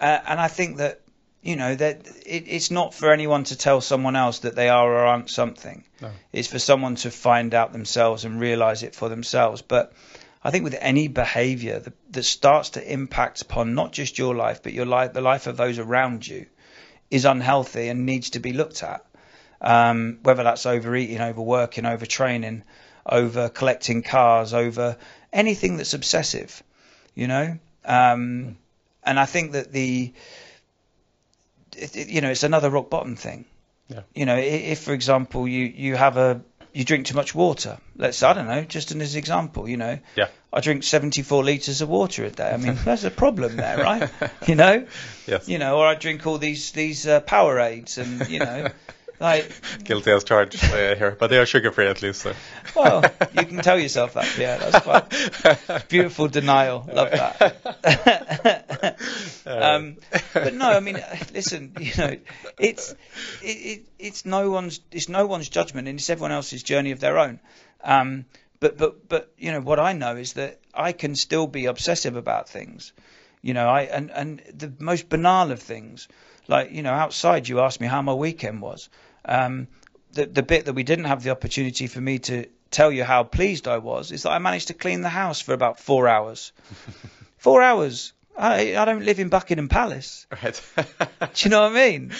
uh, 0.00 0.18
and 0.26 0.40
I 0.40 0.48
think 0.48 0.78
that 0.78 1.00
you 1.42 1.56
know 1.56 1.74
that 1.74 2.06
it, 2.26 2.44
it's 2.46 2.70
not 2.70 2.94
for 2.94 3.12
anyone 3.12 3.44
to 3.44 3.56
tell 3.56 3.80
someone 3.80 4.16
else 4.16 4.40
that 4.40 4.56
they 4.56 4.68
are 4.68 4.90
or 4.92 5.06
aren't 5.06 5.30
something. 5.30 5.84
No. 6.00 6.10
It's 6.32 6.48
for 6.48 6.58
someone 6.58 6.96
to 6.96 7.10
find 7.10 7.54
out 7.54 7.72
themselves 7.72 8.24
and 8.24 8.40
realize 8.40 8.82
it 8.82 8.94
for 8.94 9.08
themselves. 9.08 9.62
But 9.62 9.92
I 10.42 10.50
think 10.50 10.64
with 10.64 10.76
any 10.78 11.08
behavior 11.08 11.78
that, 11.78 12.12
that 12.12 12.22
starts 12.24 12.70
to 12.70 12.92
impact 12.92 13.40
upon 13.40 13.74
not 13.74 13.92
just 13.92 14.18
your 14.18 14.34
life, 14.34 14.62
but 14.62 14.74
your 14.74 14.84
life, 14.84 15.14
the 15.14 15.22
life 15.22 15.46
of 15.46 15.56
those 15.56 15.78
around 15.78 16.26
you, 16.26 16.46
is 17.10 17.24
unhealthy 17.24 17.88
and 17.88 18.04
needs 18.04 18.30
to 18.30 18.40
be 18.40 18.52
looked 18.52 18.82
at. 18.82 19.04
Um, 19.60 20.18
whether 20.22 20.42
that's 20.42 20.66
overeating, 20.66 21.20
overworking, 21.20 21.84
overtraining, 21.84 22.62
over 23.06 23.48
collecting 23.48 24.02
cars, 24.02 24.52
over 24.52 24.96
anything 25.32 25.76
that's 25.78 25.94
obsessive, 25.94 26.62
you 27.14 27.26
know. 27.28 27.58
Um, 27.84 28.58
and 29.02 29.18
I 29.20 29.26
think 29.26 29.52
that 29.52 29.72
the, 29.72 30.12
it, 31.76 31.96
it- 31.96 32.08
you 32.08 32.20
know, 32.20 32.30
it's 32.30 32.42
another 32.42 32.70
rock 32.70 32.90
bottom 32.90 33.16
thing. 33.16 33.44
Yeah. 33.88 34.00
You 34.14 34.24
know, 34.26 34.36
if 34.36 34.80
for 34.80 34.92
example 34.94 35.46
you 35.46 35.64
you 35.66 35.94
have 35.96 36.16
a 36.16 36.40
you 36.72 36.84
drink 36.84 37.06
too 37.06 37.14
much 37.14 37.34
water. 37.34 37.78
Let's 37.96 38.22
I 38.22 38.32
don't 38.32 38.46
know, 38.46 38.62
just 38.64 38.90
as 38.92 39.12
an 39.14 39.18
example, 39.18 39.68
you 39.68 39.76
know. 39.76 39.98
Yeah. 40.16 40.28
I 40.52 40.60
drink 40.60 40.84
74 40.84 41.44
liters 41.44 41.82
of 41.82 41.88
water 41.88 42.24
a 42.24 42.30
day. 42.30 42.50
I 42.50 42.56
mean, 42.56 42.76
there's 42.84 43.04
a 43.04 43.10
problem 43.10 43.56
there, 43.56 43.76
right? 43.78 44.10
You 44.46 44.54
know, 44.54 44.86
Yes. 45.26 45.48
you 45.48 45.58
know, 45.58 45.78
or 45.78 45.86
I 45.86 45.94
drink 45.96 46.26
all 46.26 46.38
these 46.38 46.72
these 46.72 47.06
uh, 47.06 47.20
Powerades, 47.20 47.98
and 47.98 48.28
you 48.30 48.38
know, 48.38 48.68
like, 49.20 49.52
Guilty 49.84 50.10
as 50.10 50.24
charged 50.24 50.62
uh, 50.64 50.94
here, 50.96 51.16
but 51.18 51.28
they 51.28 51.38
are 51.38 51.46
sugar 51.46 51.70
free 51.70 51.86
at 51.86 52.02
least. 52.02 52.22
So. 52.22 52.34
well, 52.74 53.04
you 53.32 53.46
can 53.46 53.58
tell 53.58 53.78
yourself 53.84 54.14
that. 54.14 54.38
Yeah, 54.38 54.58
that's 54.58 54.84
quite 54.84 55.88
beautiful 55.88 56.28
denial. 56.28 56.88
Love 56.92 57.10
that. 57.10 58.98
um, 59.46 59.96
but 60.32 60.54
no, 60.54 60.70
I 60.70 60.80
mean, 60.80 61.02
listen, 61.32 61.74
you 61.78 61.92
know, 61.96 62.16
it's 62.58 62.92
it, 63.42 63.46
it, 63.46 63.86
it's 63.98 64.26
no 64.26 64.50
one's 64.50 64.80
it's 64.90 65.08
no 65.08 65.26
one's 65.26 65.48
judgment, 65.48 65.88
and 65.88 65.98
it's 65.98 66.10
everyone 66.10 66.32
else's 66.32 66.62
journey 66.62 66.90
of 66.90 67.00
their 67.00 67.18
own. 67.18 67.40
Um, 67.82 68.24
but 68.60 68.78
but 68.78 69.08
but 69.08 69.32
you 69.38 69.52
know 69.52 69.60
what 69.60 69.78
I 69.78 69.92
know 69.92 70.16
is 70.16 70.34
that 70.34 70.58
I 70.74 70.92
can 70.92 71.14
still 71.14 71.46
be 71.46 71.66
obsessive 71.66 72.16
about 72.16 72.48
things. 72.48 72.92
You 73.42 73.54
know, 73.54 73.68
I 73.68 73.82
and 73.82 74.10
and 74.10 74.42
the 74.52 74.72
most 74.78 75.08
banal 75.08 75.52
of 75.52 75.60
things, 75.60 76.08
like 76.48 76.72
you 76.72 76.82
know, 76.82 76.92
outside 76.92 77.48
you 77.48 77.60
asked 77.60 77.80
me 77.80 77.86
how 77.86 78.02
my 78.02 78.14
weekend 78.14 78.60
was. 78.60 78.88
Um, 79.24 79.68
the 80.12 80.26
the 80.26 80.42
bit 80.42 80.66
that 80.66 80.74
we 80.74 80.82
didn't 80.82 81.06
have 81.06 81.22
the 81.22 81.30
opportunity 81.30 81.86
for 81.86 82.00
me 82.00 82.18
to 82.20 82.46
tell 82.70 82.90
you 82.92 83.04
how 83.04 83.22
pleased 83.24 83.68
I 83.68 83.78
was 83.78 84.12
is 84.12 84.24
that 84.24 84.30
I 84.30 84.38
managed 84.38 84.68
to 84.68 84.74
clean 84.74 85.00
the 85.00 85.08
house 85.08 85.40
for 85.40 85.52
about 85.54 85.78
four 85.80 86.08
hours. 86.08 86.52
four 87.38 87.62
hours. 87.62 88.12
I 88.36 88.76
I 88.76 88.84
don't 88.84 89.04
live 89.04 89.20
in 89.20 89.28
Buckingham 89.28 89.68
Palace. 89.68 90.26
Right. 90.42 90.60
Do 90.76 90.86
you 91.36 91.50
know 91.50 91.62
what 91.62 91.72
I 91.72 91.90
mean? 91.90 92.12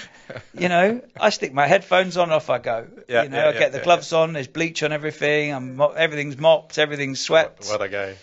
You 0.57 0.69
know, 0.69 1.01
I 1.21 1.31
stick 1.31 1.53
my 1.53 1.67
headphones 1.67 2.17
on, 2.17 2.31
off 2.31 2.51
I 2.51 2.59
go. 2.59 2.87
Yeah, 3.09 3.25
you 3.25 3.29
know, 3.31 3.37
yeah, 3.39 3.45
I 3.49 3.53
yeah, 3.53 3.59
get 3.59 3.73
the 3.73 3.79
yeah, 3.79 3.85
gloves 3.85 4.13
on. 4.13 4.33
There's 4.33 4.47
bleach 4.47 4.83
on 4.85 4.93
everything. 4.93 5.53
I'm 5.53 5.81
everything's 5.81 6.39
mopped. 6.39 6.79
Everything's 6.79 7.21
swept. 7.21 7.67
what 7.67 7.83
a 7.83 7.89
guy. 7.89 8.15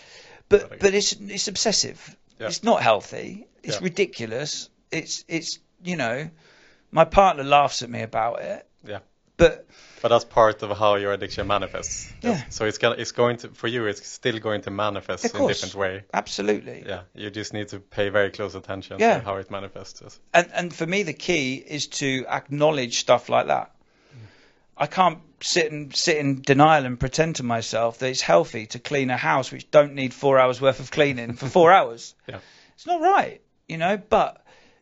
but 0.47 0.63
what 0.63 0.71
a- 0.71 0.77
but 0.77 0.93
it's 0.93 1.13
it's 1.13 1.47
obsessive. 1.49 2.15
Yeah. 2.39 2.47
It's 2.47 2.63
not 2.63 2.81
healthy. 2.81 3.45
It's 3.61 3.81
ridiculous. 3.81 4.69
It's 4.89 5.25
it's 5.27 5.59
you 5.83 5.95
know, 5.95 6.29
my 6.91 7.05
partner 7.05 7.43
laughs 7.43 7.81
at 7.81 7.89
me 7.89 8.01
about 8.01 8.41
it. 8.41 8.67
Yeah. 8.85 8.99
But 9.37 9.65
But 10.01 10.09
that's 10.09 10.25
part 10.25 10.61
of 10.61 10.77
how 10.77 10.95
your 10.95 11.13
addiction 11.13 11.47
manifests. 11.47 12.11
Yeah. 12.21 12.41
So 12.49 12.65
it's 12.65 12.77
gonna, 12.77 12.95
it's 12.97 13.11
going 13.11 13.37
to, 13.37 13.47
for 13.49 13.67
you, 13.67 13.85
it's 13.87 14.05
still 14.07 14.37
going 14.39 14.61
to 14.63 14.71
manifest 14.71 15.25
in 15.33 15.41
a 15.41 15.47
different 15.47 15.73
way. 15.75 16.03
absolutely. 16.13 16.83
Yeah. 16.85 17.01
You 17.15 17.29
just 17.31 17.53
need 17.53 17.69
to 17.69 17.79
pay 17.79 18.09
very 18.09 18.29
close 18.29 18.53
attention 18.55 18.97
Yeah. 18.99 19.19
to 19.19 19.25
how 19.25 19.37
it 19.37 19.49
manifests. 19.49 20.19
And 20.33 20.49
and 20.53 20.73
for 20.73 20.85
me 20.85 21.03
the 21.03 21.13
key 21.13 21.55
is 21.55 21.87
to 21.87 22.25
acknowledge 22.27 22.99
stuff 22.99 23.29
like 23.29 23.47
that. 23.47 23.71
Mm. 24.13 24.25
I 24.77 24.87
can't 24.87 25.19
sit 25.39 25.71
and 25.71 25.95
sit 25.95 26.17
in 26.17 26.41
denial 26.41 26.85
and 26.85 26.99
pretend 26.99 27.37
to 27.37 27.43
myself 27.43 27.97
that 27.99 28.09
it's 28.09 28.21
healthy 28.21 28.67
to 28.67 28.79
clean 28.79 29.09
a 29.09 29.17
house 29.17 29.51
which 29.51 29.71
don't 29.71 29.95
need 29.95 30.13
four 30.13 30.37
hours 30.39 30.61
worth 30.61 30.79
of 30.79 30.91
cleaning 30.91 31.33
for 31.33 31.47
four 31.47 31.71
hours. 31.77 32.13
Yeah. 32.27 32.39
It's 32.75 32.85
not 32.85 33.01
right, 33.01 33.41
you 33.67 33.77
know. 33.77 33.97
But 33.97 34.40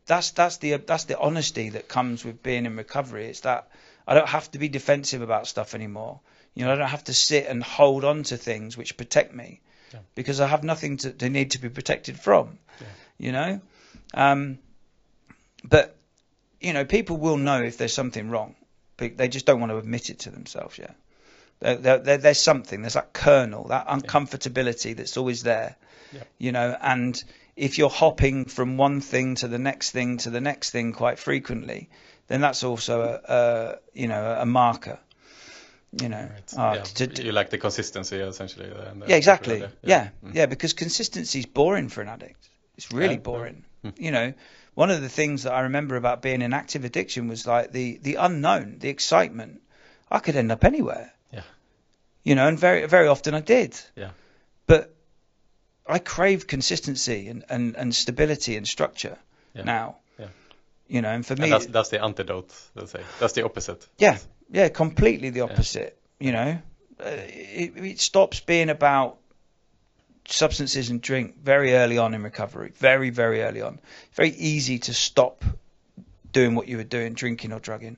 that's 0.10 0.32
that's 0.32 0.58
the 0.58 0.76
that's 0.78 1.06
the 1.06 1.18
honesty 1.18 1.70
that 1.70 1.88
comes 1.88 2.26
with 2.26 2.44
being 2.44 2.66
in 2.66 2.76
recovery. 2.76 3.28
It's 3.28 3.42
that 3.42 3.70
I 4.08 4.14
don't 4.16 4.28
have 4.28 4.52
to 4.52 4.60
be 4.60 4.68
defensive 4.68 5.22
about 5.22 5.48
stuff 5.48 5.74
anymore. 5.76 6.20
You 6.56 6.66
know, 6.66 6.74
I 6.74 6.76
don't 6.76 6.90
have 6.90 7.04
to 7.06 7.14
sit 7.14 7.46
and 7.48 7.64
hold 7.64 8.04
on 8.04 8.24
to 8.24 8.38
things 8.38 8.76
which 8.76 8.98
protect 8.98 9.34
me 9.34 9.62
Yeah. 9.94 10.00
because 10.16 10.42
I 10.42 10.48
have 10.48 10.64
nothing 10.64 10.98
to, 10.98 11.12
to 11.12 11.30
need 11.30 11.52
to 11.52 11.60
be 11.62 11.70
protected 11.70 12.20
from. 12.20 12.58
Yeah. 12.82 12.88
You 13.18 13.32
know, 13.32 13.62
um, 14.14 14.58
but 15.64 15.96
you 16.60 16.74
know, 16.74 16.86
people 16.86 17.18
will 17.18 17.38
know 17.38 17.62
if 17.62 17.78
there's 17.78 17.94
something 17.94 18.30
wrong, 18.30 18.56
but 18.98 19.16
they 19.18 19.28
just 19.28 19.46
don't 19.46 19.60
want 19.60 19.72
to 19.72 19.78
admit 19.78 20.10
it 20.10 20.20
to 20.20 20.32
themselves 20.32 20.78
yet. 20.78 20.96
There, 21.60 21.76
there, 21.76 21.98
there, 22.00 22.18
there's 22.18 22.40
something, 22.42 22.82
there's 22.82 22.94
that 22.96 23.14
kernel, 23.14 23.68
that 23.68 23.88
uncomfortability 23.88 24.96
that's 24.96 25.18
always 25.18 25.44
there. 25.44 25.76
Yeah. 26.12 26.24
You 26.40 26.52
know, 26.52 26.76
and 26.82 27.24
if 27.60 27.78
you're 27.78 27.90
hopping 27.90 28.46
from 28.46 28.78
one 28.78 29.02
thing 29.02 29.36
to 29.36 29.48
the 29.48 29.60
next 29.60 29.92
thing 29.92 30.18
to 30.20 30.30
the 30.30 30.42
next 30.42 30.72
thing 30.72 30.94
quite 30.94 31.20
frequently, 31.20 31.90
then 32.28 32.42
that's 32.42 32.64
also 32.64 33.02
a, 33.02 33.34
a 33.34 33.80
you 33.94 34.08
know 34.08 34.38
a 34.40 34.46
marker. 34.46 35.00
You 36.02 36.08
know, 36.10 36.30
Right. 36.32 36.54
uh, 36.58 36.74
yeah. 36.76 36.84
to- 36.84 37.08
to- 37.08 37.24
you 37.24 37.32
like 37.32 37.50
the 37.50 37.58
consistency 37.58 38.18
essentially. 38.18 38.72
uh, 38.72 38.94
the- 39.00 39.08
yeah, 39.08 39.16
exactly. 39.18 39.60
Yeah. 39.60 39.68
Yeah, 39.84 40.10
Mm. 40.24 40.36
yeah, 40.36 40.46
because 40.46 40.74
consistency's 40.74 41.48
boring 41.48 41.90
for 41.90 42.02
an 42.02 42.08
addict. 42.10 42.48
It's 42.78 42.92
really 42.92 43.16
Yeah, 43.16 43.22
boring. 43.22 43.64
yeah. 43.84 43.92
You 43.98 44.12
know, 44.12 44.34
one 44.76 44.92
of 44.92 45.02
the 45.02 45.10
things 45.10 45.44
that 45.44 45.54
I 45.54 45.62
remember 45.62 45.96
about 45.96 46.22
being 46.22 46.42
in 46.44 46.54
active 46.54 46.86
addiction 46.86 47.28
was 47.28 47.48
like 47.48 47.72
the 47.72 47.98
the 48.04 48.16
unknown, 48.16 48.78
the 48.80 48.90
excitement. 48.90 49.62
I 50.12 50.20
could 50.20 50.36
end 50.36 50.52
up 50.52 50.64
anywhere. 50.64 51.12
Yeah. 51.34 51.44
You 52.24 52.36
know, 52.36 52.48
and 52.48 52.60
very 52.60 52.86
very 52.88 53.08
often 53.08 53.34
I 53.34 53.42
did. 53.42 53.76
Yeah. 53.96 54.12
But 54.68 54.94
I 55.90 56.00
crave 56.00 56.46
consistency 56.48 57.28
and 57.30 57.44
and, 57.50 57.76
and 57.78 57.96
stability 57.96 58.58
and 58.58 58.68
structure 58.68 59.18
Yeah. 59.56 59.66
now. 59.66 59.96
Yeah. 60.20 60.28
You 60.88 61.02
know, 61.02 61.10
and 61.10 61.26
for 61.26 61.34
And 61.34 61.42
me, 61.42 61.50
that's 61.50 61.66
that's 61.68 61.90
the 61.90 62.04
antidote. 62.04 62.54
Let's 62.76 62.92
say 62.92 63.02
that's 63.20 63.34
the 63.34 63.44
opposite. 63.46 63.88
yeah, 63.98 64.18
yeah, 64.52 64.70
completely 64.70 65.30
the 65.32 65.42
opposite. 65.42 65.96
You 66.20 66.32
know, 66.32 66.58
uh, 67.00 67.06
it, 67.06 67.78
it 67.78 68.00
stops 68.00 68.40
being 68.42 68.70
about 68.70 69.18
substances 70.28 70.90
and 70.90 71.02
drink 71.02 71.36
very 71.44 71.74
early 71.74 71.98
on 71.98 72.14
in 72.14 72.24
recovery. 72.24 72.72
Very, 72.76 73.10
very 73.10 73.42
early 73.42 73.62
on. 73.62 73.80
Very 74.14 74.30
easy 74.30 74.80
to 74.80 74.94
stop 74.94 75.44
doing 76.32 76.56
what 76.56 76.68
you 76.68 76.78
were 76.78 76.84
doing, 76.84 77.14
drinking 77.14 77.54
or 77.54 77.60
drugging. 77.60 77.98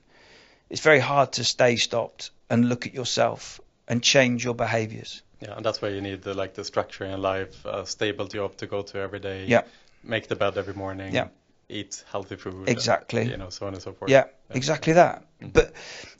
It's 0.70 0.80
very 0.80 1.00
hard 1.00 1.32
to 1.32 1.44
stay 1.44 1.76
stopped 1.76 2.30
and 2.48 2.68
look 2.68 2.86
at 2.86 2.94
yourself 2.94 3.60
and 3.88 4.02
change 4.02 4.44
your 4.44 4.54
behaviors. 4.54 5.22
Yeah, 5.42 5.56
and 5.56 5.64
that's 5.64 5.82
why 5.82 5.88
you 5.88 6.00
need 6.00 6.22
the 6.22 6.34
like 6.34 6.54
the 6.54 6.64
structure 6.64 7.04
in 7.04 7.20
life, 7.20 7.64
a 7.64 7.84
stable 7.84 8.26
job 8.26 8.56
to 8.58 8.66
go 8.66 8.82
to 8.82 8.98
every 8.98 9.18
day. 9.18 9.44
Yeah. 9.46 9.62
Make 10.04 10.28
the 10.28 10.36
bed 10.36 10.56
every 10.56 10.74
morning. 10.74 11.14
Yeah. 11.14 11.28
Eat 11.68 12.04
healthy 12.10 12.36
food. 12.36 12.68
Exactly. 12.68 13.28
You 13.28 13.36
know, 13.36 13.50
so 13.50 13.66
on 13.66 13.74
and 13.74 13.82
so 13.82 13.92
forth. 13.92 14.10
Yeah, 14.10 14.24
exactly 14.50 14.92
that. 14.94 15.24
Mhm. 15.40 15.52
But 15.52 15.72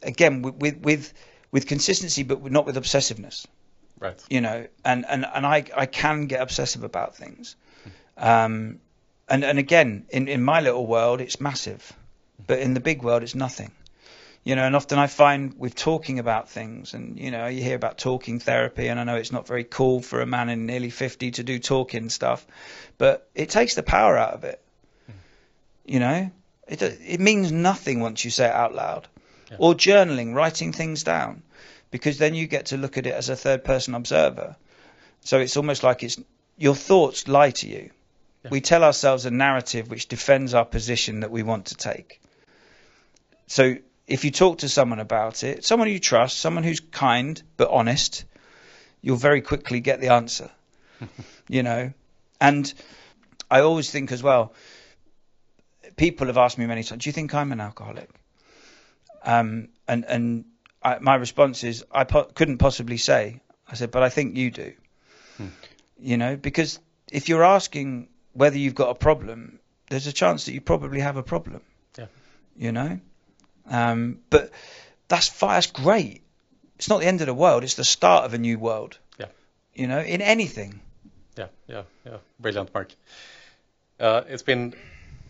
again, 0.03 0.43
with 0.43 0.57
with 0.57 0.77
with, 0.85 1.15
with 1.53 1.67
consistency, 1.67 2.23
but 2.25 2.43
not 2.51 2.67
with 2.67 2.77
obsessiveness. 2.77 3.47
Right. 4.03 4.21
you 4.29 4.41
know, 4.41 4.67
and, 4.85 5.05
and, 5.09 5.25
and 5.33 5.47
I, 5.47 5.65
I 5.77 5.87
can 5.87 6.27
get 6.27 6.41
obsessive 6.41 6.83
about 6.83 7.15
things. 7.15 7.55
Um, 8.17 8.81
and, 9.29 9.45
and 9.45 9.61
again, 9.61 10.07
in, 10.11 10.27
in 10.27 10.43
my 10.43 10.61
little 10.61 10.87
world, 10.89 11.21
it's 11.21 11.41
massive, 11.41 11.93
but 12.49 12.59
in 12.59 12.75
the 12.75 12.81
big 12.81 13.05
world, 13.05 13.23
it's 13.23 13.37
nothing. 13.37 13.71
You 14.45 14.57
know, 14.57 14.65
and 14.65 14.75
often 14.75 14.99
I 14.99 15.07
find 15.07 15.55
with 15.57 15.77
talking 15.77 16.19
about 16.19 16.49
things, 16.49 16.95
and 16.95 17.19
you 17.19 17.31
know, 17.31 17.47
you 17.47 17.63
hear 17.63 17.77
about 17.77 17.99
talking 17.99 18.41
therapy, 18.41 18.89
and 18.89 18.99
I 18.99 19.05
know 19.05 19.15
it's 19.15 19.31
not 19.31 19.47
very 19.47 19.63
cool 19.63 20.03
for 20.03 20.21
a 20.21 20.27
man 20.27 20.49
in 20.49 20.67
nearly 20.67 20.91
50 20.91 21.31
to 21.33 21.45
do 21.45 21.61
talking 21.61 22.09
stuff, 22.09 22.45
but 22.99 23.29
it 23.37 23.51
takes 23.51 23.77
the 23.77 23.85
power 23.85 24.19
out 24.19 24.35
of 24.35 24.43
it. 24.45 24.61
Hmm. 25.07 25.13
You 25.87 26.01
know, 26.01 26.31
it 26.67 26.83
it 26.83 27.21
means 27.21 27.53
nothing 27.53 28.01
once 28.01 28.25
you 28.25 28.33
say 28.33 28.47
it 28.47 28.53
out 28.53 28.75
loud, 28.75 29.07
Yeah. 29.51 29.59
or 29.61 29.75
journaling, 29.75 30.35
writing 30.35 30.73
things 30.73 31.05
down 31.05 31.43
because 31.93 32.19
then 32.19 32.35
you 32.35 32.49
get 32.49 32.67
to 32.67 32.77
look 32.77 32.99
at 32.99 33.07
it 33.07 33.15
as 33.15 33.29
a 33.29 33.37
third 33.37 33.63
person 33.63 33.95
observer. 33.95 34.57
So 35.21 35.39
it's 35.39 35.57
almost 35.57 35.85
like 35.85 36.03
it's 36.03 36.19
your 36.57 36.75
thoughts 36.75 37.29
lie 37.29 37.51
to 37.51 37.69
you. 37.69 37.91
Yeah. 38.43 38.51
We 38.51 38.61
tell 38.61 38.83
ourselves 38.83 39.25
a 39.25 39.31
narrative 39.31 39.89
which 39.89 40.09
defends 40.09 40.53
our 40.55 40.65
position 40.65 41.21
that 41.21 41.31
we 41.31 41.45
want 41.45 41.67
to 41.67 41.77
take. 41.77 42.21
So 43.47 43.77
if 44.07 44.25
you 44.25 44.31
talk 44.31 44.59
to 44.59 44.69
someone 44.69 45.01
about 45.01 45.45
it, 45.45 45.65
someone 45.65 45.89
you 45.89 45.99
trust, 45.99 46.39
someone 46.39 46.65
who's 46.65 46.81
kind 46.81 47.41
but 47.57 47.71
honest, 47.71 48.25
you'll 49.01 49.17
very 49.17 49.41
quickly 49.41 49.81
get 49.81 50.01
the 50.01 50.09
answer. 50.09 50.51
you 51.49 51.63
know, 51.63 51.93
and 52.41 52.73
I 53.51 53.61
always 53.61 53.91
think 53.91 54.13
as 54.13 54.23
well. 54.23 54.55
People 55.97 56.29
have 56.29 56.39
asked 56.39 56.59
me 56.59 56.67
many 56.67 56.83
times, 56.83 57.05
"Do 57.05 57.09
you 57.09 57.13
think 57.13 57.35
I'm 57.35 57.53
an 57.53 57.61
alcoholic?" 57.61 58.09
Um, 59.25 59.69
and 59.87 60.05
and 60.05 60.45
I, 60.83 60.99
my 60.99 61.15
response 61.17 61.65
is, 61.65 61.85
I 61.93 62.05
po- 62.05 62.31
couldn't 62.35 62.59
possibly 62.59 62.97
say. 62.97 63.41
I 63.69 63.75
said, 63.75 63.91
but 63.91 64.03
I 64.03 64.09
think 64.09 64.37
you 64.37 64.51
do. 64.51 64.73
Hmm. 65.37 65.47
You 65.99 66.17
know, 66.17 66.37
because 66.37 66.79
if 67.11 67.29
you're 67.29 67.45
asking 67.45 68.09
whether 68.33 68.59
you've 68.59 68.75
got 68.75 68.91
a 68.91 68.95
problem, 68.95 69.61
there's 69.91 70.07
a 70.07 70.13
chance 70.13 70.47
that 70.47 70.53
you 70.53 70.61
probably 70.61 71.01
have 71.01 71.17
a 71.17 71.23
problem. 71.23 71.63
Yeah. 71.97 72.07
You 72.57 72.73
know, 72.73 73.01
um, 73.71 74.19
but 74.31 74.51
that's 75.09 75.29
that's 75.41 75.67
great. 75.69 76.23
It's 76.77 76.89
not 76.89 77.01
the 77.01 77.07
end 77.07 77.21
of 77.21 77.27
the 77.27 77.35
world. 77.35 77.63
It's 77.65 77.75
the 77.75 77.85
start 77.85 78.25
of 78.25 78.35
a 78.35 78.39
new 78.39 78.59
world. 78.59 78.99
Yeah. 79.19 79.27
You 79.75 79.87
know, 79.87 80.01
in 80.01 80.21
anything. 80.23 80.81
Yeah, 81.37 81.47
yeah, 81.69 81.83
yeah. 82.05 82.17
Brilliant, 82.41 82.75
Mark. 82.75 82.93
Uh, 84.01 84.23
it's 84.29 84.43
been 84.43 84.75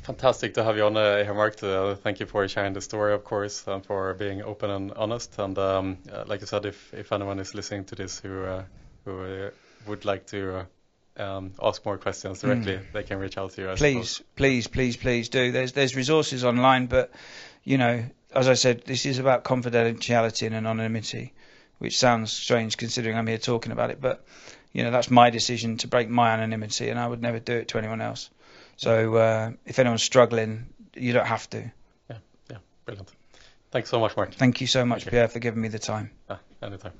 fantastic 0.02 0.54
to 0.54 0.64
have 0.64 0.76
you 0.76 0.84
on 0.84 0.96
uh, 0.96 1.22
here, 1.22 1.34
Mark. 1.34 1.62
Uh, 1.62 1.94
thank 1.96 2.20
you 2.20 2.26
for 2.26 2.48
sharing 2.48 2.72
the 2.72 2.80
story, 2.80 3.12
of 3.12 3.22
course, 3.24 3.66
and 3.66 3.84
for 3.84 4.14
being 4.14 4.42
open 4.42 4.70
and 4.70 4.92
honest. 4.92 5.38
And 5.38 5.56
um, 5.58 5.98
uh, 6.10 6.24
like 6.26 6.42
I 6.42 6.46
said, 6.46 6.64
if, 6.66 6.92
if 6.94 7.12
anyone 7.12 7.38
is 7.38 7.54
listening 7.54 7.84
to 7.86 7.94
this 7.94 8.18
who 8.18 8.44
uh, 8.44 8.62
who 9.04 9.20
uh, 9.22 9.50
would 9.86 10.04
like 10.04 10.26
to 10.28 10.66
uh, 11.18 11.22
um, 11.22 11.52
ask 11.62 11.84
more 11.84 11.98
questions 11.98 12.40
directly, 12.40 12.80
they 12.92 13.02
can 13.02 13.18
reach 13.18 13.36
out 13.36 13.50
to 13.52 13.62
you. 13.62 13.68
I 13.68 13.72
Hmm. 13.72 13.76
please, 13.76 14.10
suppose. 14.10 14.22
please, 14.36 14.66
please, 14.68 14.96
please 14.96 15.28
do. 15.28 15.52
There's 15.52 15.72
there's 15.72 15.94
resources 15.94 16.44
online, 16.44 16.86
but 16.86 17.10
you 17.64 17.78
know, 17.78 18.04
as 18.34 18.48
I 18.48 18.54
said, 18.54 18.82
this 18.84 19.06
is 19.06 19.18
about 19.18 19.44
confidentiality 19.44 20.46
and 20.46 20.54
anonymity, 20.54 21.32
which 21.78 21.98
sounds 21.98 22.32
strange 22.32 22.76
considering 22.76 23.16
I'm 23.16 23.26
here 23.26 23.38
talking 23.38 23.72
about 23.72 23.90
it. 23.90 24.00
But 24.00 24.24
you 24.72 24.82
know, 24.84 24.90
that's 24.90 25.10
my 25.10 25.30
decision 25.30 25.76
to 25.78 25.88
break 25.88 26.08
my 26.08 26.32
anonymity, 26.32 26.88
and 26.88 26.98
I 26.98 27.06
would 27.06 27.22
never 27.22 27.38
do 27.38 27.54
it 27.54 27.68
to 27.68 27.78
anyone 27.78 28.00
else. 28.00 28.30
So 28.76 29.14
uh, 29.16 29.52
if 29.66 29.78
anyone's 29.78 30.02
struggling, 30.02 30.66
you 30.94 31.12
don't 31.12 31.26
have 31.26 31.48
to. 31.50 31.70
Yeah, 32.08 32.16
yeah, 32.50 32.56
brilliant. 32.84 33.10
Thanks 33.70 33.90
so 33.90 34.00
much, 34.00 34.16
Mark. 34.16 34.34
Thank 34.34 34.60
you 34.60 34.66
so 34.66 34.84
much. 34.84 35.06
Pierre, 35.06 35.28
for 35.28 35.38
giving 35.38 35.60
me 35.60 35.68
the 35.68 35.78
time. 35.78 36.10
Ah, 36.28 36.40
anytime. 36.62 36.92